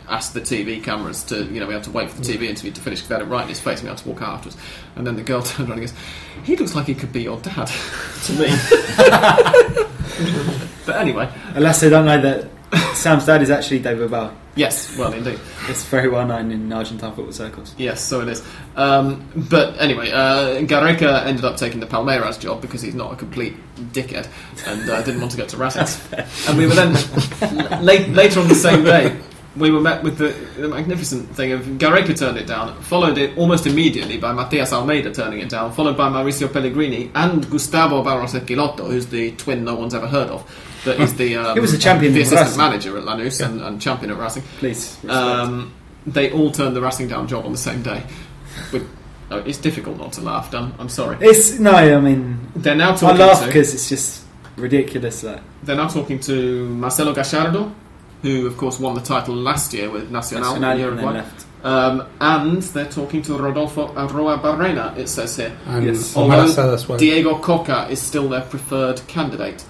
ask 0.08 0.32
the 0.32 0.40
TV 0.40 0.82
cameras 0.82 1.22
to, 1.24 1.44
you 1.44 1.60
know, 1.60 1.68
we 1.68 1.74
had 1.74 1.84
to 1.84 1.90
wait 1.92 2.10
for 2.10 2.20
the 2.20 2.32
TV 2.32 2.48
interview 2.48 2.72
to 2.72 2.80
finish 2.80 2.98
because 2.98 3.08
they 3.08 3.14
had 3.14 3.22
it 3.22 3.26
right 3.26 3.42
in 3.42 3.48
his 3.48 3.60
face 3.60 3.78
and 3.78 3.84
we 3.84 3.90
had 3.90 3.98
to 3.98 4.08
walk 4.08 4.22
out 4.22 4.34
afterwards. 4.34 4.56
And 4.96 5.06
then 5.06 5.14
the 5.14 5.22
girl 5.22 5.40
turned 5.44 5.68
around 5.68 5.78
and 5.78 5.88
goes, 5.88 5.96
He 6.44 6.56
looks 6.56 6.74
like 6.74 6.86
he 6.86 6.96
could 6.96 7.12
be 7.12 7.22
your 7.22 7.38
dad 7.40 7.66
to 8.24 8.32
me. 8.32 8.48
but 10.86 10.96
anyway, 10.96 11.32
Unless 11.54 11.80
they 11.80 11.90
don't 11.90 12.06
know 12.06 12.20
that 12.20 12.48
Sam's 12.94 13.26
dad 13.26 13.42
is 13.42 13.50
actually 13.50 13.78
David 13.78 14.10
Bauer. 14.10 14.34
yes, 14.56 14.96
well, 14.98 15.12
indeed. 15.12 15.38
It's 15.68 15.84
very 15.84 16.08
well 16.08 16.26
known 16.26 16.50
in 16.50 16.72
Argentine 16.72 17.14
football 17.14 17.32
circles. 17.32 17.74
Yes, 17.78 18.00
so 18.02 18.20
it 18.22 18.28
is. 18.28 18.42
Um, 18.74 19.28
but 19.48 19.78
anyway, 19.80 20.10
uh, 20.10 20.60
Gareca 20.62 21.24
ended 21.26 21.44
up 21.44 21.56
taking 21.56 21.80
the 21.80 21.86
Palmeiras 21.86 22.40
job 22.40 22.60
because 22.60 22.82
he's 22.82 22.94
not 22.94 23.12
a 23.12 23.16
complete 23.16 23.54
dickhead 23.92 24.28
and 24.66 24.88
uh, 24.90 25.02
didn't 25.02 25.20
want 25.20 25.30
to 25.32 25.38
go 25.38 25.46
to 25.46 25.56
Racing. 25.58 25.86
and 26.48 26.58
we 26.58 26.66
were 26.66 26.74
then 26.74 26.94
late, 27.84 28.08
later 28.08 28.40
on 28.40 28.48
the 28.48 28.54
same 28.54 28.82
day. 28.84 29.16
We 29.56 29.70
were 29.70 29.80
met 29.80 30.02
with 30.02 30.18
the, 30.18 30.34
the 30.60 30.68
magnificent 30.68 31.34
thing 31.34 31.52
of 31.52 31.62
Gareca 31.62 32.14
turned 32.18 32.36
it 32.36 32.46
down, 32.46 32.78
followed 32.82 33.16
it 33.16 33.38
almost 33.38 33.66
immediately 33.66 34.18
by 34.18 34.32
Matias 34.32 34.70
Almeyda 34.72 35.14
turning 35.14 35.38
it 35.38 35.48
down, 35.48 35.72
followed 35.72 35.96
by 35.96 36.10
Mauricio 36.10 36.52
Pellegrino 36.52 37.08
and 37.14 37.48
Gustavo 37.48 38.02
Barros 38.02 38.34
Schelotto, 38.34 38.86
who's 38.86 39.06
the 39.06 39.30
twin 39.36 39.64
no 39.64 39.74
one's 39.74 39.94
ever 39.94 40.06
heard 40.08 40.28
of. 40.28 40.44
That 40.86 41.00
is 41.00 41.14
the 41.16 41.36
um, 41.36 41.54
He 41.54 41.60
was 41.60 41.72
a 41.74 41.78
champion 41.78 42.14
the 42.14 42.22
assistant 42.22 42.46
Racing. 42.56 42.58
manager 42.58 42.96
at 42.98 43.04
Lanús 43.04 43.44
and, 43.44 43.60
and 43.60 43.80
champion 43.80 44.10
at 44.12 44.18
Racing. 44.18 44.42
Please. 44.58 44.96
Um, 45.08 45.74
they 46.06 46.30
all 46.32 46.50
turned 46.50 46.74
the 46.74 46.80
Racing 46.80 47.08
down 47.08 47.28
job 47.28 47.44
on 47.44 47.52
the 47.52 47.58
same 47.58 47.82
day. 47.82 48.02
With, 48.72 48.88
oh, 49.30 49.38
it's 49.38 49.58
difficult 49.58 49.98
not 49.98 50.12
to 50.14 50.20
laugh, 50.22 50.50
Dan. 50.50 50.72
I'm 50.78 50.88
sorry. 50.88 51.18
it's 51.20 51.58
no, 51.58 51.72
I 51.72 52.00
mean, 52.00 52.38
They're 52.56 52.74
now 52.74 52.92
talking. 52.96 53.08
I 53.08 53.10
talking. 53.10 53.26
laugh 53.26 53.40
to, 53.40 53.46
because 53.46 53.74
it's 53.74 53.88
just 53.88 54.24
ridiculous. 54.56 55.22
Like, 55.22 55.42
they're 55.64 55.76
now 55.76 55.88
talking 55.88 56.20
to 56.20 56.68
Marcelo 56.70 57.12
Gallardo, 57.12 57.74
who 58.22 58.46
of 58.46 58.56
course 58.56 58.78
won 58.80 58.94
the 58.94 59.00
title 59.02 59.34
last 59.34 59.74
year 59.74 59.90
with 59.90 60.10
Nacional, 60.10 60.44
Nacional 60.58 60.70
in 60.70 60.70
and 60.70 60.80
Uruguay. 60.80 61.12
left. 61.12 61.46
Um, 61.64 62.06
and 62.20 62.62
they're 62.62 62.84
talking 62.88 63.22
to 63.22 63.36
Rodolfo 63.36 63.88
Arruabarrena. 63.94 64.96
It 64.96 65.08
says 65.08 65.36
here. 65.36 65.52
And 65.66 65.86
Yes. 65.86 66.16
Although 66.16 66.44
Assad 66.44 66.72
as 66.72 66.88
well. 66.88 66.96
Diego 66.98 67.38
Cocca 67.38 67.88
is 67.90 68.00
still 68.00 68.28
their 68.28 68.42
preferred 68.42 69.00
candidate. 69.08 69.64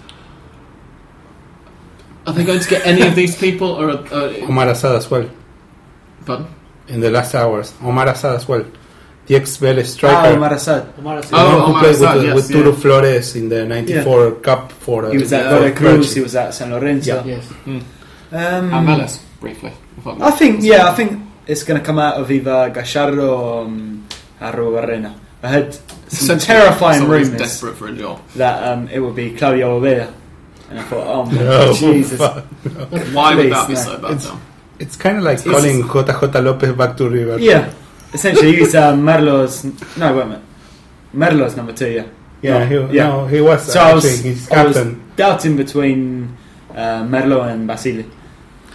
Are 2.27 2.33
they 2.33 2.45
going 2.45 2.61
to 2.61 2.69
get 2.69 2.87
any 2.87 3.03
of 3.03 3.15
these 3.15 3.37
people, 3.37 3.69
or 3.81 3.91
uh, 3.91 4.35
Omar 4.49 4.69
Assad 4.69 4.97
as 4.97 5.11
well. 5.11 5.29
pardon? 6.25 6.47
In 6.89 7.01
the 7.01 7.11
last 7.11 7.35
hours. 7.35 7.73
Omar 7.83 8.09
Assad 8.09 8.37
as 8.37 8.49
well. 8.49 8.65
The 9.27 9.35
ex 9.37 9.57
Vélez 9.59 9.83
Ah, 9.83 9.87
striker. 9.97 10.37
Omar 10.37 10.53
Assad. 10.55 10.93
Omar 10.99 11.19
Assad. 11.19 11.31
the 11.31 11.37
one 11.37 11.47
Oh, 11.47 11.51
who 11.51 11.65
Omar 11.67 11.81
played 11.83 11.95
Assad, 11.95 12.17
with, 12.17 12.25
yes, 12.27 12.35
with 12.35 12.51
yeah. 12.51 12.57
Turu 12.57 12.75
Flores 12.77 13.37
in 13.37 13.49
the 13.49 13.67
94 13.67 14.31
Cup 14.37 14.73
for 14.73 15.07
uh, 15.07 15.11
He 15.11 15.19
was 15.19 15.33
at 15.33 15.45
Yeah, 15.45 15.51
Godoy 15.51 15.71
for 15.73 15.77
Cruz. 15.77 16.15
He 16.15 16.21
was 16.21 16.35
at 16.37 16.55
San 16.55 16.71
Lorenzo. 16.71 17.25
Yes. 17.25 17.51
Um, 17.67 17.83
And 18.33 19.21
briefly. 19.41 19.73
I 20.05 20.31
think, 20.33 20.63
yeah, 20.63 20.89
I 20.91 20.95
think 20.95 21.23
it's 21.47 21.63
going 21.65 21.81
to 21.81 21.85
come 21.85 21.99
out 21.99 22.17
of 22.21 22.31
either 22.31 22.71
Gallardo 22.71 23.37
or 23.37 23.65
um, 23.67 24.07
Arroyo 24.41 24.71
Barrena. 24.81 25.15
I 25.43 25.49
heard 25.49 25.75
some 25.75 25.83
Essentially, 26.09 26.47
terrifying 26.47 27.01
somebody's 27.01 27.27
rumours 27.29 27.41
desperate 27.43 27.77
for 27.77 27.89
a 27.89 27.93
job. 27.95 28.21
that 28.37 28.63
um, 28.73 28.89
it 28.89 28.99
would 29.01 29.15
be 29.17 29.35
Claudio 29.35 29.81
Ubeda. 29.81 30.13
And 30.71 30.81
I 30.81 30.83
thought, 30.85 31.07
oh 31.07 31.25
my 31.25 31.39
Oh, 31.47 31.75
Jesus. 31.75 32.19
fuck. 32.19 32.45
Why 33.15 33.35
would 33.37 33.53
that 33.53 33.69
be 33.69 33.75
no. 33.75 33.81
so 33.81 33.99
bad, 33.99 34.11
It's- 34.13 34.27
though? 34.27 34.39
It's 34.79 34.97
kind 34.97 35.17
of 35.17 35.25
like 35.25 35.39
It's- 35.39 35.55
calling 35.55 35.83
JJ 35.85 36.45
Lopez 36.45 36.73
back 36.75 36.97
to 36.99 37.09
River. 37.09 37.39
Yeah, 37.39 37.73
essentially 38.13 38.57
he's 38.57 38.75
uh, 38.75 38.93
Merlo's. 38.95 39.65
No, 39.97 40.15
wait 40.15 40.23
a 40.23 40.27
minute. 40.27 40.43
Merlo's 41.15 41.57
number 41.57 41.73
two, 41.73 41.91
yeah. 41.91 42.05
Yeah, 42.43 42.59
No, 42.69 42.87
he, 42.89 42.97
no, 42.99 43.27
he 43.27 43.41
was 43.41 43.73
So 43.73 43.81
I 43.81 43.95
was, 43.95 44.05
actually 44.05 44.31
his 44.35 44.51
I 44.51 44.65
was 44.67 44.77
captain. 44.77 45.03
doubting 45.17 45.57
between 45.57 46.37
uh, 46.75 47.03
Merlo 47.05 47.51
and 47.51 47.67
Basile. 47.67 48.05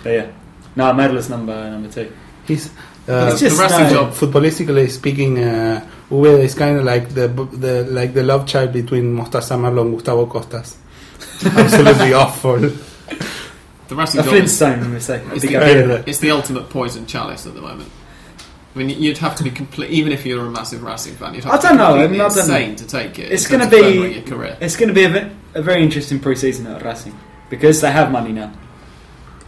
But 0.03 0.09
yeah. 0.09 0.27
No, 0.75 0.91
Merlo's 0.93 1.29
number 1.29 1.69
number 1.69 1.89
two. 1.89 2.11
He's 2.47 2.71
uh, 3.07 3.29
It's 3.31 3.39
just 3.41 3.57
the 3.57 3.61
wrestling 3.63 3.83
no- 3.93 3.93
job. 4.09 4.13
footballistically 4.13 4.89
speaking, 4.89 5.37
uh, 5.37 5.85
Ubeda 6.09 6.39
is 6.39 6.55
kind 6.55 6.79
of 6.79 6.83
like 6.85 7.09
the 7.13 7.27
the 7.27 7.83
like 7.91 8.13
the 8.15 8.23
love 8.23 8.47
child 8.47 8.73
between 8.73 9.15
Mostaza 9.15 9.55
Merlo 9.55 9.81
and 9.81 9.93
Gustavo 9.93 10.25
Costas. 10.25 10.77
Absolutely 11.45 12.13
awful. 12.23 12.57
The 12.59 13.95
wrestling 13.95 14.21
A 14.21 14.23
job 14.25 14.33
is, 14.35 14.57
Flintstone, 14.57 14.93
we 14.93 14.99
say. 14.99 15.21
it's, 15.33 15.41
the. 15.45 15.51
Yeah. 15.51 16.03
it's 16.05 16.19
the 16.19 16.31
ultimate 16.31 16.69
poison 16.69 17.05
chalice 17.05 17.45
at 17.45 17.53
the 17.53 17.61
moment. 17.61 17.89
I 18.73 18.77
mean, 18.79 18.89
you'd 19.01 19.17
have 19.17 19.35
to 19.35 19.43
be 19.43 19.51
complete, 19.51 19.89
even 19.91 20.13
if 20.13 20.25
you're 20.25 20.45
a 20.45 20.49
massive 20.49 20.81
Racing 20.81 21.15
fan. 21.15 21.33
You'd 21.33 21.43
have 21.43 21.53
I 21.53 21.57
to 21.57 21.61
don't 21.63 21.71
be 21.73 21.77
know, 21.77 21.83
I 21.83 21.89
completely 22.07 22.11
mean, 22.17 22.21
I 22.21 22.29
don't 22.29 22.37
insane 22.37 22.75
to 22.77 22.87
take 22.87 23.19
it. 23.19 23.31
It's 23.31 23.47
gonna 23.47 23.69
be- 23.69 24.13
your 24.13 24.21
career. 24.23 24.57
It's 24.61 24.77
going 24.77 24.87
to 24.87 24.95
be 24.95 25.03
a, 25.03 25.29
a 25.55 25.61
very 25.61 25.83
interesting 25.83 26.19
pre-season 26.21 26.67
at 26.67 26.81
Racing 26.81 27.17
because 27.49 27.81
they 27.81 27.91
have 27.91 28.11
money 28.13 28.31
now. 28.31 28.53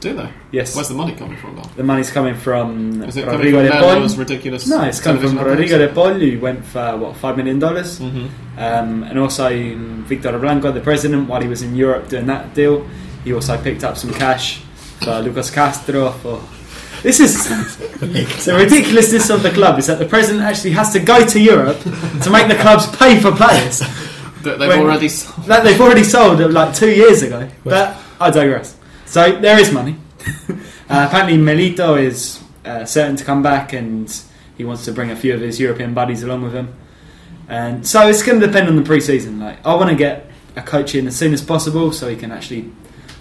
Do 0.04 0.14
they? 0.14 0.30
Yes, 0.52 0.76
Where's 0.76 0.90
the 0.90 0.96
money 0.96 1.14
coming 1.16 1.38
from, 1.38 1.56
though? 1.56 1.70
the 1.78 1.84
money's 1.84 2.12
coming 2.12 2.36
from 2.36 3.02
Is 3.04 3.16
it 3.16 3.22
coming 3.24 3.38
Rodrigo 3.38 3.58
from 3.60 3.68
de 3.68 3.72
Paul. 3.84 3.96
Merlo's 3.96 4.18
ridiculous? 4.18 4.68
No, 4.68 4.84
it's 4.84 5.00
coming 5.00 5.22
from 5.22 5.40
Rodrigo 5.40 5.78
de 5.78 5.88
Paul, 5.94 6.16
who 6.16 6.40
went 6.42 6.66
for 6.66 6.98
what 6.98 7.16
five 7.16 7.38
million 7.38 7.58
dollars, 7.60 8.00
hmm 8.00 8.28
um, 8.58 9.04
and 9.04 9.18
also 9.18 9.48
Victor 10.12 10.38
Blanco, 10.38 10.72
the 10.74 10.82
president, 10.82 11.28
while 11.30 11.42
he 11.42 11.48
was 11.48 11.62
in 11.64 11.74
Europe 11.76 12.10
doing 12.10 12.28
that 12.28 12.54
deal, 12.54 12.86
he 13.24 13.34
also 13.34 13.58
picked 13.64 13.84
up 13.86 13.96
some 13.98 14.14
cash 14.14 14.60
for 15.04 15.22
Lucas 15.22 15.50
Castro. 15.50 16.12
For 16.12 16.42
this 17.04 17.20
is 17.22 17.48
the 18.46 18.54
ridiculousness 18.56 19.30
of 19.30 19.42
the 19.42 19.52
club 19.52 19.80
is 19.80 19.88
that 19.88 20.00
the 20.00 20.06
president 20.06 20.44
actually 20.44 20.72
has 20.72 20.92
to 20.94 21.00
go 21.00 21.26
to 21.26 21.40
Europe 21.40 21.80
to 22.24 22.30
make 22.30 22.48
the 22.50 22.56
clubs 22.56 22.86
pay 22.98 23.20
for 23.20 23.32
players 23.32 23.80
That 24.44 24.60
they've 24.60 24.68
When- 24.68 24.80
already 24.82 25.08
sold. 25.10 25.48
that 25.48 25.64
they've 25.64 25.80
already 25.82 26.04
sold 26.04 26.40
like 26.52 26.76
two 26.76 26.92
years 26.92 27.22
ago. 27.24 27.48
But 27.64 27.96
I 28.20 28.30
digress. 28.30 28.76
So 29.14 29.40
there 29.40 29.60
is 29.60 29.72
money. 29.72 29.96
uh, 30.50 31.06
apparently, 31.08 31.38
Milito 31.38 32.02
is 32.02 32.42
uh, 32.66 32.84
certain 32.84 33.16
to 33.16 33.24
come 33.24 33.44
back, 33.44 33.72
and 33.74 34.10
he 34.58 34.64
wants 34.64 34.86
to 34.86 34.92
bring 34.92 35.12
a 35.12 35.16
few 35.16 35.36
of 35.36 35.42
his 35.42 35.60
European 35.60 35.94
buddies 35.94 36.24
along 36.24 36.42
with 36.42 36.54
him. 36.54 36.74
And 37.48 37.86
so 37.86 38.08
it's 38.08 38.24
going 38.24 38.40
to 38.40 38.48
depend 38.48 38.68
on 38.70 38.76
the 38.76 38.82
pre-season. 38.82 39.40
Like 39.40 39.64
I 39.64 39.76
want 39.76 39.92
to 39.92 39.96
get 39.96 40.32
a 40.56 40.64
coach 40.64 40.96
in 40.96 41.06
as 41.06 41.16
soon 41.16 41.32
as 41.32 41.44
possible, 41.44 41.92
so 41.92 42.10
he 42.10 42.16
can 42.16 42.32
actually 42.32 42.72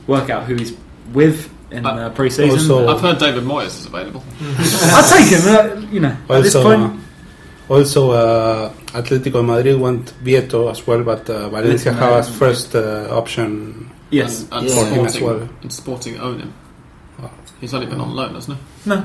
work 0.07 0.31
out 0.31 0.45
who 0.45 0.55
he's 0.55 0.73
with 1.13 1.53
in 1.71 1.85
Uh, 1.85 2.09
the 2.09 2.15
pre-season. 2.15 2.51
also- 2.59 2.89
I've 2.89 3.01
heard 3.03 3.19
David 3.19 3.45
Moyes 3.45 3.67
is 3.81 3.85
available. 3.85 4.25
I'll 4.97 5.11
take 5.11 5.29
him. 5.29 5.43
Uh, 5.45 5.93
you 5.93 6.01
know, 6.01 6.17
at 6.31 6.43
this 6.43 6.55
Also, 6.55 6.63
point, 6.63 7.01
uh, 7.69 7.75
also 7.75 8.11
uh, 8.13 8.73
Atletico 8.95 9.45
Madrid 9.45 9.79
want 9.79 10.15
Vietto 10.25 10.69
as 10.71 10.87
well, 10.87 11.03
but 11.03 11.29
uh, 11.29 11.51
Valencia 11.51 11.93
Valencia 11.93 11.93
has 11.93 12.27
Madrid. 12.31 12.39
first 12.39 12.75
uh, 12.75 13.09
option. 13.11 13.91
Yes. 14.13 14.43
And, 14.43 14.53
and 14.53 14.69
Yeah. 14.69 14.75
Sporting, 14.75 15.07
As 15.07 15.17
and 15.63 15.73
Sporting 15.73 16.21
own 16.21 16.39
him. 16.41 16.53
Oh. 17.21 17.31
He's 17.61 17.75
only 17.75 17.87
been 17.87 18.01
on 18.01 18.15
loan, 18.15 18.35
hasn't 18.35 18.59
he? 18.59 18.89
No, 18.91 19.05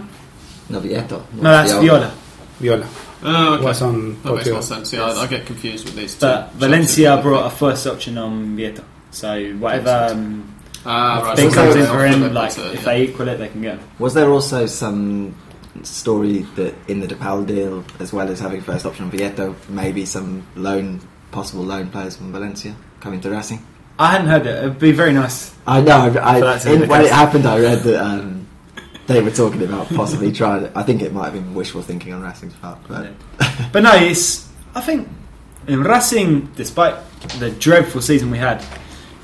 No, 0.69 0.79
Vietto. 0.79 1.23
no, 1.33 1.41
that's 1.43 1.71
Viola. 1.73 2.11
Viola 2.59 2.87
Oh, 3.23 3.53
okay. 3.55 3.63
was 3.63 3.81
on 3.81 3.93
That 3.93 4.07
makes 4.09 4.21
Portugal. 4.23 4.53
more 4.53 4.61
sense. 4.61 4.93
Yeah, 4.93 5.03
I, 5.05 5.23
I 5.23 5.27
get 5.27 5.45
confused 5.45 5.85
with 5.85 5.95
these 5.95 6.13
two. 6.13 6.19
But 6.27 6.51
Valencia 6.53 7.17
brought 7.21 7.51
a 7.51 7.55
first 7.55 7.87
option 7.87 8.17
on 8.17 8.55
Vietto. 8.55 8.83
So 9.11 9.53
whatever 9.53 10.09
um, 10.11 10.53
ah, 10.85 11.21
right. 11.23 11.35
thing 11.35 11.49
so 11.49 11.55
comes 11.55 11.73
they 11.75 11.79
in 11.81 11.85
for 11.87 11.91
offer 11.93 12.05
him, 12.07 12.33
like 12.33 12.53
to- 12.53 12.67
if 12.73 12.79
yeah. 12.79 12.85
they 12.85 13.03
equal 13.03 13.27
it, 13.29 13.37
they 13.37 13.47
can 13.47 13.61
get 13.61 13.79
him. 13.79 13.87
Was 13.99 14.13
there 14.13 14.29
also 14.29 14.65
some 14.67 15.35
story 15.83 16.39
that 16.55 16.73
in 16.87 16.99
the 16.99 17.07
DePaul 17.07 17.45
deal, 17.47 17.83
as 17.99 18.11
well 18.11 18.27
as 18.29 18.39
having 18.39 18.61
first 18.61 18.85
option 18.85 19.05
on 19.05 19.11
Vietto, 19.11 19.55
maybe 19.69 20.05
some 20.05 20.45
loan, 20.55 20.99
possible 21.31 21.63
loan 21.63 21.89
players 21.89 22.17
from 22.17 22.31
Valencia 22.31 22.75
coming 22.99 23.21
to 23.21 23.29
Racing? 23.31 23.63
I 23.99 24.11
hadn't 24.11 24.27
heard 24.27 24.45
it. 24.45 24.55
It'd 24.57 24.79
be 24.79 24.91
very 24.91 25.11
nice. 25.13 25.53
I 25.65 25.81
know. 25.81 25.97
I, 26.01 26.09
For 26.09 26.45
that 26.45 26.61
to 26.61 26.69
I, 26.69 26.73
in, 26.73 26.81
the 26.81 26.87
when 26.87 27.01
it 27.01 27.11
happened, 27.11 27.45
I 27.45 27.59
read 27.59 27.79
that 27.83 28.03
um, 28.03 28.47
they 29.07 29.21
were 29.21 29.31
talking 29.31 29.63
about 29.63 29.87
possibly 29.89 30.31
trying. 30.31 30.65
it. 30.65 30.71
I 30.75 30.83
think 30.83 31.01
it 31.01 31.13
might 31.13 31.25
have 31.25 31.33
been 31.33 31.53
wishful 31.55 31.81
thinking 31.81 32.13
on 32.13 32.21
Racing's 32.21 32.53
part, 32.55 32.79
but 32.87 33.07
But 33.71 33.83
no, 33.83 33.91
it's. 33.95 34.47
I 34.75 34.81
think 34.81 35.07
in 35.67 35.81
Racing, 35.83 36.51
despite 36.55 36.95
the 37.39 37.49
dreadful 37.51 38.01
season 38.01 38.29
we 38.29 38.37
had, 38.37 38.63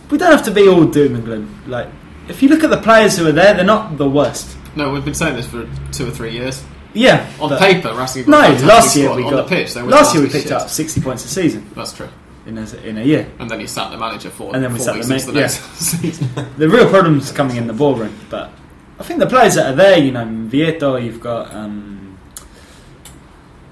we 0.09 0.17
don't 0.17 0.31
have 0.31 0.45
to 0.45 0.51
be 0.51 0.67
all 0.67 0.85
doom 0.85 1.15
and 1.15 1.23
gloom. 1.25 1.63
Like, 1.67 1.87
if 2.27 2.41
you 2.41 2.49
look 2.49 2.63
at 2.63 2.69
the 2.69 2.81
players 2.81 3.17
who 3.17 3.27
are 3.27 3.31
there, 3.31 3.53
they're 3.53 3.63
not 3.65 3.97
the 3.97 4.09
worst. 4.09 4.57
No, 4.75 4.91
we've 4.91 5.05
been 5.05 5.13
saying 5.13 5.35
this 5.35 5.47
for 5.47 5.69
two 5.91 6.07
or 6.07 6.11
three 6.11 6.31
years. 6.31 6.63
Yeah, 6.95 7.27
On 7.39 7.55
paper, 7.57 7.93
Racing. 7.93 8.25
No, 8.29 8.41
got 8.41 8.51
a 8.51 8.57
fantastic 8.59 8.67
last 8.67 8.95
year 8.95 9.05
squad. 9.05 9.17
we 9.17 9.23
on 9.23 9.31
got 9.31 9.49
the 9.49 9.55
pitch. 9.55 9.75
Last 9.75 10.13
year 10.13 10.23
we 10.23 10.29
picked 10.29 10.43
shit. 10.43 10.51
up 10.51 10.69
sixty 10.69 11.01
points 11.01 11.25
a 11.25 11.27
season 11.27 11.67
That's 11.75 11.93
true. 11.93 12.09
In 12.45 12.57
a, 12.57 12.75
in 12.83 12.97
a 12.97 13.03
year. 13.03 13.31
And 13.39 13.49
then 13.49 13.61
you 13.61 13.67
sat 13.67 13.89
the 13.91 13.97
manager 13.97 14.29
for 14.29 14.53
And 14.53 14.61
then 14.61 14.73
we 14.73 14.79
sat 14.79 14.95
the 14.95 14.99
into 15.01 15.31
ma- 15.31 15.41
the 15.41 15.47
season. 15.49 16.29
The 16.57 16.67
real 16.67 16.89
problem's 16.89 17.31
coming 17.31 17.55
in 17.55 17.67
the 17.67 17.73
ballroom, 17.73 18.13
but 18.29 18.51
I 18.99 19.03
think 19.03 19.19
the 19.19 19.27
players 19.27 19.55
that 19.55 19.67
are 19.71 19.75
there, 19.75 19.97
you 19.97 20.11
know, 20.11 20.25
Vietto, 20.25 20.97
you've 20.97 21.21
got 21.21 21.53
um, 21.53 22.17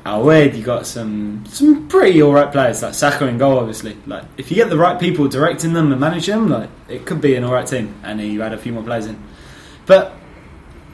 Alwed, 0.06 0.56
you 0.58 0.64
got 0.64 0.88
some 0.88 1.44
some 1.48 1.88
pretty 1.88 2.22
all 2.24 2.34
right 2.34 2.52
players 2.52 2.82
like 2.82 2.94
Saja 2.94 3.28
and 3.28 3.38
goal. 3.38 3.60
Obviously, 3.60 3.96
like 4.08 4.24
if 4.38 4.50
you 4.50 4.56
get 4.56 4.70
the 4.70 4.78
right 4.78 5.00
people 5.00 5.28
directing 5.28 5.74
them 5.74 5.92
and 5.92 6.02
manage 6.02 6.26
them, 6.26 6.50
like 6.50 6.70
it 6.88 7.06
could 7.06 7.22
be 7.22 7.36
an 7.36 7.44
all 7.44 7.54
right 7.54 7.68
team. 7.68 7.94
And 8.04 8.20
you 8.20 8.42
add 8.42 8.54
a 8.54 8.58
few 8.58 8.74
more 8.74 8.84
players 8.84 9.06
in, 9.06 9.22
but 9.86 10.14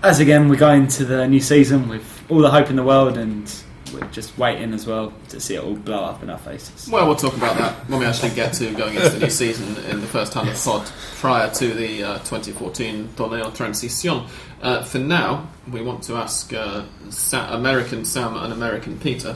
as 0.04 0.20
again 0.20 0.50
we 0.50 0.58
go 0.58 0.72
into 0.72 1.06
the 1.06 1.26
new 1.28 1.40
season 1.40 1.88
with 1.88 2.24
all 2.28 2.40
the 2.40 2.52
hope 2.52 2.70
in 2.70 2.76
the 2.76 2.84
world, 2.84 3.18
and 3.18 3.50
we're 3.94 4.06
just 4.12 4.38
waiting 4.38 4.74
as 4.74 4.86
well 4.88 5.14
to 5.30 5.40
see 5.40 5.56
it 5.56 5.64
all 5.64 5.76
blow 5.76 6.04
up 6.04 6.22
in 6.24 6.30
our 6.30 6.38
faces. 6.38 6.90
Well, 6.90 7.06
we'll 7.08 7.16
talk 7.16 7.36
about 7.36 7.58
that 7.58 7.90
when 7.90 8.00
we 8.00 8.06
actually 8.06 8.32
get 8.36 8.54
to 8.54 8.74
going 8.74 8.96
into 8.96 9.10
the 9.10 9.20
new 9.20 9.30
season 9.44 9.76
in 9.86 10.02
the 10.02 10.08
first 10.08 10.34
half 10.34 10.48
of 10.48 10.54
the 10.54 10.70
pod 10.70 10.88
prior 11.16 11.50
to 11.56 11.74
the 11.74 12.04
uh, 12.04 12.18
2014 12.20 13.10
Torneo 13.16 13.46
Transición. 13.56 14.28
Uh, 14.62 14.84
for 14.84 15.00
now, 15.00 15.48
we 15.72 15.82
want 15.82 16.04
to 16.04 16.16
ask 16.16 16.52
uh, 16.54 16.84
Sa- 17.10 17.54
American 17.56 18.06
Sam 18.06 18.36
and 18.38 18.52
American 18.54 19.00
Peter, 19.00 19.36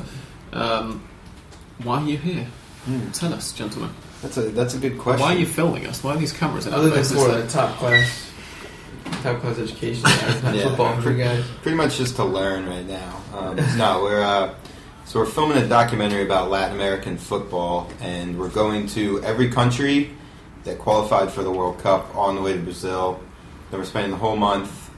um, 0.54 1.04
why 1.84 2.02
are 2.02 2.08
you 2.08 2.18
here? 2.18 2.48
Tell 3.14 3.34
us, 3.34 3.52
gentlemen. 3.54 3.92
That's 4.24 4.38
a 4.38 4.42
that's 4.50 4.74
a 4.76 4.80
good 4.80 4.98
question. 5.00 5.22
Why 5.22 5.36
are 5.36 5.38
you 5.40 5.46
filming 5.46 5.86
us? 5.88 6.04
Why 6.04 6.14
are 6.14 6.18
these 6.18 6.34
cameras 6.34 6.66
in 6.68 6.74
I'm 6.74 6.80
our 6.80 6.86
looking 6.86 7.00
faces? 7.04 7.18
for 7.18 7.28
then? 7.30 7.46
a 7.46 7.50
top 7.50 7.76
class, 7.78 8.32
top 9.24 9.40
class 9.42 9.58
education. 9.60 10.04
Yeah. 10.54 10.68
football 10.70 11.00
for 11.02 11.12
you 11.12 11.24
guys. 11.24 11.46
Pretty 11.62 11.78
much 11.78 11.98
just 11.98 12.16
to 12.18 12.24
learn 12.26 12.68
right 12.68 12.86
now. 12.86 13.21
Um, 13.34 13.56
no, 13.78 14.04
we're 14.04 14.22
uh, 14.22 14.54
so 15.06 15.20
we're 15.20 15.26
filming 15.26 15.58
a 15.58 15.68
documentary 15.68 16.24
about 16.24 16.50
Latin 16.50 16.76
American 16.76 17.18
football, 17.18 17.90
and 18.02 18.38
we're 18.38 18.50
going 18.50 18.88
to 18.88 19.24
every 19.24 19.50
country 19.50 20.12
that 20.64 20.80
qualified 20.80 21.32
for 21.32 21.42
the 21.44 21.52
World 21.52 21.80
Cup 21.80 22.16
on 22.16 22.36
the 22.36 22.42
way 22.42 22.54
to 22.54 22.60
Brazil. 22.60 23.22
Then 23.70 23.80
we're 23.80 23.86
spending 23.86 24.12
the 24.12 24.18
whole 24.18 24.36
month 24.36 24.90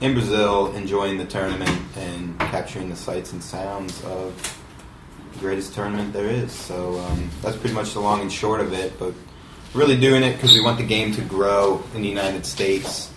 in 0.00 0.12
Brazil, 0.12 0.74
enjoying 0.74 1.18
the 1.18 1.24
tournament 1.24 1.80
and 1.96 2.38
capturing 2.40 2.90
the 2.90 2.96
sights 2.96 3.32
and 3.32 3.42
sounds 3.42 4.02
of 4.04 4.58
the 5.32 5.38
greatest 5.38 5.72
tournament 5.72 6.12
there 6.12 6.28
is. 6.28 6.50
So 6.52 6.98
um, 6.98 7.30
that's 7.42 7.56
pretty 7.56 7.74
much 7.74 7.94
the 7.94 8.00
long 8.00 8.20
and 8.20 8.32
short 8.32 8.60
of 8.60 8.72
it. 8.72 8.98
But 8.98 9.14
really 9.72 9.98
doing 9.98 10.24
it 10.24 10.32
because 10.34 10.52
we 10.52 10.62
want 10.62 10.78
the 10.78 10.86
game 10.86 11.14
to 11.14 11.22
grow 11.22 11.82
in 11.94 12.02
the 12.02 12.08
United 12.08 12.44
States. 12.44 13.10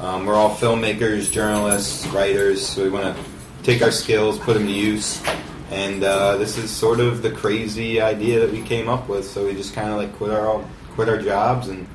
Um, 0.00 0.26
we're 0.26 0.34
all 0.34 0.54
filmmakers, 0.54 1.30
journalists, 1.30 2.06
writers, 2.08 2.66
so 2.66 2.82
we 2.82 2.90
want 2.90 3.16
to 3.16 3.31
take 3.62 3.82
our 3.82 3.90
skills, 3.90 4.38
put 4.38 4.54
them 4.54 4.66
to 4.66 4.72
use. 4.72 5.22
And 5.70 6.04
uh, 6.04 6.36
this 6.36 6.58
is 6.58 6.70
sort 6.70 7.00
of 7.00 7.22
the 7.22 7.30
crazy 7.30 8.00
idea 8.00 8.40
that 8.40 8.50
we 8.52 8.60
came 8.62 8.88
up 8.88 9.08
with. 9.08 9.24
So 9.26 9.46
we 9.46 9.54
just 9.54 9.72
kind 9.74 9.90
of 9.90 9.96
like 9.96 10.14
quit 10.16 10.30
our 10.30 10.62
quit 10.94 11.08
our 11.08 11.16
jobs 11.20 11.68
and 11.68 11.86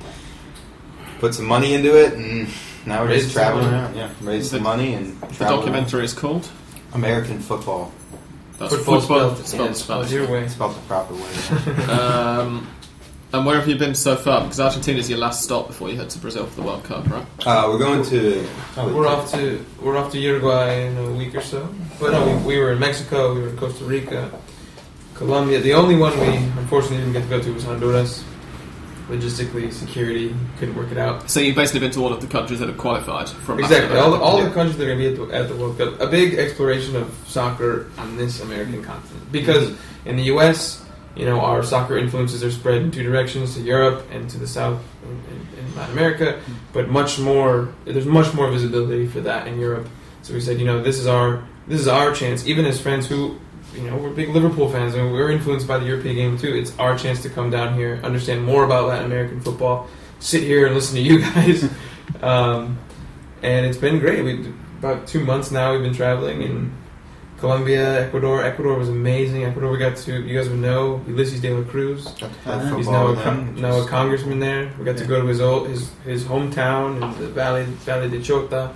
put 1.20 1.34
some 1.34 1.46
money 1.46 1.74
into 1.74 1.96
it, 1.96 2.14
and 2.14 2.48
now 2.86 3.02
we're 3.02 3.08
Raise 3.10 3.22
just 3.24 3.34
traveling 3.34 3.66
money. 3.66 3.76
around. 3.76 3.96
Yeah, 3.96 4.10
raise 4.22 4.50
The- 4.50 4.56
some 4.56 4.64
money 4.64 4.94
and 4.94 5.20
The 5.20 5.26
travel 5.34 5.58
documentary 5.58 6.04
is 6.04 6.12
called. 6.12 6.48
American 6.94 7.38
football. 7.40 7.92
That's 8.58 8.74
Football 8.74 9.00
football 9.00 9.18
spelled, 9.36 9.46
spelled 9.46 9.68
yeah, 9.68 9.72
Spanish. 9.74 9.76
spelled 9.78 10.10
your 10.10 10.26
way. 10.28 10.48
Spelled 10.48 10.74
the 10.74 10.80
proper 10.88 11.14
way. 11.14 11.84
Um, 11.88 12.66
and 13.32 13.44
where 13.46 13.56
have 13.56 13.68
you 13.68 13.76
been 13.76 13.94
so 13.94 14.16
far? 14.16 14.42
Because 14.42 14.58
Argentina 14.60 14.98
is 14.98 15.08
your 15.10 15.18
last 15.18 15.42
stop 15.42 15.66
before 15.66 15.90
you 15.90 15.96
head 15.96 16.10
to 16.10 16.18
Brazil 16.18 16.46
for 16.46 16.56
the 16.60 16.66
World 16.66 16.84
Cup, 16.84 17.06
right? 17.08 17.26
Uh, 17.46 17.66
we're 17.68 17.78
going 17.78 18.02
to. 18.06 18.46
We're 18.76 19.06
off 19.06 19.30
to 19.32 19.64
we're 19.82 19.96
off 19.96 20.10
to 20.12 20.18
Uruguay 20.18 20.86
in 20.86 20.96
a 20.96 21.12
week 21.12 21.34
or 21.34 21.40
so. 21.42 21.68
But 22.00 22.12
no, 22.12 22.26
we, 22.38 22.54
we 22.54 22.58
were 22.58 22.72
in 22.72 22.78
Mexico. 22.78 23.34
We 23.34 23.42
were 23.42 23.48
in 23.50 23.56
Costa 23.56 23.84
Rica, 23.84 24.30
Colombia. 25.14 25.60
The 25.60 25.74
only 25.74 25.96
one 25.96 26.18
we 26.20 26.28
unfortunately 26.36 26.98
didn't 26.98 27.12
get 27.12 27.22
to 27.24 27.28
go 27.28 27.40
to 27.42 27.52
was 27.52 27.64
Honduras. 27.64 28.24
Logistically, 29.08 29.72
security 29.72 30.34
couldn't 30.58 30.74
work 30.76 30.92
it 30.92 30.98
out. 30.98 31.30
So 31.30 31.40
you've 31.40 31.56
basically 31.56 31.80
been 31.80 31.92
to 31.92 32.04
all 32.04 32.12
of 32.12 32.20
the 32.20 32.26
countries 32.26 32.60
that 32.60 32.68
have 32.68 32.76
qualified 32.76 33.26
from 33.30 33.58
Exactly. 33.58 33.96
Latin 33.96 34.02
All 34.02 34.10
the, 34.10 34.16
America. 34.18 34.24
all 34.24 34.42
the 34.44 34.50
countries 34.50 34.76
that 34.76 34.84
are 34.84 34.94
going 34.94 34.98
to 34.98 35.16
be 35.16 35.22
at 35.22 35.28
the, 35.30 35.34
at 35.34 35.48
the 35.48 35.56
World 35.56 35.78
Cup. 35.78 35.98
A 35.98 36.06
big 36.08 36.34
exploration 36.34 36.94
of 36.94 37.14
soccer 37.26 37.90
on 37.96 38.18
this 38.18 38.42
American 38.42 38.84
continent. 38.84 39.32
Because 39.32 39.74
in 40.04 40.16
the 40.16 40.24
U.S., 40.24 40.84
you 41.16 41.24
know, 41.24 41.40
our 41.40 41.62
soccer 41.62 41.98
influences 41.98 42.44
are 42.44 42.50
spread 42.50 42.82
in 42.82 42.90
two 42.90 43.02
directions 43.02 43.54
to 43.54 43.60
Europe 43.60 44.06
and 44.12 44.28
to 44.30 44.38
the 44.38 44.46
South 44.46 44.80
in, 45.02 45.58
in 45.58 45.74
Latin 45.76 45.92
America. 45.92 46.40
But 46.72 46.88
much 46.88 47.18
more, 47.18 47.72
there's 47.84 48.06
much 48.06 48.32
more 48.34 48.50
visibility 48.50 49.06
for 49.06 49.20
that 49.22 49.46
in 49.46 49.58
Europe. 49.58 49.88
So 50.22 50.34
we 50.34 50.40
said, 50.40 50.60
you 50.60 50.66
know, 50.66 50.82
this 50.82 50.98
is 50.98 51.06
our 51.06 51.44
this 51.66 51.80
is 51.80 51.88
our 51.88 52.14
chance. 52.14 52.46
Even 52.46 52.64
as 52.64 52.80
friends 52.80 53.06
who, 53.06 53.38
you 53.74 53.82
know, 53.82 53.96
we're 53.96 54.10
big 54.10 54.30
Liverpool 54.30 54.70
fans 54.70 54.94
and 54.94 55.12
we're 55.12 55.30
influenced 55.30 55.66
by 55.66 55.78
the 55.78 55.86
European 55.86 56.14
game 56.14 56.38
too. 56.38 56.54
It's 56.54 56.76
our 56.78 56.96
chance 56.96 57.22
to 57.22 57.30
come 57.30 57.50
down 57.50 57.74
here, 57.74 58.00
understand 58.02 58.44
more 58.44 58.64
about 58.64 58.88
Latin 58.88 59.06
American 59.06 59.40
football, 59.40 59.88
sit 60.18 60.42
here 60.42 60.66
and 60.66 60.74
listen 60.74 60.96
to 60.96 61.02
you 61.02 61.20
guys. 61.34 61.68
Um, 62.22 62.78
and 63.42 63.66
it's 63.66 63.76
been 63.76 63.98
great. 63.98 64.24
We 64.24 64.52
about 64.78 65.06
two 65.06 65.24
months 65.24 65.50
now. 65.50 65.72
We've 65.72 65.82
been 65.82 65.94
traveling 65.94 66.42
in 66.42 66.72
Colombia, 67.38 68.06
Ecuador. 68.06 68.42
Ecuador 68.44 68.76
was 68.78 68.88
amazing. 68.88 69.44
Ecuador, 69.44 69.70
we 69.70 69.78
got 69.78 69.96
to. 69.96 70.20
You 70.22 70.36
guys 70.38 70.48
would 70.48 70.58
know 70.58 71.00
Ulises 71.06 71.40
de 71.40 71.50
la 71.54 71.62
Cruz. 71.64 72.04
Got 72.04 72.18
to 72.18 72.26
play 72.42 72.54
Uh, 72.54 72.76
He's 72.76 72.88
now 72.88 73.08
a 73.08 73.16
con- 73.16 73.54
now 73.60 73.80
a 73.80 73.86
congressman 73.86 74.40
there. 74.40 74.72
We 74.78 74.84
got 74.84 74.96
to 74.98 75.04
go 75.06 75.20
to 75.20 75.26
his 75.26 75.40
old 75.40 75.68
his 75.68 75.90
his 76.04 76.24
hometown 76.24 76.94
in 77.02 77.20
the 77.22 77.28
Valley 77.28 77.64
Valley 77.86 78.08
de 78.10 78.20
Chota, 78.20 78.70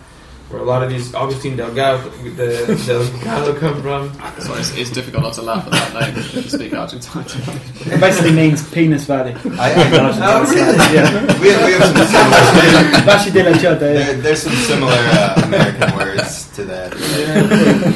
where 0.52 0.60
a 0.60 0.64
lot 0.64 0.82
of 0.82 0.90
these 0.90 1.14
Augustine 1.14 1.56
Delgado 1.56 2.08
the 2.10 2.80
Delgado 2.86 3.58
come 3.58 3.80
from. 3.82 4.12
So 4.40 4.54
it's, 4.54 4.76
it's 4.76 4.90
difficult 4.90 5.22
not 5.22 5.32
to 5.34 5.42
laugh 5.42 5.64
at 5.66 5.72
that 5.72 5.94
name 6.14 6.18
if 6.18 6.34
you 6.34 6.42
speak 6.42 6.74
Argentine. 6.74 7.24
It 7.26 8.00
basically 8.00 8.32
means 8.32 8.68
penis 8.70 9.04
valley. 9.06 9.34
I, 9.58 9.72
I, 9.72 10.12
Oh, 10.24 10.42
really? 10.44 10.76
Yeah. 10.94 11.40
we, 11.40 11.48
have, 11.48 11.64
we 11.64 11.72
have 11.72 11.84
some 11.84 12.06
similar. 12.06 13.02
Valle 13.04 13.30
de 13.32 13.42
la 13.50 13.58
Chota. 13.58 13.86
yeah. 13.86 13.92
There, 14.04 14.14
there's 14.14 14.42
some 14.42 14.52
similar 14.54 14.92
uh, 14.92 15.42
American 15.46 15.96
words 15.96 16.54
to 16.56 16.64
that. 16.66 16.94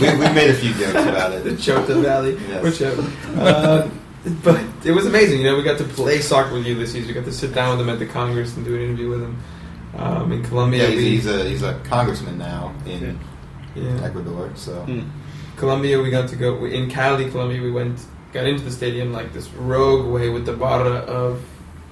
We, 0.01 0.11
we 0.19 0.35
made 0.35 0.51
a 0.51 0.55
few 0.55 0.73
jokes 0.75 0.93
about 0.95 1.33
it. 1.33 1.45
the. 1.45 1.57
Chota 1.57 1.95
Valley, 2.01 2.39
Yes. 2.49 2.63
whichever. 2.63 3.03
Uh, 3.39 3.89
but 4.43 4.61
it 4.85 4.93
was 4.93 5.07
amazing. 5.07 5.39
You 5.41 5.45
know, 5.45 5.57
we 5.57 5.63
got 5.63 5.79
to 5.79 5.85
play 5.85 6.21
soccer 6.21 6.55
with 6.55 6.67
Ulises. 6.67 7.07
We 7.07 7.13
got 7.13 7.25
to 7.27 7.33
sit 7.33 7.55
down 7.55 7.77
with 7.79 7.87
him 7.87 7.93
at 7.93 7.99
the 7.99 8.07
Congress 8.07 8.57
and 8.57 8.65
do 8.65 8.75
an 8.75 8.81
interview 8.83 9.09
with 9.11 9.23
him. 9.23 9.37
Um, 9.97 10.32
in 10.32 10.43
Colombia, 10.43 10.82
Yeah, 10.82 10.89
he's, 10.91 10.97
we- 11.05 11.11
he's 11.11 11.26
a 11.26 11.45
he's 11.49 11.62
a 11.62 11.74
congressman 11.84 12.39
now 12.39 12.74
in 12.87 13.18
yeah. 13.74 14.05
Ecuador. 14.05 14.51
So 14.55 14.72
Hmm. 14.82 15.03
Colombia, 15.57 16.01
we 16.01 16.11
got 16.11 16.28
to 16.28 16.37
go 16.37 16.55
we- 16.57 16.74
in 16.74 16.91
Cali, 16.91 17.30
Colombia. 17.30 17.62
We 17.62 17.70
went, 17.70 17.99
got 18.32 18.47
into 18.47 18.62
the 18.64 18.70
stadium 18.70 19.12
like 19.12 19.32
this 19.32 19.49
rogue 19.55 20.07
way 20.07 20.28
with 20.28 20.45
the 20.45 20.53
barra 20.53 20.97
of 21.09 21.41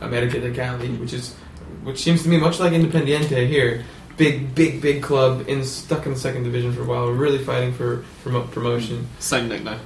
America 0.02 0.38
de 0.40 0.50
Cali, 0.50 0.88
which 1.00 1.12
is, 1.14 1.34
which 1.82 2.02
seems 2.02 2.22
to 2.24 2.28
me 2.28 2.36
much 2.36 2.60
like 2.60 2.72
Independiente 2.72 3.46
here. 3.48 3.84
Big, 4.16 4.54
big, 4.54 4.80
big 4.80 5.02
club 5.02 5.48
in 5.48 5.64
stuck 5.64 6.06
in 6.06 6.12
the 6.12 6.18
second 6.18 6.44
division 6.44 6.72
for 6.72 6.82
a 6.82 6.84
while. 6.84 7.08
really 7.08 7.38
fighting 7.38 7.72
for 7.72 8.04
promo- 8.22 8.48
promotion. 8.50 9.06
Same 9.18 9.48
nickname. 9.48 9.80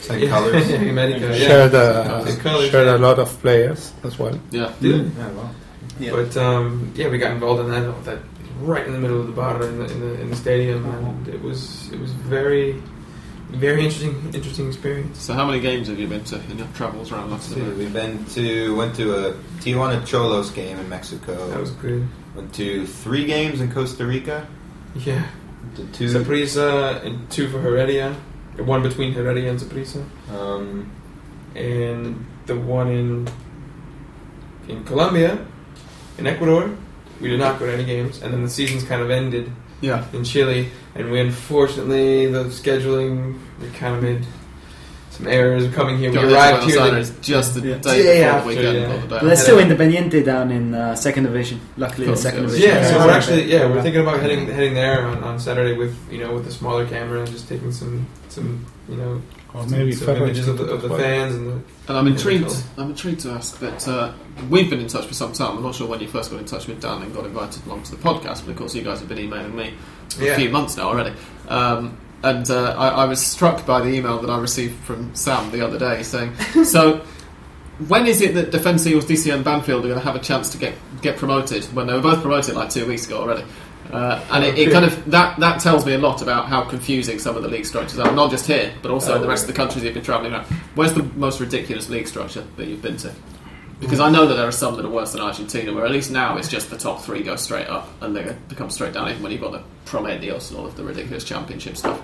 same 0.00 0.18
Yeah. 0.22 0.30
colors. 0.30 0.70
America, 0.72 1.26
yeah. 1.28 1.46
shared, 1.46 1.74
uh, 1.74 2.24
Same 2.24 2.40
colours, 2.40 2.70
shared 2.70 2.86
yeah. 2.88 2.96
a 2.96 2.98
lot 2.98 3.18
of 3.20 3.28
players 3.40 3.92
as 4.02 4.18
well. 4.18 4.36
Yeah. 4.50 4.72
Dude. 4.80 5.12
Yeah, 5.16 5.28
well. 6.10 6.24
But 6.24 6.36
um, 6.36 6.92
yeah, 6.96 7.08
we 7.08 7.18
got 7.18 7.32
involved 7.32 7.60
in 7.60 7.70
that. 7.70 8.04
That 8.04 8.18
right 8.60 8.86
in 8.86 8.92
the 8.92 8.98
middle 8.98 9.20
of 9.20 9.26
the 9.26 9.32
barra 9.32 9.66
in 9.66 9.78
the 9.78 9.84
in 9.92 10.00
the, 10.00 10.20
in 10.20 10.30
the 10.30 10.36
stadium, 10.36 10.84
and 10.86 11.28
it 11.28 11.40
was 11.42 11.90
it 11.92 12.00
was 12.00 12.12
very 12.12 12.82
very 13.50 13.84
interesting, 13.84 14.14
interesting 14.32 14.66
experience. 14.68 15.20
So, 15.20 15.34
how 15.34 15.44
many 15.44 15.60
games 15.60 15.88
have 15.88 15.98
you 15.98 16.06
been 16.06 16.24
to 16.24 16.40
in 16.50 16.58
your 16.58 16.66
travels 16.68 17.12
around 17.12 17.30
Latin 17.30 17.54
America? 17.54 17.78
we've 17.78 17.92
been 17.92 18.24
to 18.26 18.74
went 18.76 18.96
to 18.96 19.28
a 19.28 19.32
Tijuana 19.60 20.00
Xolos 20.02 20.54
game 20.54 20.78
in 20.78 20.88
Mexico. 20.88 21.48
That 21.50 21.60
was 21.60 21.70
good. 21.72 22.08
went 22.34 22.54
to 22.54 22.86
three 22.86 23.26
games 23.26 23.60
in 23.60 23.70
Costa 23.70 24.06
Rica. 24.06 24.46
Yeah, 24.94 25.26
To 25.76 25.86
two. 25.88 26.06
Saprissa 26.08 27.04
and 27.04 27.30
two 27.30 27.48
for 27.48 27.60
Heredia. 27.60 28.14
One 28.58 28.82
between 28.82 29.12
Heredia 29.12 29.50
and 29.50 29.58
Saprissa, 29.58 30.04
Um, 30.30 30.90
and 31.54 32.24
the 32.46 32.56
one 32.56 32.88
in 32.88 33.28
in 34.68 34.84
Colombia, 34.84 35.44
in 36.18 36.26
Ecuador. 36.26 36.70
We 37.20 37.28
did 37.28 37.38
not 37.38 37.58
go 37.58 37.66
to 37.66 37.72
any 37.72 37.84
games, 37.84 38.20
and 38.22 38.32
then 38.32 38.42
the 38.42 38.50
season's 38.50 38.82
kind 38.84 39.00
of 39.02 39.10
ended 39.10 39.50
Yeah. 39.80 40.04
in 40.12 40.24
Chile, 40.24 40.68
and 40.94 41.10
we 41.10 41.20
unfortunately 41.20 42.26
the 42.26 42.44
scheduling 42.44 43.38
we 43.60 43.68
kind 43.78 43.94
of 43.96 44.02
made 44.02 44.24
some 45.10 45.28
errors 45.28 45.68
coming 45.74 45.98
here. 45.98 46.10
We 46.10 46.16
Got 46.16 46.24
arrived 46.32 46.64
here. 46.70 46.80
Aires 46.80 47.12
just 47.20 47.54
the 47.54 47.60
Yeah. 47.68 47.74
day 47.76 48.02
Day 48.02 48.24
after, 48.24 48.42
the 48.50 48.56
weekend. 48.56 48.76
yeah. 48.78 48.84
or 48.84 48.88
the 48.88 48.96
day 48.96 49.06
But 49.08 49.20
there's 49.22 49.40
after. 49.40 49.52
still 49.52 49.58
Independiente 49.58 50.24
down 50.24 50.50
in 50.50 50.74
uh, 50.74 50.94
second 50.94 51.24
division. 51.24 51.60
Luckily, 51.76 52.06
Cool. 52.06 52.14
the 52.16 52.20
second 52.20 52.40
Yeah. 52.44 52.46
division. 52.48 52.68
Yeah, 52.70 52.86
so 52.90 52.96
Yeah. 52.96 53.04
we're 53.06 53.12
actually 53.12 53.42
yeah 53.52 53.66
we're 53.68 53.82
thinking 53.82 54.00
about 54.00 54.20
heading 54.20 54.46
heading 54.48 54.74
there 54.74 55.06
on, 55.06 55.22
on 55.22 55.38
Saturday 55.38 55.74
with 55.76 55.94
you 56.10 56.18
know 56.18 56.32
with 56.32 56.46
a 56.46 56.50
smaller 56.50 56.86
camera 56.86 57.20
and 57.20 57.30
just 57.30 57.46
taking 57.48 57.70
some 57.72 58.06
some 58.30 58.64
you 58.88 58.96
know 58.96 59.20
Or 59.54 59.66
maybe 59.66 59.92
some 59.92 60.16
images 60.16 60.48
of 60.48 60.56
the, 60.56 60.64
of 60.64 60.80
the 60.80 60.88
fans 60.96 61.34
and 61.34 61.46
the, 61.48 61.52
And 61.88 61.98
I'm 61.98 62.06
intrigued. 62.06 62.50
I'm 62.78 62.90
intrigued 62.90 63.20
to 63.20 63.32
ask 63.32 63.58
that 63.58 63.86
uh, 63.86 64.12
we've 64.48 64.70
been 64.70 64.80
in 64.80 64.88
touch 64.88 65.04
for 65.06 65.12
some 65.14 65.32
time. 65.34 65.58
I'm 65.58 65.62
not 65.62 65.74
sure 65.74 65.86
when 65.86 66.00
you 66.00 66.08
first 66.08 66.30
got 66.30 66.40
in 66.40 66.46
touch 66.46 66.66
with 66.68 66.80
Dan 66.80 67.02
and 67.02 67.14
got 67.14 67.26
invited 67.26 67.66
along 67.66 67.82
to 67.84 67.90
the 67.90 67.98
podcast, 68.02 68.44
but 68.46 68.48
of 68.52 68.56
course 68.56 68.74
you 68.74 68.82
guys 68.82 69.00
have 69.00 69.08
been 69.10 69.18
emailing 69.18 69.54
me 69.54 69.74
for 70.08 70.24
Yeah. 70.24 70.32
a 70.32 70.36
few 70.36 70.48
months 70.48 70.76
now 70.78 70.88
already. 70.88 71.14
Um, 71.48 71.98
and 72.22 72.48
uh, 72.50 72.74
I, 72.78 72.88
I 72.88 73.04
was 73.04 73.20
struck 73.24 73.66
by 73.66 73.80
the 73.82 73.88
email 73.88 74.20
that 74.20 74.30
I 74.30 74.38
received 74.38 74.76
from 74.84 75.14
Sam 75.14 75.50
the 75.50 75.60
other 75.66 75.78
day 75.78 76.02
saying, 76.02 76.34
"So, 76.64 77.04
when 77.88 78.06
is 78.06 78.20
it 78.22 78.34
that 78.34 78.52
Defence 78.52 78.86
Eagles, 78.86 79.04
DC, 79.06 79.34
and 79.34 79.44
Banfield 79.44 79.84
are 79.84 79.88
going 79.88 79.98
to 80.00 80.04
have 80.06 80.14
a 80.16 80.20
chance 80.20 80.48
to 80.50 80.58
get 80.58 80.74
get 81.02 81.16
promoted? 81.18 81.64
When 81.74 81.88
they 81.88 81.92
were 81.94 82.00
both 82.00 82.22
promoted 82.22 82.54
like 82.54 82.70
two 82.70 82.86
weeks 82.86 83.06
ago 83.06 83.18
already." 83.20 83.44
Uh, 83.92 84.24
and 84.30 84.42
it, 84.42 84.58
it 84.58 84.72
kind 84.72 84.86
of 84.86 85.10
that 85.10 85.38
that 85.38 85.60
tells 85.60 85.84
me 85.84 85.92
a 85.92 85.98
lot 85.98 86.22
about 86.22 86.46
how 86.46 86.62
confusing 86.64 87.18
some 87.18 87.36
of 87.36 87.42
the 87.42 87.48
league 87.48 87.66
structures 87.66 87.98
are, 87.98 88.10
not 88.12 88.30
just 88.30 88.46
here, 88.46 88.72
but 88.80 88.90
also 88.90 89.14
in 89.14 89.20
the 89.20 89.28
rest 89.28 89.42
of 89.42 89.48
the 89.48 89.52
countries 89.52 89.84
you've 89.84 89.92
been 89.92 90.02
travelling 90.02 90.32
around. 90.32 90.46
Where's 90.74 90.94
the 90.94 91.02
most 91.02 91.40
ridiculous 91.40 91.90
league 91.90 92.08
structure 92.08 92.42
that 92.56 92.66
you've 92.66 92.80
been 92.80 92.96
to? 92.98 93.12
Because 93.80 93.98
I 93.98 94.10
know 94.10 94.26
that 94.26 94.34
there 94.34 94.46
are 94.46 94.52
some 94.52 94.76
that 94.76 94.84
are 94.86 94.88
worse 94.88 95.12
than 95.12 95.20
Argentina, 95.20 95.72
where 95.72 95.84
at 95.84 95.90
least 95.90 96.10
now 96.12 96.36
it's 96.36 96.48
just 96.48 96.70
the 96.70 96.78
top 96.78 97.02
three 97.02 97.22
go 97.22 97.34
straight 97.34 97.66
up 97.66 97.88
and 98.00 98.16
they 98.16 98.34
come 98.54 98.70
straight 98.70 98.94
down, 98.94 99.08
even 99.10 99.22
when 99.22 99.32
you've 99.32 99.40
got 99.40 99.52
the 99.52 99.62
Promedios 99.86 100.50
and 100.50 100.60
all 100.60 100.66
of 100.66 100.76
the 100.76 100.84
ridiculous 100.84 101.24
championship 101.24 101.76
stuff. 101.76 102.00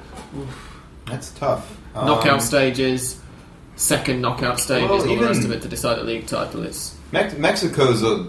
that's 1.07 1.30
tough. 1.30 1.78
Um, 1.95 2.07
knockout 2.07 2.43
stages, 2.43 3.20
second 3.76 4.20
knockout 4.20 4.59
stages, 4.59 4.91
Well, 4.91 5.09
all 5.09 5.16
the 5.16 5.24
rest 5.24 5.45
of 5.45 5.53
it 5.53 5.62
to 5.62 5.68
decide 5.68 5.99
a 5.99 6.03
league 6.03 6.26
title. 6.26 6.64
It's 6.64 6.97
Mex- 7.12 7.34
Mexico's 7.39 8.03
a, 8.03 8.26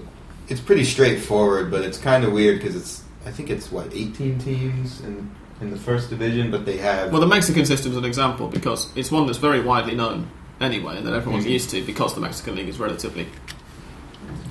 it's 0.47 0.61
pretty 0.61 0.83
straightforward, 0.85 1.71
but 1.71 1.81
it's 1.83 1.97
kind 1.97 2.23
of 2.23 2.31
weird 2.31 2.59
because 2.59 2.75
it's 2.75 3.03
I 3.25 3.31
think 3.31 3.49
it's 3.49 3.71
what 3.71 3.93
18 3.93 4.39
teams 4.39 5.01
in 5.01 5.29
in 5.61 5.71
the 5.71 5.77
first 5.77 6.09
division, 6.09 6.51
but 6.51 6.65
they 6.65 6.77
have 6.77 7.11
well, 7.11 7.19
the 7.19 7.27
Mexican 7.27 7.65
system's 7.65 7.97
an 7.97 8.05
example 8.05 8.47
because 8.47 8.89
it's 8.95 9.11
one 9.11 9.25
that's 9.25 9.39
very 9.39 9.59
widely 9.59 9.93
known 9.93 10.27
anyway, 10.61 10.97
and 10.97 11.05
that 11.05 11.13
everyone's 11.13 11.45
Mhm. 11.45 11.49
used 11.51 11.69
to 11.71 11.81
because 11.81 12.15
the 12.15 12.21
Mexican 12.21 12.55
league 12.55 12.69
is 12.69 12.79
relatively 12.79 13.27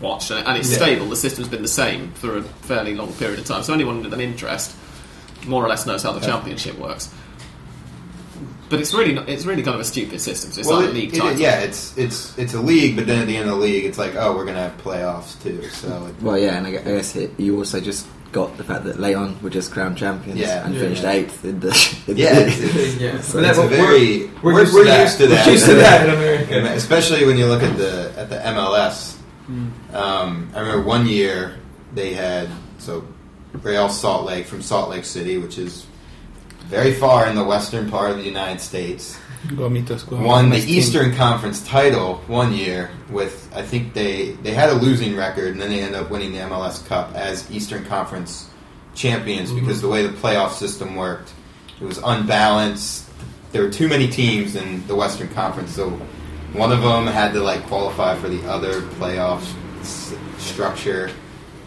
watched 0.03 0.31
and 0.31 0.57
it's 0.59 0.71
Yeah. 0.71 0.77
stable. 0.77 1.09
The 1.09 1.16
system's 1.16 1.49
been 1.49 1.62
the 1.62 1.69
same 1.69 2.12
for 2.14 2.37
a 2.39 2.43
fairly 2.43 2.95
long 2.95 3.12
period 3.14 3.39
of 3.39 3.47
time, 3.47 3.62
so 3.62 3.73
anyone 3.73 4.03
with 4.03 4.12
an 4.12 4.21
interest 4.21 4.73
more 5.47 5.64
or 5.64 5.69
less 5.69 5.87
knows 5.87 6.03
how 6.03 6.12
the 6.12 6.21
Yeah. 6.21 6.27
championship 6.27 6.79
works. 6.79 7.09
But 8.69 8.81
it's 8.81 8.93
really 8.93 9.14
not, 9.14 9.31
it's 9.31 9.47
really 9.47 9.62
kind 9.62 9.77
of 9.77 9.81
a 9.81 9.85
stupid 9.85 10.21
system. 10.21 10.53
So 10.53 10.61
it's 10.61 10.69
well, 10.69 10.81
like 10.81 10.89
a 10.89 10.91
it- 10.91 10.95
league 10.95 11.14
it- 11.14 11.19
title. 11.21 11.41
yeah, 11.41 11.61
it's 11.61 11.97
it's 11.97 12.33
it's 12.37 12.53
a 12.53 12.61
league, 12.61 12.97
but 12.97 13.07
then 13.07 13.21
at 13.21 13.27
the 13.27 13.37
end 13.37 13.49
of 13.49 13.57
the 13.57 13.62
league, 13.64 13.87
it's 13.87 13.97
like 13.97 14.14
oh, 14.14 14.37
we're 14.37 14.45
gonna 14.45 14.61
have 14.61 14.77
playoffs 14.85 15.43
too. 15.43 15.62
So 15.73 16.07
it, 16.11 16.23
Well, 16.23 16.37
yeah, 16.39 16.57
and 16.59 16.66
I 16.66 16.71
I 16.71 16.83
guess 16.83 17.16
it, 17.16 17.33
you 17.39 17.57
also 17.57 17.81
just 17.81 18.05
got 18.33 18.57
the 18.57 18.64
fact 18.64 18.85
that 18.85 19.01
Leon 19.01 19.39
were 19.43 19.51
just 19.51 19.70
crowned 19.72 19.97
champions 19.97 20.39
Yeah. 20.41 20.64
and 20.66 20.74
Yeah. 20.74 20.81
finished 20.81 21.05
eighth 21.05 21.45
in 21.45 21.61
the. 21.61 21.68
In 22.09 22.16
Yeah, 22.16 22.35
the 22.35 22.41
it's- 22.47 22.97
yeah. 23.01 23.20
So 23.20 23.41
But 23.41 23.57
a 23.57 23.61
we're- 23.61 23.76
very 23.76 24.26
we're, 24.43 24.53
we're, 24.55 24.61
used, 24.61 24.74
we're 24.74 24.85
to 24.85 24.89
that. 24.91 25.03
used 25.03 25.18
to 25.18 25.26
that. 25.29 25.47
We're 25.47 25.53
used 25.53 25.66
to 25.66 25.74
that 25.74 26.09
in 26.09 26.14
America. 26.14 26.72
Especially 26.74 27.24
when 27.26 27.37
you 27.39 27.47
look 27.47 27.62
at 27.62 27.76
the 27.79 28.12
at 28.16 28.29
the 28.31 28.37
MLS. 28.37 29.16
Mm. 29.51 29.95
Um, 29.95 30.51
I 30.55 30.61
remember 30.61 30.83
one 30.87 31.07
year 31.07 31.57
they 31.95 32.12
had 32.12 32.49
so 32.79 33.05
Real 33.62 33.89
Salt 33.89 34.26
Lake 34.26 34.45
from 34.47 34.61
Salt 34.62 34.91
Lake 34.91 35.07
City, 35.07 35.39
which 35.39 35.57
is 35.59 35.87
very 36.68 36.93
far 36.93 37.26
in 37.26 37.35
the 37.35 37.45
western 37.45 37.91
part 37.91 38.11
of 38.11 38.18
the 38.18 38.24
United 38.24 38.61
States, 38.61 39.16
Gomitos, 39.16 39.16
go 39.16 39.28
won 40.26 40.51
the. 40.51 40.57
Eastern 40.72 41.14
Conference 41.14 41.66
title 41.66 42.16
one 42.26 42.53
year 42.53 42.91
with 43.11 43.51
I 43.55 43.62
think 43.62 43.95
they 43.95 44.32
they 44.43 44.53
had 44.53 44.68
a 44.70 44.74
losing 44.74 45.16
record 45.16 45.53
and 45.53 45.61
then 45.61 45.70
they 45.70 45.80
ended 45.80 46.01
up 46.01 46.11
winning 46.11 46.32
the 46.32 46.39
MLS 46.39 46.84
Cup 46.86 47.14
as 47.14 47.51
Eastern 47.51 47.84
Conference 47.84 48.47
champions 48.95 49.51
Mhm. 49.51 49.61
because 49.61 49.80
the 49.80 49.89
way 49.89 50.03
the 50.07 50.12
playoff 50.12 50.53
system 50.53 50.97
worked, 50.97 51.30
it 51.80 51.84
was 51.84 51.99
unbalanced. 52.05 53.05
There 53.53 53.62
were 53.62 53.70
too 53.70 53.89
many 53.89 54.09
teams 54.09 54.57
in 54.57 54.86
the 54.89 54.95
Western 54.95 55.28
Conference, 55.28 55.72
so 55.74 55.91
one 56.53 56.72
of 56.72 56.82
them 56.82 57.07
had 57.07 57.32
to 57.34 57.41
like 57.41 57.66
qualify 57.66 58.16
for 58.16 58.28
the 58.28 58.45
other 58.49 58.80
playoff 59.01 59.43
s- 59.80 60.12
structure. 60.39 61.11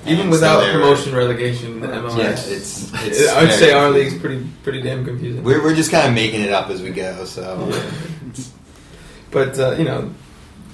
Even 0.08 0.30
without 0.30 0.62
so 0.62 0.66
they 0.68 0.74
were- 0.76 0.82
promotion 0.82 1.16
relegation, 1.16 1.80
the 1.82 1.88
MLS. 1.88 2.18
Yeah, 2.18 2.32
it's, 2.32 2.47
it's 2.49 2.91
I 3.30 3.41
would 3.41 3.49
very 3.49 3.60
say 3.60 3.72
our 3.74 3.89
league's 3.91 4.18
pretty 4.18 4.45
pretty 4.64 4.82
damn 4.82 5.06
confusing. 5.06 5.43
We're, 5.43 5.62
we're 5.64 5.76
just 5.76 5.91
kind 5.91 6.08
of 6.08 6.14
making 6.14 6.41
it 6.41 6.52
up 6.52 6.70
as 6.70 6.82
we 6.82 6.89
go. 6.89 7.26
So 7.26 7.70
Yeah. 7.72 8.43
But 9.32 9.58
uh, 9.60 9.76
you 9.78 9.86
know, 9.86 10.10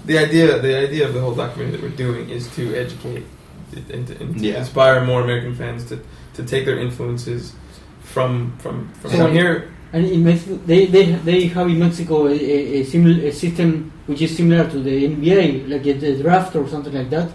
the 0.06 0.18
idea 0.18 0.60
the 0.60 0.78
idea 0.78 1.08
of 1.08 1.14
the 1.14 1.20
whole 1.22 1.36
documentary 1.36 1.78
that 1.78 1.82
we're 1.82 1.96
doing 1.96 2.30
is 2.30 2.48
to 2.56 2.74
educate 2.76 3.24
and 3.92 4.08
to, 4.08 4.14
and 4.22 4.38
to 4.40 4.44
Yeah. 4.46 4.60
inspire 4.60 5.04
more 5.06 5.22
American 5.22 5.54
fans 5.56 5.84
to, 5.90 6.00
to 6.36 6.44
take 6.44 6.66
their 6.66 6.80
influences 6.80 7.54
from 8.02 8.58
from 8.60 8.92
from 9.02 9.12
So- 9.12 9.28
here. 9.32 9.70
And 9.94 10.06
in 10.06 10.22
Mexico, 10.22 10.60
they, 10.66 10.86
they, 10.86 11.14
they 11.14 11.46
have 11.48 11.68
in 11.70 11.80
Mexico 11.80 12.28
a, 12.28 12.32
a, 12.32 12.82
a, 12.82 12.84
simil- 12.84 13.24
a 13.24 13.32
system 13.32 13.90
which 14.06 14.22
is 14.22 14.36
similar 14.36 14.70
to 14.70 14.80
the 14.80 15.08
NBA, 15.16 15.70
like 15.70 15.86
a, 15.88 15.94
the 15.94 16.22
draft 16.22 16.58
or 16.58 16.68
something 16.68 16.94
like 16.94 17.10
that, 17.10 17.30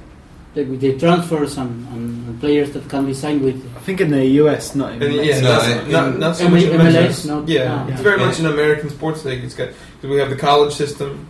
like 0.55 0.69
with 0.69 0.81
the 0.81 0.99
transfers 0.99 1.57
and, 1.57 1.87
and, 1.89 2.29
and 2.29 2.41
players 2.41 2.73
that 2.73 2.89
can 2.89 3.07
be 3.07 3.15
signed 3.15 3.41
with. 3.43 3.57
I 3.77 3.81
think 3.81 4.01
in 4.03 4.11
the 4.11 4.25
US, 4.43 4.75
not 4.75 4.93
in 4.93 5.03
And 5.03 5.15
yeah, 5.15 5.41
No, 5.41 5.49
not, 5.57 5.69
in- 5.87 5.91
not, 5.93 6.19
not 6.19 6.37
so 6.37 6.45
M- 6.47 6.53
much 6.53 6.63
in 6.65 6.71
MLS, 6.79 6.93
Mexico. 6.93 7.41
not- 7.41 7.49
yeah, 7.49 7.85
ah. 7.87 7.91
it's 7.91 8.01
very 8.03 8.21
Yeah. 8.21 8.27
much 8.27 8.39
an 8.39 8.47
American 8.47 8.91
sports 8.91 9.25
league. 9.25 9.43
It's 9.45 9.55
got 9.55 9.69
because 9.69 10.11
we 10.11 10.19
have 10.19 10.31
the 10.31 10.37
college 10.37 10.75
system, 10.75 11.27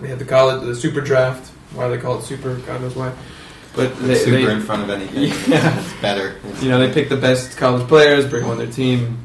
we 0.00 0.08
have 0.08 0.18
the 0.18 0.24
college 0.24 0.62
the 0.64 0.74
super 0.76 1.00
draft. 1.00 1.50
Why 1.74 1.88
they 1.88 1.98
call 1.98 2.18
it 2.18 2.22
super? 2.24 2.54
God 2.66 2.80
knows 2.80 2.94
why. 2.96 3.12
But 3.76 3.96
they, 4.00 4.16
super 4.16 4.36
they- 4.46 4.52
in 4.52 4.60
front 4.60 4.82
of 4.82 4.90
anything. 4.90 5.32
Yeah. 5.50 5.78
It's 5.80 5.92
better. 6.00 6.36
It's- 6.44 6.62
you 6.62 6.68
know, 6.70 6.78
they 6.78 6.92
pick 6.92 7.08
the 7.08 7.16
best 7.16 7.56
college 7.56 7.86
players, 7.88 8.24
bring 8.26 8.42
them 8.42 8.50
on 8.52 8.58
their 8.58 8.66
team. 8.70 9.24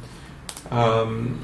Um, 0.71 1.39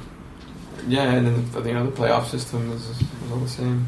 yeah, 0.87 1.11
and 1.11 1.27
then 1.27 1.51
the, 1.51 1.61
you 1.69 1.73
know 1.75 1.85
the 1.85 1.91
playoff 1.91 2.25
system 2.27 2.71
is, 2.71 2.87
is 2.89 3.03
all 3.31 3.37
the 3.37 3.47
same. 3.47 3.85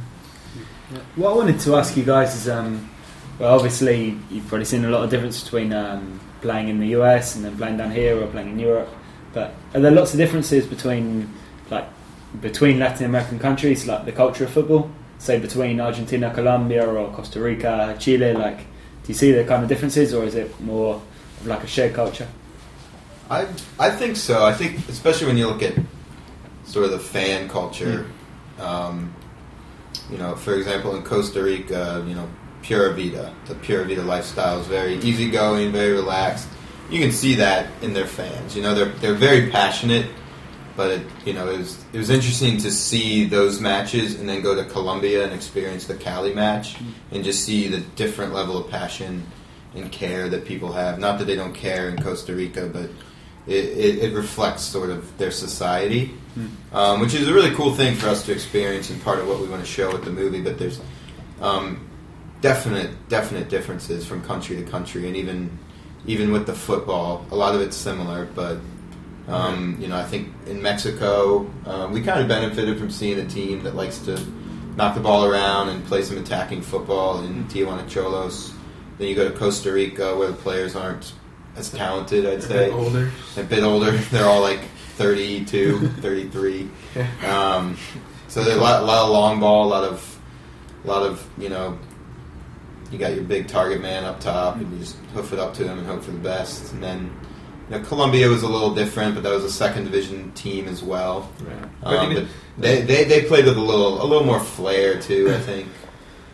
What 1.16 1.32
I 1.32 1.36
wanted 1.36 1.60
to 1.62 1.76
ask 1.76 1.98
you 1.98 2.04
guys 2.04 2.36
is, 2.36 2.48
um, 2.48 2.88
well, 3.40 3.56
obviously 3.56 4.18
you've 4.30 4.48
probably 4.48 4.66
seen 4.66 4.86
a 4.86 4.90
lot 4.90 5.04
of 5.04 5.10
difference 5.10 5.44
between 5.44 5.74
um, 5.74 6.20
playing 6.42 6.70
in 6.70 6.80
the 6.80 6.88
US 7.00 7.36
and 7.36 7.44
then 7.44 7.58
playing 7.58 7.78
down 7.78 7.92
here 7.92 8.22
or 8.22 8.28
playing 8.28 8.50
in 8.50 8.60
Europe. 8.60 8.90
But 9.34 9.54
are 9.74 9.80
there 9.80 9.92
lots 9.92 10.14
of 10.14 10.18
differences 10.20 10.68
between, 10.68 11.32
like, 11.72 11.88
between 12.40 12.80
Latin 12.80 13.06
American 13.06 13.40
countries, 13.40 13.88
like 13.88 14.06
the 14.06 14.12
culture 14.12 14.44
of 14.44 14.52
football, 14.52 14.92
say 15.18 15.40
between 15.40 15.80
Argentina, 15.80 16.32
Colombia, 16.32 16.86
or 16.86 17.12
Costa 17.12 17.42
Rica, 17.42 17.96
Chile? 18.00 18.34
Like, 18.34 18.58
do 18.58 19.08
you 19.08 19.14
see 19.16 19.32
the 19.32 19.44
kind 19.44 19.64
of 19.64 19.70
differences, 19.70 20.14
or 20.14 20.24
is 20.24 20.36
it 20.36 20.60
more 20.62 20.96
of 20.96 21.48
like 21.48 21.64
a 21.64 21.68
shared 21.68 21.94
culture? 21.94 22.28
I 23.30 23.48
I 23.80 23.90
think 23.90 24.16
so. 24.18 24.46
I 24.46 24.54
think 24.54 24.88
especially 24.90 25.28
when 25.28 25.38
you 25.38 25.48
look 25.48 25.64
at 25.64 25.74
sort 26.66 26.86
of 26.86 26.92
the 26.92 27.00
fan 27.00 27.50
culture. 27.50 28.06
Um, 28.60 29.14
you 30.12 30.18
know, 30.18 30.36
for 30.36 30.56
example, 30.56 30.96
in 30.96 31.04
Costa 31.04 31.42
Rica, 31.42 32.04
you 32.08 32.16
know, 32.16 32.28
Pura 32.64 32.94
Vida, 32.94 33.34
the 33.46 33.56
Pura 33.56 33.86
Vida 33.86 34.02
lifestyle 34.02 34.60
is 34.60 34.68
very 34.68 34.96
easygoing, 34.96 35.72
very 35.72 35.94
relaxed. 35.94 36.48
You 36.90 37.00
can 37.00 37.12
see 37.12 37.36
that 37.36 37.70
in 37.82 37.94
their 37.94 38.08
fans. 38.08 38.56
You 38.56 38.64
know, 38.64 38.74
they're 38.74 38.94
they're 39.00 39.14
very 39.14 39.50
passionate. 39.50 40.08
But 40.76 40.90
it, 40.90 41.08
you 41.24 41.34
know, 41.34 41.50
it 41.52 41.60
was 41.60 41.84
it 41.94 41.98
was 42.00 42.10
interesting 42.10 42.58
to 42.58 42.72
see 42.72 43.26
those 43.26 43.62
matches 43.62 44.20
and 44.20 44.28
then 44.28 44.42
go 44.42 44.56
to 44.56 44.66
Colombia 44.66 45.24
and 45.24 45.32
experience 45.32 45.86
the 45.86 45.94
Cali 45.96 46.34
match 46.34 46.78
and 47.12 47.24
just 47.24 47.44
see 47.46 47.68
the 47.68 47.82
different 47.96 48.34
level 48.34 48.58
of 48.58 48.72
passion 48.72 49.24
and 49.76 49.92
care 49.92 50.30
that 50.30 50.46
people 50.46 50.72
have. 50.72 50.98
Not 50.98 51.20
that 51.20 51.26
they 51.26 51.36
don't 51.36 51.54
care 51.54 51.90
in 51.90 52.02
Costa 52.02 52.34
Rica, 52.34 52.68
but 52.68 52.90
it, 53.46 53.66
it, 53.66 54.04
it 54.04 54.16
reflects 54.16 54.64
sort 54.64 54.90
of 54.90 55.16
their 55.18 55.32
society, 55.32 56.14
um, 56.72 57.00
which 57.02 57.14
is 57.14 57.28
a 57.28 57.34
really 57.34 57.52
cool 57.52 57.76
thing 57.76 57.96
for 57.96 58.08
us 58.08 58.26
to 58.26 58.32
experience 58.32 58.90
and 58.90 59.02
part 59.04 59.20
of 59.20 59.28
what 59.28 59.42
we 59.42 59.48
want 59.48 59.62
to 59.64 59.70
show 59.70 59.92
with 59.92 60.06
the 60.06 60.12
movie. 60.12 60.42
But 60.42 60.58
there's 60.58 60.80
um, 61.40 61.88
definite 62.44 62.92
definite 63.10 63.50
differences 63.50 64.06
from 64.06 64.22
country 64.24 64.56
to 64.58 64.64
country, 64.64 65.08
and 65.08 65.16
even 65.16 65.50
even 66.06 66.32
with 66.32 66.46
the 66.46 66.54
football, 66.54 67.26
a 67.32 67.36
lot 67.36 67.56
of 67.56 67.62
it's 67.62 67.76
similar, 67.76 68.26
but 68.36 68.58
Um, 69.26 69.78
you 69.80 69.88
know, 69.88 69.96
I 69.96 70.04
think 70.04 70.34
in 70.48 70.62
Mexico, 70.62 71.48
uh, 71.66 71.88
we 71.90 72.02
kind 72.02 72.20
of 72.20 72.28
benefited 72.28 72.78
from 72.78 72.92
seeing 72.92 73.18
a 73.20 73.26
team 73.26 73.64
that 73.64 73.74
likes 73.74 74.00
to 74.00 74.20
knock 74.76 74.96
the 74.96 75.00
ball 75.00 75.24
around 75.24 75.70
and 75.70 75.82
play 75.86 76.02
some 76.02 76.18
attacking 76.18 76.62
football 76.62 77.24
in 77.24 77.46
Tijuana 77.46 77.86
Xolos. 77.88 78.52
Then 78.98 79.08
you 79.08 79.16
go 79.16 79.24
to 79.32 79.34
Costa 79.34 79.72
Rica, 79.72 80.14
where 80.18 80.28
the 80.28 80.34
players 80.34 80.76
aren't 80.76 81.14
as 81.56 81.70
talented, 81.70 82.26
I'd 82.26 82.44
say. 82.44 82.66
A 82.66 82.68
bit 82.68 82.74
older. 82.74 83.12
A 83.38 83.44
bit 83.44 83.64
older. 83.64 83.92
They're 84.12 84.28
all 84.28 84.42
like 84.42 84.60
32, 84.98 85.80
33. 86.02 86.70
Um, 87.26 87.78
so 88.28 88.44
there's 88.44 88.58
a 88.58 88.62
lot, 88.62 88.84
a 88.84 88.86
lot 88.86 89.06
of 89.06 89.10
long 89.12 89.40
ball, 89.40 89.64
a 89.68 89.72
lot 89.72 89.86
of, 89.86 90.20
a 90.84 90.88
lot 90.88 91.04
of 91.04 91.26
you 91.38 91.48
know, 91.48 91.80
you 92.94 93.00
got 93.00 93.14
your 93.16 93.24
big 93.24 93.48
target 93.48 93.82
man 93.82 94.04
up 94.06 94.20
top, 94.20 94.56
and 94.58 94.72
you 94.72 94.80
just 94.80 94.96
hoof 95.14 95.34
it 95.34 95.40
up 95.40 95.54
to 95.56 95.68
him 95.68 95.80
and 95.80 95.88
hope 95.88 96.04
for 96.04 96.12
the 96.12 96.20
best. 96.20 96.72
And 96.74 96.82
then, 96.84 97.12
you 97.70 97.78
know, 97.78 97.84
Colombia 97.84 98.30
was 98.30 98.44
a 98.44 98.48
little 98.48 98.74
different, 98.74 99.16
but 99.16 99.24
that 99.24 99.34
was 99.34 99.44
a 99.44 99.52
second 99.52 99.86
division 99.86 100.32
team 100.34 100.68
as 100.68 100.84
well. 100.84 101.30
Right. 101.42 101.70
But 101.84 101.98
Um, 101.98 102.12
even 102.12 102.24
but 102.56 102.62
they, 102.62 102.82
they 102.82 103.04
they 103.06 103.24
played 103.24 103.46
with 103.46 103.58
a 103.58 103.62
little 103.62 104.02
a 104.02 104.06
little 104.06 104.26
more 104.26 104.40
flair 104.40 105.00
too. 105.02 105.34
I 105.34 105.40
think. 105.40 105.68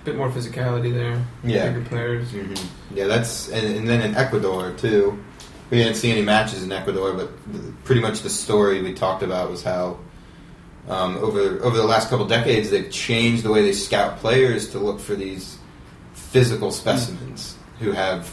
a 0.01 0.05
bit 0.05 0.15
more 0.17 0.29
physicality 0.29 0.93
there. 0.93 1.19
Yeah. 1.43 1.69
Bigger 1.69 1.85
players. 1.85 2.29
hmm 2.31 2.53
Yeah, 2.93 3.07
that's 3.07 3.49
and, 3.49 3.65
and 3.77 3.87
then 3.87 4.01
in 4.01 4.15
Ecuador 4.15 4.73
too. 4.73 5.17
We 5.71 5.77
didn't 5.77 5.97
see 5.97 6.11
any 6.11 6.23
matches 6.23 6.63
in 6.63 6.71
Ecuador, 6.71 7.13
but 7.13 7.29
the, 7.53 7.71
pretty 7.83 8.01
much 8.01 8.21
the 8.21 8.29
story 8.29 8.81
we 8.81 8.91
talked 8.93 9.21
about 9.21 9.51
was 9.51 9.61
how 9.63 9.99
um, 10.87 11.15
over 11.17 11.63
over 11.63 11.77
the 11.77 11.83
last 11.85 12.09
couple 12.09 12.25
decades 12.25 12.71
they've 12.71 12.89
changed 12.89 13.43
the 13.43 13.51
way 13.51 13.61
they 13.61 13.71
scout 13.73 14.17
players 14.17 14.69
to 14.71 14.79
look 14.79 14.99
for 14.99 15.13
these 15.13 15.58
physical 16.31 16.71
specimens 16.71 17.55
who 17.79 17.91
have 17.91 18.29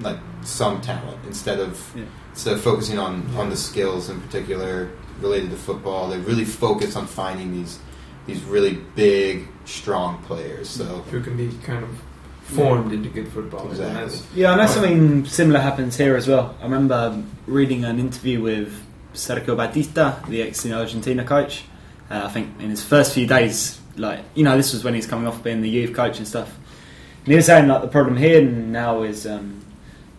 like 0.00 0.18
some 0.44 0.80
talent 0.80 1.18
instead 1.26 1.58
of 1.58 1.80
Yeah. 1.96 2.04
instead 2.32 2.54
of 2.54 2.60
focusing 2.60 2.98
on 2.98 3.26
on 3.36 3.50
the 3.50 3.56
skills 3.56 4.08
in 4.10 4.20
particular 4.20 4.90
related 5.20 5.50
to 5.50 5.56
football. 5.56 6.08
They 6.08 6.18
really 6.18 6.44
focus 6.44 6.96
on 6.96 7.06
finding 7.06 7.52
these 7.52 7.78
these 8.26 8.42
really 8.44 8.78
big, 8.94 9.48
strong 9.64 10.18
players. 10.26 10.68
So 10.68 10.84
Who 11.10 11.20
can 11.20 11.36
be 11.36 11.50
kind 11.64 11.82
of 11.82 11.90
formed 12.42 12.92
into 12.92 13.08
good 13.08 13.28
footballers. 13.28 13.78
Exactly. 13.78 14.02
And 14.02 14.22
Yeah, 14.34 14.52
I 14.52 14.56
know 14.56 14.66
something 14.66 15.24
similar 15.26 15.60
happens 15.60 15.96
here 15.96 16.14
as 16.16 16.28
well. 16.28 16.54
I 16.60 16.64
remember 16.64 17.22
reading 17.46 17.84
an 17.84 17.98
interview 17.98 18.40
with 18.42 18.72
Sergio 19.14 19.56
Batista, 19.56 20.16
the 20.28 20.42
ex-Argentina 20.42 21.24
coach. 21.24 21.64
Uh, 22.10 22.22
I 22.24 22.28
think 22.28 22.48
in 22.60 22.70
his 22.70 22.82
first 22.82 23.12
few 23.14 23.26
days, 23.26 23.80
like 23.96 24.20
you 24.34 24.44
know, 24.44 24.56
this 24.56 24.72
was 24.72 24.84
when 24.84 24.94
he's 24.94 25.06
coming 25.06 25.26
off 25.26 25.42
being 25.42 25.62
the 25.62 25.68
youth 25.70 25.94
coach 25.94 26.18
and 26.18 26.28
stuff. 26.28 26.50
And 27.28 27.32
he 27.34 27.36
was 27.36 27.44
saying 27.44 27.68
like 27.68 27.82
the 27.82 27.88
problem 27.88 28.16
here 28.16 28.40
now 28.40 29.02
is 29.02 29.26
um, 29.26 29.62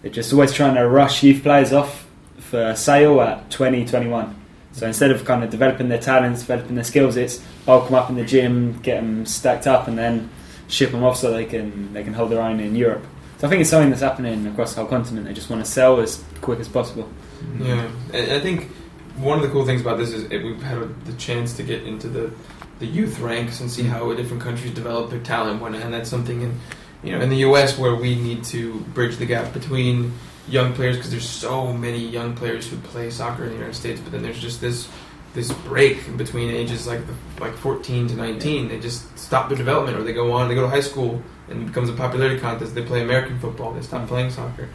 they're 0.04 0.12
just 0.12 0.32
always 0.32 0.54
trying 0.54 0.76
to 0.76 0.88
rush 0.88 1.24
youth 1.24 1.42
players 1.42 1.74
off 1.74 2.08
for 2.38 2.76
sale 2.76 3.20
at 3.22 3.50
20, 3.50 3.84
21. 3.88 4.40
So 4.74 4.86
instead 4.86 5.10
of 5.10 5.26
kind 5.26 5.44
of 5.44 5.50
developing 5.50 5.90
their 5.90 5.98
talents, 6.00 6.42
developing 6.42 6.76
their 6.76 6.84
skills, 6.84 7.18
it's 7.18 7.44
bulk 7.66 7.86
them 7.86 7.96
up 7.96 8.12
in 8.12 8.16
the 8.16 8.24
gym, 8.24 8.80
get 8.84 8.98
them 8.98 9.26
stacked 9.26 9.66
up, 9.66 9.88
and 9.88 9.98
then 9.98 10.30
ship 10.68 10.92
them 10.92 11.04
off 11.04 11.18
so 11.18 11.32
they 11.32 11.46
can 11.46 11.92
they 11.94 12.04
can 12.04 12.14
hold 12.14 12.30
their 12.30 12.44
own 12.44 12.60
in 12.60 12.76
Europe. 12.76 13.04
So 13.40 13.48
I 13.48 13.50
think 13.50 13.62
it's 13.62 13.72
something 13.72 13.90
that's 13.90 14.04
happening 14.04 14.46
across 14.46 14.76
the 14.76 14.82
whole 14.82 14.90
continent. 14.92 15.26
They 15.26 15.34
just 15.34 15.50
want 15.50 15.66
to 15.66 15.72
sell 15.72 16.00
as 16.02 16.24
quick 16.42 16.60
as 16.60 16.68
possible. 16.68 17.12
Yeah, 17.60 17.90
I 18.14 18.40
think 18.40 18.70
one 19.18 19.40
of 19.40 19.42
the 19.42 19.50
cool 19.50 19.66
things 19.66 19.82
about 19.82 19.98
this 19.98 20.12
is 20.12 20.30
we've 20.30 20.62
had 20.62 21.06
the 21.06 21.14
chance 21.14 21.58
to 21.58 21.64
get 21.64 21.88
into 21.88 22.08
the, 22.08 22.32
the 22.78 22.86
youth 22.86 23.18
ranks 23.18 23.62
and 23.62 23.72
see 23.72 23.82
how 23.82 24.14
different 24.14 24.44
countries 24.44 24.76
develop 24.76 25.10
their 25.10 25.22
talent, 25.22 25.60
when, 25.60 25.74
and 25.74 25.92
that's 25.92 26.08
something 26.08 26.44
in 26.44 26.60
you 27.04 27.12
know 27.12 27.22
in 27.22 27.30
the 27.30 27.38
U.S. 27.38 27.78
where 27.78 27.96
we 27.96 28.16
need 28.16 28.44
to 28.46 28.80
bridge 28.94 29.18
the 29.18 29.26
gap 29.26 29.54
between 29.54 30.14
young 30.48 30.74
players 30.74 30.96
because 30.96 31.12
there's 31.12 31.30
so 31.30 31.72
many 31.72 32.00
young 32.00 32.36
players 32.36 32.68
who 32.68 32.78
play 32.78 33.10
soccer 33.10 33.44
in 33.44 33.50
the 33.50 33.56
United 33.56 33.76
States, 33.76 34.02
but 34.02 34.12
then 34.12 34.22
there's 34.22 34.40
just 34.40 34.62
this 34.62 34.90
this 35.34 35.52
break 35.52 36.18
between 36.18 36.50
ages 36.50 36.88
like 36.88 37.02
the, 37.06 37.14
like 37.40 37.56
14 37.56 38.08
to 38.08 38.16
19. 38.16 38.68
They 38.68 38.80
just 38.80 39.18
stop 39.18 39.48
their 39.48 39.58
development, 39.58 39.98
or 39.98 40.04
they 40.04 40.14
go 40.14 40.32
on, 40.32 40.48
they 40.48 40.56
go 40.56 40.62
to 40.64 40.68
high 40.68 40.80
school, 40.82 41.22
and 41.50 41.62
it 41.62 41.66
becomes 41.68 41.88
a 41.90 41.94
popularity 41.94 42.40
contest. 42.40 42.74
They 42.74 42.84
play 42.84 43.02
American 43.02 43.40
football, 43.40 43.74
they 43.74 43.82
stop 43.82 44.08
playing 44.08 44.32
soccer. 44.32 44.70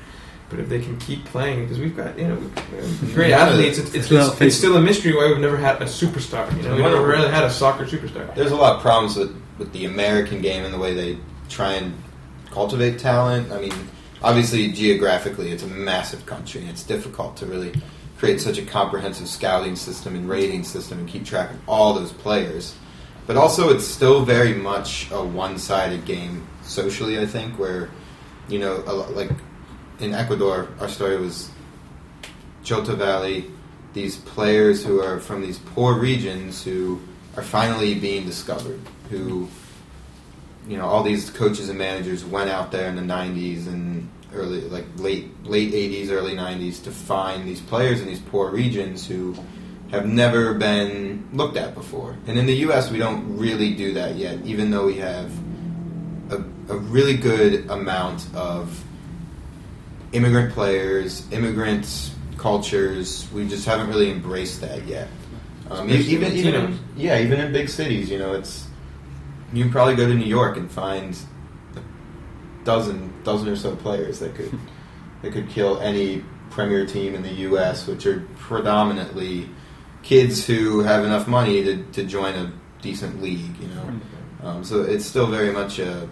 But 0.50 0.60
if 0.60 0.68
they 0.68 0.80
can 0.80 0.96
keep 0.98 1.24
playing, 1.24 1.62
because 1.62 1.80
we've 1.80 1.96
got 1.96 2.16
you 2.18 2.28
know 2.28 2.36
great 3.12 3.30
Yeah, 3.30 3.40
athletes, 3.40 3.78
it's, 3.78 3.94
it's, 3.94 4.10
Well, 4.10 4.30
it's, 4.30 4.40
it's 4.40 4.56
still 4.56 4.76
a 4.76 4.80
mystery 4.80 5.14
why 5.14 5.26
we've 5.26 5.38
never 5.38 5.56
had 5.56 5.82
a 5.82 5.86
superstar. 5.86 6.54
You 6.56 6.62
know, 6.62 6.74
we've 6.76 6.84
never 6.84 7.04
really 7.04 7.28
had 7.28 7.44
a 7.44 7.50
soccer 7.50 7.84
superstar. 7.86 8.32
There's 8.34 8.52
a 8.52 8.56
lot 8.56 8.76
of 8.76 8.82
problems 8.82 9.16
with, 9.16 9.34
with 9.58 9.72
the 9.72 9.86
American 9.86 10.40
game 10.42 10.64
and 10.64 10.72
the 10.72 10.78
way 10.78 10.94
they 10.94 11.18
try 11.48 11.72
and 11.74 11.94
cultivate 12.54 13.00
talent. 13.00 13.50
I 13.50 13.60
mean, 13.60 13.74
obviously, 14.22 14.70
geographically, 14.70 15.50
it's 15.50 15.64
a 15.64 15.68
massive 15.68 16.24
country, 16.24 16.60
and 16.60 16.70
it's 16.70 16.84
difficult 16.84 17.36
to 17.38 17.46
really 17.46 17.72
create 18.18 18.40
such 18.40 18.58
a 18.58 18.64
comprehensive 18.64 19.28
scouting 19.28 19.74
system 19.74 20.14
and 20.14 20.28
rating 20.28 20.62
system 20.62 21.00
and 21.00 21.08
keep 21.08 21.24
track 21.24 21.50
of 21.50 21.58
all 21.68 21.92
those 21.92 22.12
players. 22.12 22.74
But 23.26 23.36
also, 23.36 23.70
it's 23.70 23.86
still 23.86 24.24
very 24.24 24.54
much 24.54 25.10
a 25.10 25.22
one 25.22 25.58
sided 25.58 26.04
game 26.04 26.46
socially, 26.62 27.18
I 27.18 27.26
think, 27.26 27.58
where, 27.58 27.90
you 28.48 28.60
know, 28.60 28.76
like 29.10 29.30
in 29.98 30.14
Ecuador, 30.14 30.68
our 30.78 30.88
story 30.88 31.16
was 31.16 31.50
Chota 32.62 32.94
Valley, 32.94 33.50
these 33.94 34.16
players 34.16 34.84
who 34.84 35.00
are 35.00 35.18
from 35.18 35.42
these 35.42 35.58
poor 35.58 35.98
regions 35.98 36.62
who 36.62 37.00
are 37.36 37.42
finally 37.42 37.94
being 37.94 38.24
discovered. 38.26 38.80
Who, 39.10 39.48
you 40.66 40.76
know, 40.76 40.86
all 40.86 41.02
these 41.02 41.30
coaches 41.30 41.68
and 41.68 41.78
managers 41.78 42.24
went 42.24 42.50
out 42.50 42.72
there 42.72 42.88
in 42.88 42.96
the 42.96 43.02
'90s 43.02 43.66
and 43.66 44.08
early, 44.32 44.62
like 44.62 44.86
late 44.96 45.44
late 45.44 45.72
'80s, 45.72 46.10
early 46.10 46.34
'90s, 46.34 46.82
to 46.84 46.90
find 46.90 47.46
these 47.46 47.60
players 47.60 48.00
in 48.00 48.06
these 48.06 48.20
poor 48.20 48.50
regions 48.50 49.06
who 49.06 49.36
have 49.90 50.06
never 50.06 50.54
been 50.54 51.28
looked 51.32 51.56
at 51.56 51.74
before. 51.74 52.16
And 52.26 52.38
in 52.38 52.46
the 52.46 52.54
U.S., 52.56 52.90
we 52.90 52.98
don't 52.98 53.36
really 53.36 53.74
do 53.74 53.92
that 53.94 54.16
yet, 54.16 54.44
even 54.44 54.70
though 54.70 54.86
we 54.86 54.96
have 54.96 55.30
a, 56.30 56.36
a 56.68 56.76
really 56.76 57.16
good 57.16 57.70
amount 57.70 58.26
of 58.34 58.82
immigrant 60.12 60.52
players, 60.52 61.30
immigrant 61.30 62.12
cultures. 62.38 63.28
We 63.32 63.46
just 63.46 63.66
haven't 63.66 63.88
really 63.88 64.10
embraced 64.10 64.60
that 64.62 64.84
yet. 64.86 65.08
Um, 65.70 65.88
even, 65.88 66.32
even 66.32 66.78
yeah, 66.96 67.20
even 67.20 67.40
in 67.40 67.52
big 67.52 67.68
cities, 67.68 68.10
you 68.10 68.18
know, 68.18 68.34
it's 68.34 68.63
you 69.54 69.62
can 69.64 69.72
probably 69.72 69.94
go 69.96 70.06
to 70.06 70.14
New 70.14 70.26
York 70.26 70.56
and 70.56 70.70
find 70.70 71.16
a 71.76 71.80
dozen, 72.64 73.12
dozen 73.24 73.48
or 73.48 73.56
so 73.56 73.74
players 73.76 74.18
that 74.20 74.34
could 74.34 74.58
that 75.22 75.32
could 75.32 75.48
kill 75.48 75.80
any 75.80 76.24
premier 76.50 76.86
team 76.86 77.14
in 77.14 77.22
the 77.22 77.32
U.S., 77.48 77.86
which 77.86 78.06
are 78.06 78.26
predominantly 78.36 79.48
kids 80.02 80.46
who 80.46 80.80
have 80.80 81.04
enough 81.04 81.26
money 81.26 81.64
to, 81.64 81.82
to 81.92 82.04
join 82.04 82.34
a 82.34 82.52
decent 82.82 83.22
league. 83.22 83.56
You 83.58 83.68
know, 83.68 84.00
um, 84.42 84.64
so 84.64 84.82
it's 84.82 85.04
still 85.06 85.26
very 85.26 85.50
much 85.50 85.78
a 85.78 86.08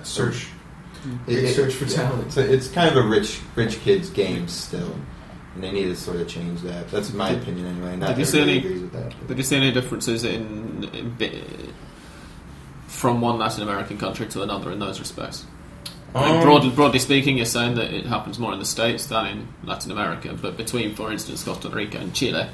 A 0.00 0.04
search. 0.04 0.44
it- 0.44 1.26
Big 1.26 1.44
it- 1.44 1.54
search 1.54 1.74
for 1.74 1.86
talent. 1.86 2.26
It's, 2.26 2.36
it's 2.36 2.68
kind 2.68 2.88
of 2.90 2.96
a 3.04 3.06
rich 3.06 3.40
rich 3.54 3.78
kids 3.80 4.10
game 4.10 4.48
still, 4.48 4.92
and 5.54 5.62
they 5.62 5.70
need 5.70 5.84
to 5.84 5.94
sort 5.96 6.16
of 6.20 6.26
change 6.26 6.62
that. 6.62 6.90
That's 6.90 7.12
my 7.12 7.30
opinion 7.30 7.66
anyway. 7.66 7.96
Not 7.96 8.08
Did 8.08 8.18
you 8.18 8.24
see 8.24 8.40
any- 8.40 8.58
agrees 8.58 8.80
with 8.82 8.92
that. 8.92 9.26
Did 9.28 9.36
you 9.38 9.44
see 9.44 9.56
any 9.56 9.70
differences 9.72 10.24
in, 10.24 10.88
in 10.92 11.14
from 12.96 13.20
one 13.20 13.38
Latin 13.38 13.62
American 13.62 13.98
country 13.98 14.26
to 14.26 14.42
another 14.42 14.72
in 14.72 14.78
those 14.78 14.98
respects? 14.98 15.44
I 16.14 16.26
mean, 16.26 16.36
Um, 16.36 16.42
broadly, 16.42 16.70
broadly 16.70 16.98
speaking, 16.98 17.36
you're 17.36 17.44
saying 17.44 17.74
that 17.74 17.92
it 17.92 18.06
happens 18.06 18.38
more 18.38 18.52
in 18.54 18.58
the 18.58 18.64
States 18.64 19.06
than 19.06 19.26
in 19.26 19.48
Latin 19.64 19.92
America, 19.92 20.34
but 20.40 20.56
between, 20.56 20.94
for 20.94 21.12
instance, 21.12 21.44
Costa 21.44 21.68
Rica 21.68 21.98
and 21.98 22.14
Chile, 22.14 22.46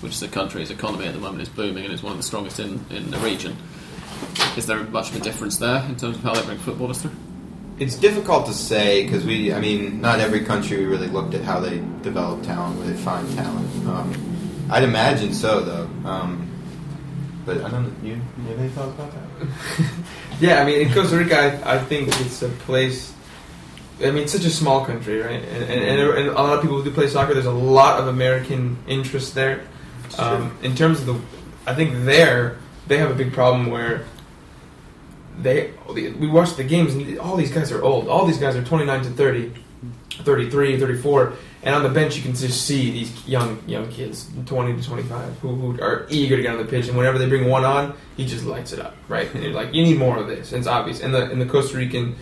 which 0.00 0.12
is 0.12 0.22
a 0.22 0.28
country's 0.28 0.70
economy 0.70 1.06
at 1.06 1.14
the 1.14 1.20
moment 1.20 1.42
is 1.42 1.48
booming 1.48 1.84
and 1.84 1.92
is 1.92 2.02
one 2.02 2.12
of 2.12 2.18
the 2.18 2.22
strongest 2.22 2.60
in, 2.60 2.84
in 2.90 3.10
the 3.10 3.18
region, 3.18 3.56
is 4.56 4.66
there 4.66 4.78
much 4.84 5.10
of 5.10 5.16
a 5.16 5.20
difference 5.20 5.56
there 5.58 5.82
in 5.88 5.96
terms 5.96 6.16
of 6.16 6.22
how 6.22 6.32
they 6.32 6.44
bring 6.46 6.58
footballers 6.58 7.02
through? 7.02 7.10
It's 7.80 7.96
difficult 7.96 8.46
to 8.46 8.52
say 8.52 9.04
because 9.04 9.24
we, 9.24 9.52
I 9.52 9.60
mean, 9.60 10.00
not 10.00 10.20
every 10.20 10.44
country 10.44 10.78
we 10.78 10.84
really 10.86 11.08
looked 11.08 11.34
at 11.34 11.42
how 11.42 11.58
they 11.60 11.78
develop 12.02 12.42
talent, 12.44 12.78
where 12.78 12.86
they 12.88 12.96
find 12.96 13.28
talent. 13.36 13.68
Um, 13.86 14.66
I'd 14.70 14.82
imagine 14.84 15.32
so, 15.34 15.60
though. 15.60 16.08
Um, 16.08 16.44
but 17.46 17.58
I 17.64 17.70
don't. 17.70 17.84
know. 17.84 18.08
You, 18.08 18.14
you 18.14 18.48
have 18.50 18.58
any 18.58 18.68
thoughts 18.68 18.94
about 18.94 19.12
that? 19.12 19.27
Yeah, 20.40 20.62
I 20.62 20.64
mean, 20.64 20.80
in 20.86 20.94
Costa 20.94 21.16
Rica, 21.16 21.36
I, 21.36 21.74
I 21.74 21.78
think 21.78 22.08
it's 22.20 22.42
a 22.42 22.48
place. 22.48 23.12
I 24.00 24.12
mean, 24.12 24.22
it's 24.22 24.32
such 24.32 24.44
a 24.44 24.50
small 24.50 24.84
country, 24.84 25.18
right? 25.20 25.42
And, 25.42 25.64
and, 25.64 26.00
and, 26.00 26.00
and 26.00 26.28
a 26.28 26.32
lot 26.32 26.54
of 26.54 26.62
people 26.62 26.76
who 26.76 26.84
do 26.84 26.92
play 26.92 27.08
soccer. 27.08 27.34
There's 27.34 27.46
a 27.46 27.50
lot 27.50 27.98
of 27.98 28.06
American 28.06 28.76
interest 28.86 29.34
there. 29.34 29.66
Um, 30.16 30.56
in 30.62 30.76
terms 30.76 31.00
of 31.00 31.06
the, 31.06 31.20
I 31.66 31.74
think 31.74 32.04
there 32.04 32.58
they 32.86 32.98
have 32.98 33.10
a 33.10 33.14
big 33.14 33.32
problem 33.32 33.70
where 33.70 34.04
they 35.40 35.72
we 35.88 36.28
watch 36.28 36.54
the 36.56 36.64
games 36.64 36.94
and 36.94 37.18
all 37.18 37.36
these 37.36 37.52
guys 37.52 37.72
are 37.72 37.82
old. 37.82 38.08
All 38.08 38.24
these 38.24 38.38
guys 38.38 38.54
are 38.54 38.64
29 38.64 39.02
to 39.02 39.10
30, 39.10 39.52
33, 40.10 40.80
34, 40.80 41.32
and 41.62 41.74
on 41.74 41.82
the 41.82 41.88
bench 41.88 42.16
you 42.16 42.22
can 42.22 42.34
just 42.34 42.66
see 42.66 42.90
these 42.90 43.26
young 43.26 43.62
young 43.66 43.88
kids, 43.90 44.28
20 44.46 44.76
to 44.80 44.82
25, 44.86 45.38
who, 45.38 45.54
who 45.54 45.82
are 45.82 46.06
eager 46.08 46.36
to 46.36 46.42
get 46.42 46.52
on 46.52 46.58
the 46.58 46.64
pitch. 46.64 46.88
And 46.88 46.96
whenever 46.96 47.18
they 47.18 47.28
bring 47.28 47.48
one 47.48 47.64
on, 47.64 47.94
he 48.16 48.26
just 48.26 48.44
lights 48.44 48.72
it 48.72 48.80
up, 48.80 48.96
right? 49.08 49.32
And 49.34 49.42
you're 49.42 49.52
like, 49.52 49.74
you 49.74 49.82
need 49.82 49.98
more 49.98 50.18
of 50.18 50.28
this. 50.28 50.52
And 50.52 50.60
it's 50.60 50.68
obvious. 50.68 51.00
And 51.00 51.14
the 51.14 51.30
and 51.30 51.40
the 51.40 51.46
Costa 51.46 51.76
Rican 51.76 52.16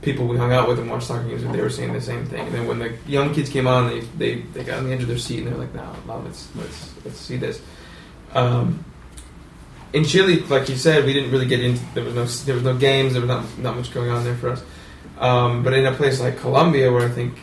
people 0.00 0.26
we 0.26 0.36
hung 0.36 0.52
out 0.52 0.68
with 0.68 0.78
and 0.78 0.88
watched 0.88 1.08
soccer 1.08 1.28
games, 1.28 1.42
they 1.42 1.60
were 1.60 1.70
saying 1.70 1.92
the 1.92 2.00
same 2.00 2.24
thing. 2.26 2.46
And 2.46 2.54
then 2.54 2.66
when 2.66 2.78
the 2.78 2.96
young 3.06 3.34
kids 3.34 3.50
came 3.50 3.66
on, 3.66 3.88
they 3.88 4.00
they, 4.00 4.40
they 4.40 4.64
got 4.64 4.78
on 4.78 4.84
the 4.84 4.92
edge 4.92 5.02
of 5.02 5.08
their 5.08 5.18
seat 5.18 5.40
and 5.40 5.48
they're 5.48 5.58
like, 5.58 5.74
"No, 5.74 5.92
no, 6.06 6.18
let's 6.20 6.54
let's 6.56 6.94
let's 7.04 7.18
see 7.18 7.36
this." 7.36 7.60
Um, 8.34 8.84
in 9.92 10.04
Chile, 10.04 10.40
like 10.40 10.68
you 10.68 10.76
said, 10.76 11.04
we 11.04 11.12
didn't 11.12 11.30
really 11.30 11.46
get 11.46 11.60
into. 11.60 11.82
There 11.94 12.04
was 12.04 12.14
no 12.14 12.24
there 12.24 12.54
was 12.54 12.64
no 12.64 12.76
games. 12.76 13.12
There 13.12 13.22
was 13.22 13.28
not 13.28 13.58
not 13.58 13.76
much 13.76 13.92
going 13.92 14.10
on 14.10 14.24
there 14.24 14.36
for 14.36 14.50
us. 14.50 14.62
Um, 15.18 15.64
but 15.64 15.72
in 15.72 15.84
a 15.86 15.92
place 15.92 16.20
like 16.20 16.38
Colombia, 16.38 16.92
where 16.92 17.06
I 17.06 17.10
think, 17.10 17.38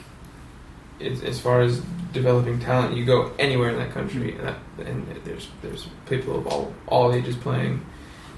as, 1.06 1.23
as 1.23 1.40
far 1.40 1.61
as 1.61 1.82
developing 2.14 2.60
talent, 2.60 2.95
you 2.95 3.06
go 3.06 3.32
anywhere 3.38 3.69
in 3.69 3.77
that 3.77 3.91
country, 3.91 4.32
mm-hmm. 4.32 4.48
and, 4.48 4.56
that, 4.77 4.88
and 4.88 5.26
there's 5.26 5.48
there's 5.61 5.88
people 6.10 6.38
of 6.38 6.48
all 6.48 6.73
all 6.88 7.14
ages 7.14 7.36
playing 7.36 7.86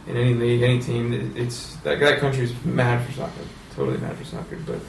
in 0.07 0.17
any 0.17 0.33
league, 0.33 0.61
any 0.61 0.79
team. 0.79 1.13
It- 1.13 1.37
It's 1.37 1.75
that 1.77 1.99
that 1.99 2.19
country 2.19 2.43
is 2.45 2.53
mad 2.65 3.05
for 3.05 3.13
soccer, 3.13 3.45
totally 3.75 3.97
mad 3.97 4.15
for 4.17 4.25
soccer. 4.25 4.57
But 4.65 4.79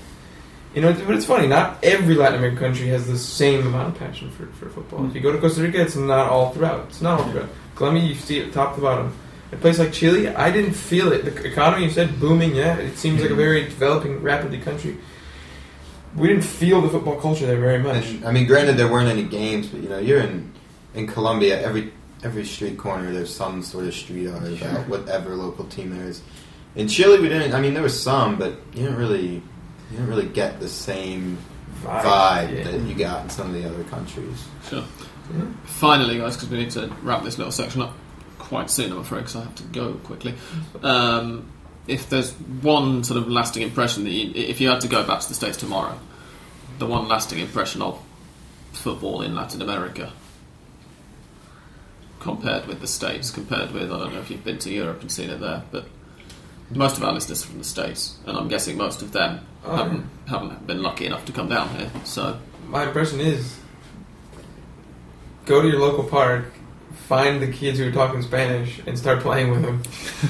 you 0.75 0.83
know, 0.83 0.93
but 0.93 1.15
it's 1.15 1.25
funny. 1.27 1.47
Not 1.47 1.83
every 1.83 2.15
Latin 2.15 2.39
American 2.39 2.59
country 2.59 2.89
has 2.89 3.07
the 3.07 3.19
same 3.19 3.67
amount 3.67 3.95
of 3.95 3.99
passion 3.99 4.31
for, 4.31 4.47
for 4.47 4.69
football. 4.69 5.07
If 5.07 5.15
you 5.15 5.21
go 5.21 5.33
to 5.33 5.39
Costa 5.39 5.63
Rica, 5.63 5.81
it's 5.81 5.97
not 5.97 6.29
all 6.29 6.51
throughout. 6.53 6.87
It's 6.89 7.01
not 7.01 7.21
all 7.21 7.29
throughout. 7.31 7.49
Colombia, 7.75 8.05
you 8.05 8.15
see 8.15 8.39
it 8.39 8.53
top 8.53 8.75
to 8.75 8.81
bottom. 8.81 9.13
A 9.51 9.57
place 9.57 9.79
like 9.79 9.93
Chile, 9.95 10.29
I 10.29 10.51
didn't 10.51 10.75
feel 10.75 11.11
it. 11.11 11.25
The 11.25 11.47
economy, 11.47 11.85
you 11.85 11.91
said, 11.91 12.21
booming. 12.21 12.55
Yeah, 12.55 12.77
it 12.77 12.99
seems 12.99 13.23
like 13.23 13.31
a 13.31 13.33
mm-hmm. 13.33 13.41
very 13.41 13.65
developing, 13.65 14.21
rapidly 14.23 14.59
country. 14.59 14.99
We 16.17 16.29
didn't 16.29 16.45
feel 16.45 16.81
the 16.81 16.89
football 16.89 17.21
culture 17.21 17.47
there 17.47 17.61
very 17.61 17.79
much. 17.79 18.09
And, 18.09 18.25
I 18.25 18.33
mean, 18.33 18.47
granted, 18.47 18.77
there 18.77 18.91
weren't 18.91 19.09
any 19.09 19.25
games, 19.25 19.69
but 19.69 19.83
you 19.83 19.89
know, 19.89 19.99
you're 19.99 20.21
in 20.21 20.53
in 20.95 21.07
Colombia. 21.07 21.61
Every 21.63 21.93
every 22.25 22.45
street 22.45 22.79
corner, 22.79 23.13
there's 23.13 23.35
some 23.35 23.63
sort 23.63 23.87
of 23.87 23.95
street 23.95 24.29
art 24.29 24.49
about 24.49 24.89
whatever 24.89 25.37
local 25.37 25.65
team 25.67 25.97
there 25.97 26.07
is. 26.07 26.23
In 26.75 26.89
Chile, 26.89 27.21
we 27.21 27.29
didn't. 27.29 27.53
I 27.53 27.61
mean, 27.61 27.75
there 27.75 27.83
was 27.83 28.01
some, 28.01 28.39
but 28.39 28.53
you 28.73 28.83
didn't 28.85 28.97
really 28.97 29.43
you 29.91 29.97
didn't 29.97 30.09
really 30.09 30.29
get 30.29 30.61
the 30.61 30.69
same 30.69 31.39
vibe 31.83 32.57
yeah. 32.57 32.65
that 32.65 32.81
you 32.81 32.95
got 32.95 33.25
in 33.25 33.31
some 33.31 33.49
of 33.49 33.53
the 33.55 33.69
other 33.69 33.85
countries. 33.85 34.45
Sure. 34.69 34.85
Yeah. 35.35 35.45
Finally, 35.65 36.19
guys, 36.19 36.37
because 36.37 36.51
we 36.51 36.59
need 36.59 36.71
to 36.73 36.89
wrap 37.03 37.23
this 37.23 37.39
little 37.39 37.53
section 37.53 37.83
up 37.83 37.95
quite 38.39 38.71
soon, 38.71 38.93
I'm 38.93 38.99
afraid, 38.99 39.21
because 39.21 39.37
I 39.37 39.41
have 39.43 39.55
to 39.57 39.63
go 39.65 39.95
quickly. 39.95 40.35
Um, 40.83 41.51
if 41.89 42.09
there's 42.09 42.33
one 42.33 43.03
sort 43.03 43.19
of 43.19 43.29
lasting 43.29 43.63
impression 43.63 44.05
that 44.05 44.11
you, 44.11 44.33
if 44.35 44.61
you 44.61 44.69
had 44.69 44.81
to 44.83 44.89
go 44.89 45.05
back 45.07 45.21
to 45.21 45.29
the 45.29 45.35
States 45.35 45.57
tomorrow, 45.57 45.99
the 46.79 46.87
one 46.87 47.09
lasting 47.09 47.39
impression 47.39 47.83
of 47.83 48.01
football 48.73 49.23
in 49.23 49.35
Latin 49.35 49.63
America 49.63 50.13
compared 52.21 52.67
with 52.67 52.81
the 52.81 52.87
States, 52.87 53.31
compared 53.31 53.73
with, 53.73 53.91
I 53.91 53.99
don't 53.99 54.13
know 54.13 54.21
if 54.21 54.31
you've 54.31 54.45
been 54.45 54.59
to 54.59 54.71
Europe 54.71 55.01
and 55.01 55.11
seen 55.11 55.31
it 55.31 55.41
there, 55.41 55.63
but 55.71 55.87
most 56.71 56.99
of 56.99 57.05
our 57.05 57.13
listeners 57.13 57.45
are 57.45 57.49
from 57.49 57.59
the 57.59 57.65
States, 57.65 58.19
and 58.27 58.37
I'm 58.37 58.49
guessing 58.49 58.77
most 58.77 59.03
of 59.03 59.13
them 59.13 59.47
Oh, 59.65 59.77
haven't, 59.77 60.07
haven't 60.29 60.67
been 60.67 60.83
lucky 60.83 61.07
enough 61.07 61.25
to 61.27 61.33
come 61.33 61.49
down 61.49 61.69
here, 61.71 61.91
so. 62.05 62.39
My 62.67 62.85
impression 62.87 63.21
is 63.21 63.59
go 65.47 65.63
to 65.63 65.69
your 65.69 65.81
local 65.81 66.05
park, 66.05 66.53
find 67.09 67.41
the 67.41 67.51
kids 67.51 67.79
who 67.79 67.89
are 67.89 67.91
talking 67.91 68.21
Spanish, 68.21 68.81
and 68.87 68.99
start 68.99 69.21
playing 69.21 69.51
with 69.51 69.63
them. 69.63 69.83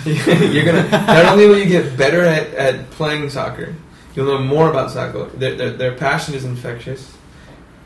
You're 0.52 0.64
gonna 0.64 0.88
not 0.88 1.26
only 1.26 1.48
will 1.48 1.58
you 1.58 1.66
get 1.66 1.96
better 1.96 2.22
at, 2.24 2.54
at 2.54 2.88
playing 2.92 3.28
soccer, 3.30 3.74
you'll 4.14 4.26
know 4.26 4.38
more 4.38 4.70
about 4.70 4.92
soccer. 4.92 5.24
Their, 5.36 5.56
their, 5.56 5.70
their 5.70 5.94
passion 5.96 6.34
is 6.34 6.44
infectious, 6.44 7.17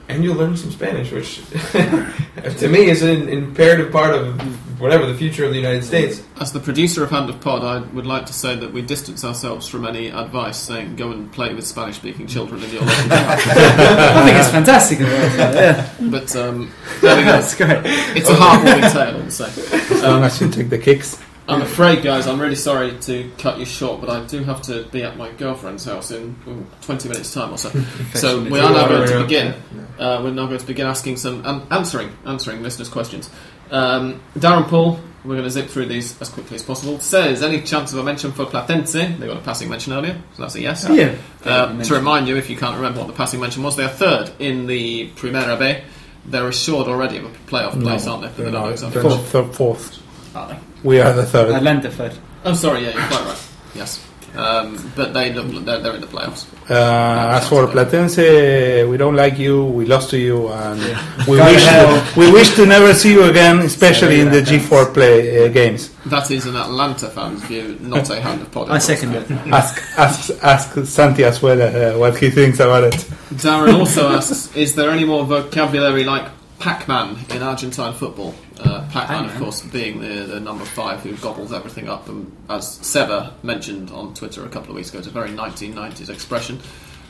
and 0.08 0.22
you'll 0.24 0.36
learn 0.36 0.56
some 0.56 0.70
Spanish, 0.70 1.10
which 1.10 1.36
to 2.58 2.68
me 2.68 2.90
is 2.90 3.02
an 3.02 3.28
imperative 3.28 3.92
part 3.92 4.14
of 4.14 4.80
whatever 4.80 5.06
the 5.06 5.14
future 5.14 5.44
of 5.44 5.50
the 5.52 5.56
United 5.56 5.84
States. 5.84 6.22
As 6.40 6.52
the 6.52 6.58
producer 6.60 7.04
of 7.04 7.10
Hand 7.10 7.30
of 7.30 7.40
Pod, 7.40 7.62
I 7.62 7.78
would 7.94 8.04
like 8.06 8.26
to 8.26 8.32
say 8.32 8.56
that 8.56 8.72
we 8.72 8.82
distance 8.82 9.24
ourselves 9.24 9.68
from 9.68 9.86
any 9.86 10.08
advice 10.08 10.56
saying 10.58 10.96
go 10.96 11.12
and 11.12 11.30
play 11.32 11.54
with 11.54 11.64
Spanish 11.66 11.96
speaking 11.96 12.26
children 12.26 12.62
in 12.62 12.70
your 12.70 12.80
local. 12.82 12.94
I 13.12 14.24
think 14.24 14.36
it's 14.38 14.50
fantastic. 14.50 14.98
yeah, 15.00 15.88
But 16.10 16.34
um, 16.34 16.70
there 17.00 17.16
we 17.16 17.22
go. 17.22 17.32
that's 17.32 17.54
great. 17.54 17.80
It's 18.16 18.28
a 18.28 18.34
heartwarming 18.34 18.92
tale, 18.92 19.14
all 19.16 19.22
the 19.22 19.30
same. 19.30 19.92
As 19.96 20.02
long 20.02 20.24
as 20.24 20.40
you 20.40 20.50
take 20.50 20.68
the 20.68 20.78
kicks. 20.78 21.18
I'm 21.52 21.62
afraid, 21.62 22.02
guys, 22.02 22.26
I'm 22.26 22.40
really 22.40 22.54
sorry 22.54 22.98
to 23.00 23.30
cut 23.38 23.58
you 23.58 23.64
short, 23.64 24.00
but 24.00 24.10
I 24.10 24.24
do 24.26 24.42
have 24.44 24.62
to 24.62 24.84
be 24.84 25.02
at 25.02 25.16
my 25.16 25.30
girlfriend's 25.32 25.84
house 25.84 26.10
in 26.10 26.36
ooh, 26.46 26.66
20 26.82 27.08
minutes' 27.08 27.32
time 27.32 27.52
or 27.52 27.58
so. 27.58 27.70
so 28.14 28.42
we 28.42 28.58
are 28.58 28.72
now 28.72 28.88
going 28.88 29.08
to 29.08 29.22
begin. 29.22 29.54
Uh, 29.98 30.20
we're 30.22 30.30
now 30.30 30.46
going 30.46 30.58
to 30.58 30.66
begin 30.66 30.86
asking 30.86 31.16
some 31.16 31.44
um, 31.44 31.66
answering 31.70 32.10
answering 32.26 32.62
listeners' 32.62 32.88
questions. 32.88 33.30
Um, 33.70 34.20
Darren 34.36 34.68
Paul, 34.68 35.00
we're 35.24 35.34
going 35.34 35.44
to 35.44 35.50
zip 35.50 35.68
through 35.68 35.86
these 35.86 36.20
as 36.20 36.28
quickly 36.28 36.56
as 36.56 36.62
possible. 36.62 36.98
Says 37.00 37.42
any 37.42 37.62
chance 37.62 37.92
of 37.92 37.98
a 37.98 38.02
mention 38.02 38.32
for 38.32 38.46
Platense? 38.46 39.18
They 39.18 39.26
got 39.26 39.36
a 39.36 39.40
passing 39.40 39.68
mention 39.68 39.92
earlier, 39.92 40.20
so 40.34 40.42
that's 40.42 40.54
a 40.54 40.60
yes. 40.60 40.86
Yeah. 40.88 41.14
Uh, 41.44 41.82
to 41.82 41.94
remind 41.94 42.28
you, 42.28 42.36
if 42.36 42.50
you 42.50 42.56
can't 42.56 42.76
remember 42.76 43.00
what 43.00 43.06
the 43.06 43.14
passing 43.14 43.40
mention 43.40 43.62
was, 43.62 43.76
they 43.76 43.84
are 43.84 43.88
third 43.88 44.32
in 44.38 44.66
the 44.66 45.10
Primera 45.10 45.58
B. 45.58 45.82
They're 46.24 46.48
assured 46.48 46.86
already 46.86 47.18
of 47.18 47.24
a 47.24 47.28
playoff 47.50 47.80
place, 47.82 48.06
aren't 48.06 48.22
they? 48.22 48.28
For 48.28 48.42
the 48.42 48.50
no, 48.50 48.64
Nuggets? 48.64 48.82
they're 48.82 48.90
the 48.90 49.52
fourth. 49.52 49.98
Are 50.36 50.48
they? 50.48 50.58
We 50.82 51.00
are 51.00 51.12
the 51.12 51.24
third. 51.24 51.54
Atlanta 51.54 51.90
third. 51.90 52.12
I'm 52.44 52.54
sorry, 52.54 52.84
yeah, 52.84 52.90
you're 52.90 53.06
quite 53.06 53.24
right. 53.24 53.48
Yes. 53.74 54.04
Um, 54.34 54.92
but 54.96 55.12
they 55.12 55.32
look, 55.32 55.64
they're, 55.64 55.80
they're 55.80 55.94
in 55.94 56.00
the 56.00 56.06
playoffs. 56.06 56.46
Uh, 56.70 57.36
as 57.36 57.46
for 57.48 57.66
Platense, 57.66 58.88
we 58.88 58.96
don't 58.96 59.14
like 59.14 59.38
you. 59.38 59.64
We 59.64 59.84
lost 59.84 60.08
to 60.10 60.18
you, 60.18 60.48
and 60.48 60.80
we 61.28 61.36
wish 61.38 61.64
to 61.64 62.12
we 62.16 62.32
wish 62.32 62.54
to 62.54 62.64
never 62.64 62.94
see 62.94 63.12
you 63.12 63.24
again, 63.24 63.58
especially 63.58 64.20
in 64.20 64.30
the 64.30 64.40
G4 64.40 64.94
play 64.94 65.44
uh, 65.44 65.48
games. 65.48 65.90
That 66.06 66.30
is 66.30 66.46
an 66.46 66.56
Atlanta 66.56 67.10
fan's 67.10 67.42
view, 67.42 67.76
not 67.80 68.08
a 68.08 68.20
hand 68.22 68.40
of 68.40 68.50
pod. 68.50 68.70
I 68.70 68.78
second 68.78 69.14
it. 69.16 69.30
Ask 69.52 69.82
ask 69.98 70.30
ask 70.42 70.86
Santi 70.86 71.24
as 71.24 71.42
well 71.42 71.60
uh, 71.60 71.98
what 71.98 72.16
he 72.16 72.30
thinks 72.30 72.58
about 72.58 72.84
it. 72.84 72.94
Darren 73.34 73.78
also 73.78 74.08
asks, 74.08 74.54
is 74.56 74.74
there 74.74 74.90
any 74.90 75.04
more 75.04 75.24
vocabulary 75.26 76.04
like 76.04 76.26
Pac-Man 76.62 77.18
in 77.30 77.42
Argentine 77.42 77.92
football? 77.92 78.32
Uh, 78.60 78.86
Pac-Man, 78.92 79.24
of 79.24 79.34
course, 79.34 79.62
being 79.62 80.00
the, 80.00 80.26
the 80.26 80.38
number 80.38 80.64
five 80.64 81.00
who 81.00 81.16
gobbles 81.16 81.52
everything 81.52 81.88
up, 81.88 82.08
and 82.08 82.30
as 82.48 82.76
Seba 82.76 83.34
mentioned 83.42 83.90
on 83.90 84.14
Twitter 84.14 84.44
a 84.44 84.48
couple 84.48 84.70
of 84.70 84.76
weeks 84.76 84.90
ago, 84.90 85.00
it's 85.00 85.08
a 85.08 85.10
very 85.10 85.30
1990s 85.30 86.08
expression. 86.08 86.60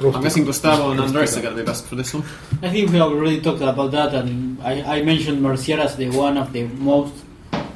I'm 0.00 0.22
guessing 0.22 0.46
Gustavo 0.46 0.92
and 0.92 1.00
Andres 1.00 1.36
are 1.36 1.42
going 1.42 1.54
to 1.54 1.62
be 1.62 1.66
best 1.66 1.84
for 1.84 1.96
this 1.96 2.14
one. 2.14 2.24
I 2.62 2.70
think 2.70 2.90
we 2.92 2.98
already 2.98 3.42
talked 3.42 3.60
about 3.60 3.90
that, 3.90 4.14
and 4.14 4.58
I, 4.62 5.00
I 5.00 5.02
mentioned 5.02 5.42
Mercier 5.42 5.78
as 5.78 5.96
the 5.96 6.08
one 6.08 6.38
of 6.38 6.50
the 6.54 6.64
most 6.64 7.12
uh, 7.52 7.68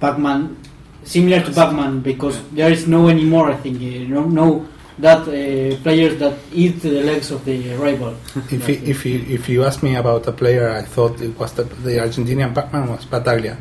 Pac-Man, 0.00 0.56
similar 1.04 1.44
to 1.44 1.52
Pac-Man, 1.52 2.00
because 2.00 2.42
there 2.52 2.72
is 2.72 2.88
no 2.88 3.08
anymore. 3.08 3.50
I 3.50 3.56
think 3.56 3.76
uh, 3.76 4.08
no, 4.08 4.24
no 4.24 4.66
that 5.00 5.22
uh, 5.22 5.82
players 5.82 6.18
that 6.18 6.38
eat 6.52 6.80
the 6.80 7.02
legs 7.02 7.30
of 7.30 7.44
the 7.44 7.74
rival. 7.74 8.14
If 8.50 8.68
you, 8.68 8.80
if 8.84 9.04
you 9.06 9.18
if 9.28 9.48
you 9.48 9.64
ask 9.64 9.82
me 9.82 9.96
about 9.96 10.26
a 10.26 10.32
player, 10.32 10.70
I 10.70 10.82
thought 10.82 11.20
it 11.20 11.38
was 11.38 11.52
the, 11.54 11.64
the 11.64 11.98
Argentinian 11.98 12.54
Pac-Man 12.54 12.88
was 12.88 13.04
Battaglia. 13.04 13.56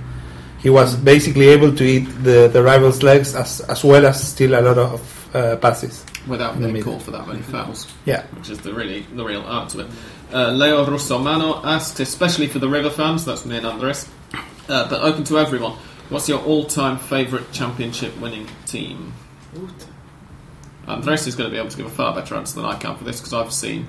He 0.61 0.69
was 0.69 0.95
basically 0.95 1.47
able 1.49 1.73
to 1.75 1.83
eat 1.83 2.05
the, 2.23 2.49
the 2.51 2.61
rival's 2.61 3.01
legs 3.03 3.35
as 3.35 3.61
as 3.61 3.83
well 3.83 4.05
as 4.05 4.21
steal 4.31 4.53
a 4.53 4.61
lot 4.61 4.77
of 4.77 5.35
uh, 5.35 5.55
passes. 5.57 6.03
Without 6.27 6.55
In 6.55 6.61
the 6.61 6.67
being 6.67 6.73
middle. 6.73 6.91
called 6.93 7.03
for 7.03 7.11
that 7.11 7.27
many 7.27 7.41
fouls. 7.41 7.87
Yeah. 8.05 8.23
which 8.37 8.49
is 8.49 8.59
the 8.59 8.73
really 8.73 9.05
the 9.15 9.23
real 9.23 9.41
art 9.41 9.69
to 9.69 9.79
it. 9.81 9.87
Uh, 10.33 10.51
Leo 10.51 10.85
Russomano 10.85 11.63
asked, 11.63 11.99
especially 11.99 12.47
for 12.47 12.59
the 12.59 12.67
River 12.69 12.89
fans, 12.91 13.25
that's 13.25 13.45
me 13.45 13.57
and 13.57 13.65
Andres, 13.65 14.07
uh, 14.67 14.87
but 14.89 15.01
open 15.01 15.23
to 15.23 15.39
everyone. 15.39 15.73
What's 16.09 16.27
your 16.29 16.39
all-time 16.41 16.97
favourite 16.97 17.51
championship-winning 17.51 18.47
team? 18.67 19.13
Andres 20.89 21.27
is 21.27 21.35
going 21.35 21.49
to 21.49 21.53
be 21.53 21.59
able 21.59 21.69
to 21.69 21.77
give 21.77 21.85
a 21.85 21.89
far 21.89 22.15
better 22.15 22.35
answer 22.35 22.55
than 22.55 22.65
I 22.65 22.75
can 22.77 22.95
for 22.97 23.03
this 23.03 23.19
because 23.19 23.33
I've 23.33 23.53
seen 23.53 23.87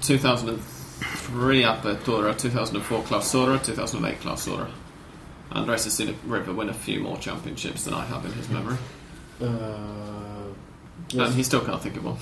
2003 0.00 1.62
Apertura, 1.62 2.36
2004 2.36 3.02
Clausura, 3.02 3.62
2008 3.62 4.20
Clausura. 4.20 4.70
Andres 5.52 5.84
has 5.84 5.92
seen 5.92 6.08
a 6.08 6.14
River 6.26 6.52
win 6.54 6.70
a 6.70 6.74
few 6.74 7.00
more 7.00 7.18
championships 7.18 7.84
than 7.84 7.92
I 7.94 8.04
have 8.06 8.24
in 8.24 8.32
his 8.32 8.48
memory, 8.48 8.78
Uh, 9.40 9.46
and 11.12 11.34
he 11.34 11.42
still 11.42 11.60
can't 11.60 11.82
think 11.82 11.96
of 11.96 12.04
one. 12.04 12.16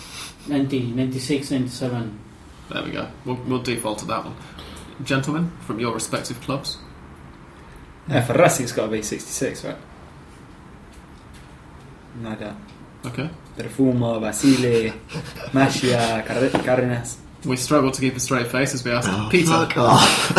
90, 0.49 0.91
96, 0.93 1.51
97. 1.53 2.19
There 2.71 2.83
we 2.83 2.91
go. 2.91 3.09
We'll, 3.25 3.37
we'll 3.47 3.63
default 3.63 3.99
to 4.01 4.07
that 4.07 4.25
one. 4.25 4.35
Gentlemen, 5.05 5.53
from 5.61 5.79
your 5.79 5.95
respective 5.95 6.41
clubs. 6.41 6.79
Yeah, 8.09 8.23
for 8.23 8.33
Racing, 8.35 8.65
it's 8.65 8.73
got 8.73 8.87
to 8.87 8.91
be 8.93 9.03
66, 9.03 9.65
right? 9.65 9.77
No 12.21 12.35
doubt. 12.35 12.57
Okay. 13.07 13.31
Perfumo, 13.57 14.21
Basile, 14.21 14.93
Magia, 15.53 16.23
Car- 16.27 16.37
Cárdenas. 16.63 17.17
We 17.45 17.57
struggle 17.57 17.91
to 17.91 18.01
keep 18.01 18.17
a 18.17 18.21
straight 18.21 18.47
face 18.47 18.73
as 18.75 18.85
we 18.85 18.93
ask 18.93 19.09
Oh, 19.11 19.29
Peter. 19.31 19.47
fuck 19.49 19.77
off. 19.77 20.33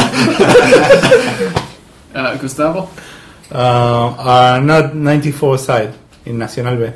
Uh, 2.16 2.38
Gustavo. 2.38 2.90
Uh, 3.52 4.16
are 4.20 4.62
not 4.62 4.96
94 4.96 5.58
side 5.58 5.94
in 6.26 6.38
Nacional 6.38 6.76
B. 6.78 6.92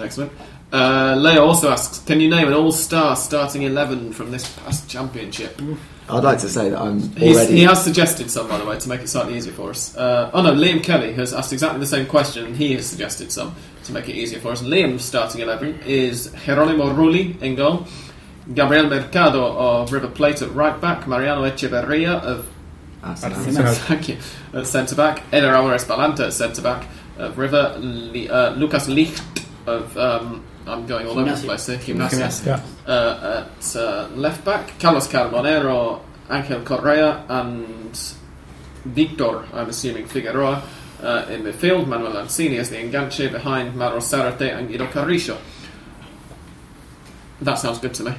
Excellent. 0.00 0.30
Uh, 0.72 1.16
Leo 1.18 1.44
also 1.44 1.68
asks, 1.70 1.98
can 1.98 2.20
you 2.20 2.30
name 2.30 2.46
an 2.46 2.54
all-star 2.54 3.16
starting 3.16 3.62
11 3.62 4.12
from 4.12 4.30
this 4.30 4.48
past 4.60 4.88
championship? 4.88 5.60
I'd 6.08 6.22
like 6.22 6.38
to 6.38 6.48
say 6.48 6.70
that 6.70 6.78
I'm 6.80 7.00
He's, 7.16 7.36
already. 7.36 7.52
he 7.54 7.62
has 7.64 7.82
suggested 7.82 8.30
some, 8.30 8.46
by 8.48 8.58
the 8.58 8.64
way, 8.64 8.78
to 8.78 8.88
make 8.88 9.00
it 9.00 9.08
slightly 9.08 9.36
easier 9.36 9.52
for 9.52 9.70
us. 9.70 9.96
Uh, 9.96 10.30
oh 10.32 10.42
no, 10.42 10.52
Liam 10.52 10.82
Kelly 10.82 11.12
has 11.14 11.34
asked 11.34 11.52
exactly 11.52 11.80
the 11.80 11.86
same 11.86 12.06
question, 12.06 12.46
and 12.46 12.56
he 12.56 12.74
has 12.74 12.86
suggested 12.86 13.32
some 13.32 13.54
to 13.84 13.92
make 13.92 14.08
it 14.08 14.14
easier 14.14 14.40
for 14.40 14.52
us. 14.52 14.62
Liam's 14.62 15.04
starting 15.04 15.40
11 15.40 15.80
is 15.86 16.28
Jeronimo 16.28 16.94
Rulli 16.94 17.40
in 17.42 17.54
goal, 17.54 17.86
Gabriel 18.54 18.88
Mercado 18.88 19.44
of 19.56 19.92
River 19.92 20.08
Plate 20.08 20.42
at 20.42 20.52
right 20.54 20.80
back, 20.80 21.06
Mariano 21.06 21.42
Echeverria 21.42 22.20
of 22.22 22.46
Arsenal. 23.02 23.38
Arsenal. 23.38 23.72
Thank 23.74 24.08
you. 24.08 24.18
At 24.52 24.66
centre 24.66 24.94
back, 24.94 25.22
Eder 25.32 25.54
Alvarez 25.54 25.84
Balanta 25.84 26.26
at 26.26 26.32
centre 26.32 26.62
back, 26.62 26.86
of 27.18 27.38
River, 27.38 27.76
Li, 27.78 28.28
uh, 28.28 28.54
Lucas 28.54 28.88
Licht 28.88 29.22
of, 29.66 29.96
um, 29.96 30.44
I'm 30.66 30.86
going 30.86 31.06
all 31.06 31.18
over 31.18 31.34
the 31.34 31.46
place 31.46 31.66
here, 31.66 31.78
Gimnasia. 31.78 32.46
Yeah. 32.46 32.62
Uh, 32.86 33.46
at 33.46 33.76
uh, 33.76 34.08
left 34.14 34.44
back, 34.44 34.78
Carlos 34.78 35.08
Carbonero, 35.08 36.00
Angel 36.30 36.62
Correa, 36.62 37.24
and 37.28 38.14
Victor, 38.84 39.44
I'm 39.52 39.68
assuming 39.68 40.06
Figueroa. 40.06 40.62
Uh, 41.02 41.26
in 41.30 41.42
midfield, 41.42 41.86
Manuel 41.88 42.12
Lanzini 42.12 42.58
as 42.58 42.70
the 42.70 42.76
enganche 42.76 43.30
behind 43.30 43.74
Mauro 43.74 43.98
Zarate 43.98 44.56
and 44.56 44.68
Guido 44.68 44.86
Carrillo. 44.86 45.36
That 47.40 47.58
sounds 47.58 47.78
good 47.78 47.94
to 47.94 48.04
me. 48.04 48.12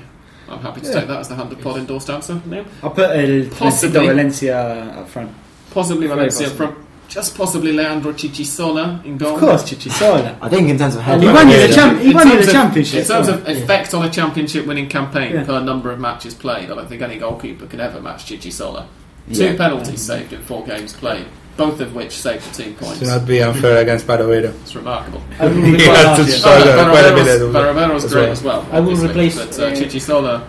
I'm 0.50 0.60
happy 0.60 0.82
to 0.82 0.88
Yeah. 0.88 0.94
take 0.94 1.08
that 1.08 1.20
as 1.20 1.30
the 1.30 1.36
100 1.36 1.62
pod 1.62 1.78
endorsed 1.78 2.10
answer, 2.10 2.36
Liam. 2.48 2.66
I'll 2.84 2.90
put 2.90 3.10
El 3.12 3.46
Possibly. 3.46 3.50
Possibly. 3.58 4.08
Valencia 4.08 4.60
up 5.00 5.08
front. 5.10 5.32
Possibly 5.74 6.08
Very 6.08 6.18
Valencia 6.20 6.48
possible. 6.50 6.68
from 6.74 6.86
just 7.08 7.38
possibly 7.38 7.72
Leandro 7.72 8.12
Chichizola 8.12 9.04
in 9.06 9.18
goal. 9.18 9.36
Of 9.36 9.40
course, 9.40 9.64
Chichizola. 9.64 10.36
I 10.42 10.50
think 10.50 10.68
in 10.70 10.78
terms 10.78 10.96
of 10.96 11.04
head. 11.04 11.22
He 11.22 11.28
won 11.28 11.48
you 11.50 11.68
the, 11.68 11.74
champ- 11.74 12.02
he 12.02 12.10
In 12.10 12.16
won 12.16 12.28
you 12.28 12.38
the 12.38 12.44
of- 12.44 12.52
championship. 12.52 13.02
In 13.02 13.08
terms 13.08 13.28
of 13.30 13.48
Yeah. 13.48 13.56
effect 13.56 13.94
on 13.94 14.04
a 14.06 14.10
championship 14.10 14.66
winning 14.66 14.90
campaign 14.90 15.32
Yeah. 15.34 15.44
per 15.44 15.62
number 15.62 15.90
of 15.92 16.00
matches 16.00 16.34
played, 16.34 16.70
I 16.70 16.76
don't 16.76 16.90
think 16.90 17.02
any 17.02 17.18
goalkeeper 17.18 17.66
could 17.66 17.80
ever 17.80 18.02
match 18.02 18.26
Chichizola. 18.26 18.86
Two 19.34 19.42
Yeah. 19.46 19.56
penalties 19.56 20.02
saved 20.02 20.34
in 20.34 20.42
four 20.42 20.66
games 20.66 20.92
played, 20.94 21.26
both 21.58 21.80
of 21.82 21.94
which 21.96 22.12
saved 22.12 22.44
the 22.52 22.64
team 22.64 22.74
points. 22.76 23.00
To 23.00 23.06
not 23.06 23.26
be 23.28 23.42
unfair 23.42 23.78
against 23.82 24.08
Barovero. 24.08 24.50
It's 24.62 24.76
remarkable. 24.76 25.22
I 25.40 25.46
will 25.48 25.54
He 25.62 25.74
replace, 25.74 25.88
had 26.04 26.16
to 26.18 26.26
struggle 26.32 26.68
Oh, 26.70 26.90
quite 26.90 27.06
a 27.06 27.14
bit. 27.16 27.26
Barovero's, 27.26 27.42
at- 27.42 27.54
Barovero's 27.54 28.04
as 28.06 28.12
great 28.14 28.22
well. 28.24 28.32
as 28.32 28.44
well. 28.44 28.68
I 28.72 28.80
will 28.80 28.96
replace, 28.98 29.36
but 29.38 29.60
uh, 29.60 29.64
uh, 29.66 29.72
Chichizola. 29.72 30.48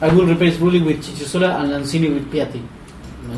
I 0.00 0.08
will 0.08 0.26
replace 0.26 0.56
Rulli 0.58 0.84
with 0.84 0.98
Chichizola 1.04 1.60
and 1.60 1.70
Lanzini 1.72 2.12
with 2.12 2.30
Piatti. 2.32 2.62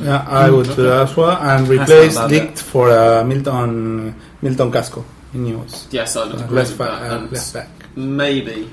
Yeah, 0.03 0.25
I 0.29 0.51
would 0.51 0.67
do 0.67 0.83
that 0.83 1.03
as 1.11 1.17
well, 1.17 1.37
and 1.37 1.69
replace 1.69 2.15
not 2.17 2.31
bad, 2.31 2.43
Licht 2.47 2.59
for 2.59 2.91
uh, 2.91 3.23
Milton 3.23 4.15
Milton 4.43 4.73
Casco 4.73 5.05
in 5.35 5.45
Newell's. 5.45 5.87
Yes, 5.93 6.17
I 6.17 6.25
would 6.27 6.41
Uh, 6.41 6.45
agree 6.45 6.57
left, 6.57 6.71
with 6.71 6.79
back, 6.79 7.01
that. 7.01 7.11
uh, 7.13 7.17
and 7.19 7.33
left 7.33 7.53
back. 7.55 7.69
maybe, 7.95 8.71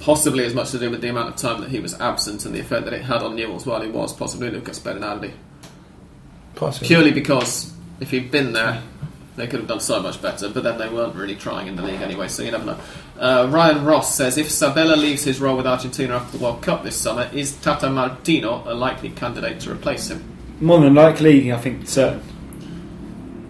possibly 0.00 0.44
as 0.46 0.54
much 0.54 0.70
to 0.70 0.78
do 0.78 0.90
with 0.90 1.00
the 1.02 1.08
amount 1.10 1.28
of 1.28 1.36
time 1.36 1.60
that 1.60 1.70
he 1.70 1.78
was 1.80 1.94
absent 2.00 2.44
and 2.46 2.54
the 2.54 2.60
effect 2.60 2.84
that 2.86 2.94
it 2.94 3.02
had 3.02 3.22
on 3.22 3.36
Newell's 3.36 3.66
while 3.66 3.82
he 3.82 3.90
was, 3.90 4.12
possibly 4.14 4.50
Lucas 4.50 4.78
Bernardi. 4.78 5.32
Possibly. 6.60 6.88
Purely 6.88 7.10
because 7.10 7.72
if 8.00 8.10
he'd 8.10 8.30
been 8.30 8.52
there, 8.52 8.82
they 9.36 9.46
could 9.46 9.60
have 9.60 9.68
done 9.68 9.80
so 9.80 10.02
much 10.02 10.20
better, 10.20 10.50
but 10.50 10.62
then 10.62 10.76
they 10.76 10.90
weren't 10.90 11.14
really 11.14 11.34
trying 11.34 11.66
in 11.68 11.74
the 11.74 11.82
league 11.82 12.02
anyway, 12.02 12.28
so 12.28 12.42
you 12.42 12.50
never 12.50 12.66
know. 12.66 12.78
Uh, 13.18 13.48
Ryan 13.50 13.82
Ross 13.86 14.14
says 14.14 14.36
if 14.36 14.50
Sabella 14.50 14.94
leaves 14.94 15.24
his 15.24 15.40
role 15.40 15.56
with 15.56 15.66
Argentina 15.66 16.16
after 16.16 16.36
the 16.36 16.44
World 16.44 16.60
Cup 16.60 16.82
this 16.84 16.96
summer, 16.96 17.30
is 17.32 17.56
Tata 17.56 17.88
Martino 17.88 18.62
a 18.66 18.74
likely 18.74 19.08
candidate 19.08 19.60
to 19.60 19.72
replace 19.72 20.10
him? 20.10 20.22
More 20.60 20.80
than 20.80 20.92
likely, 20.94 21.50
I 21.50 21.56
think 21.56 21.88
certain. 21.88 22.20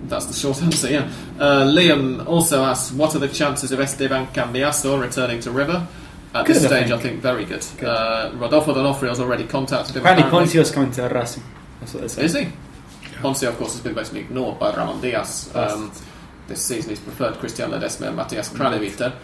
That's 0.04 0.26
the 0.26 0.34
short 0.34 0.62
answer, 0.62 0.88
yeah. 0.88 1.10
Uh, 1.36 1.64
Liam 1.64 2.24
also 2.28 2.62
asks, 2.62 2.92
what 2.92 3.16
are 3.16 3.18
the 3.18 3.28
chances 3.28 3.72
of 3.72 3.80
Esteban 3.80 4.28
Cambiasso 4.28 5.00
returning 5.00 5.40
to 5.40 5.50
River? 5.50 5.88
At 6.32 6.46
Good, 6.46 6.54
this 6.56 6.64
stage, 6.64 6.86
I 6.86 6.88
think. 6.90 7.02
think, 7.02 7.22
very 7.22 7.44
good. 7.44 7.64
Good. 7.76 7.88
Uh, 7.88 8.30
Rodolfo 8.34 8.72
D'Onofrio's 8.72 9.18
already 9.18 9.44
contacted 9.48 9.96
him. 9.96 10.02
Apparently, 10.02 10.28
apparently. 10.28 10.60
Ponzio's 10.60 10.70
coming 10.70 10.92
to 10.92 11.08
Racing. 11.08 11.42
That's 11.80 11.92
what 11.92 12.02
they 12.02 12.08
say. 12.08 12.24
Is 12.24 12.34
he? 12.34 12.48
Ponce, 13.20 13.42
of 13.42 13.56
course, 13.58 13.72
has 13.72 13.80
been 13.82 13.94
basically 13.94 14.20
ignored 14.20 14.58
by 14.58 14.74
Ramon 14.74 15.00
Diaz. 15.00 15.50
Um, 15.54 15.92
this 16.48 16.62
season, 16.64 16.90
he's 16.90 17.00
preferred 17.00 17.34
Christian 17.38 17.70
Ledesma 17.70 18.08
and 18.08 18.16
Matias 18.16 18.48
Kranevitter. 18.48 19.14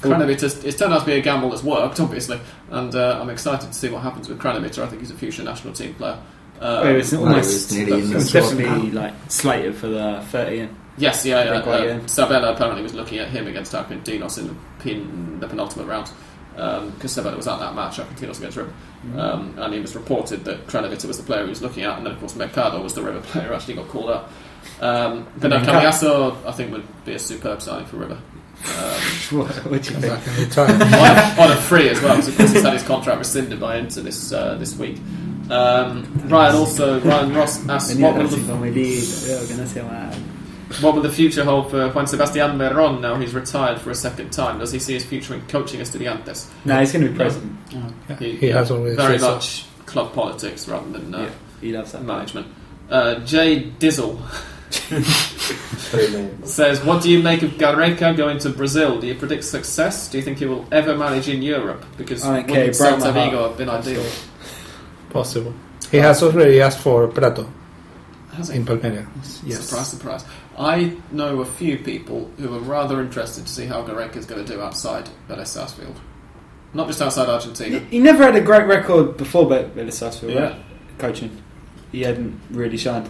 Kranevitter 0.00 0.42
has 0.42 0.64
it's 0.64 0.78
turned 0.78 0.92
out 0.92 1.00
to 1.00 1.06
be 1.06 1.12
a 1.14 1.20
gamble 1.20 1.50
that's 1.50 1.64
worked, 1.64 1.98
obviously, 2.00 2.40
and 2.70 2.94
uh, 2.94 3.18
I'm 3.20 3.30
excited 3.30 3.66
to 3.66 3.74
see 3.74 3.88
what 3.88 4.02
happens 4.02 4.28
with 4.28 4.38
Kranevitter. 4.38 4.82
I 4.82 4.86
think 4.86 5.00
he's 5.02 5.10
a 5.10 5.14
future 5.16 5.42
national 5.42 5.74
team 5.74 5.94
player. 5.94 6.18
Uh, 6.60 6.82
Oh, 6.84 6.94
it's 6.96 7.12
Well, 7.12 7.22
it 7.22 7.26
almost 7.28 7.52
was 7.52 7.72
nearly 7.72 8.00
in 8.02 8.10
the 8.10 8.16
it's 8.16 8.32
definitely 8.32 8.90
like 8.92 9.14
slated 9.28 9.74
for 9.76 9.88
the 9.88 10.24
30 10.28 10.58
in. 10.60 10.76
Yes, 10.96 11.24
yeah, 11.24 11.44
yeah. 11.44 11.50
Uh. 11.60 12.06
Sabella 12.06 12.52
apparently 12.52 12.82
was 12.82 12.94
looking 12.94 13.18
at 13.18 13.28
him 13.28 13.46
against 13.46 13.72
Argentinos 13.72 14.38
in 14.38 14.48
the, 14.48 14.54
pin, 14.80 15.38
the 15.38 15.46
penultimate 15.46 15.86
round 15.86 16.10
because 16.58 17.12
Sabella 17.12 17.36
was 17.36 17.46
at 17.46 17.58
that 17.60 17.74
match, 17.74 17.98
Argentinos 17.98 18.38
against 18.38 18.56
River, 18.56 18.72
Mm-hmm. 18.98 19.16
um, 19.20 19.54
and 19.58 19.74
it 19.74 19.80
was 19.80 19.94
reported 19.94 20.44
that 20.46 20.66
Kranevitter 20.66 21.06
was 21.06 21.18
the 21.18 21.22
player 21.22 21.44
he 21.44 21.48
was 21.50 21.62
looking 21.62 21.84
at, 21.84 21.96
and 21.98 22.04
then 22.04 22.14
of 22.14 22.18
course 22.18 22.34
Mercado 22.34 22.82
was 22.82 22.94
the 22.94 23.02
River 23.02 23.20
player 23.26 23.46
who 23.46 23.54
actually 23.54 23.74
got 23.74 23.86
called 23.86 24.10
up. 24.10 24.28
Um, 24.80 25.28
but 25.38 25.48
no, 25.48 25.56
And 25.58 25.66
Cambiasso, 25.66 26.44
I 26.44 26.50
think, 26.50 26.72
would 26.72 27.04
be 27.04 27.14
a 27.14 27.18
superb 27.18 27.62
signing 27.62 27.86
for 27.86 27.96
River. 27.98 28.14
Um, 28.16 29.00
what, 29.38 29.54
what 29.70 29.82
do 29.84 29.94
you 29.94 30.00
think? 30.00 30.02
Back 30.02 30.26
in 30.26 30.34
the 30.34 30.46
time. 30.52 30.82
on, 30.82 30.82
a, 30.82 31.42
on 31.42 31.56
a 31.56 31.60
free 31.60 31.88
as 31.90 32.02
well, 32.02 32.16
because 32.16 32.28
of 32.28 32.36
course 32.36 32.52
he's 32.52 32.62
had 32.62 32.72
his 32.72 32.82
contract 32.82 33.18
rescinded 33.20 33.60
by 33.60 33.76
Inter 33.76 34.00
this 34.00 34.32
uh, 34.32 34.56
this 34.56 34.76
week. 34.76 34.98
Um, 35.48 36.04
Ryan 36.26 36.56
also 36.56 37.00
Ryan 37.00 37.34
Ross 37.34 37.68
asked 37.68 37.96
Venía 37.96 38.02
what 38.02 38.16
will, 38.16 38.22
Racing 38.24 38.46
the, 38.48 38.50
con 40.68 40.76
Melito, 40.76 40.76
creo 40.76 40.76
que 40.76 40.76
no 40.76 40.76
se 40.76 40.80
llama. 40.80 40.82
what 40.82 40.94
will 40.94 41.02
the 41.02 41.08
future 41.10 41.44
hold 41.44 41.70
for 41.70 41.88
Juan 41.90 42.06
Sebastian 42.06 42.58
Verón 42.58 43.00
now 43.00 43.16
he's 43.16 43.34
retired 43.34 43.80
for 43.80 43.90
a 43.90 43.94
second 43.94 44.30
time? 44.32 44.58
Does 44.58 44.72
he 44.72 44.78
see 44.78 44.94
his 44.94 45.04
future 45.04 45.34
in 45.34 45.40
coaching 45.48 45.80
Estudiantes? 45.80 46.46
No, 46.64 46.78
he's 46.80 46.92
going 46.92 47.04
to 47.04 47.10
be 47.10 47.16
president. 47.16 47.56
Yeah, 47.70 48.16
he 48.16 48.48
has 48.48 48.70
always 48.70 48.96
very 48.96 49.18
said 49.18 49.26
so. 49.26 49.34
much 49.34 49.64
club 49.86 50.12
politics 50.12 50.68
rather 50.68 50.90
than 50.90 51.14
uh, 51.14 51.22
Yeah, 51.22 51.30
he 51.60 51.72
loves 51.72 51.92
that. 51.92 52.02
management. 52.02 52.46
Uh, 52.90 53.16
Jay 53.20 53.70
Dizzle 53.78 54.18
says, 56.44 56.82
"What 56.84 57.02
do 57.02 57.10
you 57.10 57.22
make 57.22 57.42
of 57.42 57.52
Gareca 57.52 58.16
going 58.16 58.38
to 58.38 58.50
Brazil? 58.50 58.98
Do 59.00 59.06
you 59.06 59.14
predict 59.14 59.44
success? 59.44 60.08
Do 60.10 60.18
you 60.18 60.24
think 60.24 60.38
he 60.38 60.46
will 60.46 60.66
ever 60.72 60.96
manage 60.96 61.28
in 61.28 61.42
Europe? 61.42 61.84
Because 61.96 62.24
I 62.24 62.40
don't 62.40 62.50
wouldn't 62.50 62.68
it 62.68 62.74
Celta 62.74 63.00
my 63.00 63.10
heart. 63.10 63.14
Vigo 63.30 63.48
have 63.48 63.58
been 63.58 63.68
ideal? 63.68 64.04
Possible. 65.10 65.54
He 65.90 65.98
has 65.98 66.22
already 66.22 66.60
asked 66.60 66.80
for 66.80 67.08
Pratto 67.08 67.46
in 68.52 68.64
Palmeiras. 68.64 69.40
Yes. 69.44 69.60
Surprise, 69.66 69.88
surprise. 69.88 70.24
I 70.58 70.96
know 71.12 71.40
a 71.40 71.44
few 71.44 71.78
people 71.78 72.30
who 72.38 72.54
are 72.54 72.58
rather 72.60 73.00
interested 73.00 73.46
to 73.46 73.52
see 73.52 73.66
how 73.66 73.82
Gareca 73.86 74.16
is 74.16 74.26
going 74.26 74.44
to 74.44 74.52
do 74.52 74.60
outside 74.60 75.08
Vélez 75.28 75.46
Sarsfield. 75.46 76.00
Not 76.74 76.88
just 76.88 77.00
outside 77.00 77.28
Argentina. 77.28 77.78
He, 77.78 77.84
he 77.96 77.98
never 78.00 78.24
had 78.24 78.34
a 78.36 78.40
great 78.40 78.66
record 78.66 79.16
before 79.16 79.48
Be- 79.48 79.68
Vélez 79.80 79.92
Sarsfield, 79.94 80.32
Yeah. 80.32 80.40
right? 80.42 80.56
Coaching. 80.98 81.30
He 81.92 82.02
hadn't 82.02 82.38
really 82.50 82.76
shined. 82.76 83.08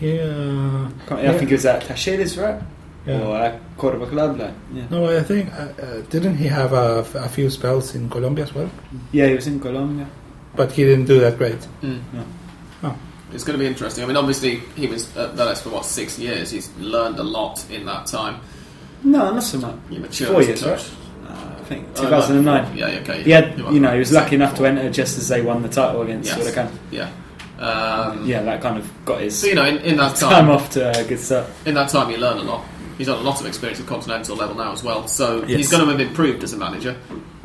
Yeah. 0.00 0.90
Can't- 1.06 1.20
I 1.20 1.24
Yeah. 1.24 1.32
think 1.38 1.50
it 1.50 1.54
was 1.54 1.66
at 1.66 1.82
Talleres, 1.82 2.36
right? 2.40 2.60
yeah. 3.06 3.20
Or 3.22 3.36
at 3.36 3.60
Cordoba 3.78 4.06
Club, 4.06 4.38
like, 4.38 4.50
yeah. 4.74 4.82
No, 4.90 5.06
I 5.18 5.22
think 5.22 5.52
uh, 5.54 5.68
uh, 5.82 6.00
didn't 6.10 6.36
he 6.36 6.46
have 6.48 6.72
a, 6.72 7.04
a 7.14 7.28
few 7.28 7.48
spells 7.50 7.94
in 7.94 8.08
Colombia 8.10 8.44
as 8.44 8.54
well? 8.54 8.68
Yeah, 9.12 9.26
he 9.28 9.34
was 9.34 9.46
in 9.46 9.60
Colombia. 9.60 10.06
But 10.54 10.72
he 10.72 10.84
didn't 10.84 11.06
do 11.06 11.20
that 11.20 11.38
great. 11.38 11.60
Mm. 11.82 12.00
Yeah. 12.12 12.22
Oh. 13.36 13.38
It's 13.38 13.44
going 13.44 13.58
to 13.58 13.62
be 13.62 13.68
interesting. 13.68 14.02
I 14.02 14.06
mean, 14.06 14.16
obviously, 14.16 14.56
he 14.74 14.86
was 14.86 15.14
at 15.16 15.34
Vélez 15.34 15.62
for 15.62 15.68
what 15.70 15.84
six 15.84 16.18
years. 16.18 16.50
He's 16.50 16.74
learned 16.78 17.18
a 17.18 17.22
lot 17.22 17.64
in 17.70 17.84
that 17.86 18.06
time. 18.06 18.40
No, 19.04 19.30
not 19.32 19.42
so 19.42 19.58
much. 19.58 19.76
He 19.88 19.98
matured 19.98 20.30
Four 20.30 20.40
as 20.40 20.46
years, 20.48 20.66
right? 20.66 20.90
Uh, 21.28 21.54
I 21.60 21.62
think 21.64 21.86
Oh, 21.96 22.02
2009. 22.02 22.76
Yeah, 22.76 22.88
yeah, 22.88 22.98
okay. 23.00 23.22
He 23.22 23.30
had, 23.30 23.58
You're 23.58 23.72
you 23.72 23.80
know, 23.80 23.92
he 23.92 23.98
was 23.98 24.10
lucky 24.10 24.34
enough 24.36 24.56
to 24.56 24.66
enter 24.66 24.90
just 24.90 25.18
as 25.18 25.28
they 25.28 25.42
won 25.42 25.62
the 25.62 25.68
title 25.68 26.02
against 26.02 26.28
Yes. 26.36 26.38
Huracan. 26.50 26.70
Yeah. 26.90 27.10
Um, 27.58 28.26
Yeah, 28.26 28.42
that 28.42 28.60
kind 28.62 28.78
of 28.78 28.90
got 29.04 29.20
his 29.20 29.38
So 29.38 29.46
you 29.46 29.54
know, 29.54 29.64
in, 29.64 29.78
in 29.78 29.96
that 29.98 30.16
time 30.16 30.30
time, 30.30 30.50
off 30.50 30.70
to 30.70 30.98
a 30.98 31.04
good 31.04 31.20
start. 31.20 31.46
in 31.64 31.74
that 31.74 31.88
time, 31.90 32.10
you 32.10 32.16
learn 32.16 32.38
a 32.38 32.42
lot. 32.42 32.64
He's 32.98 33.06
got 33.06 33.18
a 33.18 33.22
lot 33.22 33.40
of 33.40 33.46
experience 33.46 33.78
at 33.80 33.86
continental 33.86 34.36
level 34.36 34.56
now 34.56 34.72
as 34.72 34.82
well. 34.82 35.06
So 35.08 35.40
Yes. 35.46 35.58
he's 35.58 35.70
going 35.70 35.84
to 35.84 35.90
have 35.90 36.00
improved 36.00 36.42
as 36.42 36.52
a 36.54 36.56
manager. 36.58 36.96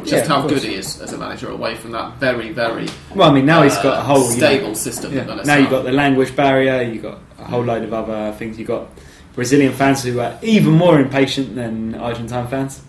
Just 0.05 0.27
Yeah, 0.29 0.35
how 0.41 0.47
good 0.47 0.63
he 0.63 0.75
is 0.75 0.99
as 1.01 1.13
a 1.13 1.17
manager, 1.17 1.49
away 1.49 1.75
from 1.75 1.91
that 1.91 2.17
very, 2.17 2.51
very 2.51 2.87
Well, 3.15 3.29
I 3.29 3.33
mean, 3.33 3.45
now 3.45 3.61
he's 3.63 3.75
got 3.77 3.97
uh, 3.97 4.01
a 4.01 4.03
whole 4.03 4.23
you 4.23 4.29
know, 4.41 4.47
stable 4.47 4.75
system. 4.75 5.13
Yeah. 5.13 5.41
Now 5.45 5.55
you've 5.57 5.69
got 5.69 5.83
the 5.83 5.91
language 5.91 6.35
barrier, 6.35 6.81
you've 6.81 7.03
got 7.03 7.19
a 7.39 7.43
whole 7.45 7.63
load 7.63 7.83
of 7.83 7.93
other 7.93 8.31
things. 8.37 8.57
You've 8.57 8.67
got 8.67 8.89
Brazilian 9.35 9.73
fans 9.73 10.03
who 10.03 10.19
are 10.19 10.37
even 10.41 10.73
more 10.73 10.99
impatient 10.99 11.55
than 11.55 11.95
Argentine 11.95 12.47
fans. 12.47 12.81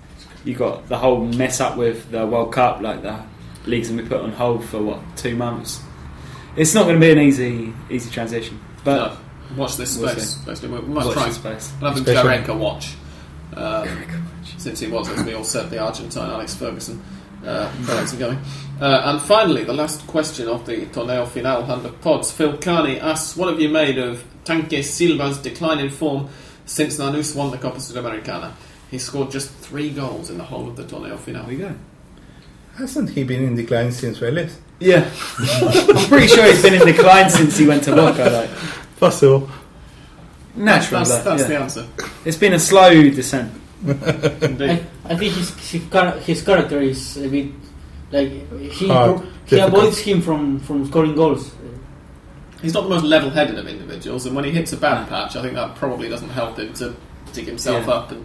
You've 0.45 0.59
got 0.59 0.89
the 0.89 0.99
whole 0.99 1.25
mess 1.25 1.61
up 1.61 1.77
with 1.77 2.11
the 2.11 2.27
World 2.27 2.53
Cup, 2.53 2.81
like 2.81 3.03
the 3.03 3.21
leagues 3.67 3.89
have 3.89 3.97
been 3.97 4.09
put 4.09 4.21
on 4.21 4.33
hold 4.33 4.65
for 4.65 4.83
what 4.83 5.01
two 5.17 5.37
months. 5.37 5.81
It's 6.57 6.75
not 6.75 6.83
going 6.85 6.97
to 6.97 7.01
be 7.01 7.13
an 7.13 7.19
easy 7.19 7.73
easy 7.91 8.11
transition, 8.11 8.61
but 8.85 8.97
No, 8.97 9.57
watch 9.57 9.77
this 9.77 9.97
We'll 9.97 10.09
space. 10.11 10.37
see. 10.37 10.45
Basically, 10.45 10.69
we 10.81 10.89
might 10.89 11.07
watch 11.07 11.15
try 11.15 11.27
this 11.29 11.37
space. 11.37 11.73
and 11.75 11.83
have 11.83 11.97
a 11.97 12.01
Especially- 12.01 12.55
Gareca 12.55 12.59
watch. 12.59 12.95
Um, 13.55 13.89
since 14.63 14.81
he 14.81 14.89
was, 14.89 15.09
as 15.09 15.25
we 15.25 15.35
all 15.35 15.45
said, 15.45 15.71
the 15.71 15.79
Argentine 15.79 16.31
Alex 16.31 16.55
Ferguson 16.55 17.03
uh, 17.45 17.71
prior 17.85 18.07
to 18.07 18.17
going. 18.17 18.39
Uh, 18.81 19.03
and 19.05 19.21
finally, 19.21 19.65
the 19.65 19.73
last 19.73 20.07
question 20.07 20.49
of 20.49 20.65
the 20.67 20.87
Torneo 20.87 21.27
Final 21.29 21.61
100 21.63 22.01
pods. 22.01 22.31
Phil 22.31 22.57
Carney 22.59 22.99
asks, 23.01 23.37
what 23.37 23.49
have 23.49 23.61
you 23.61 23.69
made 23.69 23.99
of 23.99 24.25
Tanque 24.45 24.83
Silva's 24.85 25.39
decline 25.39 25.79
in 25.81 25.91
form 25.91 26.29
since 26.67 26.99
Lanús 26.99 27.35
won 27.37 27.51
the 27.51 27.59
Copa 27.59 27.79
Sudamericana? 27.79 28.53
He 28.91 28.99
scored 28.99 29.31
just 29.31 29.51
three 29.51 29.91
goals 29.91 30.31
in 30.31 30.39
the 30.39 30.45
whole 30.45 30.69
of 30.69 30.77
the 30.77 30.85
Torneo 30.85 31.19
Final. 31.19 31.45
There 31.45 31.55
we 31.55 31.57
go. 31.57 31.75
Hasn't 32.77 33.11
he 33.11 33.25
been 33.25 33.45
in 33.45 33.55
decline 33.55 33.93
since 33.93 34.19
Vélez? 34.19 34.55
Yeah, 34.81 35.09
I'm 35.39 36.09
pretty 36.09 36.27
sure 36.27 36.45
he's 36.47 36.63
been 36.63 36.75
in 36.75 36.87
decline 36.87 37.31
since 37.31 37.57
he 37.57 37.67
went 37.67 37.85
to 37.85 37.95
Boca. 37.95 38.25
Like 38.31 38.51
Possible. 38.99 39.49
natural, 40.57 41.01
That's, 41.05 41.11
like, 41.11 41.25
that's 41.25 41.43
yeah. 41.43 41.49
the 41.49 41.59
answer. 41.59 41.87
It's 42.25 42.37
been 42.37 42.53
a 42.55 42.59
slow 42.59 42.93
descent. 43.11 43.53
Indeed. 43.87 44.71
I, 44.71 45.13
I 45.13 45.17
think 45.17 45.35
his 45.35 45.51
his, 45.71 45.83
char- 45.91 46.19
his 46.19 46.43
character 46.43 46.81
is 46.81 47.17
a 47.17 47.29
bit 47.29 47.51
like 48.11 48.31
he 48.73 48.89
Hard, 48.89 49.21
he 49.47 49.57
difficult. 49.57 49.69
avoids 49.85 49.99
him 49.99 50.21
from, 50.23 50.61
from 50.61 50.87
scoring 50.87 51.15
goals. 51.15 51.53
He's 52.61 52.75
not 52.75 52.85
the 52.85 52.91
most 52.91 53.05
level-headed 53.05 53.59
of 53.59 53.67
individuals, 53.67 54.25
and 54.27 54.37
when 54.37 54.45
he 54.45 54.53
hits 54.53 54.73
a 54.73 54.77
bad 54.77 55.09
patch, 55.09 55.35
I 55.35 55.43
think 55.43 55.55
that 55.55 55.75
probably 55.75 56.09
doesn't 56.09 56.29
help 56.29 56.59
him 56.59 56.73
to 56.75 56.95
dig 57.33 57.47
himself 57.47 57.87
Yeah. 57.87 57.93
up. 57.95 58.13
And 58.13 58.25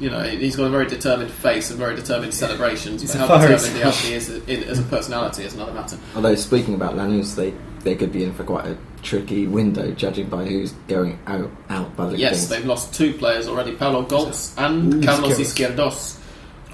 you 0.00 0.10
know, 0.10 0.22
he's 0.22 0.56
got 0.56 0.64
a 0.64 0.70
very 0.70 0.86
determined 0.86 1.30
face 1.30 1.70
and 1.70 1.78
very 1.78 1.94
determined 1.94 2.32
celebrations. 2.34 3.00
He's 3.02 3.12
but 3.12 3.22
a 3.22 3.26
how 3.26 3.38
fiery 3.38 3.54
determined 3.54 3.76
he 3.76 3.82
actually 3.82 4.14
is 4.14 4.28
as 4.68 4.78
a 4.80 4.82
personality 4.84 5.44
is 5.44 5.54
another 5.54 5.72
matter. 5.72 5.98
Although 6.16 6.34
speaking 6.34 6.74
about 6.74 6.94
Lanús, 6.94 7.34
they 7.36 7.52
they 7.84 7.94
could 7.94 8.10
be 8.12 8.24
in 8.24 8.32
for 8.34 8.42
quite 8.44 8.66
a 8.66 8.76
tricky 9.02 9.46
window, 9.46 9.90
judging 9.92 10.28
by 10.28 10.44
who's 10.44 10.72
going 10.88 11.18
out 11.26 11.50
out 11.70 11.94
by 11.96 12.06
the 12.10 12.18
Yes, 12.18 12.32
things. 12.36 12.48
they've 12.48 12.64
lost 12.66 12.94
two 12.94 13.12
players 13.14 13.48
already: 13.48 13.72
Paulo 13.76 14.02
Goltz 14.02 14.54
and 14.58 14.94
Ooh, 14.94 15.06
Carlos 15.06 15.38
Izquierdoz. 15.38 15.94
Izquierdoz. 15.94 16.14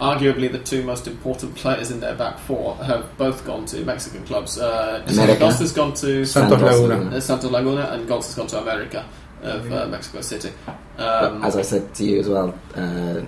Arguably, 0.01 0.51
the 0.51 0.59
two 0.59 0.83
most 0.83 1.07
important 1.07 1.55
players 1.55 1.93
in 1.93 2.01
their 2.01 2.17
back 2.17 2.37
four 2.41 2.75
have 2.77 3.17
both 3.17 3.45
gone 3.47 3.65
to 3.67 3.85
Mexican 3.85 4.25
clubs. 4.25 4.59
Uh, 4.59 5.05
America. 5.07 5.33
Izquierdoz 5.45 5.59
has 5.61 5.73
gone 5.73 5.95
to 5.95 6.25
Santos 6.25 6.61
Laguna. 6.61 7.17
uh, 7.17 7.21
Santos 7.21 7.51
Laguna, 7.51 7.83
and 7.93 8.09
Goltz 8.09 8.27
has 8.27 8.35
gone 8.35 8.49
to 8.49 8.61
America 8.61 9.05
of 9.43 9.71
uh, 9.73 9.87
Mexico 9.87 10.21
City. 10.21 10.51
Um, 10.99 11.45
as 11.45 11.57
I 11.57 11.63
said 11.63 11.95
to 11.95 12.05
you 12.05 12.19
as 12.21 12.29
well, 12.29 12.59
uh, 12.75 13.21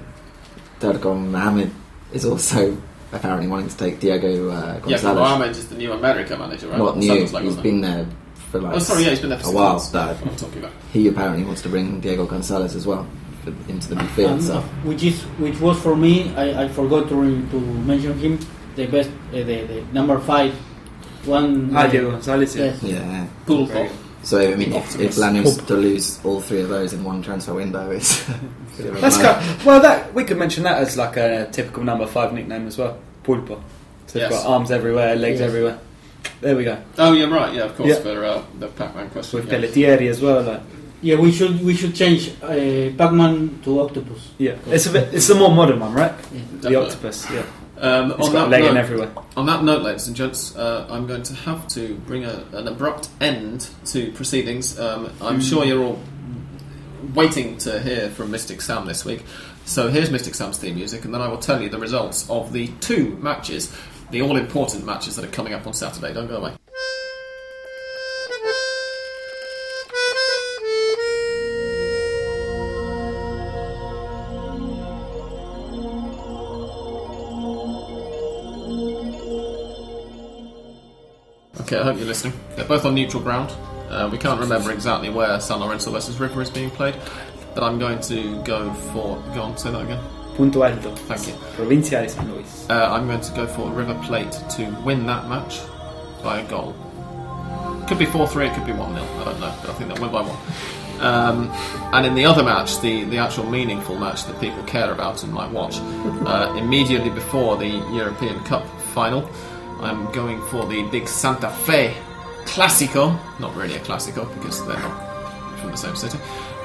Dargon 0.80 1.28
Mohamed 1.28 1.70
is 2.12 2.24
also 2.24 2.76
apparently 3.12 3.46
wanting 3.48 3.68
to 3.68 3.76
take 3.76 4.00
Diego 4.00 4.50
uh, 4.50 4.74
yeah, 4.86 4.96
Gonzalez. 4.96 5.16
Mohamed 5.18 5.50
is 5.50 5.68
the 5.68 5.76
new 5.76 5.92
America 5.92 6.36
manager, 6.36 6.68
right? 6.68 6.78
Not 6.78 6.96
new, 6.98 7.06
Santos 7.06 7.32
Laguna. 7.32 7.52
he's 7.52 7.62
been 7.62 7.80
there 7.80 8.06
for 8.50 8.60
like 8.60 8.74
Oh, 8.76 8.78
sorry, 8.78 9.02
yeah, 9.04 9.10
he's 9.10 9.20
been 9.20 9.30
there 9.30 9.38
for 9.38 9.48
a 9.48 9.52
while. 9.52 9.70
months. 9.72 9.88
But 9.90 10.06
That's 10.06 10.20
what 10.22 10.30
I'm 10.32 10.36
talking 10.36 10.58
about. 10.58 10.72
he 10.92 11.08
apparently 11.08 11.44
wants 11.44 11.62
to 11.62 11.68
bring 11.68 12.00
Diego 12.00 12.26
Gonzalez 12.26 12.74
as 12.76 12.86
well 12.86 13.06
for, 13.44 13.50
into 13.70 13.88
the 13.88 13.96
midfield. 13.96 14.30
Um, 14.30 14.40
so 14.42 14.60
which 14.84 15.02
is 15.02 15.22
which 15.38 15.58
was 15.60 15.78
for 15.80 15.96
me. 15.96 16.34
I, 16.36 16.64
I 16.64 16.68
forgot 16.68 17.08
to 17.08 17.14
re- 17.16 17.50
to 17.50 17.60
mention 17.60 18.18
him. 18.18 18.38
The 18.76 18.86
best, 18.86 19.08
uh, 19.08 19.36
the, 19.36 19.42
the 19.64 19.84
number 19.92 20.18
five, 20.20 20.52
one. 21.24 21.70
Ah, 21.74 21.80
uh, 21.80 21.86
Diego 21.88 22.10
Gonzalez. 22.10 22.54
Yeah. 22.56 22.64
Yes. 22.66 22.82
yeah. 22.82 23.26
Pulpo. 23.46 23.88
So 24.22 24.40
I 24.40 24.54
mean, 24.56 24.72
if, 24.72 24.98
if 25.00 25.16
Optimus. 25.16 25.18
Lanús 25.18 25.66
to 25.68 25.74
lose 25.74 26.24
all 26.24 26.40
three 26.40 26.60
of 26.60 26.68
those 26.68 26.92
in 26.92 27.04
one 27.04 27.22
transfer 27.22 27.54
window, 27.54 27.90
it's 27.90 28.28
a 28.28 28.32
bit 28.76 28.86
of 28.86 29.00
That's 29.00 29.16
blow. 29.18 29.40
well, 29.64 29.80
that 29.80 30.12
we 30.14 30.24
could 30.24 30.36
mention 30.36 30.64
that 30.64 30.78
as 30.82 30.96
like 30.96 31.16
a 31.16 31.48
typical 31.52 31.84
number 31.84 32.06
five 32.06 32.32
nickname 32.32 32.66
as 32.66 32.76
well. 32.76 32.98
Pulpo. 33.24 33.62
So 34.08 34.18
they've 34.18 34.30
Yes. 34.30 34.42
got 34.42 34.46
arms 34.50 34.70
everywhere, 34.70 35.16
legs 35.16 35.38
Yes. 35.40 35.48
everywhere. 35.48 35.78
There 36.40 36.56
we 36.56 36.64
go. 36.64 36.82
Oh, 36.98 37.12
yeah, 37.12 37.26
right. 37.26 37.54
Yeah, 37.54 37.64
of 37.64 37.76
course. 37.76 37.88
Yeah. 37.88 37.96
For 38.00 38.24
uh, 38.24 38.42
the 38.58 38.68
Pac-Man 38.68 39.10
question. 39.10 39.40
With 39.40 39.50
yeah. 39.50 39.58
Pelletieri 39.58 40.08
as 40.10 40.20
well. 40.20 40.42
Like, 40.42 40.60
Yeah, 41.02 41.16
we 41.16 41.30
should 41.32 41.62
we 41.64 41.74
should 41.74 41.94
change 41.94 42.30
uh, 42.42 42.90
Pac-Man 42.96 43.60
to 43.64 43.80
Octopus. 43.80 44.32
yeah, 44.38 44.56
it's 44.66 44.86
a 44.86 44.90
bit. 44.92 45.14
It's 45.14 45.28
a 45.30 45.34
more 45.34 45.50
modern 45.54 45.80
one, 45.80 45.92
right? 45.94 46.12
Yeah. 46.32 46.40
The 46.40 46.56
Definitely. 46.70 46.76
octopus. 46.76 47.30
Yeah, 47.30 47.42
Um, 47.78 48.10
it's 48.12 48.26
on 48.28 48.32
got 48.32 48.50
that 48.50 48.60
note- 48.60 48.76
everywhere. 48.76 49.10
On 49.36 49.46
that 49.46 49.62
note, 49.62 49.82
ladies 49.82 50.06
and 50.08 50.16
gents, 50.16 50.56
uh, 50.56 50.86
I'm 50.90 51.06
going 51.06 51.22
to 51.24 51.34
have 51.34 51.68
to 51.68 51.94
bring 52.06 52.24
a, 52.24 52.44
an 52.52 52.66
abrupt 52.68 53.08
end 53.20 53.68
to 53.92 54.10
proceedings. 54.12 54.78
Um, 54.80 55.10
I'm 55.20 55.40
sure 55.40 55.64
you're 55.64 55.84
all 55.84 55.98
waiting 57.14 57.58
to 57.58 57.78
hear 57.80 58.10
from 58.10 58.30
Mystic 58.30 58.60
Sam 58.60 58.86
this 58.86 59.04
week. 59.04 59.22
So 59.64 59.88
here's 59.88 60.10
Mystic 60.10 60.34
Sam's 60.34 60.58
theme 60.58 60.76
music, 60.76 61.04
and 61.04 61.12
then 61.12 61.20
I 61.20 61.28
will 61.28 61.38
tell 61.38 61.60
you 61.60 61.68
the 61.68 61.78
results 61.78 62.28
of 62.30 62.52
the 62.52 62.68
two 62.80 63.16
matches, 63.20 63.72
the 64.10 64.22
all 64.22 64.36
important 64.36 64.84
matches 64.84 65.16
that 65.16 65.24
are 65.24 65.32
coming 65.32 65.52
up 65.52 65.66
on 65.66 65.74
Saturday. 65.74 66.12
Don't 66.12 66.28
go 66.28 66.36
away. 66.36 66.52
Okay, 81.62 81.78
I 81.78 81.82
hope 81.82 81.96
you're 81.96 82.06
listening. 82.06 82.32
They're 82.54 82.64
both 82.64 82.84
on 82.84 82.94
neutral 82.94 83.20
ground. 83.20 83.52
Uh, 83.88 84.08
we 84.10 84.18
can't 84.18 84.38
remember 84.38 84.70
exactly 84.70 85.10
where 85.10 85.40
San 85.40 85.58
Lorenzo 85.58 85.90
versus 85.90 86.20
River 86.20 86.40
is 86.40 86.50
being 86.50 86.70
played, 86.70 86.94
but 87.54 87.64
I'm 87.64 87.78
going 87.80 88.00
to 88.02 88.40
go 88.44 88.72
for. 88.72 89.20
Go 89.34 89.42
on, 89.42 89.56
say 89.58 89.72
that 89.72 89.82
again. 89.82 90.15
Punto 90.36 90.62
Alto. 90.62 90.94
Thank 90.94 91.28
you. 91.28 91.34
Provincia 91.54 92.02
de 92.02 92.08
San 92.08 92.30
Luis. 92.30 92.66
Uh, 92.68 92.90
I'm 92.92 93.06
going 93.06 93.20
to 93.20 93.32
go 93.32 93.46
for 93.46 93.70
River 93.70 93.98
Plate 94.04 94.32
to 94.56 94.66
win 94.84 95.06
that 95.06 95.28
match 95.28 95.60
by 96.22 96.40
a 96.40 96.48
goal. 96.48 96.74
Could 97.88 97.98
be 97.98 98.06
4 98.06 98.28
3, 98.28 98.46
it 98.46 98.54
could 98.54 98.66
be 98.66 98.72
1 98.72 98.94
0. 98.94 99.04
I 99.04 99.24
don't 99.24 99.40
know, 99.40 99.54
but 99.60 99.70
I 99.70 99.72
think 99.74 99.92
they'll 99.92 100.02
win 100.02 100.12
by 100.12 100.22
1. 100.22 100.36
Um, 101.00 101.50
and 101.92 102.06
in 102.06 102.14
the 102.14 102.24
other 102.24 102.42
match, 102.42 102.80
the, 102.80 103.04
the 103.04 103.18
actual 103.18 103.48
meaningful 103.48 103.96
match 103.96 104.24
that 104.24 104.40
people 104.40 104.62
care 104.64 104.92
about 104.92 105.22
and 105.22 105.32
might 105.32 105.50
watch, 105.50 105.76
uh, 105.78 106.54
immediately 106.58 107.10
before 107.10 107.56
the 107.56 107.68
European 107.68 108.42
Cup 108.44 108.66
final, 108.94 109.28
I'm 109.80 110.10
going 110.12 110.40
for 110.46 110.66
the 110.66 110.82
big 110.90 111.06
Santa 111.06 111.50
Fe 111.50 111.94
Classico. 112.44 113.18
Not 113.38 113.54
really 113.56 113.76
a 113.76 113.80
Classico 113.80 114.32
because 114.34 114.66
they're 114.66 114.78
not 114.78 115.58
from 115.60 115.70
the 115.70 115.76
same 115.76 115.96
city. 115.96 116.18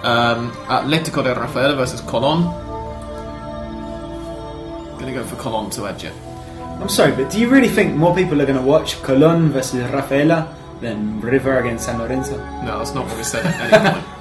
Um, 0.04 0.52
Atletico 0.68 1.24
de 1.24 1.36
Rafael 1.36 1.76
versus 1.76 2.02
Colon. 5.02 5.14
Gonna 5.14 5.24
go 5.24 5.30
for 5.36 5.42
Colon 5.42 5.70
to 5.72 5.88
edge 5.88 6.04
it. 6.06 6.14
I'm 6.82 6.90
sorry, 6.90 7.12
but 7.12 7.30
do 7.32 7.40
you 7.40 7.48
really 7.50 7.68
think 7.68 7.96
more 7.96 8.16
people 8.16 8.42
are 8.42 8.46
going 8.46 8.58
to 8.58 8.66
watch 8.66 8.96
Colón 9.04 9.50
versus 9.50 9.84
Rafaela 9.92 10.56
than 10.80 11.22
River 11.22 11.60
against 11.60 11.86
San 11.86 12.00
Lorenzo? 12.00 12.38
No, 12.64 12.80
that's 12.80 12.96
not 12.96 13.06
what 13.06 13.16
we 13.18 13.24
said 13.24 13.46
at 13.46 13.74
any 13.74 13.92
point. 13.94 14.06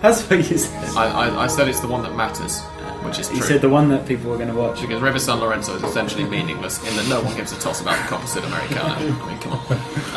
That's 0.00 0.22
what 0.30 0.38
you 0.38 0.56
said. 0.56 0.96
I, 0.96 1.28
I, 1.28 1.44
I 1.44 1.46
said 1.46 1.68
it's 1.68 1.80
the 1.80 1.86
one 1.86 2.02
that 2.04 2.16
matters, 2.16 2.62
which 3.04 3.18
is 3.18 3.28
true. 3.28 3.36
You 3.36 3.42
said 3.42 3.60
the 3.60 3.68
one 3.68 3.90
that 3.90 4.08
people 4.08 4.30
were 4.30 4.38
going 4.38 4.48
to 4.48 4.54
watch. 4.54 4.80
because 4.80 5.02
River 5.02 5.18
San 5.18 5.40
Lorenzo 5.40 5.76
is 5.76 5.82
essentially 5.82 6.24
meaningless 6.24 6.78
in 6.88 6.96
that 6.96 7.06
no 7.06 7.20
one 7.22 7.36
gives 7.36 7.52
a 7.52 7.60
toss 7.60 7.82
about 7.82 8.00
the 8.02 8.08
Copa 8.08 8.24
Sudamericana. 8.24 8.96
I 8.96 9.28
mean, 9.28 9.38
come 9.40 9.52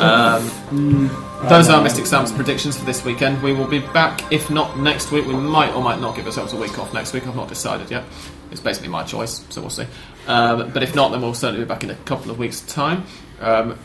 on. 0.00 1.10
Um, 1.10 1.48
those 1.50 1.68
are 1.68 1.82
Mystic 1.82 2.06
Sam's 2.06 2.32
predictions 2.32 2.78
for 2.78 2.86
this 2.86 3.04
weekend. 3.04 3.42
We 3.42 3.52
will 3.52 3.66
be 3.68 3.80
back, 3.80 4.32
if 4.32 4.48
not 4.48 4.78
next 4.78 5.12
week. 5.12 5.26
We 5.26 5.34
might 5.34 5.74
or 5.74 5.82
might 5.82 6.00
not 6.00 6.16
give 6.16 6.24
ourselves 6.24 6.54
a 6.54 6.56
week 6.56 6.78
off 6.78 6.94
next 6.94 7.12
week. 7.12 7.26
I've 7.26 7.36
not 7.36 7.48
decided 7.48 7.90
yet. 7.90 8.04
It's 8.54 8.62
basically 8.62 8.88
my 8.88 9.02
choice, 9.02 9.44
so 9.50 9.60
we'll 9.60 9.70
see. 9.70 9.86
Um, 10.26 10.70
but 10.70 10.82
if 10.82 10.94
not, 10.94 11.10
then 11.10 11.20
we'll 11.20 11.34
certainly 11.34 11.64
be 11.64 11.68
back 11.68 11.84
in 11.84 11.90
a 11.90 11.96
couple 11.96 12.30
of 12.30 12.38
weeks' 12.38 12.60
time. 12.60 13.04
Um, 13.40 13.78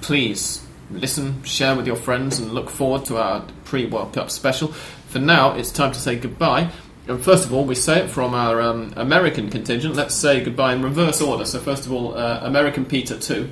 please 0.00 0.64
listen, 0.90 1.42
share 1.42 1.74
with 1.74 1.86
your 1.86 1.96
friends, 1.96 2.38
and 2.38 2.52
look 2.52 2.70
forward 2.70 3.04
to 3.06 3.16
our 3.16 3.44
pre 3.64 3.86
World 3.86 4.12
Cup 4.12 4.30
special. 4.30 4.68
For 5.08 5.18
now, 5.18 5.54
it's 5.54 5.70
time 5.70 5.92
to 5.92 5.98
say 5.98 6.16
goodbye. 6.16 6.70
And 7.06 7.22
first 7.22 7.44
of 7.44 7.52
all, 7.52 7.64
we 7.64 7.74
say 7.74 8.04
it 8.04 8.08
from 8.08 8.34
our 8.34 8.62
um, 8.62 8.94
American 8.96 9.50
contingent. 9.50 9.94
Let's 9.94 10.14
say 10.14 10.42
goodbye 10.42 10.74
in 10.74 10.82
reverse 10.82 11.20
order. 11.20 11.44
So, 11.44 11.60
first 11.60 11.84
of 11.84 11.92
all, 11.92 12.16
uh, 12.16 12.40
American 12.42 12.84
Peter 12.86 13.18
2. 13.18 13.50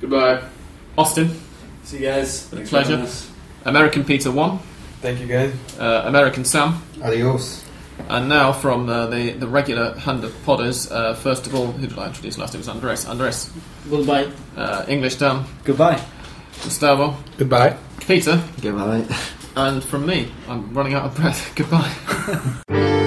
Goodbye. 0.00 0.42
Austin. 0.96 1.30
See 1.84 1.98
you 1.98 2.06
guys. 2.06 2.46
Thanks 2.46 2.70
for 2.70 2.80
having 2.80 3.06
American 3.64 4.04
Peter 4.04 4.30
1. 4.30 4.58
Thank 5.00 5.20
you, 5.20 5.26
guys. 5.26 5.52
Uh, 5.78 6.04
American 6.06 6.44
Sam. 6.44 6.80
Adios. 7.02 7.61
And 8.08 8.28
now 8.28 8.52
from 8.52 8.88
uh, 8.88 9.06
the, 9.06 9.32
the 9.32 9.46
regular 9.46 9.94
hand 9.98 10.24
of 10.24 10.32
podders, 10.44 10.90
uh, 10.90 11.14
first 11.14 11.46
of 11.46 11.54
all, 11.54 11.72
who 11.72 11.86
did 11.86 11.98
I 11.98 12.08
introduce 12.08 12.38
last? 12.38 12.54
It 12.54 12.58
was 12.58 12.68
Andres. 12.68 13.06
Andres. 13.06 13.50
Goodbye. 13.88 14.30
Uh, 14.56 14.84
English 14.88 15.16
Dan. 15.16 15.44
Goodbye. 15.64 16.02
Gustavo. 16.62 17.16
Goodbye. 17.38 17.76
Peter. 18.06 18.42
Goodbye. 18.60 19.06
And 19.56 19.82
from 19.82 20.06
me, 20.06 20.32
I'm 20.48 20.72
running 20.74 20.94
out 20.94 21.04
of 21.04 21.14
breath. 21.14 21.52
Goodbye. 21.56 22.98